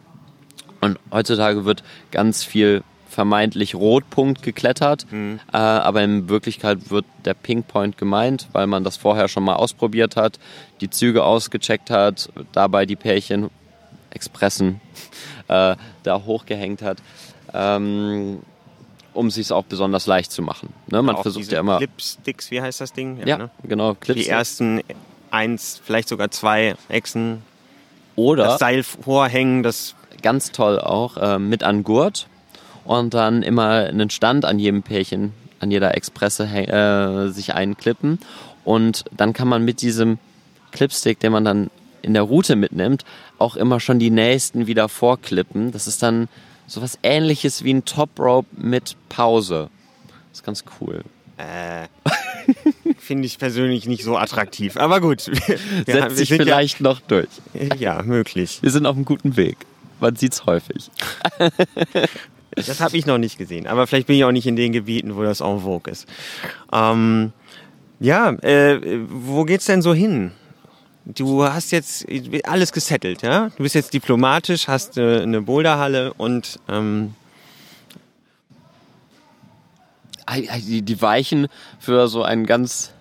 Und 0.81 0.99
heutzutage 1.11 1.65
wird 1.65 1.83
ganz 2.11 2.45
viel 2.45 2.83
vermeintlich 3.09 3.75
Rotpunkt 3.75 4.43
geklettert, 4.43 5.07
Mhm. 5.11 5.39
äh, 5.53 5.57
aber 5.59 6.03
in 6.03 6.29
Wirklichkeit 6.31 6.91
wird 6.91 7.05
der 7.27 7.35
Pinkpoint 7.35 7.99
gemeint, 7.99 8.49
weil 8.53 8.67
man 8.67 8.85
das 8.85 8.97
vorher 8.97 9.29
schon 9.29 9.45
mal 9.45 9.55
ausprobiert 9.55 10.17
hat, 10.17 10.39
die 10.81 10.89
Züge 10.89 11.23
ausgecheckt 11.23 11.91
hat, 11.91 12.31
dabei 12.53 12.87
die 12.87 12.97
Pärchen, 12.97 13.51
Expressen, 14.11 14.81
äh, 15.49 15.77
da 16.03 16.23
hochgehängt 16.25 16.81
hat, 16.83 16.99
ähm, 17.53 18.41
um 19.15 19.29
es 19.29 19.35
sich 19.35 19.53
auch 19.53 19.65
besonders 19.65 20.07
leicht 20.07 20.33
zu 20.33 20.43
machen. 20.43 20.73
Ne? 20.87 21.03
Man 21.03 21.17
Auch 21.17 21.23
versucht 21.23 21.51
ja 21.53 21.61
immer, 21.61 21.79
Clipsticks, 21.79 22.51
wie 22.51 22.61
heißt 22.61 22.81
das 22.81 22.93
Ding? 22.93 23.19
ja, 23.27 23.39
ne? 23.39 23.51
genau, 23.65 23.95
Clips 23.95 24.21
Die 24.21 24.29
ersten 24.29 24.81
eins, 25.31 25.81
vielleicht 25.83 26.09
sogar 26.09 26.31
zwei 26.31 26.75
Echsen, 26.89 27.43
oder 28.17 28.45
das 28.45 28.59
Seil 28.59 28.83
vorhängen, 28.83 29.63
das 29.63 29.95
ganz 30.23 30.53
toll 30.53 30.79
auch, 30.79 31.17
äh, 31.17 31.39
mit 31.39 31.63
an 31.63 31.83
Gurt 31.83 32.29
und 32.85 33.15
dann 33.15 33.43
immer 33.43 33.87
einen 33.89 34.11
Stand 34.11 34.45
an 34.45 34.59
jedem 34.59 34.83
Pärchen, 34.83 35.33
an 35.61 35.71
jeder 35.71 35.97
Expresse 35.97 36.45
äh, 36.45 37.31
sich 37.31 37.55
einklippen 37.55 38.19
und 38.65 39.05
dann 39.11 39.33
kann 39.33 39.49
man 39.49 39.65
mit 39.65 39.81
diesem 39.81 40.19
Clipstick, 40.71 41.21
den 41.21 41.33
man 41.33 41.45
dann 41.45 41.71
in 42.03 42.15
der 42.15 42.23
Route 42.23 42.57
mitnimmt, 42.57 43.05
auch 43.39 43.57
immer 43.57 43.81
schon 43.81 43.99
die 43.99 44.11
nächsten 44.11 44.67
wieder 44.67 44.89
vorklippen. 44.89 45.73
Das 45.73 45.87
ist 45.87 46.03
dann 46.03 46.29
sowas 46.73 46.99
ähnliches 47.03 47.65
wie 47.65 47.75
ein 47.75 47.85
Top 47.85 48.19
Rope 48.19 48.49
mit 48.57 48.97
Pause. 49.09 49.69
Das 50.31 50.39
ist 50.39 50.45
ganz 50.45 50.65
cool. 50.81 51.03
äh, 51.37 51.87
finde 52.99 53.27
ich 53.27 53.39
persönlich 53.39 53.87
nicht 53.87 54.05
so 54.05 54.17
attraktiv. 54.17 54.77
Aber 54.77 55.01
gut. 55.01 55.27
Wir, 55.85 55.95
Setzt 55.95 56.17
sich 56.17 56.29
vielleicht 56.31 56.81
noch 56.81 57.01
durch. 57.01 57.29
Ja, 57.53 57.75
ja, 57.77 58.03
möglich. 58.03 58.61
Wir 58.63 58.71
sind 58.71 58.87
auf 58.87 58.97
einem 58.97 59.05
guten 59.05 59.37
Weg. 59.37 59.59
Man 60.01 60.17
sieht's 60.17 60.47
häufig. 60.47 60.91
Das 62.55 62.83
habe 62.83 62.95
ich 62.99 63.07
noch 63.07 63.17
nicht 63.17 63.39
gesehen. 63.39 63.67
Aber 63.67 63.87
vielleicht 63.87 64.09
bin 64.09 64.17
ich 64.17 64.25
auch 64.25 64.31
nicht 64.31 64.47
in 64.47 64.57
den 64.57 64.73
Gebieten, 64.73 65.17
wo 65.17 65.23
das 65.23 65.41
en 65.41 65.61
vogue 65.61 65.91
ist. 65.91 66.07
Ähm, 66.71 67.33
ja, 67.99 68.29
äh, 68.43 68.79
wo 69.09 69.45
geht's 69.45 69.65
denn 69.65 69.81
so 69.81 69.95
hin? 69.95 70.33
Du 71.05 71.45
hast 71.45 71.73
jetzt 71.73 72.07
alles 72.45 72.73
gesettelt, 72.73 73.23
ja? 73.23 73.49
Du 73.57 73.63
bist 73.65 73.75
jetzt 73.75 73.93
diplomatisch, 73.93 74.69
hast 74.69 74.97
äh, 74.99 75.21
eine 75.23 75.43
Boulderhalle 75.43 76.13
und 76.15 76.61
ähm, 76.69 77.15
Die, 80.57 81.03
Weichen 81.03 81.49
für 81.81 82.09
so 82.09 82.23
ein 82.23 82.47
ganz 82.47 82.93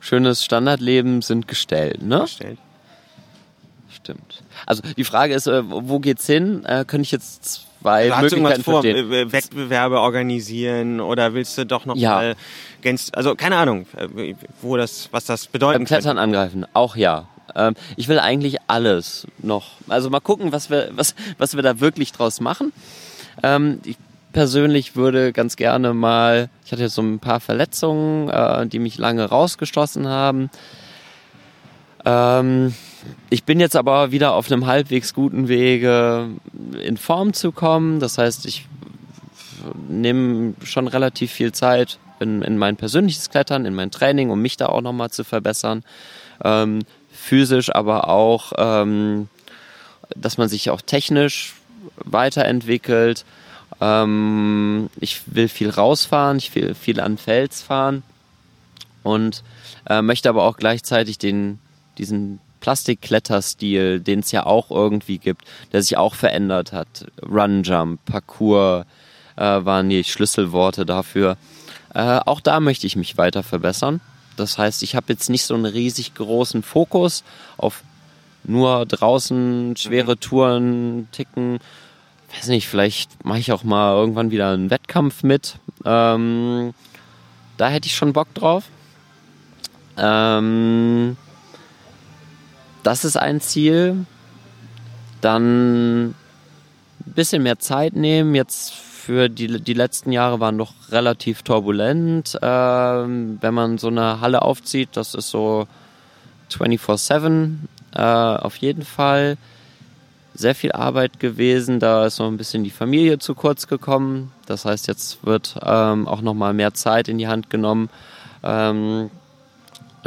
schönes 0.00 0.44
Standardleben 0.44 1.20
sind 1.22 1.48
gestellt, 1.48 2.02
ne? 2.02 2.20
gestellt. 2.20 2.58
Stimmt. 3.90 4.42
Also 4.66 4.82
die 4.96 5.04
Frage 5.04 5.34
ist, 5.34 5.46
äh, 5.46 5.62
wo 5.66 5.98
geht's 5.98 6.26
hin? 6.26 6.64
Äh, 6.64 6.84
könnte 6.86 7.02
ich 7.02 7.10
jetzt 7.12 7.66
zwei 7.82 8.08
Du 8.08 8.16
hast 8.16 8.30
du 8.30 8.36
irgendwas 8.36 8.58
Möglichkeiten 8.58 8.62
vor, 8.62 8.82
verstehen. 8.82 9.32
Wettbewerbe 9.32 10.00
organisieren 10.00 11.00
oder 11.00 11.34
willst 11.34 11.58
du 11.58 11.66
doch 11.66 11.84
noch 11.84 11.96
Ja. 11.96 12.10
mal 12.14 12.36
ganz, 12.82 13.10
also 13.12 13.34
keine 13.34 13.56
Ahnung, 13.56 13.86
wo 14.60 14.76
das, 14.76 15.08
was 15.12 15.26
das 15.26 15.46
bedeuten 15.46 15.80
Beim 15.80 15.86
Klettern 15.86 16.18
angreifen, 16.18 16.66
auch 16.72 16.96
ja. 16.96 17.28
Ähm, 17.56 17.74
ich 17.96 18.08
will 18.08 18.18
eigentlich 18.18 18.58
alles 18.66 19.26
noch. 19.38 19.72
Also 19.88 20.10
mal 20.10 20.20
gucken, 20.20 20.52
was 20.52 20.70
wir, 20.70 20.90
was, 20.92 21.14
was 21.38 21.54
wir 21.56 21.62
da 21.62 21.80
wirklich 21.80 22.12
draus 22.12 22.40
machen. 22.40 22.72
Ähm, 23.42 23.80
ich 23.84 23.96
persönlich 24.32 24.96
würde 24.96 25.32
ganz 25.32 25.56
gerne 25.56 25.94
mal, 25.94 26.48
ich 26.64 26.72
hatte 26.72 26.82
jetzt 26.82 26.94
so 26.94 27.02
ein 27.02 27.18
paar 27.18 27.40
Verletzungen, 27.40 28.28
äh, 28.28 28.66
die 28.66 28.78
mich 28.78 28.98
lange 28.98 29.24
rausgestoßen 29.24 30.08
haben. 30.08 30.50
Ähm, 32.04 32.74
ich 33.30 33.44
bin 33.44 33.60
jetzt 33.60 33.76
aber 33.76 34.12
wieder 34.12 34.34
auf 34.34 34.50
einem 34.50 34.66
halbwegs 34.66 35.14
guten 35.14 35.48
Wege, 35.48 36.28
in 36.82 36.96
Form 36.96 37.32
zu 37.32 37.52
kommen. 37.52 38.00
Das 38.00 38.18
heißt, 38.18 38.46
ich 38.46 38.66
nehme 39.88 40.54
schon 40.64 40.88
relativ 40.88 41.32
viel 41.32 41.52
Zeit 41.52 41.98
in, 42.20 42.42
in 42.42 42.58
mein 42.58 42.76
persönliches 42.76 43.30
Klettern, 43.30 43.64
in 43.64 43.74
mein 43.74 43.90
Training, 43.90 44.30
um 44.30 44.40
mich 44.40 44.56
da 44.56 44.66
auch 44.66 44.80
nochmal 44.80 45.10
zu 45.10 45.24
verbessern. 45.24 45.84
Ähm, 46.44 46.80
physisch, 47.22 47.74
aber 47.74 48.08
auch, 48.08 48.52
ähm, 48.58 49.28
dass 50.16 50.38
man 50.38 50.48
sich 50.48 50.70
auch 50.70 50.80
technisch 50.80 51.54
weiterentwickelt. 51.96 53.24
Ähm, 53.80 54.90
ich 55.00 55.22
will 55.26 55.48
viel 55.48 55.70
rausfahren, 55.70 56.38
ich 56.38 56.54
will 56.54 56.74
viel 56.74 57.00
an 57.00 57.18
Fels 57.18 57.62
fahren 57.62 58.02
und 59.02 59.42
äh, 59.88 60.02
möchte 60.02 60.28
aber 60.28 60.42
auch 60.44 60.56
gleichzeitig 60.56 61.18
den, 61.18 61.58
diesen 61.98 62.40
Plastikkletterstil, 62.60 64.00
den 64.00 64.20
es 64.20 64.30
ja 64.32 64.46
auch 64.46 64.70
irgendwie 64.70 65.18
gibt, 65.18 65.42
der 65.72 65.82
sich 65.82 65.96
auch 65.96 66.14
verändert 66.14 66.72
hat. 66.72 67.06
Run 67.22 67.62
Jump, 67.62 68.04
Parkour 68.04 68.86
äh, 69.36 69.42
waren 69.42 69.88
die 69.88 70.04
Schlüsselworte 70.04 70.86
dafür. 70.86 71.36
Äh, 71.94 72.20
auch 72.24 72.40
da 72.40 72.60
möchte 72.60 72.86
ich 72.86 72.96
mich 72.96 73.18
weiter 73.18 73.42
verbessern. 73.42 74.00
Das 74.36 74.58
heißt, 74.58 74.82
ich 74.82 74.96
habe 74.96 75.12
jetzt 75.12 75.30
nicht 75.30 75.44
so 75.44 75.54
einen 75.54 75.66
riesig 75.66 76.14
großen 76.14 76.62
Fokus 76.62 77.24
auf 77.56 77.82
nur 78.44 78.86
draußen 78.86 79.76
schwere 79.76 80.14
mhm. 80.14 80.20
Touren 80.20 81.08
ticken. 81.12 81.58
Weiß 82.34 82.48
nicht, 82.48 82.68
vielleicht 82.68 83.24
mache 83.24 83.38
ich 83.38 83.52
auch 83.52 83.62
mal 83.62 83.94
irgendwann 83.94 84.30
wieder 84.30 84.50
einen 84.50 84.70
Wettkampf 84.70 85.22
mit. 85.22 85.56
Ähm, 85.84 86.72
da 87.56 87.68
hätte 87.68 87.86
ich 87.86 87.94
schon 87.94 88.12
Bock 88.12 88.32
drauf. 88.34 88.64
Ähm, 89.98 91.16
das 92.82 93.04
ist 93.04 93.16
ein 93.16 93.40
Ziel. 93.40 94.06
Dann 95.20 96.06
ein 96.06 96.14
bisschen 97.04 97.42
mehr 97.42 97.58
Zeit 97.58 97.94
nehmen. 97.94 98.34
Jetzt 98.34 98.72
für 99.02 99.28
die, 99.28 99.60
die 99.60 99.74
letzten 99.74 100.12
Jahre 100.12 100.38
waren 100.38 100.58
doch 100.58 100.72
relativ 100.90 101.42
turbulent. 101.42 102.38
Ähm, 102.40 103.38
wenn 103.40 103.52
man 103.52 103.78
so 103.78 103.88
eine 103.88 104.20
Halle 104.20 104.42
aufzieht, 104.42 104.90
das 104.92 105.14
ist 105.14 105.28
so 105.28 105.66
24-7 106.52 107.54
äh, 107.94 108.00
auf 108.00 108.56
jeden 108.58 108.84
Fall. 108.84 109.38
Sehr 110.34 110.54
viel 110.54 110.70
Arbeit 110.70 111.18
gewesen, 111.18 111.80
da 111.80 112.06
ist 112.06 112.20
noch 112.20 112.28
ein 112.28 112.36
bisschen 112.36 112.62
die 112.62 112.70
Familie 112.70 113.18
zu 113.18 113.34
kurz 113.34 113.66
gekommen. 113.66 114.30
Das 114.46 114.64
heißt, 114.64 114.86
jetzt 114.86 115.26
wird 115.26 115.56
ähm, 115.64 116.06
auch 116.06 116.22
noch 116.22 116.34
mal 116.34 116.54
mehr 116.54 116.72
Zeit 116.72 117.08
in 117.08 117.18
die 117.18 117.26
Hand 117.26 117.50
genommen. 117.50 117.90
Ähm, 118.44 119.10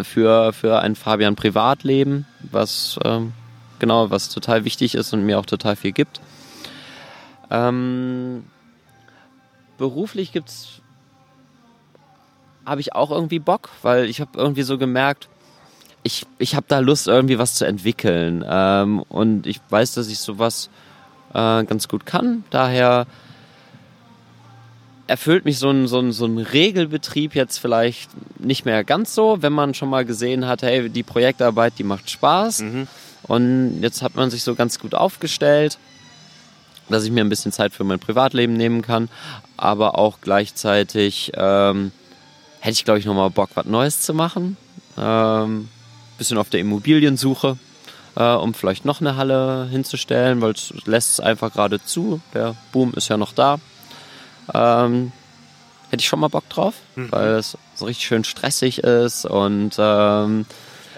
für, 0.01 0.53
für 0.53 0.79
ein 0.79 0.95
Fabian 0.95 1.35
Privatleben, 1.35 2.25
was 2.49 2.97
ähm, 3.03 3.33
genau, 3.79 4.09
was 4.09 4.29
total 4.29 4.63
wichtig 4.63 4.95
ist 4.95 5.13
und 5.13 5.25
mir 5.25 5.37
auch 5.37 5.45
total 5.45 5.75
viel 5.75 5.91
gibt. 5.91 6.21
Ähm, 7.51 8.45
beruflich 9.77 10.31
gibt's 10.31 10.81
habe 12.65 12.81
ich 12.81 12.93
auch 12.93 13.11
irgendwie 13.11 13.39
Bock, 13.39 13.69
weil 13.83 14.05
ich 14.05 14.19
habe 14.19 14.31
irgendwie 14.35 14.63
so 14.63 14.77
gemerkt, 14.77 15.29
ich, 16.03 16.25
ich 16.37 16.55
habe 16.55 16.65
da 16.67 16.79
Lust, 16.79 17.07
irgendwie 17.07 17.39
was 17.39 17.55
zu 17.55 17.65
entwickeln. 17.65 18.43
Ähm, 18.47 19.01
und 19.09 19.47
ich 19.47 19.59
weiß, 19.69 19.93
dass 19.93 20.07
ich 20.07 20.19
sowas 20.19 20.69
äh, 21.33 21.63
ganz 21.63 21.87
gut 21.87 22.05
kann. 22.05 22.43
Daher 22.49 23.07
erfüllt 25.07 25.45
mich 25.45 25.59
so 25.59 25.69
ein, 25.69 25.87
so, 25.87 25.99
ein, 25.99 26.11
so 26.11 26.25
ein 26.25 26.37
Regelbetrieb 26.37 27.35
jetzt 27.35 27.59
vielleicht 27.59 28.09
nicht 28.39 28.65
mehr 28.65 28.83
ganz 28.83 29.13
so, 29.13 29.41
wenn 29.41 29.53
man 29.53 29.73
schon 29.73 29.89
mal 29.89 30.05
gesehen 30.05 30.47
hat, 30.47 30.63
hey, 30.63 30.89
die 30.89 31.03
Projektarbeit, 31.03 31.73
die 31.77 31.83
macht 31.83 32.09
Spaß. 32.09 32.61
Mhm. 32.61 32.87
Und 33.23 33.81
jetzt 33.81 34.01
hat 34.01 34.15
man 34.15 34.29
sich 34.29 34.43
so 34.43 34.55
ganz 34.55 34.79
gut 34.79 34.93
aufgestellt, 34.93 35.79
dass 36.89 37.03
ich 37.03 37.11
mir 37.11 37.21
ein 37.21 37.29
bisschen 37.29 37.51
Zeit 37.51 37.73
für 37.73 37.83
mein 37.83 37.99
Privatleben 37.99 38.53
nehmen 38.53 38.81
kann, 38.81 39.09
aber 39.57 39.97
auch 39.97 40.19
gleichzeitig 40.21 41.31
ähm, 41.35 41.91
hätte 42.59 42.73
ich, 42.73 42.85
glaube 42.85 42.99
ich, 42.99 43.05
nochmal 43.05 43.29
Bock, 43.29 43.49
was 43.55 43.65
Neues 43.65 44.01
zu 44.01 44.13
machen. 44.13 44.57
Ähm, 44.97 45.69
bisschen 46.17 46.37
auf 46.37 46.49
der 46.49 46.61
Immobiliensuche, 46.61 47.57
äh, 48.15 48.23
um 48.23 48.53
vielleicht 48.53 48.85
noch 48.85 49.01
eine 49.01 49.17
Halle 49.17 49.67
hinzustellen, 49.69 50.41
weil 50.41 50.51
es 50.51 50.73
lässt 50.85 51.13
es 51.13 51.19
einfach 51.19 51.51
gerade 51.53 51.83
zu. 51.83 52.21
Der 52.33 52.55
Boom 52.71 52.93
ist 52.93 53.09
ja 53.09 53.17
noch 53.17 53.33
da. 53.33 53.59
Ähm, 54.53 55.11
hätte 55.89 56.01
ich 56.01 56.07
schon 56.07 56.19
mal 56.19 56.29
Bock 56.29 56.47
drauf, 56.49 56.75
mhm. 56.95 57.11
weil 57.11 57.27
es 57.35 57.57
so 57.75 57.85
richtig 57.85 58.05
schön 58.05 58.23
stressig 58.23 58.79
ist 58.79 59.25
und 59.25 59.75
ähm, 59.77 60.45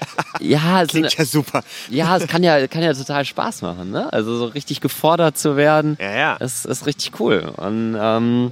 ja, 0.39 0.81
es 0.83 0.89
klingt 0.89 1.17
ja 1.17 1.25
super. 1.25 1.63
Ja, 1.89 2.17
es 2.17 2.27
kann 2.27 2.43
ja, 2.43 2.67
kann 2.67 2.83
ja 2.83 2.93
total 2.93 3.25
Spaß 3.25 3.61
machen, 3.61 3.91
ne? 3.91 4.11
Also 4.11 4.37
so 4.37 4.45
richtig 4.45 4.81
gefordert 4.81 5.37
zu 5.37 5.55
werden, 5.55 5.97
ja, 5.99 6.15
ja. 6.15 6.35
Ist, 6.35 6.65
ist 6.65 6.85
richtig 6.85 7.19
cool. 7.19 7.51
Und 7.57 7.97
ähm, 7.99 8.51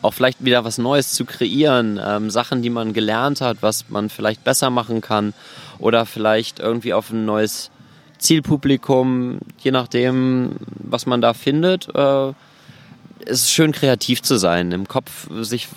auch 0.00 0.12
vielleicht 0.12 0.44
wieder 0.44 0.64
was 0.64 0.78
Neues 0.78 1.12
zu 1.12 1.24
kreieren, 1.24 2.00
ähm, 2.02 2.30
Sachen, 2.30 2.62
die 2.62 2.70
man 2.70 2.92
gelernt 2.92 3.40
hat, 3.40 3.58
was 3.60 3.88
man 3.88 4.08
vielleicht 4.08 4.44
besser 4.44 4.70
machen 4.70 5.00
kann 5.00 5.34
oder 5.78 6.06
vielleicht 6.06 6.58
irgendwie 6.58 6.94
auf 6.94 7.10
ein 7.10 7.24
neues 7.24 7.70
Zielpublikum, 8.18 9.40
je 9.58 9.72
nachdem, 9.72 10.56
was 10.66 11.06
man 11.06 11.20
da 11.20 11.34
findet. 11.34 11.88
Äh, 11.94 12.32
es 13.24 13.42
ist 13.42 13.50
schön 13.50 13.72
kreativ 13.72 14.22
zu 14.22 14.36
sein, 14.36 14.72
im 14.72 14.88
Kopf 14.88 15.28
sich 15.42 15.68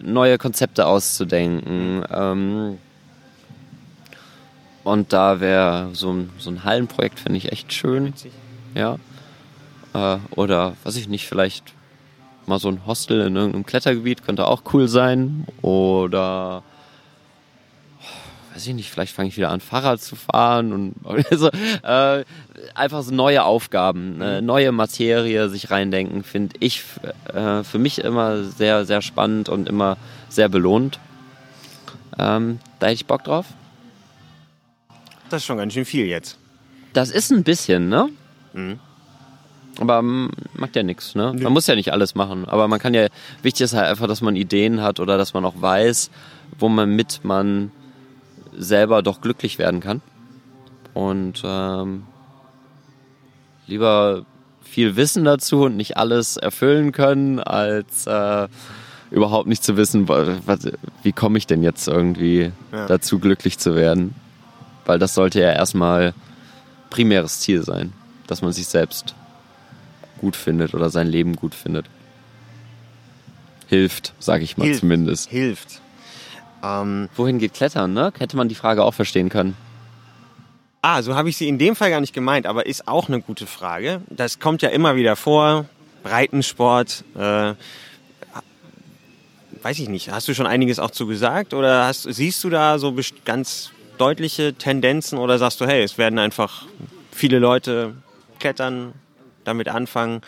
neue 0.00 0.38
Konzepte 0.38 0.86
auszudenken. 0.86 2.04
Ähm, 2.10 2.78
und 4.84 5.12
da 5.12 5.40
wäre 5.40 5.90
so 5.92 6.12
ein, 6.12 6.30
so 6.38 6.50
ein 6.50 6.64
Hallenprojekt, 6.64 7.20
finde 7.20 7.38
ich 7.38 7.52
echt 7.52 7.72
schön. 7.72 8.12
Ja. 8.74 8.98
Äh, 9.94 10.18
oder, 10.34 10.74
was 10.84 10.96
ich 10.96 11.08
nicht, 11.08 11.26
vielleicht 11.26 11.72
mal 12.46 12.58
so 12.58 12.68
ein 12.68 12.86
Hostel 12.86 13.20
in 13.20 13.36
irgendeinem 13.36 13.66
Klettergebiet 13.66 14.24
könnte 14.24 14.46
auch 14.46 14.62
cool 14.72 14.88
sein. 14.88 15.46
Oder 15.60 16.62
weiß 18.52 18.66
ich 18.66 18.74
nicht, 18.74 18.90
vielleicht 18.90 19.14
fange 19.14 19.28
ich 19.28 19.36
wieder 19.36 19.50
an, 19.50 19.60
Fahrrad 19.60 20.00
zu 20.00 20.16
fahren 20.16 20.72
und 20.72 20.94
also, 21.30 21.48
äh, 21.48 22.24
einfach 22.74 23.02
so 23.02 23.14
neue 23.14 23.44
Aufgaben, 23.44 24.20
äh, 24.20 24.42
neue 24.42 24.72
Materie 24.72 25.48
sich 25.48 25.70
reindenken, 25.70 26.22
finde 26.22 26.56
ich 26.60 26.84
äh, 27.32 27.62
für 27.62 27.78
mich 27.78 28.02
immer 28.02 28.44
sehr, 28.44 28.84
sehr 28.84 29.02
spannend 29.02 29.48
und 29.48 29.68
immer 29.68 29.96
sehr 30.28 30.48
belohnt. 30.48 30.98
Ähm, 32.18 32.58
da 32.78 32.86
hätte 32.86 32.94
ich 32.94 33.06
Bock 33.06 33.24
drauf. 33.24 33.46
Das 35.32 35.40
ist 35.40 35.46
schon 35.46 35.56
ganz 35.56 35.72
schön 35.72 35.86
viel 35.86 36.06
jetzt. 36.06 36.38
Das 36.92 37.10
ist 37.10 37.32
ein 37.32 37.42
bisschen, 37.42 37.88
ne? 37.88 38.10
Mhm. 38.52 38.78
Aber 39.80 40.02
macht 40.02 40.76
ja 40.76 40.82
nichts, 40.82 41.14
ne? 41.14 41.32
Man 41.40 41.54
muss 41.54 41.66
ja 41.66 41.74
nicht 41.74 41.90
alles 41.90 42.14
machen. 42.14 42.44
Aber 42.44 42.68
man 42.68 42.78
kann 42.78 42.92
ja, 42.92 43.06
wichtig 43.40 43.62
ist 43.62 43.72
halt 43.72 43.86
einfach, 43.86 44.06
dass 44.06 44.20
man 44.20 44.36
Ideen 44.36 44.82
hat 44.82 45.00
oder 45.00 45.16
dass 45.16 45.32
man 45.32 45.46
auch 45.46 45.54
weiß, 45.56 46.10
wo 46.58 46.68
man 46.68 46.94
mit 46.94 47.20
man 47.22 47.70
selber 48.54 49.02
doch 49.02 49.22
glücklich 49.22 49.58
werden 49.58 49.80
kann. 49.80 50.02
Und 50.92 51.42
ähm, 51.46 52.02
lieber 53.66 54.26
viel 54.60 54.96
Wissen 54.96 55.24
dazu 55.24 55.62
und 55.62 55.78
nicht 55.78 55.96
alles 55.96 56.36
erfüllen 56.36 56.92
können, 56.92 57.40
als 57.40 58.06
äh, 58.06 58.48
überhaupt 59.10 59.46
nicht 59.46 59.64
zu 59.64 59.78
wissen, 59.78 60.08
was, 60.08 60.68
wie 61.02 61.12
komme 61.12 61.38
ich 61.38 61.46
denn 61.46 61.62
jetzt 61.62 61.88
irgendwie 61.88 62.52
ja. 62.70 62.86
dazu, 62.86 63.18
glücklich 63.18 63.58
zu 63.58 63.74
werden. 63.74 64.14
Weil 64.84 64.98
das 64.98 65.14
sollte 65.14 65.40
ja 65.40 65.52
erstmal 65.52 66.14
primäres 66.90 67.40
Ziel 67.40 67.62
sein, 67.62 67.92
dass 68.26 68.42
man 68.42 68.52
sich 68.52 68.66
selbst 68.66 69.14
gut 70.18 70.36
findet 70.36 70.74
oder 70.74 70.90
sein 70.90 71.08
Leben 71.08 71.36
gut 71.36 71.54
findet. 71.54 71.86
Hilft, 73.66 74.12
sage 74.18 74.44
ich 74.44 74.56
mal 74.56 74.64
Hilft. 74.64 74.80
zumindest. 74.80 75.30
Hilft. 75.30 75.80
Ähm, 76.62 77.08
Wohin 77.16 77.38
geht 77.38 77.54
Klettern, 77.54 77.92
ne? 77.92 78.12
Hätte 78.18 78.36
man 78.36 78.48
die 78.48 78.54
Frage 78.54 78.84
auch 78.84 78.94
verstehen 78.94 79.28
können. 79.28 79.56
Ah, 80.82 81.02
so 81.02 81.14
habe 81.14 81.28
ich 81.28 81.36
sie 81.36 81.48
in 81.48 81.58
dem 81.58 81.76
Fall 81.76 81.90
gar 81.90 82.00
nicht 82.00 82.12
gemeint, 82.12 82.46
aber 82.46 82.66
ist 82.66 82.88
auch 82.88 83.08
eine 83.08 83.20
gute 83.20 83.46
Frage. 83.46 84.02
Das 84.10 84.40
kommt 84.40 84.62
ja 84.62 84.68
immer 84.68 84.96
wieder 84.96 85.16
vor. 85.16 85.66
Breitensport, 86.02 87.04
äh, 87.14 87.54
weiß 89.62 89.78
ich 89.78 89.88
nicht. 89.88 90.10
Hast 90.10 90.26
du 90.26 90.34
schon 90.34 90.46
einiges 90.46 90.80
auch 90.80 90.90
zu 90.90 91.06
gesagt 91.06 91.54
oder 91.54 91.86
hast, 91.86 92.02
siehst 92.02 92.42
du 92.42 92.50
da 92.50 92.78
so 92.78 92.94
ganz 93.24 93.70
deutliche 93.98 94.54
Tendenzen 94.54 95.18
oder 95.18 95.38
sagst 95.38 95.60
du, 95.60 95.66
hey, 95.66 95.82
es 95.82 95.98
werden 95.98 96.18
einfach 96.18 96.66
viele 97.10 97.38
Leute 97.38 97.94
klettern, 98.38 98.92
damit 99.44 99.68
anfangen? 99.68 100.22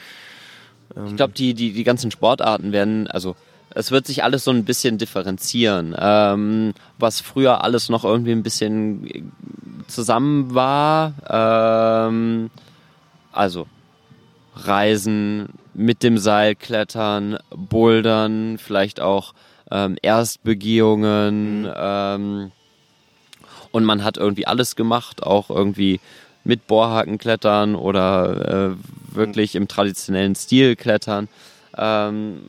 Ich 1.07 1.17
glaube, 1.17 1.33
die, 1.33 1.55
die, 1.55 1.73
die 1.73 1.85
ganzen 1.85 2.11
Sportarten 2.11 2.73
werden, 2.73 3.09
also 3.09 3.35
es 3.71 3.91
wird 3.91 4.07
sich 4.07 4.23
alles 4.23 4.45
so 4.45 4.53
ein 4.53 4.65
bisschen 4.65 4.99
differenzieren. 4.99 5.97
Ähm, 5.99 6.75
was 6.99 7.21
früher 7.21 7.65
alles 7.65 7.89
noch 7.89 8.05
irgendwie 8.05 8.33
ein 8.33 8.43
bisschen 8.43 9.33
zusammen 9.89 10.55
war, 10.55 11.15
ähm, 11.29 12.51
also 13.33 13.67
Reisen, 14.55 15.49
mit 15.75 16.05
dem 16.05 16.19
Seil 16.19 16.55
klettern, 16.55 17.39
Bouldern, 17.51 18.59
vielleicht 18.59 19.01
auch 19.01 19.35
ähm, 19.71 19.97
Erstbegehungen. 20.01 21.63
Mhm. 21.63 21.73
Ähm, 21.77 22.53
und 23.75 23.85
man 23.85 24.05
hat 24.05 24.17
irgendwie 24.17 24.47
alles 24.47 24.77
gemacht, 24.77 25.25
auch 25.25 25.51
irgendwie 25.51 25.99
mit 26.45 26.69
Bohrhaken 26.69 27.19
klettern 27.19 27.75
oder 27.75 28.71
äh, 28.71 29.17
wirklich 29.17 29.57
im 29.57 29.67
traditionellen 29.67 30.37
Stil 30.37 30.77
klettern. 30.77 31.27
Ähm, 31.77 32.41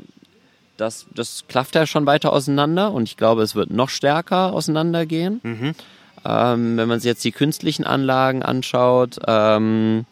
das, 0.78 1.08
das 1.16 1.46
klafft 1.48 1.74
ja 1.74 1.88
schon 1.88 2.06
weiter 2.06 2.32
auseinander 2.32 2.92
und 2.92 3.10
ich 3.10 3.18
glaube, 3.18 3.42
es 3.42 3.56
wird 3.56 3.72
noch 3.72 3.90
stärker 3.90 4.54
auseinandergehen. 4.54 5.40
Mhm. 5.42 5.74
Ähm, 6.24 6.78
wenn 6.78 6.88
man 6.88 7.00
sich 7.00 7.08
jetzt 7.08 7.24
die 7.24 7.32
künstlichen 7.32 7.86
Anlagen 7.86 8.44
anschaut, 8.44 9.18
ähm, 9.26 10.06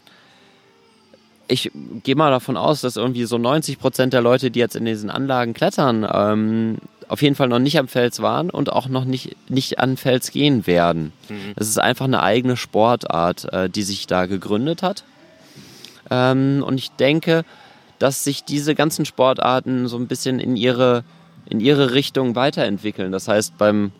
ich 1.48 1.70
gehe 2.04 2.16
mal 2.16 2.32
davon 2.32 2.58
aus, 2.58 2.82
dass 2.82 2.96
irgendwie 2.96 3.26
so 3.26 3.38
90 3.38 3.78
Prozent 3.78 4.14
der 4.14 4.22
Leute, 4.22 4.50
die 4.50 4.60
jetzt 4.60 4.76
in 4.76 4.86
diesen 4.86 5.12
Anlagen 5.12 5.54
klettern, 5.54 6.08
ähm, 6.12 6.78
auf 7.10 7.22
jeden 7.22 7.36
Fall 7.36 7.48
noch 7.48 7.60
nicht 7.60 7.78
am 7.78 7.88
Fels 7.88 8.22
waren 8.22 8.50
und 8.50 8.72
auch 8.72 8.88
noch 8.88 9.06
nicht, 9.06 9.36
nicht 9.50 9.80
an 9.80 9.98
Fels 9.98 10.32
gehen 10.32 10.68
werden. 10.68 11.12
Mhm. 11.30 11.54
ist 11.56 11.80
einfach 11.80 12.06
eine 12.06 12.22
eigene 12.22 12.58
Sportart, 12.58 13.52
äh, 13.54 13.70
die 13.70 13.84
sich 13.84 14.08
da 14.08 14.26
gegründet 14.26 14.84
hat. 14.84 15.04
Ähm, 16.10 16.64
und 16.66 16.78
ich 16.78 16.92
denke, 16.92 17.44
dass 18.00 18.24
sich 18.24 18.44
diese 18.44 18.76
ganzen 18.76 19.06
Sportarten 19.06 19.88
so 19.88 19.98
ein 19.98 20.08
bisschen 20.08 20.40
in 20.40 20.56
ihre, 20.56 21.04
in 21.50 21.60
ihre 21.60 21.94
Richtung 21.94 22.36
weiterentwickeln. 22.36 23.12
Das 23.12 23.28
heißt, 23.28 23.58
beim, 23.58 23.92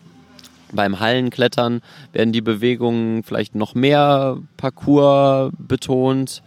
beim 0.72 1.00
Hallenklettern 1.00 1.80
werden 2.12 2.32
die 2.32 2.40
Bewegungen 2.42 3.22
vielleicht 3.22 3.54
noch 3.54 3.74
mehr 3.74 4.38
Parcours 4.56 5.52
betont. 5.58 6.42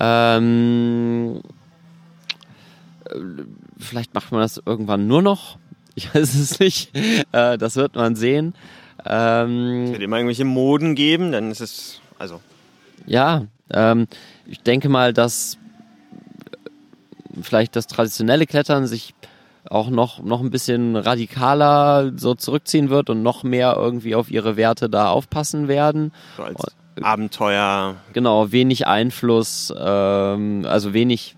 Ähm, 0.00 1.40
äh, 3.04 3.14
vielleicht 3.78 4.14
macht 4.14 4.32
man 4.32 4.40
das 4.40 4.60
irgendwann 4.64 5.06
nur 5.06 5.22
noch. 5.22 5.58
Ich 5.94 6.14
weiß 6.14 6.34
es 6.34 6.58
nicht. 6.58 6.96
Äh, 7.32 7.58
das 7.58 7.76
wird 7.76 7.94
man 7.94 8.16
sehen. 8.16 8.54
Ähm, 9.04 9.84
es 9.84 9.92
wird 9.92 10.02
immer 10.02 10.16
irgendwelche 10.16 10.44
Moden 10.44 10.94
geben, 10.94 11.32
dann 11.32 11.50
ist 11.50 11.60
es, 11.60 12.00
also. 12.18 12.40
Ja, 13.06 13.46
ähm, 13.72 14.06
ich 14.46 14.60
denke 14.60 14.88
mal, 14.88 15.12
dass 15.12 15.58
vielleicht 17.40 17.74
das 17.76 17.86
traditionelle 17.86 18.46
Klettern 18.46 18.86
sich 18.86 19.14
auch 19.68 19.90
noch, 19.90 20.22
noch 20.22 20.40
ein 20.40 20.50
bisschen 20.50 20.96
radikaler 20.96 22.12
so 22.16 22.34
zurückziehen 22.34 22.90
wird 22.90 23.10
und 23.10 23.22
noch 23.22 23.42
mehr 23.42 23.74
irgendwie 23.76 24.14
auf 24.14 24.30
ihre 24.30 24.56
Werte 24.56 24.90
da 24.90 25.08
aufpassen 25.08 25.68
werden. 25.68 26.12
So 26.36 26.42
als 26.42 26.64
Abenteuer. 27.00 27.96
Genau, 28.12 28.52
wenig 28.52 28.86
Einfluss, 28.86 29.72
ähm, 29.76 30.66
also 30.66 30.92
wenig, 30.92 31.36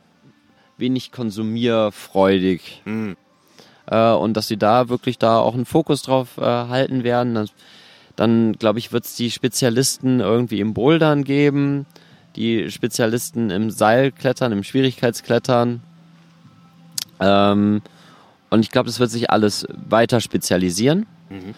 wenig 0.77 1.13
konsumierfreudig. 1.13 2.83
Mhm. 2.85 3.17
Äh, 3.87 4.13
und 4.13 4.35
dass 4.35 4.49
sie 4.49 4.57
da 4.57 4.89
wirklich 4.89 5.19
da 5.19 5.39
auch 5.39 5.55
einen 5.55 5.67
Fokus 5.67 6.03
drauf 6.03 6.39
äh, 6.39 6.43
halten 6.43 7.05
werden. 7.05 7.35
Dann, 7.35 7.49
dann 8.17 8.53
glaube 8.55 8.79
ich, 8.79 8.93
wird 8.93 9.05
es 9.05 9.17
die 9.17 9.31
Spezialisten 9.31 10.21
irgendwie 10.21 10.61
im 10.61 10.75
Bouldern 10.75 11.25
geben, 11.25 11.87
die 12.37 12.71
Spezialisten 12.71 13.51
im 13.51 13.71
Seilklettern, 13.71 14.53
im 14.53 14.65
Schwierigkeitsklettern. 14.65 15.83
Ähm, 17.21 17.83
und 18.51 18.61
ich 18.61 18.71
glaube, 18.71 18.89
es 18.89 19.01
wird 19.01 19.11
sich 19.11 19.31
alles 19.31 19.67
weiter 19.71 20.21
spezialisieren. 20.21 21.07
Mhm. 21.31 21.55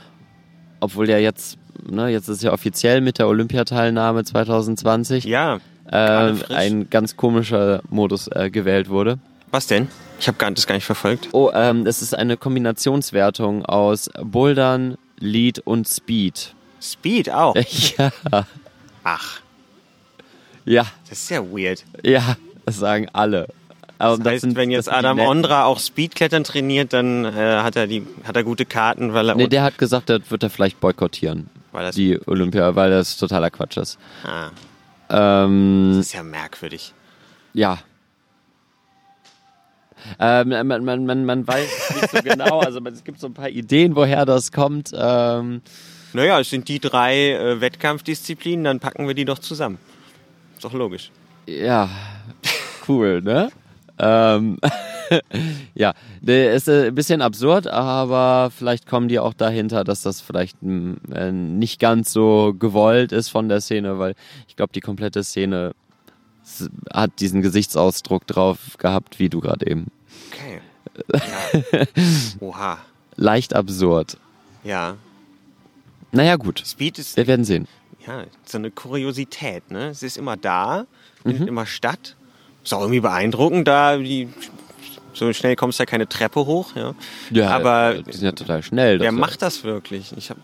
Obwohl 0.80 1.08
ja 1.08 1.18
jetzt 1.18 1.58
ne, 1.90 2.08
jetzt 2.08 2.28
ist 2.28 2.42
ja 2.42 2.52
offiziell 2.52 3.00
mit 3.00 3.18
der 3.18 3.28
Olympiateilnahme 3.28 4.24
2020 4.24 5.24
ja, 5.24 5.58
äh, 5.90 6.32
ein 6.54 6.90
ganz 6.90 7.16
komischer 7.16 7.82
Modus 7.88 8.28
äh, 8.28 8.50
gewählt 8.50 8.88
wurde. 8.88 9.18
Was 9.50 9.66
denn? 9.66 9.88
Ich 10.18 10.28
habe 10.28 10.55
das 10.55 10.66
gar 10.66 10.74
nicht 10.74 10.84
verfolgt. 10.84 11.28
Oh, 11.32 11.51
ähm, 11.55 11.86
es 11.86 12.02
ist 12.02 12.14
eine 12.14 12.36
Kombinationswertung 12.36 13.64
aus 13.64 14.10
Bouldern, 14.22 14.97
Lead 15.18 15.60
und 15.60 15.86
Speed. 15.86 16.55
Speed 16.80 17.30
auch? 17.30 17.55
ja. 17.98 18.10
Ach. 19.05 19.40
Ja. 20.64 20.86
Das 21.09 21.18
ist 21.18 21.30
ja 21.30 21.43
weird. 21.43 21.84
Ja, 22.02 22.36
das 22.64 22.78
sagen 22.78 23.09
alle. 23.12 23.48
Also 23.98 24.22
das 24.22 24.32
heißt, 24.32 24.40
sind, 24.43 24.56
wenn 24.56 24.70
jetzt 24.70 24.93
Adam 24.93 25.18
Ondra 25.20 25.64
auch 25.64 25.78
Speedklettern 25.78 26.44
trainiert, 26.44 26.93
dann 26.93 27.24
äh, 27.24 27.60
hat 27.62 27.76
er 27.76 27.86
die 27.86 28.06
hat 28.24 28.36
er 28.36 28.44
gute 28.44 28.66
Karten, 28.66 29.14
weil 29.14 29.28
er 29.30 29.34
Nee, 29.36 29.48
der 29.48 29.62
hat 29.62 29.78
gesagt, 29.78 30.10
das 30.10 30.20
wird 30.28 30.43
er 30.43 30.51
vielleicht 30.51 30.80
boykottieren. 30.80 31.48
Weil 31.72 31.90
die 31.93 32.18
Olympia, 32.26 32.74
weil 32.74 32.90
das 32.90 33.16
totaler 33.16 33.51
Quatsch 33.51 33.76
ist. 33.78 33.98
Ah. 34.24 34.51
Ähm, 35.09 35.94
das 35.97 36.06
ist 36.06 36.12
ja 36.14 36.22
merkwürdig. 36.22 36.93
Ja. 37.55 37.78
Ähm, 40.18 40.48
man, 40.48 40.84
man, 40.84 41.06
man, 41.06 41.24
man 41.24 41.46
weiß 41.46 41.94
nicht 41.94 42.10
so 42.10 42.22
genau, 42.22 42.60
also 42.60 42.80
es 42.84 43.04
gibt 43.04 43.20
so 43.20 43.26
ein 43.26 43.34
paar 43.34 43.48
Ideen, 43.48 43.96
woher 43.96 44.24
das 44.24 44.52
kommt. 44.52 44.92
Ähm, 44.96 45.62
naja, 46.12 46.40
es 46.40 46.50
sind 46.50 46.68
die 46.68 46.78
drei 46.78 47.32
äh, 47.32 47.60
Wettkampfdisziplinen, 47.60 48.64
dann 48.64 48.80
packen 48.80 49.06
wir 49.06 49.14
die 49.14 49.24
doch 49.24 49.38
zusammen. 49.38 49.78
Ist 50.54 50.64
doch 50.64 50.72
logisch. 50.72 51.10
Ja, 51.46 51.88
cool, 52.88 53.22
ne? 53.22 53.50
ähm, 53.98 54.58
ja, 55.74 55.94
ist 56.24 56.68
ein 56.68 56.94
bisschen 56.94 57.22
absurd, 57.22 57.66
aber 57.66 58.50
vielleicht 58.56 58.86
kommen 58.86 59.08
die 59.08 59.18
auch 59.18 59.34
dahinter, 59.34 59.84
dass 59.84 60.02
das 60.02 60.20
vielleicht 60.20 60.58
äh, 60.62 61.32
nicht 61.32 61.80
ganz 61.80 62.12
so 62.12 62.54
gewollt 62.58 63.12
ist 63.12 63.28
von 63.28 63.48
der 63.48 63.60
Szene, 63.60 63.98
weil 63.98 64.14
ich 64.48 64.56
glaube, 64.56 64.72
die 64.72 64.80
komplette 64.80 65.22
Szene 65.24 65.72
hat 66.92 67.18
diesen 67.20 67.42
Gesichtsausdruck 67.42 68.26
drauf 68.26 68.76
gehabt, 68.78 69.18
wie 69.18 69.28
du 69.28 69.40
gerade 69.40 69.66
eben. 69.66 69.86
Okay. 70.36 70.60
Ja. 71.12 71.84
Oha. 72.40 72.78
Leicht 73.16 73.54
absurd. 73.54 74.16
Ja. 74.64 74.96
Naja, 76.12 76.36
gut. 76.36 76.62
Speed 76.64 76.98
ist. 76.98 77.16
Wir 77.16 77.26
werden 77.26 77.44
sehen. 77.44 77.68
Ja, 78.06 78.24
so 78.46 78.56
eine 78.56 78.70
Kuriosität, 78.70 79.70
ne? 79.70 79.88
Es 79.88 80.02
ist 80.02 80.16
immer 80.16 80.38
da, 80.38 80.86
findet 81.22 81.42
mhm. 81.42 81.48
immer 81.48 81.66
statt. 81.66 82.16
Ist 82.64 82.72
auch 82.72 82.80
irgendwie 82.80 83.00
beeindruckend, 83.00 83.68
da 83.68 83.98
die 83.98 84.28
so 85.12 85.32
schnell 85.32 85.56
kommst 85.56 85.78
du 85.78 85.82
ja 85.82 85.86
keine 85.86 86.08
Treppe 86.08 86.46
hoch, 86.46 86.74
ja. 86.76 86.94
Ja, 87.30 87.50
aber 87.50 88.02
die 88.02 88.12
sind 88.12 88.24
ja 88.24 88.32
total 88.32 88.62
schnell. 88.62 89.00
Wer 89.00 89.12
macht 89.12 89.42
das 89.42 89.64
wirklich? 89.64 90.14
Ich 90.16 90.30
hab 90.30 90.38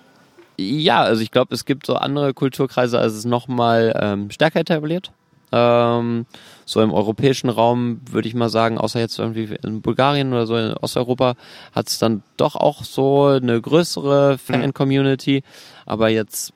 ja, 0.59 1.03
also 1.03 1.23
ich 1.23 1.31
glaube, 1.31 1.55
es 1.55 1.65
gibt 1.65 1.87
so 1.87 1.95
andere 1.97 2.35
Kulturkreise, 2.35 2.99
als 2.99 3.15
es 3.15 3.25
nochmal 3.25 3.99
ähm, 4.01 4.31
stärker 4.31 4.61
etabliert. 4.61 5.11
Ähm, 5.51 6.27
so 6.65 6.81
im 6.81 6.93
europäischen 6.93 7.51
Raum 7.51 8.01
würde 8.11 8.29
ich 8.29 8.35
mal 8.35 8.49
sagen, 8.49 8.79
außer 8.79 9.01
jetzt 9.01 9.19
irgendwie 9.19 9.57
in 9.63 9.83
Bulgarien 9.83 10.33
oder 10.33 10.47
so 10.47 10.57
in 10.57 10.75
Osteuropa, 10.75 11.35
hat 11.75 11.89
es 11.89 11.99
dann 11.99 12.23
doch 12.37 12.57
auch 12.57 12.85
so 12.85 13.27
eine 13.27 13.61
größere 13.61 14.39
Fan-Community. 14.39 15.43
Aber 15.87 16.09
jetzt 16.09 16.53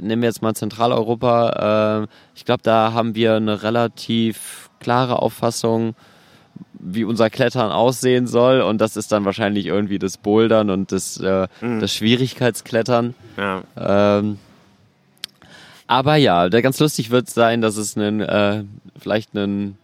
nehmen 0.00 0.22
wir 0.22 0.28
jetzt 0.28 0.42
mal 0.42 0.54
Zentraleuropa. 0.54 2.04
Äh, 2.04 2.06
ich 2.34 2.44
glaube, 2.44 2.62
da 2.62 2.92
haben 2.92 3.14
wir 3.14 3.34
eine 3.34 3.62
relativ 3.62 4.70
klare 4.80 5.20
Auffassung, 5.20 5.94
wie 6.72 7.04
unser 7.04 7.30
Klettern 7.30 7.72
aussehen 7.72 8.26
soll. 8.26 8.60
Und 8.60 8.80
das 8.80 8.96
ist 8.96 9.12
dann 9.12 9.24
wahrscheinlich 9.24 9.66
irgendwie 9.66 9.98
das 9.98 10.18
Bouldern 10.18 10.70
und 10.70 10.92
das, 10.92 11.18
äh, 11.18 11.48
mhm. 11.60 11.80
das 11.80 11.92
Schwierigkeitsklettern. 11.94 13.14
Ja. 13.36 13.62
Ähm, 13.76 14.38
aber 15.86 16.16
ja, 16.16 16.48
der 16.48 16.62
ganz 16.62 16.78
lustig 16.80 17.10
wird 17.10 17.28
sein, 17.28 17.60
dass 17.60 17.76
es 17.76 17.96
einen, 17.96 18.20
äh, 18.20 18.64
vielleicht 18.98 19.36
einen 19.36 19.78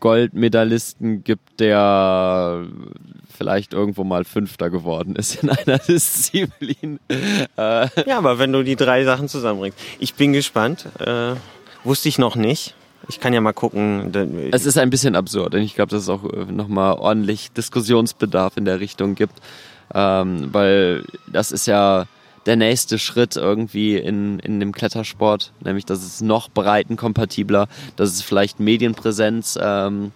Goldmedaillisten 0.00 1.24
gibt, 1.24 1.60
der 1.60 2.66
vielleicht 3.36 3.72
irgendwo 3.72 4.04
mal 4.04 4.24
Fünfter 4.24 4.70
geworden 4.70 5.16
ist 5.16 5.42
in 5.42 5.50
einer 5.50 5.78
Disziplin. 5.88 6.98
Äh. 7.08 7.88
Ja, 8.06 8.18
aber 8.18 8.38
wenn 8.38 8.52
du 8.52 8.62
die 8.62 8.76
drei 8.76 9.04
Sachen 9.04 9.28
zusammenbringst. 9.28 9.78
Ich 9.98 10.14
bin 10.14 10.32
gespannt. 10.32 10.86
Äh, 10.98 11.34
wusste 11.84 12.08
ich 12.08 12.18
noch 12.18 12.36
nicht. 12.36 12.74
Ich 13.08 13.20
kann 13.20 13.32
ja 13.32 13.40
mal 13.40 13.52
gucken. 13.52 14.12
Es 14.52 14.66
ist 14.66 14.76
ein 14.76 14.90
bisschen 14.90 15.14
absurd, 15.14 15.54
denn 15.54 15.62
ich 15.62 15.74
glaube, 15.74 15.90
dass 15.90 16.02
es 16.02 16.08
auch 16.08 16.24
äh, 16.24 16.44
nochmal 16.50 16.94
ordentlich 16.94 17.52
Diskussionsbedarf 17.52 18.56
in 18.56 18.64
der 18.64 18.80
Richtung 18.80 19.14
gibt. 19.14 19.34
Ähm, 19.94 20.52
weil 20.52 21.04
das 21.32 21.52
ist 21.52 21.66
ja 21.66 22.06
der 22.48 22.56
nächste 22.56 22.98
Schritt 22.98 23.36
irgendwie 23.36 23.96
in, 23.96 24.38
in 24.38 24.58
dem 24.58 24.72
Klettersport, 24.72 25.52
nämlich 25.62 25.84
dass 25.84 26.02
es 26.02 26.22
noch 26.22 26.48
breitenkompatibler, 26.48 27.68
dass 27.96 28.10
es 28.10 28.22
vielleicht 28.22 28.58
Medienpräsenz 28.58 29.58
ähm, 29.60 30.12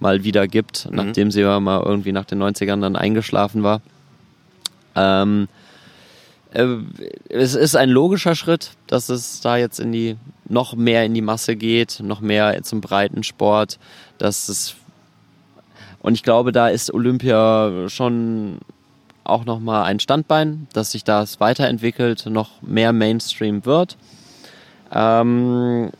mal 0.00 0.24
wieder 0.24 0.48
gibt, 0.48 0.86
mhm. 0.86 0.96
nachdem 0.96 1.30
sie 1.30 1.42
ja 1.42 1.60
mal 1.60 1.82
irgendwie 1.84 2.12
nach 2.12 2.24
den 2.24 2.42
90ern 2.42 2.80
dann 2.80 2.96
eingeschlafen 2.96 3.62
war. 3.62 3.82
Ähm, 4.96 5.48
äh, 6.54 6.64
es 7.28 7.54
ist 7.54 7.76
ein 7.76 7.90
logischer 7.90 8.34
Schritt, 8.34 8.70
dass 8.86 9.10
es 9.10 9.42
da 9.42 9.58
jetzt 9.58 9.78
in 9.78 9.92
die 9.92 10.16
noch 10.48 10.74
mehr 10.74 11.04
in 11.04 11.12
die 11.12 11.20
Masse 11.20 11.54
geht, 11.54 12.00
noch 12.02 12.22
mehr 12.22 12.62
zum 12.62 12.80
Breitensport, 12.80 13.78
dass 14.16 14.48
es 14.48 14.76
und 16.00 16.14
ich 16.14 16.22
glaube, 16.22 16.52
da 16.52 16.68
ist 16.68 16.92
Olympia 16.92 17.88
schon 17.88 18.58
auch 19.24 19.44
nochmal 19.44 19.84
ein 19.84 20.00
Standbein, 20.00 20.68
dass 20.72 20.92
sich 20.92 21.04
das 21.04 21.40
weiterentwickelt, 21.40 22.26
noch 22.26 22.62
mehr 22.62 22.92
Mainstream 22.92 23.64
wird. 23.64 23.96
Ähm, 24.92 25.90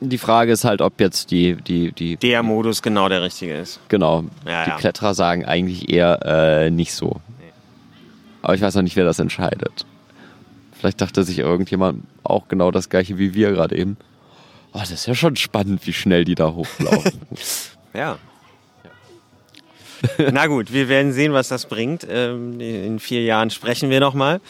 die 0.00 0.18
Frage 0.18 0.52
ist 0.52 0.64
halt, 0.64 0.80
ob 0.80 1.00
jetzt 1.00 1.30
die, 1.30 1.56
die, 1.56 1.92
die. 1.92 2.16
Der 2.16 2.42
Modus 2.42 2.82
genau 2.82 3.08
der 3.08 3.22
richtige 3.22 3.54
ist. 3.54 3.80
Genau. 3.88 4.24
Ja, 4.46 4.64
die 4.64 4.70
ja. 4.70 4.76
Kletterer 4.76 5.14
sagen 5.14 5.44
eigentlich 5.44 5.88
eher 5.88 6.20
äh, 6.24 6.70
nicht 6.70 6.92
so. 6.92 7.20
Nee. 7.38 7.52
Aber 8.42 8.54
ich 8.54 8.60
weiß 8.60 8.74
noch 8.76 8.82
nicht, 8.82 8.96
wer 8.96 9.04
das 9.04 9.18
entscheidet. 9.18 9.86
Vielleicht 10.72 11.00
dachte 11.00 11.24
sich 11.24 11.40
irgendjemand 11.40 12.04
auch 12.22 12.46
genau 12.48 12.70
das 12.70 12.88
gleiche 12.88 13.18
wie 13.18 13.34
wir 13.34 13.50
gerade 13.50 13.76
eben. 13.76 13.96
Oh, 14.72 14.78
das 14.78 14.90
ist 14.90 15.06
ja 15.06 15.14
schon 15.14 15.34
spannend, 15.36 15.86
wie 15.86 15.92
schnell 15.92 16.24
die 16.24 16.34
da 16.34 16.52
hochlaufen. 16.52 17.20
ja. 17.94 18.18
Na 20.32 20.46
gut, 20.46 20.72
wir 20.72 20.88
werden 20.88 21.12
sehen, 21.12 21.32
was 21.32 21.48
das 21.48 21.66
bringt. 21.66 22.06
Ähm, 22.08 22.60
in 22.60 22.98
vier 22.98 23.22
Jahren 23.22 23.50
sprechen 23.50 23.90
wir 23.90 24.00
nochmal. 24.00 24.40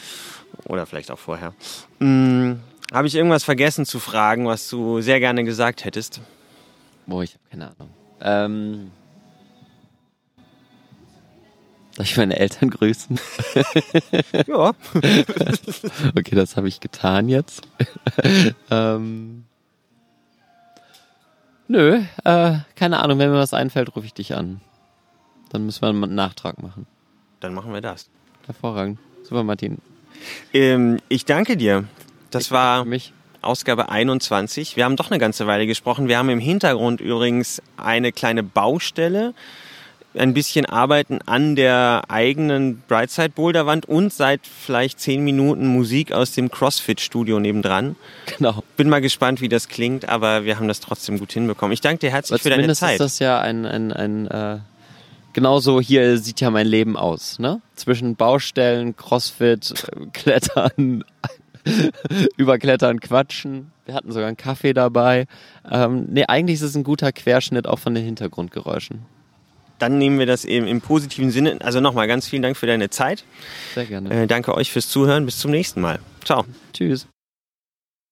Oder 0.65 0.85
vielleicht 0.85 1.11
auch 1.11 1.19
vorher. 1.19 1.53
Mm, 1.99 2.53
Habe 2.91 3.07
ich 3.07 3.15
irgendwas 3.15 3.43
vergessen 3.43 3.85
zu 3.85 3.99
fragen, 3.99 4.45
was 4.47 4.69
du 4.69 5.01
sehr 5.01 5.19
gerne 5.19 5.43
gesagt 5.43 5.85
hättest? 5.85 6.21
Boah, 7.05 7.23
ich 7.23 7.31
habe 7.33 7.43
keine 7.49 7.65
Ahnung. 7.71 7.89
Ähm, 8.21 8.91
Darf 11.99 12.07
ich 12.09 12.15
meine 12.15 12.39
Eltern 12.39 12.69
grüßen? 12.69 13.19
ja. 14.47 14.69
okay, 16.15 16.35
das 16.35 16.55
habe 16.55 16.69
ich 16.69 16.79
getan 16.79 17.27
jetzt. 17.27 17.63
ähm, 18.71 19.43
nö, 21.67 22.01
äh, 22.23 22.53
keine 22.75 22.99
Ahnung. 23.01 23.19
Wenn 23.19 23.31
mir 23.31 23.37
was 23.37 23.53
einfällt, 23.53 23.93
rufe 23.97 24.05
ich 24.05 24.13
dich 24.13 24.33
an. 24.33 24.61
Dann 25.49 25.65
müssen 25.65 25.81
wir 25.81 25.89
einen 25.89 26.15
Nachtrag 26.15 26.61
machen. 26.61 26.85
Dann 27.39 27.53
machen 27.53 27.73
wir 27.73 27.81
das. 27.81 28.09
Hervorragend. 28.45 28.99
Super, 29.23 29.43
Martin. 29.43 29.77
Ähm, 30.53 30.99
ich 31.09 31.25
danke 31.25 31.57
dir. 31.57 31.85
Das 32.31 32.45
Ich 32.45 32.51
war 32.51 32.85
mich. 32.85 33.13
Ausgabe 33.41 33.89
21. 33.89 34.75
Wir 34.75 34.83
haben 34.85 34.95
doch 34.97 35.11
eine 35.11 35.19
ganze 35.19 35.47
Weile 35.47 35.65
gesprochen. 35.65 36.07
Wir 36.07 36.17
haben 36.17 36.29
im 36.29 36.39
Hintergrund 36.39 36.99
übrigens 36.99 37.61
eine 37.77 38.11
kleine 38.11 38.43
Baustelle, 38.43 39.33
ein 40.13 40.33
bisschen 40.33 40.65
arbeiten 40.65 41.19
an 41.25 41.55
der 41.55 42.01
eigenen 42.09 42.81
Brightside 42.87 43.29
Boulderwand 43.29 43.85
und 43.87 44.11
seit 44.11 44.41
vielleicht 44.45 44.99
zehn 44.99 45.23
Minuten 45.23 45.67
Musik 45.67 46.11
aus 46.11 46.31
dem 46.33 46.51
CrossFit 46.51 46.99
Studio 46.99 47.39
nebendran. 47.39 47.95
Genau. 48.37 48.61
Bin 48.75 48.89
mal 48.89 48.99
gespannt, 49.01 49.39
wie 49.39 49.49
das 49.49 49.69
klingt, 49.69 50.09
aber 50.09 50.43
wir 50.43 50.57
haben 50.57 50.67
das 50.67 50.79
trotzdem 50.81 51.19
gut 51.19 51.31
hinbekommen. 51.31 51.71
Ich 51.71 51.81
danke 51.81 51.99
dir 51.99 52.11
herzlich 52.11 52.33
Aber 52.33 52.41
für 52.43 52.49
deine 52.49 52.63
zumindest 52.63 52.81
Zeit. 52.81 52.93
ist 52.95 52.99
das 52.99 53.19
ja 53.19 53.39
ein, 53.39 53.65
ein, 53.65 53.93
ein 53.93 54.27
äh, 54.27 54.57
genauso 55.39 55.79
hier 55.79 56.17
sieht 56.17 56.41
ja 56.41 56.49
mein 56.49 56.67
Leben 56.67 56.97
aus, 56.97 57.39
ne? 57.39 57.61
Zwischen 57.73 58.17
Baustellen, 58.17 58.97
Crossfit, 58.97 59.85
äh, 59.87 60.07
Klettern, 60.11 61.05
überklettern, 62.37 62.99
quatschen. 62.99 63.71
Wir 63.85 63.93
hatten 63.93 64.11
sogar 64.11 64.27
einen 64.27 64.35
Kaffee 64.35 64.73
dabei. 64.73 65.27
Ähm, 65.69 66.07
nee, 66.09 66.25
eigentlich 66.27 66.55
ist 66.55 66.63
es 66.63 66.75
ein 66.75 66.83
guter 66.83 67.13
Querschnitt 67.13 67.67
auch 67.67 67.79
von 67.79 67.95
den 67.95 68.03
Hintergrundgeräuschen. 68.03 69.05
Dann 69.77 69.97
nehmen 69.97 70.19
wir 70.19 70.25
das 70.25 70.43
eben 70.43 70.67
im 70.67 70.81
positiven 70.81 71.31
Sinne. 71.31 71.57
Also 71.61 71.79
nochmal 71.79 72.07
ganz 72.07 72.27
vielen 72.27 72.41
Dank 72.41 72.57
für 72.57 72.67
deine 72.67 72.89
Zeit. 72.89 73.23
Sehr 73.75 73.85
gerne. 73.85 74.09
Äh, 74.09 74.27
danke 74.27 74.53
euch 74.55 74.73
fürs 74.73 74.89
Zuhören. 74.89 75.25
Bis 75.25 75.37
zum 75.37 75.51
nächsten 75.51 75.79
Mal. 75.79 75.99
Ciao. 76.25 76.43
Tschüss. 76.73 77.07